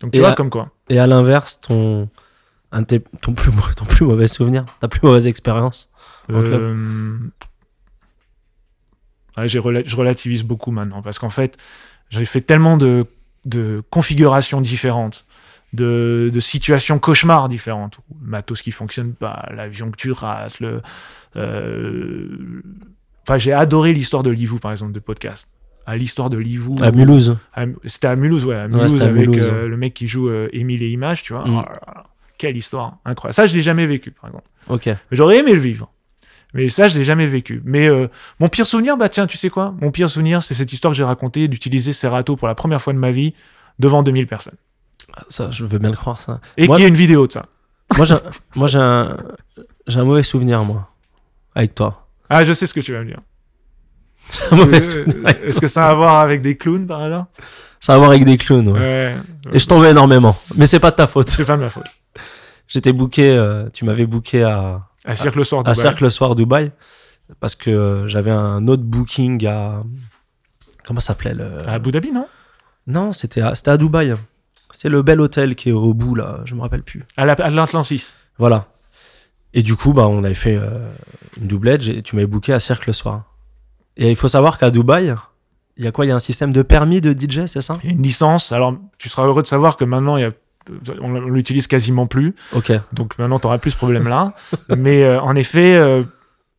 Donc 0.01 0.11
tu 0.11 0.17
Et 0.17 0.19
vois 0.21 0.31
à- 0.31 0.35
comme 0.35 0.49
quoi. 0.49 0.69
Et 0.89 0.99
à 0.99 1.07
l'inverse, 1.07 1.61
ton, 1.61 2.09
un 2.71 2.81
de 2.81 2.85
tes- 2.85 3.03
ton, 3.21 3.33
plus, 3.33 3.51
ton 3.75 3.85
plus 3.85 4.05
mauvais 4.05 4.27
souvenir, 4.27 4.65
ta 4.81 4.87
plus 4.87 4.99
mauvaise 5.03 5.27
expérience 5.27 5.89
en 6.29 6.41
club? 6.43 6.61
Euh, 6.61 7.17
ouais, 9.37 9.47
j'ai 9.47 9.59
rela- 9.59 9.83
je 9.85 9.95
relativise 9.95 10.43
beaucoup 10.43 10.71
maintenant 10.71 11.01
parce 11.01 11.19
qu'en 11.19 11.29
fait, 11.29 11.57
j'ai 12.09 12.25
fait 12.25 12.41
tellement 12.41 12.77
de, 12.77 13.05
de 13.45 13.83
configurations 13.89 14.61
différentes, 14.61 15.25
de, 15.73 16.29
de 16.33 16.39
situations 16.39 16.99
cauchemars 16.99 17.49
différentes. 17.49 17.99
Le 18.21 18.27
matos 18.29 18.61
qui 18.61 18.71
fonctionne 18.71 19.13
pas, 19.13 19.47
l'avion 19.55 19.89
que 19.91 19.97
tu 19.97 20.11
rates, 20.11 20.59
le. 20.59 20.81
euh, 21.35 22.61
Enfin, 23.27 23.37
j'ai 23.37 23.53
adoré 23.53 23.93
l'histoire 23.93 24.23
de 24.23 24.31
Livou, 24.31 24.57
par 24.57 24.71
exemple, 24.71 24.93
de 24.93 24.99
podcast. 24.99 25.49
À 25.85 25.95
l'histoire 25.95 26.29
de 26.31 26.37
Livou. 26.37 26.75
À 26.81 26.91
Mulhouse. 26.91 27.37
À- 27.53 27.65
C'était 27.85 28.07
à 28.07 28.15
Mulhouse, 28.15 28.45
ouais. 28.47 28.55
À 28.55 28.67
Mulhouse, 28.67 28.91
c'était 28.91 29.03
à 29.03 29.07
avec 29.07 29.27
Mulhouse, 29.29 29.45
euh, 29.47 29.61
ouais. 29.63 29.67
le 29.67 29.77
mec 29.77 29.93
qui 29.93 30.07
joue 30.07 30.27
euh, 30.29 30.49
Émile 30.53 30.81
et 30.83 30.89
Images, 30.89 31.21
tu 31.23 31.33
vois. 31.33 31.47
Mm. 31.47 31.55
Oh 31.57 31.61
là, 31.61 32.03
quelle 32.39 32.57
histoire 32.57 32.97
incroyable. 33.05 33.33
Ça, 33.35 33.45
je 33.45 33.55
l'ai 33.55 33.61
jamais 33.61 33.85
vécu, 33.85 34.09
par 34.11 34.29
exemple. 34.29 34.47
Ok. 34.69 34.89
J'aurais 35.11 35.37
aimé 35.37 35.53
le 35.53 35.59
vivre. 35.59 35.91
Mais 36.53 36.67
ça, 36.67 36.87
je 36.87 36.97
l'ai 36.97 37.03
jamais 37.03 37.27
vécu. 37.27 37.61
Mais 37.63 37.87
euh, 37.87 38.07
mon 38.39 38.49
pire 38.49 38.67
souvenir, 38.67 38.97
bah 38.97 39.09
tiens, 39.09 39.25
tu 39.25 39.37
sais 39.37 39.49
quoi? 39.49 39.73
Mon 39.79 39.91
pire 39.91 40.09
souvenir, 40.09 40.43
c'est 40.43 40.53
cette 40.53 40.73
histoire 40.73 40.91
que 40.91 40.97
j'ai 40.97 41.03
racontée 41.03 41.47
d'utiliser 41.47 41.93
Serato 41.93 42.35
pour 42.35 42.47
la 42.47 42.55
première 42.55 42.81
fois 42.81 42.93
de 42.93 42.97
ma 42.97 43.11
vie 43.11 43.33
devant 43.79 44.03
2000 44.03 44.27
personnes. 44.27 44.57
Ça, 45.29 45.49
je 45.49 45.65
veux 45.65 45.79
bien 45.79 45.89
le 45.89 45.95
croire, 45.95 46.21
ça. 46.21 46.39
Et 46.57 46.67
qu'il 46.67 46.79
y 46.79 46.83
ait 46.83 46.87
une 46.87 46.95
vidéo 46.95 47.27
de 47.27 47.31
ça. 47.31 47.45
Moi, 48.55 48.67
j'ai, 48.67 48.79
un, 48.79 49.17
mauvais 50.03 50.23
souvenir, 50.23 50.63
moi, 50.63 50.89
avec 51.55 51.75
toi. 51.75 52.07
Ah, 52.29 52.43
je 52.43 52.53
sais 52.53 52.65
ce 52.65 52.73
que 52.73 52.79
tu 52.79 52.93
vas 52.93 53.01
me 53.01 53.05
dire. 53.05 53.19
Euh, 54.53 54.71
Est-ce 55.43 55.59
que 55.59 55.67
ça 55.67 55.87
a 55.87 55.89
à 55.89 55.93
voir 55.93 56.19
avec 56.19 56.41
des 56.41 56.55
clowns 56.55 56.87
par 56.87 57.01
hasard? 57.01 57.25
Ça 57.81 57.91
a 57.91 57.95
à 57.95 57.97
voir 57.97 58.11
avec 58.11 58.23
des 58.23 58.37
clowns, 58.37 58.69
ouais. 58.69 58.79
Ouais. 58.79 59.15
Et 59.51 59.59
je 59.59 59.67
t'en 59.67 59.79
veux 59.79 59.89
énormément. 59.89 60.37
Mais 60.55 60.65
c'est 60.65 60.79
pas 60.79 60.91
de 60.91 60.95
ta 60.95 61.07
faute. 61.07 61.29
C'est 61.29 61.43
pas 61.43 61.57
de 61.57 61.63
ma 61.63 61.69
faute. 61.69 61.87
J'étais 62.67 62.93
booké, 62.93 63.29
euh, 63.29 63.67
tu 63.73 63.83
m'avais 63.83 64.05
booké 64.05 64.43
à, 64.43 64.87
À 65.05 65.15
Cirque 65.15 65.35
le 65.35 65.43
soir. 65.43 65.61
à 65.61 65.63
Dubaï. 65.71 65.75
Cercle 65.81 66.11
Soir 66.11 66.35
Dubaï. 66.35 66.71
Parce 67.39 67.55
que 67.55 68.03
j'avais 68.07 68.31
un 68.31 68.67
autre 68.67 68.83
booking 68.83 69.45
à. 69.47 69.83
Comment 70.85 70.99
ça 70.99 71.07
s'appelait 71.07 71.33
le... 71.33 71.59
À 71.67 71.73
Abu 71.73 71.91
Dhabi, 71.91 72.11
non? 72.11 72.27
Non, 72.87 73.13
c'était 73.13 73.41
à, 73.41 73.55
c'était 73.55 73.71
à 73.71 73.77
Dubaï. 73.77 74.13
C'est 74.71 74.89
le 74.89 75.01
bel 75.01 75.21
hôtel 75.21 75.55
qui 75.55 75.69
est 75.69 75.73
au 75.73 75.93
bout, 75.93 76.15
là. 76.15 76.39
Je 76.45 76.55
me 76.55 76.61
rappelle 76.61 76.83
plus. 76.83 77.03
À 77.17 77.25
la- 77.25 77.33
à 77.33 77.49
l'Atlantis. 77.49 78.13
Voilà. 78.37 78.67
Et 79.53 79.61
du 79.61 79.75
coup, 79.75 79.93
bah, 79.93 80.07
on 80.07 80.23
avait 80.23 80.33
fait 80.33 80.55
euh, 80.57 80.89
une 81.37 81.47
doublette 81.47 81.87
et 81.87 82.01
tu 82.01 82.15
m'avais 82.15 82.25
booké 82.27 82.51
à 82.53 82.59
Cirque 82.59 82.87
le 82.87 82.93
soir. 82.93 83.25
Et 83.97 84.09
il 84.09 84.15
faut 84.15 84.27
savoir 84.27 84.57
qu'à 84.57 84.71
Dubaï, 84.71 85.13
il 85.77 85.83
y 85.85 85.87
a 85.87 85.91
quoi? 85.91 86.05
Il 86.05 86.09
y 86.09 86.11
a 86.11 86.15
un 86.15 86.19
système 86.19 86.51
de 86.51 86.61
permis 86.63 86.99
de 87.01 87.11
DJ, 87.11 87.45
c'est 87.45 87.61
ça? 87.61 87.77
Une 87.83 88.01
licence. 88.01 88.51
Alors, 88.51 88.75
tu 88.97 89.07
seras 89.09 89.25
heureux 89.27 89.41
de 89.41 89.47
savoir 89.47 89.77
que 89.77 89.85
maintenant, 89.85 90.17
il 90.17 90.21
y 90.21 90.25
a 90.25 90.31
on 91.01 91.13
l'utilise 91.13 91.67
quasiment 91.67 92.07
plus. 92.07 92.35
Donc 92.93 93.17
maintenant, 93.17 93.39
tu 93.39 93.47
n'auras 93.47 93.57
plus 93.57 93.71
ce 93.71 93.77
problème-là. 93.77 94.33
Mais 94.77 95.03
euh, 95.03 95.21
en 95.21 95.35
effet, 95.35 95.75
euh, 95.75 96.03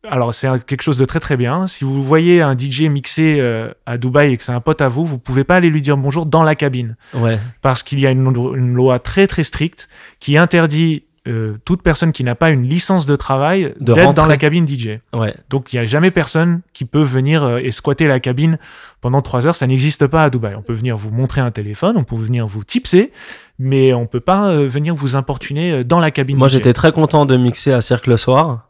alors 0.09 0.33
c'est 0.33 0.47
quelque 0.65 0.81
chose 0.81 0.97
de 0.97 1.05
très 1.05 1.19
très 1.19 1.37
bien. 1.37 1.67
Si 1.67 1.83
vous 1.83 2.03
voyez 2.03 2.41
un 2.41 2.57
DJ 2.57 2.83
mixer 2.83 3.37
euh, 3.39 3.71
à 3.85 3.97
Dubaï 3.97 4.33
et 4.33 4.37
que 4.37 4.43
c'est 4.43 4.51
un 4.51 4.59
pote 4.59 4.81
à 4.81 4.89
vous, 4.89 5.05
vous 5.05 5.19
pouvez 5.19 5.43
pas 5.43 5.55
aller 5.55 5.69
lui 5.69 5.81
dire 5.81 5.97
bonjour 5.97 6.25
dans 6.25 6.43
la 6.43 6.55
cabine. 6.55 6.95
Ouais. 7.13 7.39
Parce 7.61 7.83
qu'il 7.83 7.99
y 7.99 8.07
a 8.07 8.11
une, 8.11 8.25
une 8.55 8.73
loi 8.73 8.99
très 8.99 9.27
très 9.27 9.43
stricte 9.43 9.89
qui 10.19 10.37
interdit 10.37 11.03
euh, 11.25 11.55
toute 11.63 11.81
personne 11.81 12.11
qui 12.11 12.23
n'a 12.23 12.35
pas 12.35 12.49
une 12.49 12.63
licence 12.63 13.05
de 13.05 13.15
travail 13.15 13.73
d'être 13.79 14.13
dans 14.13 14.25
la 14.25 14.37
cabine 14.37 14.67
DJ. 14.67 14.99
Ouais. 15.13 15.33
Donc 15.49 15.71
il 15.71 15.77
n'y 15.77 15.81
a 15.81 15.85
jamais 15.85 16.11
personne 16.11 16.61
qui 16.73 16.83
peut 16.83 17.01
venir 17.01 17.43
euh, 17.43 17.59
et 17.59 17.71
squatter 17.71 18.07
la 18.07 18.19
cabine 18.19 18.57
pendant 18.99 19.21
trois 19.21 19.47
heures. 19.47 19.55
Ça 19.55 19.65
n'existe 19.65 20.07
pas 20.07 20.25
à 20.25 20.29
Dubaï. 20.29 20.55
On 20.55 20.61
peut 20.61 20.73
venir 20.73 20.97
vous 20.97 21.11
montrer 21.11 21.39
un 21.39 21.51
téléphone, 21.51 21.95
on 21.97 22.03
peut 22.03 22.17
venir 22.17 22.45
vous 22.45 22.63
tipser, 22.63 23.13
mais 23.57 23.93
on 23.93 24.05
peut 24.05 24.19
pas 24.19 24.49
euh, 24.49 24.67
venir 24.67 24.95
vous 24.95 25.15
importuner 25.15 25.71
euh, 25.71 25.83
dans 25.85 25.99
la 25.99 26.11
cabine. 26.11 26.37
Moi, 26.37 26.49
j'étais 26.49 26.73
très 26.73 26.91
content 26.91 27.25
de 27.25 27.37
mixer 27.37 27.71
à 27.71 27.79
Cirque 27.79 28.07
le 28.07 28.17
soir. 28.17 28.67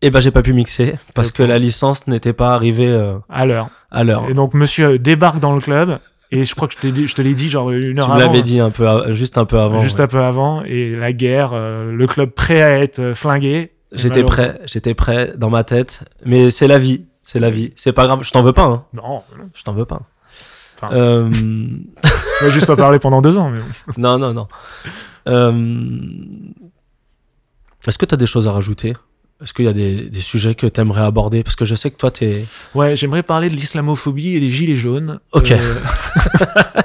Et 0.00 0.10
ben, 0.10 0.20
j'ai 0.20 0.32
pas 0.32 0.42
pu 0.42 0.52
mixer 0.52 0.94
parce 1.14 1.30
que 1.30 1.42
la 1.42 1.58
licence 1.58 2.08
n'était 2.08 2.32
pas 2.32 2.54
arrivée 2.54 2.92
à 3.28 3.46
l'heure. 3.46 3.68
à 3.90 4.02
l'heure. 4.02 4.28
Et 4.28 4.34
donc 4.34 4.52
monsieur 4.52 4.98
débarque 4.98 5.38
dans 5.38 5.54
le 5.54 5.60
club 5.60 6.00
et 6.32 6.44
je 6.44 6.54
crois 6.54 6.66
que 6.66 6.74
je, 6.74 6.78
t'ai 6.78 6.90
dit- 6.92 7.06
je 7.06 7.14
te 7.14 7.22
l'ai 7.22 7.34
dit 7.34 7.48
genre 7.50 7.70
une 7.70 7.98
heure 8.00 8.06
Tu 8.06 8.10
avant. 8.10 8.20
me 8.20 8.24
l'avais 8.26 8.42
dit 8.42 8.58
un 8.58 8.70
peu, 8.70 8.88
à- 8.88 9.12
juste 9.12 9.38
un 9.38 9.44
peu 9.44 9.58
avant. 9.60 9.80
Juste 9.80 9.98
ouais. 9.98 10.04
un 10.04 10.08
peu 10.08 10.18
avant 10.20 10.62
et 10.64 10.90
la 10.96 11.12
guerre, 11.12 11.50
euh, 11.52 11.92
le 11.92 12.06
club 12.06 12.30
prêt 12.30 12.60
à 12.62 12.78
être 12.80 12.98
euh, 12.98 13.14
flingué. 13.14 13.72
J'étais 13.92 14.24
prêt, 14.24 14.58
j'étais 14.64 14.94
prêt 14.94 15.34
dans 15.36 15.50
ma 15.50 15.62
tête. 15.64 16.04
Mais 16.24 16.48
c'est 16.50 16.66
la 16.66 16.78
vie, 16.78 17.04
c'est 17.20 17.38
la 17.38 17.50
vie. 17.50 17.72
C'est 17.76 17.92
pas 17.92 18.06
grave, 18.06 18.20
je 18.22 18.30
t'en 18.32 18.42
veux 18.42 18.54
pas, 18.54 18.64
hein. 18.64 18.84
Non. 18.94 19.22
Je 19.54 19.62
t'en 19.62 19.74
veux 19.74 19.84
pas. 19.84 20.00
Enfin. 20.76 20.94
Euh, 20.94 21.30
juste 22.48 22.66
pas 22.66 22.74
parler 22.76 22.98
pendant 22.98 23.20
deux 23.20 23.36
ans. 23.38 23.50
Mais 23.50 23.60
non, 23.98 24.18
non, 24.18 24.32
non. 24.32 24.48
Euh, 25.28 25.52
Est-ce 27.86 27.98
que 27.98 28.06
tu 28.06 28.14
as 28.14 28.16
des 28.16 28.26
choses 28.26 28.48
à 28.48 28.52
rajouter? 28.52 28.94
Est-ce 29.42 29.52
qu'il 29.54 29.64
y 29.64 29.68
a 29.68 29.72
des, 29.72 30.08
des 30.08 30.20
sujets 30.20 30.54
que 30.54 30.66
tu 30.66 30.80
aimerais 30.80 31.02
aborder? 31.02 31.42
Parce 31.42 31.56
que 31.56 31.64
je 31.64 31.74
sais 31.74 31.90
que 31.90 31.96
toi, 31.96 32.10
t'es. 32.10 32.44
Ouais, 32.74 32.96
j'aimerais 32.96 33.22
parler 33.22 33.48
de 33.48 33.54
l'islamophobie 33.54 34.36
et 34.36 34.40
des 34.40 34.50
gilets 34.50 34.76
jaunes. 34.76 35.18
Ok. 35.32 35.50
Euh, 35.50 35.74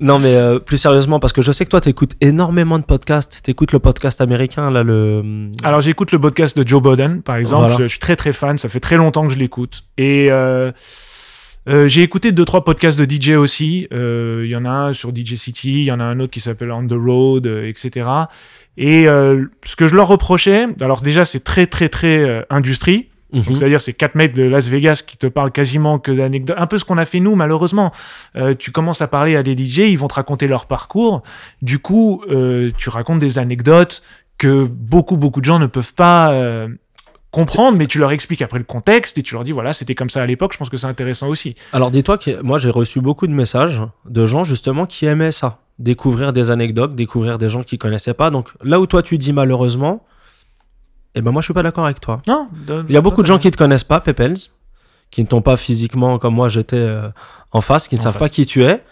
Non, 0.00 0.18
mais 0.18 0.34
euh, 0.34 0.58
plus 0.58 0.76
sérieusement, 0.76 1.20
parce 1.20 1.32
que 1.32 1.40
je 1.40 1.50
sais 1.52 1.64
que 1.64 1.70
toi, 1.70 1.80
t'écoutes 1.80 2.12
énormément 2.20 2.78
de 2.78 2.84
podcasts. 2.84 3.40
T'écoutes 3.42 3.72
le 3.72 3.78
podcast 3.78 4.20
américain, 4.20 4.70
là, 4.70 4.82
le. 4.82 5.50
Alors 5.62 5.80
j'écoute 5.80 6.10
le 6.12 6.18
podcast 6.18 6.58
de 6.58 6.66
Joe 6.66 6.82
Biden, 6.82 7.22
par 7.22 7.36
exemple. 7.36 7.62
Voilà. 7.68 7.76
Je, 7.78 7.82
je 7.84 7.88
suis 7.88 8.00
très 8.00 8.16
très 8.16 8.32
fan. 8.32 8.58
Ça 8.58 8.68
fait 8.68 8.80
très 8.80 8.96
longtemps 8.96 9.26
que 9.26 9.32
je 9.32 9.38
l'écoute. 9.38 9.84
Et 9.96 10.30
euh, 10.30 10.72
Euh, 11.68 11.88
j'ai 11.88 12.02
écouté 12.02 12.32
deux 12.32 12.44
trois 12.44 12.64
podcasts 12.64 12.98
de 12.98 13.10
DJ 13.10 13.30
aussi. 13.30 13.88
Euh, 13.92 14.42
Il 14.44 14.50
y 14.50 14.56
en 14.56 14.64
a 14.64 14.70
un 14.70 14.92
sur 14.92 15.14
DJ 15.14 15.34
City, 15.34 15.80
il 15.80 15.84
y 15.84 15.92
en 15.92 16.00
a 16.00 16.04
un 16.04 16.20
autre 16.20 16.32
qui 16.32 16.40
s'appelle 16.40 16.70
On 16.72 16.86
the 16.86 16.92
Road, 16.92 17.46
euh, 17.46 17.68
etc. 17.68 18.08
Et 18.76 19.08
euh, 19.08 19.46
ce 19.64 19.76
que 19.76 19.86
je 19.86 19.94
leur 19.94 20.08
reprochais, 20.08 20.66
alors 20.80 21.00
déjà 21.00 21.24
c'est 21.24 21.42
très 21.44 21.66
très 21.66 21.88
très 21.88 22.18
euh, 22.18 22.42
industrie. 22.50 23.08
Mhm. 23.34 23.54
c'est-à-dire, 23.56 23.80
c'est 23.80 23.92
quatre 23.92 24.14
mecs 24.14 24.32
de 24.32 24.44
Las 24.44 24.68
Vegas 24.68 25.02
qui 25.04 25.16
te 25.16 25.26
parlent 25.26 25.50
quasiment 25.50 25.98
que 25.98 26.12
d'anecdotes. 26.12 26.56
Un 26.58 26.66
peu 26.66 26.78
ce 26.78 26.84
qu'on 26.84 26.98
a 26.98 27.04
fait 27.04 27.20
nous, 27.20 27.34
malheureusement. 27.34 27.90
Euh, 28.36 28.54
tu 28.56 28.70
commences 28.70 29.02
à 29.02 29.08
parler 29.08 29.34
à 29.34 29.42
des 29.42 29.56
DJ, 29.56 29.78
ils 29.90 29.98
vont 29.98 30.08
te 30.08 30.14
raconter 30.14 30.46
leur 30.46 30.66
parcours. 30.66 31.22
Du 31.60 31.80
coup, 31.80 32.22
euh, 32.30 32.70
tu 32.78 32.88
racontes 32.90 33.18
des 33.18 33.38
anecdotes 33.38 34.02
que 34.38 34.64
beaucoup, 34.64 35.16
beaucoup 35.16 35.40
de 35.40 35.44
gens 35.44 35.58
ne 35.58 35.66
peuvent 35.66 35.94
pas 35.94 36.32
euh, 36.32 36.68
comprendre, 37.34 37.76
mais 37.76 37.86
tu 37.86 37.98
leur 37.98 38.12
expliques 38.12 38.40
après 38.42 38.58
le 38.58 38.64
contexte 38.64 39.18
et 39.18 39.22
tu 39.22 39.34
leur 39.34 39.44
dis, 39.44 39.52
voilà, 39.52 39.72
c'était 39.72 39.94
comme 39.94 40.08
ça 40.10 40.22
à 40.22 40.26
l'époque. 40.26 40.52
Je 40.54 40.58
pense 40.58 40.70
que 40.70 40.76
c'est 40.76 40.86
intéressant 40.86 41.28
aussi. 41.28 41.54
Alors 41.72 41.90
dis-toi 41.90 42.16
que 42.18 42.40
moi 42.42 42.58
j'ai 42.58 42.70
reçu 42.70 43.00
beaucoup 43.00 43.26
de 43.26 43.32
messages 43.32 43.82
de 44.08 44.26
gens 44.26 44.44
justement 44.44 44.86
qui 44.86 45.06
aimaient 45.06 45.32
ça, 45.32 45.58
découvrir 45.78 46.32
des 46.32 46.50
anecdotes, 46.50 46.94
découvrir 46.94 47.36
des 47.38 47.50
gens 47.50 47.62
qui 47.62 47.76
connaissaient 47.78 48.14
pas. 48.14 48.30
Donc 48.30 48.48
là 48.62 48.80
où 48.80 48.86
toi 48.86 49.02
tu 49.02 49.18
dis 49.18 49.32
malheureusement, 49.32 50.06
eh 51.14 51.20
ben 51.20 51.30
moi 51.30 51.40
je 51.42 51.46
suis 51.46 51.54
pas 51.54 51.62
d'accord 51.62 51.84
avec 51.84 52.00
toi. 52.00 52.22
Non 52.28 52.48
Il 52.88 52.94
y 52.94 52.96
a 52.96 53.00
beaucoup 53.00 53.22
de 53.22 53.26
gens 53.26 53.38
qui 53.38 53.50
te 53.50 53.56
connaissent 53.56 53.84
pas, 53.84 54.00
Pepels, 54.00 54.36
qui 55.10 55.22
ne 55.22 55.26
t'ont 55.26 55.42
pas 55.42 55.56
physiquement 55.56 56.18
comme 56.18 56.34
moi 56.34 56.48
j'étais 56.48 56.76
euh, 56.76 57.08
en 57.52 57.60
face, 57.60 57.86
qui 57.88 57.94
ne 57.96 58.00
En 58.00 58.04
savent 58.04 58.12
face. 58.14 58.20
pas 58.22 58.28
qui 58.28 58.46
tu 58.46 58.64
es. 58.64 58.82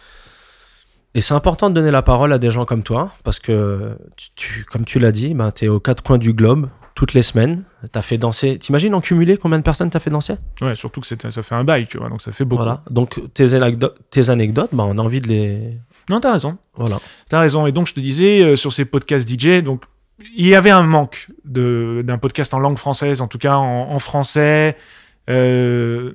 Et 1.14 1.20
c'est 1.20 1.34
important 1.34 1.68
de 1.68 1.74
donner 1.74 1.90
la 1.90 2.00
parole 2.02 2.32
à 2.32 2.38
des 2.38 2.50
gens 2.50 2.64
comme 2.64 2.82
toi, 2.82 3.12
parce 3.22 3.38
que, 3.38 3.96
tu, 4.16 4.28
tu- 4.34 4.64
comme 4.64 4.84
tu 4.86 4.98
l'as 4.98 5.12
dit, 5.12 5.34
ben, 5.34 5.50
tu 5.50 5.66
es 5.66 5.68
aux 5.68 5.78
quatre 5.80 6.02
coins 6.02 6.16
du 6.16 6.32
globe 6.32 6.68
toutes 7.02 7.14
les 7.14 7.22
semaines. 7.22 7.64
Tu 7.92 7.98
as 7.98 8.02
fait 8.02 8.16
danser. 8.16 8.60
T'imagines 8.60 8.94
en 8.94 9.00
cumulé 9.00 9.36
combien 9.36 9.58
de 9.58 9.64
personnes 9.64 9.90
t'as 9.90 9.98
fait 9.98 10.08
danser? 10.10 10.34
Ouais, 10.60 10.76
surtout 10.76 11.00
que 11.00 11.06
ça 11.08 11.42
fait 11.42 11.54
un 11.56 11.64
bail, 11.64 11.88
tu 11.88 11.98
vois, 11.98 12.08
donc 12.08 12.20
ça 12.22 12.30
fait 12.30 12.44
beaucoup. 12.44 12.62
Voilà. 12.62 12.84
Donc 12.90 13.20
tes, 13.34 13.44
anecdo- 13.46 13.90
tes 14.10 14.30
anecdotes, 14.30 14.70
ben, 14.72 14.84
on 14.84 14.96
a 14.98 15.02
envie 15.02 15.20
de 15.20 15.26
les. 15.26 15.78
Non, 16.08 16.20
t'as 16.20 16.32
raison. 16.34 16.58
Voilà. 16.76 17.00
T'as 17.28 17.40
raison. 17.40 17.66
Et 17.66 17.72
donc, 17.72 17.88
je 17.88 17.94
te 17.94 17.98
disais, 17.98 18.42
euh, 18.44 18.54
sur 18.54 18.72
ces 18.72 18.84
podcasts 18.84 19.28
DJ, 19.28 19.62
donc, 19.64 19.82
il 20.36 20.46
y 20.46 20.54
avait 20.54 20.70
un 20.70 20.84
manque 20.84 21.26
de- 21.44 22.02
d'un 22.06 22.18
podcast 22.18 22.54
en 22.54 22.60
langue 22.60 22.78
française, 22.78 23.20
en 23.20 23.26
tout 23.26 23.38
cas 23.38 23.56
en, 23.56 23.90
en 23.90 23.98
français. 23.98 24.76
Euh, 25.28 26.12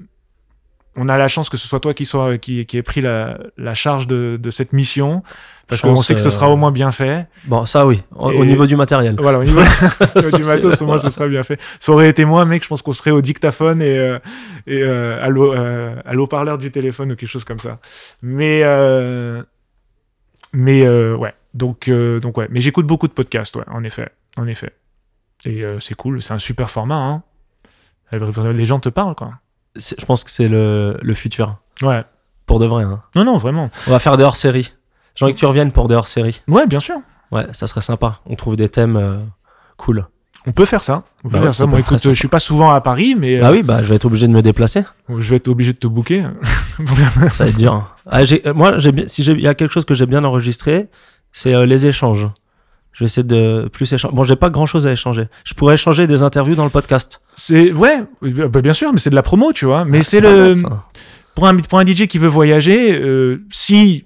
on 0.98 1.07
a 1.10 1.18
la 1.18 1.28
chance 1.28 1.49
que 1.49 1.57
ce 1.57 1.68
soit 1.68 1.80
toi 1.80 1.94
qui, 1.94 2.06
soit, 2.06 2.38
qui, 2.38 2.65
qui 2.65 2.78
ait 2.78 2.84
pris 2.84 3.02
la, 3.02 3.38
la 3.57 3.74
charge 3.74 4.07
de, 4.07 4.38
de 4.41 4.49
cette 4.49 4.74
mission. 4.74 5.24
Parce 5.68 5.82
qu'on 5.82 5.98
sait 5.98 6.15
que 6.15 6.22
ce 6.22 6.28
euh, 6.28 6.32
sera 6.32 6.49
au 6.49 6.56
moins 6.56 6.72
bien 6.72 6.91
fait. 6.94 7.28
Bon, 7.45 7.65
ça 7.65 7.86
oui, 7.86 8.02
au, 8.15 8.45
niveau 8.45 8.65
du 8.65 8.78
matériel. 8.78 9.15
Voilà, 9.19 9.38
au 9.40 9.44
niveau 9.44 9.60
du 10.36 10.44
matos, 10.44 10.82
au 10.82 10.86
moins, 10.86 10.98
ce 10.98 11.10
sera 11.10 11.28
bien 11.28 11.44
fait. 11.44 11.60
Ça 11.80 11.91
aurait 11.91 12.07
été 12.10 12.24
moi, 12.24 12.45
mec, 12.45 12.64
je 12.64 12.69
pense 12.69 12.82
qu'on 12.82 12.94
serait 12.94 13.11
au 13.11 13.22
dictaphone 13.22 13.82
et, 13.82 13.98
euh, 13.98 14.18
et 14.65 14.82
euh, 14.82 15.22
à 15.22 15.28
l'eau- 15.28 15.53
euh, 15.53 15.94
l'eau-parleur 16.14 16.57
du 16.57 16.72
téléphone 16.72 17.11
ou 17.11 17.15
quelque 17.18 17.30
chose 17.30 17.44
comme 17.44 17.60
ça. 17.60 17.80
Mais, 18.22 18.61
euh, 18.64 19.44
mais 20.53 20.86
euh, 20.86 21.15
ouais. 21.15 21.34
Donc, 21.53 21.90
euh, 21.90 22.19
donc 22.22 22.38
ouais. 22.38 22.48
Mais 22.49 22.61
j'écoute 22.61 22.88
beaucoup 22.88 23.07
de 23.10 23.14
podcasts, 23.14 23.56
ouais, 23.57 23.65
en 23.68 23.84
effet. 23.84 24.10
En 24.38 24.48
effet. 24.48 24.72
Et 25.44 25.64
euh, 25.64 25.80
c'est 25.82 25.95
cool, 25.95 26.22
c'est 26.22 26.34
un 26.34 26.40
super 26.40 26.69
format, 26.69 26.95
hein. 26.95 27.24
Les 28.14 28.64
gens 28.65 28.80
te 28.80 28.88
parlent, 28.88 29.15
quoi. 29.15 29.34
Je 29.80 30.06
pense 30.06 30.24
que 30.24 30.32
c'est 30.32 30.48
le, 30.48 30.98
le 31.02 31.14
futur, 31.14 31.56
Ouais. 31.82 32.04
pour 32.45 32.60
de 32.60 32.66
vrai. 32.66 32.84
hein. 32.84 33.02
Non, 33.16 33.24
non, 33.24 33.38
vraiment. 33.38 33.70
On 33.88 33.91
va 33.91 33.99
faire 33.99 34.18
des 34.18 34.24
hors-séries. 34.24 34.74
J'ai 35.16 35.26
envie 35.26 35.34
que 35.34 35.40
tu 35.40 35.45
reviennes 35.45 35.72
pour 35.72 35.88
des 35.88 35.95
hors-séries. 35.95 36.41
Ouais, 36.48 36.68
bien 36.68 36.80
sûr. 36.80 36.98
Ouais, 37.32 37.48
ça 37.52 37.68
serait 37.68 37.82
sympa. 37.82 38.20
On 38.26 38.36
trouve 38.36 38.56
des 38.56 38.70
thèmes 38.70 38.95
euh, 38.98 39.18
cool. 39.78 40.06
On 40.45 40.54
peut 40.54 40.64
faire 40.66 40.84
ça. 40.84 41.04
On 41.26 41.30
peut 41.30 41.38
Bah 41.38 41.44
faire 41.44 41.56
ça 41.56 41.68
très 41.68 41.80
écoute, 41.82 41.99
je 42.04 42.14
suis 42.14 42.30
pas 42.30 42.40
souvent 42.40 42.72
à 42.72 42.80
Paris, 42.80 43.16
mais 43.20 43.41
Ah 43.41 43.49
euh, 43.49 43.52
oui, 43.52 43.64
bah 43.64 43.80
je 43.84 43.88
vais 43.90 43.95
être 43.95 44.06
obligé 44.06 44.28
de 44.28 44.32
me 44.32 44.41
déplacer. 44.41 44.84
je 45.10 45.30
vais 45.30 45.36
être 45.38 45.49
obligé 45.49 45.74
de 45.74 45.78
te 45.78 45.88
booker. 45.88 46.24
Ça 47.32 47.44
va 47.44 47.49
être 47.49 47.58
dur. 47.58 47.74
hein. 47.74 47.88
Ah, 48.10 48.22
euh, 48.22 48.54
moi, 48.54 48.76
si 49.08 49.24
il 49.24 49.41
y 49.41 49.48
a 49.48 49.56
quelque 49.56 49.74
chose 49.74 49.84
que 49.84 49.94
j'ai 49.94 50.06
bien 50.06 50.24
enregistré, 50.24 50.88
c'est 51.34 51.54
euh, 51.54 51.66
les 51.66 51.86
échanges. 51.88 52.30
Je 52.98 53.03
vais 53.03 53.06
essayer 53.06 53.24
de 53.24 53.69
plus 53.72 53.94
échanger. 53.94 54.11
Bon, 54.15 54.24
j'ai 54.24 54.36
pas 54.36 54.49
grand 54.49 54.65
chose 54.65 54.88
à 54.88 54.91
échanger. 54.91 55.28
Je 55.44 55.53
pourrais 55.53 55.76
échanger 55.76 56.07
des 56.07 56.24
interviews 56.24 56.56
dans 56.56 56.64
le 56.64 56.72
podcast. 56.72 57.22
C'est 57.36 57.72
ouais, 57.72 58.03
bah, 58.24 58.61
bien 58.61 58.74
sûr, 58.74 58.91
mais 58.91 58.98
c'est 58.98 59.11
de 59.11 59.15
la 59.15 59.22
promo, 59.22 59.53
tu 59.53 59.65
vois. 59.65 59.86
Mais 59.86 59.99
Ah, 59.99 60.03
c'est 60.03 60.19
le 60.19 60.56
pour 61.36 61.48
un 61.48 61.56
pour 61.57 61.78
un 61.78 61.86
DJ 61.86 62.07
qui 62.07 62.18
veut 62.18 62.28
voyager, 62.28 62.99
euh, 62.99 63.45
si 63.52 64.06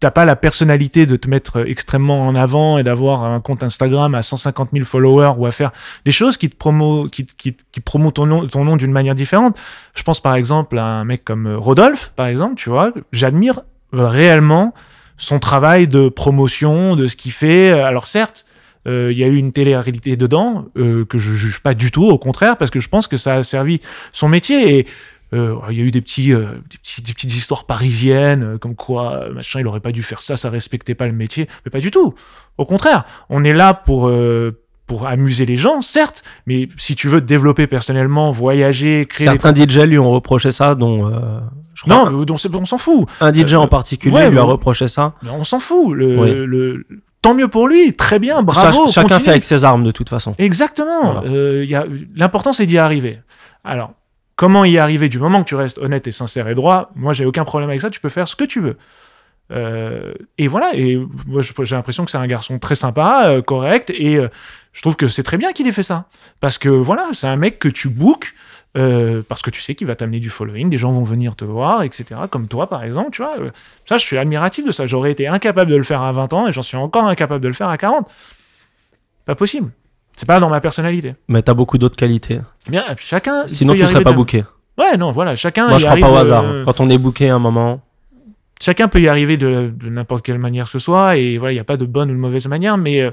t'as 0.00 0.10
pas 0.10 0.24
la 0.24 0.36
personnalité 0.36 1.04
de 1.04 1.16
te 1.16 1.28
mettre 1.28 1.68
extrêmement 1.68 2.26
en 2.26 2.34
avant 2.34 2.78
et 2.78 2.82
d'avoir 2.82 3.24
un 3.24 3.40
compte 3.40 3.62
Instagram 3.62 4.14
à 4.14 4.22
150 4.22 4.70
000 4.72 4.86
followers 4.86 5.34
ou 5.36 5.44
à 5.44 5.50
faire 5.50 5.70
des 6.06 6.10
choses 6.10 6.38
qui 6.38 6.48
te 6.48 6.56
promo 6.56 7.08
qui, 7.08 7.26
qui, 7.26 7.54
qui 7.72 7.80
promo 7.82 8.10
ton 8.10 8.24
nom 8.24 8.46
ton 8.46 8.64
nom 8.64 8.78
d'une 8.78 8.90
manière 8.92 9.14
différente. 9.14 9.60
Je 9.94 10.02
pense 10.02 10.20
par 10.20 10.34
exemple 10.34 10.78
à 10.78 10.86
un 10.86 11.04
mec 11.04 11.24
comme 11.24 11.46
Rodolphe, 11.56 12.10
par 12.16 12.28
exemple, 12.28 12.54
tu 12.54 12.70
vois. 12.70 12.90
J'admire 13.12 13.60
réellement 13.92 14.72
son 15.16 15.38
travail 15.38 15.88
de 15.88 16.08
promotion, 16.08 16.96
de 16.96 17.06
ce 17.06 17.16
qu'il 17.16 17.32
fait. 17.32 17.70
Alors 17.70 18.06
certes, 18.06 18.44
euh, 18.86 19.10
il 19.12 19.18
y 19.18 19.24
a 19.24 19.26
eu 19.26 19.36
une 19.36 19.52
télé-réalité 19.52 20.16
dedans 20.16 20.66
euh, 20.76 21.04
que 21.04 21.18
je 21.18 21.32
juge 21.32 21.60
pas 21.62 21.74
du 21.74 21.90
tout, 21.90 22.04
au 22.04 22.18
contraire, 22.18 22.56
parce 22.56 22.70
que 22.70 22.80
je 22.80 22.88
pense 22.88 23.06
que 23.06 23.16
ça 23.16 23.36
a 23.36 23.42
servi 23.42 23.80
son 24.12 24.28
métier 24.28 24.78
et 24.78 24.86
euh, 25.32 25.56
il 25.70 25.78
y 25.78 25.80
a 25.80 25.84
eu 25.84 25.90
des 25.90 26.00
petits, 26.00 26.32
des 26.32 27.12
petites 27.12 27.34
histoires 27.34 27.64
parisiennes, 27.64 28.58
comme 28.58 28.76
quoi 28.76 29.28
machin, 29.30 29.60
il 29.60 29.66
aurait 29.66 29.80
pas 29.80 29.92
dû 29.92 30.02
faire 30.02 30.20
ça, 30.20 30.36
ça 30.36 30.50
respectait 30.50 30.94
pas 30.94 31.06
le 31.06 31.12
métier, 31.12 31.48
mais 31.64 31.70
pas 31.70 31.80
du 31.80 31.90
tout. 31.90 32.14
Au 32.58 32.66
contraire, 32.66 33.04
on 33.30 33.42
est 33.42 33.54
là 33.54 33.74
pour 33.74 34.08
pour 34.86 35.06
amuser 35.06 35.46
les 35.46 35.56
gens, 35.56 35.80
certes, 35.80 36.22
mais 36.46 36.68
si 36.76 36.94
tu 36.94 37.08
veux 37.08 37.20
te 37.20 37.24
développer 37.26 37.66
personnellement, 37.66 38.32
voyager, 38.32 39.06
créer 39.08 39.24
Certains 39.28 39.52
des 39.52 39.66
DJ 39.68 39.78
lui 39.80 39.98
ont 39.98 40.10
reproché 40.10 40.50
ça, 40.52 40.74
dont 40.74 41.06
euh, 41.10 41.40
je 41.74 41.82
crois 41.82 42.10
non, 42.10 42.26
on 42.54 42.64
s'en 42.66 42.76
fout. 42.78 43.08
un 43.20 43.32
DJ 43.32 43.54
euh, 43.54 43.56
en 43.56 43.68
particulier 43.68 44.14
ouais, 44.14 44.30
lui 44.30 44.38
a 44.38 44.42
reproché 44.42 44.88
ça. 44.88 45.14
Mais 45.22 45.30
on 45.30 45.42
s'en 45.44 45.58
fout. 45.58 45.94
Le, 45.94 46.18
Oui. 46.20 46.30
le- 46.34 46.86
tant 47.22 47.34
mieux 47.34 47.48
pour 47.48 47.66
lui, 47.66 47.94
très 47.94 48.18
bien, 48.18 48.42
bravo. 48.42 48.86
Cha- 48.86 48.92
chacun 48.92 49.08
continue. 49.08 49.24
fait 49.24 49.30
avec 49.30 49.44
ses 49.44 49.64
armes 49.64 49.84
de 49.84 49.90
toute 49.90 50.10
façon. 50.10 50.34
Exactement. 50.38 51.14
Voilà. 51.14 51.30
Euh, 51.30 51.64
L'important, 52.14 52.52
c'est 52.52 52.66
d'y 52.66 52.76
arriver. 52.76 53.20
Alors, 53.64 53.92
comment 54.36 54.66
y 54.66 54.76
arriver 54.76 55.08
du 55.08 55.18
moment 55.18 55.42
que 55.42 55.48
tu 55.48 55.54
restes 55.54 55.78
honnête 55.78 56.06
et 56.06 56.12
sincère 56.12 56.46
et 56.48 56.54
droit? 56.54 56.90
Moi, 56.94 57.14
j'ai 57.14 57.24
aucun 57.24 57.44
problème 57.44 57.70
avec 57.70 57.80
ça. 57.80 57.88
Tu 57.88 58.00
peux 58.00 58.10
faire 58.10 58.28
ce 58.28 58.36
que 58.36 58.44
tu 58.44 58.60
veux. 58.60 58.76
Euh, 59.50 60.14
et 60.38 60.48
voilà. 60.48 60.74
Et 60.74 60.96
moi, 61.26 61.42
j'ai 61.42 61.76
l'impression 61.76 62.04
que 62.04 62.10
c'est 62.10 62.18
un 62.18 62.26
garçon 62.26 62.58
très 62.58 62.74
sympa, 62.74 63.24
euh, 63.26 63.42
correct. 63.42 63.90
Et 63.94 64.16
euh, 64.16 64.28
je 64.72 64.80
trouve 64.82 64.96
que 64.96 65.08
c'est 65.08 65.22
très 65.22 65.36
bien 65.36 65.52
qu'il 65.52 65.66
ait 65.66 65.72
fait 65.72 65.82
ça. 65.82 66.06
Parce 66.40 66.58
que 66.58 66.68
voilà, 66.68 67.08
c'est 67.12 67.26
un 67.26 67.36
mec 67.36 67.58
que 67.58 67.68
tu 67.68 67.88
bookes. 67.88 68.34
parce 68.74 69.42
que 69.42 69.50
tu 69.50 69.60
sais 69.60 69.74
qu'il 69.74 69.86
va 69.86 69.94
t'amener 69.94 70.18
du 70.18 70.30
following, 70.30 70.68
des 70.68 70.78
gens 70.78 70.92
vont 70.92 71.04
venir 71.04 71.36
te 71.36 71.44
voir, 71.44 71.82
etc. 71.82 72.22
Comme 72.30 72.48
toi, 72.48 72.66
par 72.66 72.82
exemple, 72.82 73.10
tu 73.12 73.22
vois. 73.22 73.36
Ça, 73.86 73.98
je 73.98 74.04
suis 74.04 74.18
admiratif 74.18 74.64
de 74.64 74.72
ça. 74.72 74.86
J'aurais 74.86 75.12
été 75.12 75.28
incapable 75.28 75.70
de 75.70 75.76
le 75.76 75.84
faire 75.84 76.02
à 76.02 76.12
20 76.12 76.32
ans 76.32 76.48
et 76.48 76.52
j'en 76.52 76.62
suis 76.62 76.76
encore 76.76 77.06
incapable 77.06 77.42
de 77.42 77.48
le 77.48 77.54
faire 77.54 77.68
à 77.68 77.78
40. 77.78 78.10
Pas 79.26 79.34
possible. 79.34 79.70
C'est 80.16 80.26
pas 80.26 80.38
dans 80.38 80.48
ma 80.48 80.60
personnalité. 80.60 81.14
Mais 81.28 81.42
t'as 81.42 81.54
beaucoup 81.54 81.76
d'autres 81.76 81.96
qualités. 81.96 82.40
Bien, 82.68 82.84
chacun. 82.96 83.48
Sinon, 83.48 83.74
tu 83.74 83.86
serais 83.86 84.02
pas 84.02 84.12
booké. 84.12 84.44
Ouais, 84.76 84.96
non, 84.96 85.12
voilà, 85.12 85.36
chacun. 85.36 85.68
Moi, 85.68 85.78
je 85.78 85.86
crois 85.86 85.98
pas 85.98 86.10
au 86.10 86.16
hasard. 86.16 86.44
Quand 86.64 86.80
on 86.80 86.90
est 86.90 86.98
booké 86.98 87.30
à 87.30 87.36
un 87.36 87.38
moment, 87.38 87.80
Chacun 88.64 88.88
peut 88.88 88.98
y 89.02 89.08
arriver 89.08 89.36
de, 89.36 89.74
n'importe 89.82 90.24
quelle 90.24 90.38
manière 90.38 90.64
que 90.64 90.70
ce 90.70 90.78
soit, 90.78 91.18
et 91.18 91.36
voilà, 91.36 91.52
il 91.52 91.56
n'y 91.56 91.60
a 91.60 91.64
pas 91.64 91.76
de 91.76 91.84
bonne 91.84 92.10
ou 92.10 92.14
de 92.14 92.18
mauvaise 92.18 92.48
manière, 92.48 92.78
mais 92.78 93.02
euh, 93.02 93.10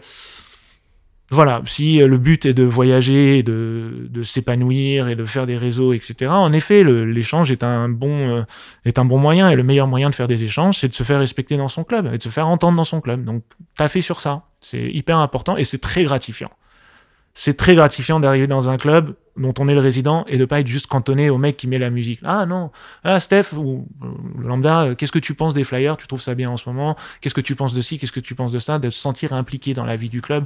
voilà, 1.30 1.62
si 1.66 2.02
euh, 2.02 2.08
le 2.08 2.18
but 2.18 2.46
est 2.46 2.54
de 2.54 2.64
voyager, 2.64 3.44
de, 3.44 4.24
s'épanouir 4.24 5.10
et 5.10 5.16
de 5.18 5.26
faire 5.26 5.46
des 5.48 5.58
réseaux, 5.58 5.92
etc., 5.92 6.32
en 6.32 6.54
effet, 6.54 6.86
l'échange 6.86 7.52
est 7.52 7.66
un 7.66 7.90
bon 7.90 8.30
euh, 8.30 8.44
est 8.86 8.98
un 8.98 9.04
bon 9.04 9.18
moyen, 9.18 9.50
et 9.50 9.56
le 9.56 9.64
meilleur 9.64 9.88
moyen 9.88 10.10
de 10.10 10.16
faire 10.16 10.30
des 10.30 10.46
échanges, 10.46 10.78
c'est 10.78 10.88
de 10.88 10.94
se 10.94 11.04
faire 11.04 11.20
respecter 11.20 11.58
dans 11.58 11.68
son 11.68 11.84
club, 11.84 12.10
et 12.14 12.18
de 12.18 12.24
se 12.24 12.30
faire 12.30 12.48
entendre 12.48 12.78
dans 12.78 12.86
son 12.86 13.02
club. 13.02 13.26
Donc, 13.26 13.44
t'as 13.76 13.90
fait 13.90 14.00
sur 14.00 14.22
ça, 14.22 14.46
c'est 14.62 14.90
hyper 14.90 15.18
important, 15.18 15.58
et 15.58 15.66
c'est 15.66 15.82
très 15.82 16.06
gratifiant. 16.06 16.52
C'est 17.34 17.56
très 17.56 17.76
gratifiant 17.76 18.20
d'arriver 18.20 18.48
dans 18.48 18.70
un 18.70 18.78
club 18.78 19.16
dont 19.38 19.54
on 19.60 19.70
est 19.70 19.74
le 19.74 19.80
résident 19.80 20.26
et 20.28 20.38
de 20.38 20.44
pas 20.44 20.60
être 20.60 20.68
juste 20.68 20.88
cantonné 20.88 21.30
au 21.30 21.38
mec 21.38 21.56
qui 21.56 21.68
met 21.68 21.78
la 21.78 21.90
musique. 21.90 22.20
Ah 22.26 22.46
non, 22.46 22.72
ah 23.06 23.20
Steph 23.22 23.54
ou 23.56 23.88
euh, 24.04 24.08
lambda, 24.46 24.82
euh, 24.84 24.96
qu'est-ce 24.96 25.14
que 25.14 25.20
tu 25.20 25.34
penses 25.34 25.54
des 25.54 25.64
flyers? 25.64 25.96
Tu 25.96 26.08
trouves 26.08 26.22
ça 26.22 26.36
bien 26.36 26.50
en 26.50 26.58
ce 26.58 26.68
moment? 26.68 26.98
Qu'est-ce 27.22 27.34
que 27.34 27.40
tu 27.42 27.56
penses 27.56 27.74
de 27.74 27.80
ci? 27.82 27.98
Qu'est-ce 27.98 28.12
que 28.12 28.20
tu 28.20 28.36
penses 28.36 28.52
de 28.52 28.60
ça? 28.60 28.80
De 28.80 28.90
se 28.90 29.00
sentir 29.00 29.32
impliqué 29.32 29.74
dans 29.74 29.86
la 29.86 29.96
vie 29.96 30.10
du 30.10 30.22
club, 30.22 30.44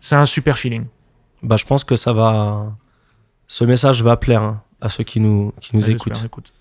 c'est 0.00 0.14
un 0.16 0.26
super 0.26 0.58
feeling. 0.58 0.84
bah, 1.42 1.56
je 1.56 1.64
pense 1.64 1.84
que 1.84 1.96
ça 1.96 2.12
va. 2.12 2.76
Ce 3.48 3.64
message 3.64 4.02
va 4.02 4.16
plaire 4.18 4.42
hein, 4.42 4.62
à 4.82 4.90
ceux 4.90 5.04
qui 5.04 5.20
nous, 5.20 5.52
qui 5.62 5.74
nous 5.74 5.84
Ouais, 5.86 5.92
écoutent. 5.92 6.52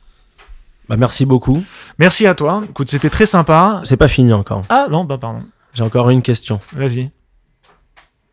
Bah, 0.87 0.95
merci 0.97 1.25
beaucoup. 1.25 1.63
Merci 1.97 2.25
à 2.27 2.35
toi. 2.35 2.63
Écoute, 2.69 2.89
c'était 2.89 3.09
très 3.09 3.25
sympa. 3.25 3.81
C'est 3.83 3.97
pas 3.97 4.07
fini 4.07 4.31
encore. 4.31 4.61
Ah 4.69 4.87
non, 4.89 5.03
bah 5.03 5.17
pardon. 5.17 5.43
J'ai 5.73 5.83
encore 5.83 6.09
une 6.11 6.21
question. 6.21 6.61
Vas-y. 6.73 7.09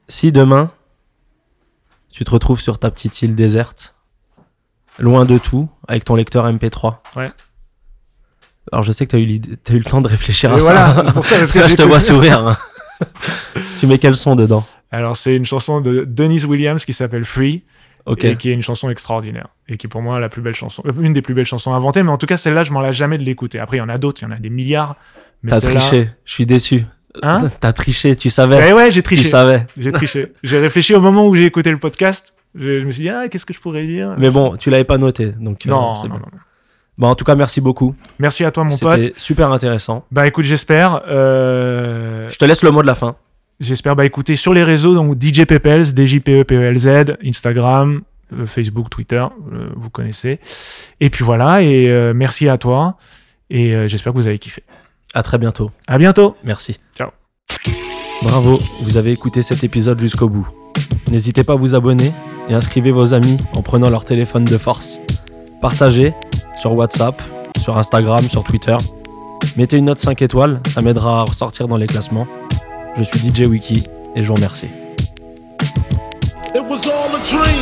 Si 0.08 0.30
demain, 0.30 0.70
tu 2.12 2.22
te 2.24 2.30
retrouves 2.30 2.60
sur 2.60 2.78
ta 2.78 2.90
petite 2.90 3.20
île 3.22 3.34
déserte, 3.34 3.96
loin 4.98 5.24
de 5.24 5.38
tout, 5.38 5.68
avec 5.88 6.04
ton 6.04 6.14
lecteur 6.14 6.46
MP3. 6.50 6.98
Ouais. 7.16 7.30
Alors 8.70 8.84
je 8.84 8.92
sais 8.92 9.06
que 9.06 9.10
tu 9.10 9.16
as 9.16 9.74
eu, 9.74 9.78
le 9.78 9.84
temps 9.84 10.00
de 10.00 10.08
réfléchir 10.08 10.50
Et 10.52 10.54
à 10.54 10.56
voilà, 10.58 10.94
ça. 10.94 11.02
pour 11.14 11.26
ça, 11.26 11.38
parce 11.38 11.52
que 11.52 11.58
Là, 11.58 11.68
je 11.68 11.74
te 11.76 11.82
vois 11.82 12.00
sourire. 12.00 12.46
hein. 12.46 12.56
tu 13.78 13.86
mets 13.86 13.98
quel 13.98 14.14
son 14.14 14.36
dedans? 14.36 14.64
Alors 14.92 15.16
c'est 15.16 15.34
une 15.34 15.44
chanson 15.44 15.80
de 15.80 16.04
Denise 16.04 16.44
Williams 16.44 16.84
qui 16.84 16.92
s'appelle 16.92 17.24
Free. 17.24 17.64
Ok. 18.04 18.24
et 18.24 18.36
qui 18.36 18.50
est 18.50 18.52
une 18.52 18.62
chanson 18.62 18.90
extraordinaire 18.90 19.46
et 19.68 19.76
qui 19.76 19.86
est 19.86 19.88
pour 19.88 20.02
moi 20.02 20.18
la 20.18 20.28
plus 20.28 20.42
belle 20.42 20.56
chanson, 20.56 20.82
euh, 20.86 20.92
une 21.00 21.12
des 21.12 21.22
plus 21.22 21.34
belles 21.34 21.44
chansons 21.44 21.72
inventées. 21.72 22.02
Mais 22.02 22.10
en 22.10 22.18
tout 22.18 22.26
cas, 22.26 22.36
celle-là, 22.36 22.64
je 22.64 22.72
m'en 22.72 22.80
lasse 22.80 22.96
jamais 22.96 23.16
de 23.16 23.22
l'écouter. 23.22 23.60
Après, 23.60 23.76
il 23.76 23.78
y 23.78 23.82
en 23.82 23.88
a 23.88 23.96
d'autres, 23.96 24.22
il 24.22 24.24
y 24.24 24.28
en 24.28 24.32
a 24.32 24.40
des 24.40 24.50
milliards. 24.50 24.96
Mais 25.44 25.52
T'as 25.52 25.60
triché. 25.60 26.10
Je 26.24 26.32
suis 26.32 26.44
déçu. 26.44 26.84
Hein 27.22 27.42
T'as 27.60 27.72
triché. 27.72 28.16
Tu 28.16 28.30
savais. 28.30 28.56
Ouais, 28.56 28.72
ouais, 28.72 28.90
j'ai 28.90 29.02
tu 29.02 29.14
triché. 29.14 29.22
savais. 29.24 29.66
J'ai 29.76 29.92
triché. 29.92 30.32
j'ai 30.42 30.58
réfléchi 30.58 30.94
au 30.94 31.00
moment 31.00 31.26
où 31.28 31.34
j'ai 31.34 31.44
écouté 31.46 31.70
le 31.70 31.76
podcast. 31.78 32.34
Je, 32.54 32.80
je 32.80 32.86
me 32.86 32.90
suis 32.92 33.02
dit, 33.02 33.08
ah, 33.08 33.28
qu'est-ce 33.28 33.44
que 33.46 33.52
je 33.54 33.60
pourrais 33.60 33.86
dire? 33.86 34.14
Mais 34.18 34.30
bon, 34.30 34.56
tu 34.56 34.70
l'avais 34.70 34.84
pas 34.84 34.98
noté. 34.98 35.26
Donc, 35.26 35.66
euh, 35.66 35.70
non, 35.70 35.94
c'est 35.94 36.08
bon. 36.08 36.18
en 37.08 37.14
tout 37.14 37.24
cas, 37.24 37.34
merci 37.34 37.60
beaucoup. 37.60 37.94
Merci 38.18 38.44
à 38.44 38.50
toi, 38.50 38.64
mon 38.64 38.76
pote. 38.76 39.02
C'était 39.02 39.14
super 39.18 39.50
intéressant. 39.52 40.04
Bah 40.10 40.26
écoute, 40.26 40.44
j'espère. 40.44 41.02
euh, 41.08 42.28
Je 42.28 42.36
te 42.38 42.44
laisse 42.44 42.62
le 42.62 42.70
mot 42.70 42.82
de 42.82 42.86
la 42.86 42.94
fin. 42.94 43.16
J'espère. 43.60 43.94
Bah 43.96 44.04
écoutez, 44.04 44.34
sur 44.36 44.52
les 44.54 44.62
réseaux, 44.64 44.94
donc 44.94 45.20
DJ 45.22 45.44
Pepels, 45.44 45.84
DJPEPELZ, 45.96 47.14
Instagram, 47.24 48.02
euh, 48.32 48.46
Facebook, 48.46 48.90
Twitter, 48.90 49.24
vous 49.76 49.90
connaissez. 49.90 50.38
Et 51.00 51.10
puis 51.10 51.24
voilà, 51.24 51.62
et 51.62 52.12
merci 52.14 52.48
à 52.48 52.58
toi. 52.58 52.96
Et 53.50 53.86
j'espère 53.88 54.12
que 54.12 54.18
vous 54.18 54.26
avez 54.28 54.38
kiffé. 54.38 54.62
À 55.14 55.22
très 55.22 55.38
bientôt. 55.38 55.70
À 55.86 55.98
bientôt. 55.98 56.36
Merci. 56.44 56.78
Ciao. 56.96 57.10
Bravo, 58.22 58.58
vous 58.82 58.96
avez 58.96 59.12
écouté 59.12 59.42
cet 59.42 59.64
épisode 59.64 60.00
jusqu'au 60.00 60.28
bout. 60.28 60.48
N'hésitez 61.10 61.44
pas 61.44 61.54
à 61.54 61.56
vous 61.56 61.74
abonner 61.74 62.12
et 62.48 62.54
inscrivez 62.54 62.92
vos 62.92 63.14
amis 63.14 63.36
en 63.54 63.62
prenant 63.62 63.90
leur 63.90 64.04
téléphone 64.04 64.44
de 64.44 64.58
force. 64.58 65.00
Partagez 65.60 66.14
sur 66.56 66.72
WhatsApp, 66.74 67.20
sur 67.60 67.76
Instagram, 67.76 68.22
sur 68.28 68.44
Twitter. 68.44 68.76
Mettez 69.56 69.76
une 69.76 69.86
note 69.86 69.98
5 69.98 70.22
étoiles, 70.22 70.60
ça 70.68 70.80
m'aidera 70.80 71.20
à 71.20 71.22
ressortir 71.24 71.68
dans 71.68 71.76
les 71.76 71.86
classements. 71.86 72.26
Je 72.96 73.02
suis 73.02 73.18
DJ 73.18 73.46
Wiki 73.46 73.84
et 74.14 74.22
je 74.22 74.28
vous 74.28 74.34
remercie. 74.34 74.68
It 76.54 76.62
was 76.68 76.88
all 76.88 77.14
a 77.14 77.20
dream. 77.28 77.61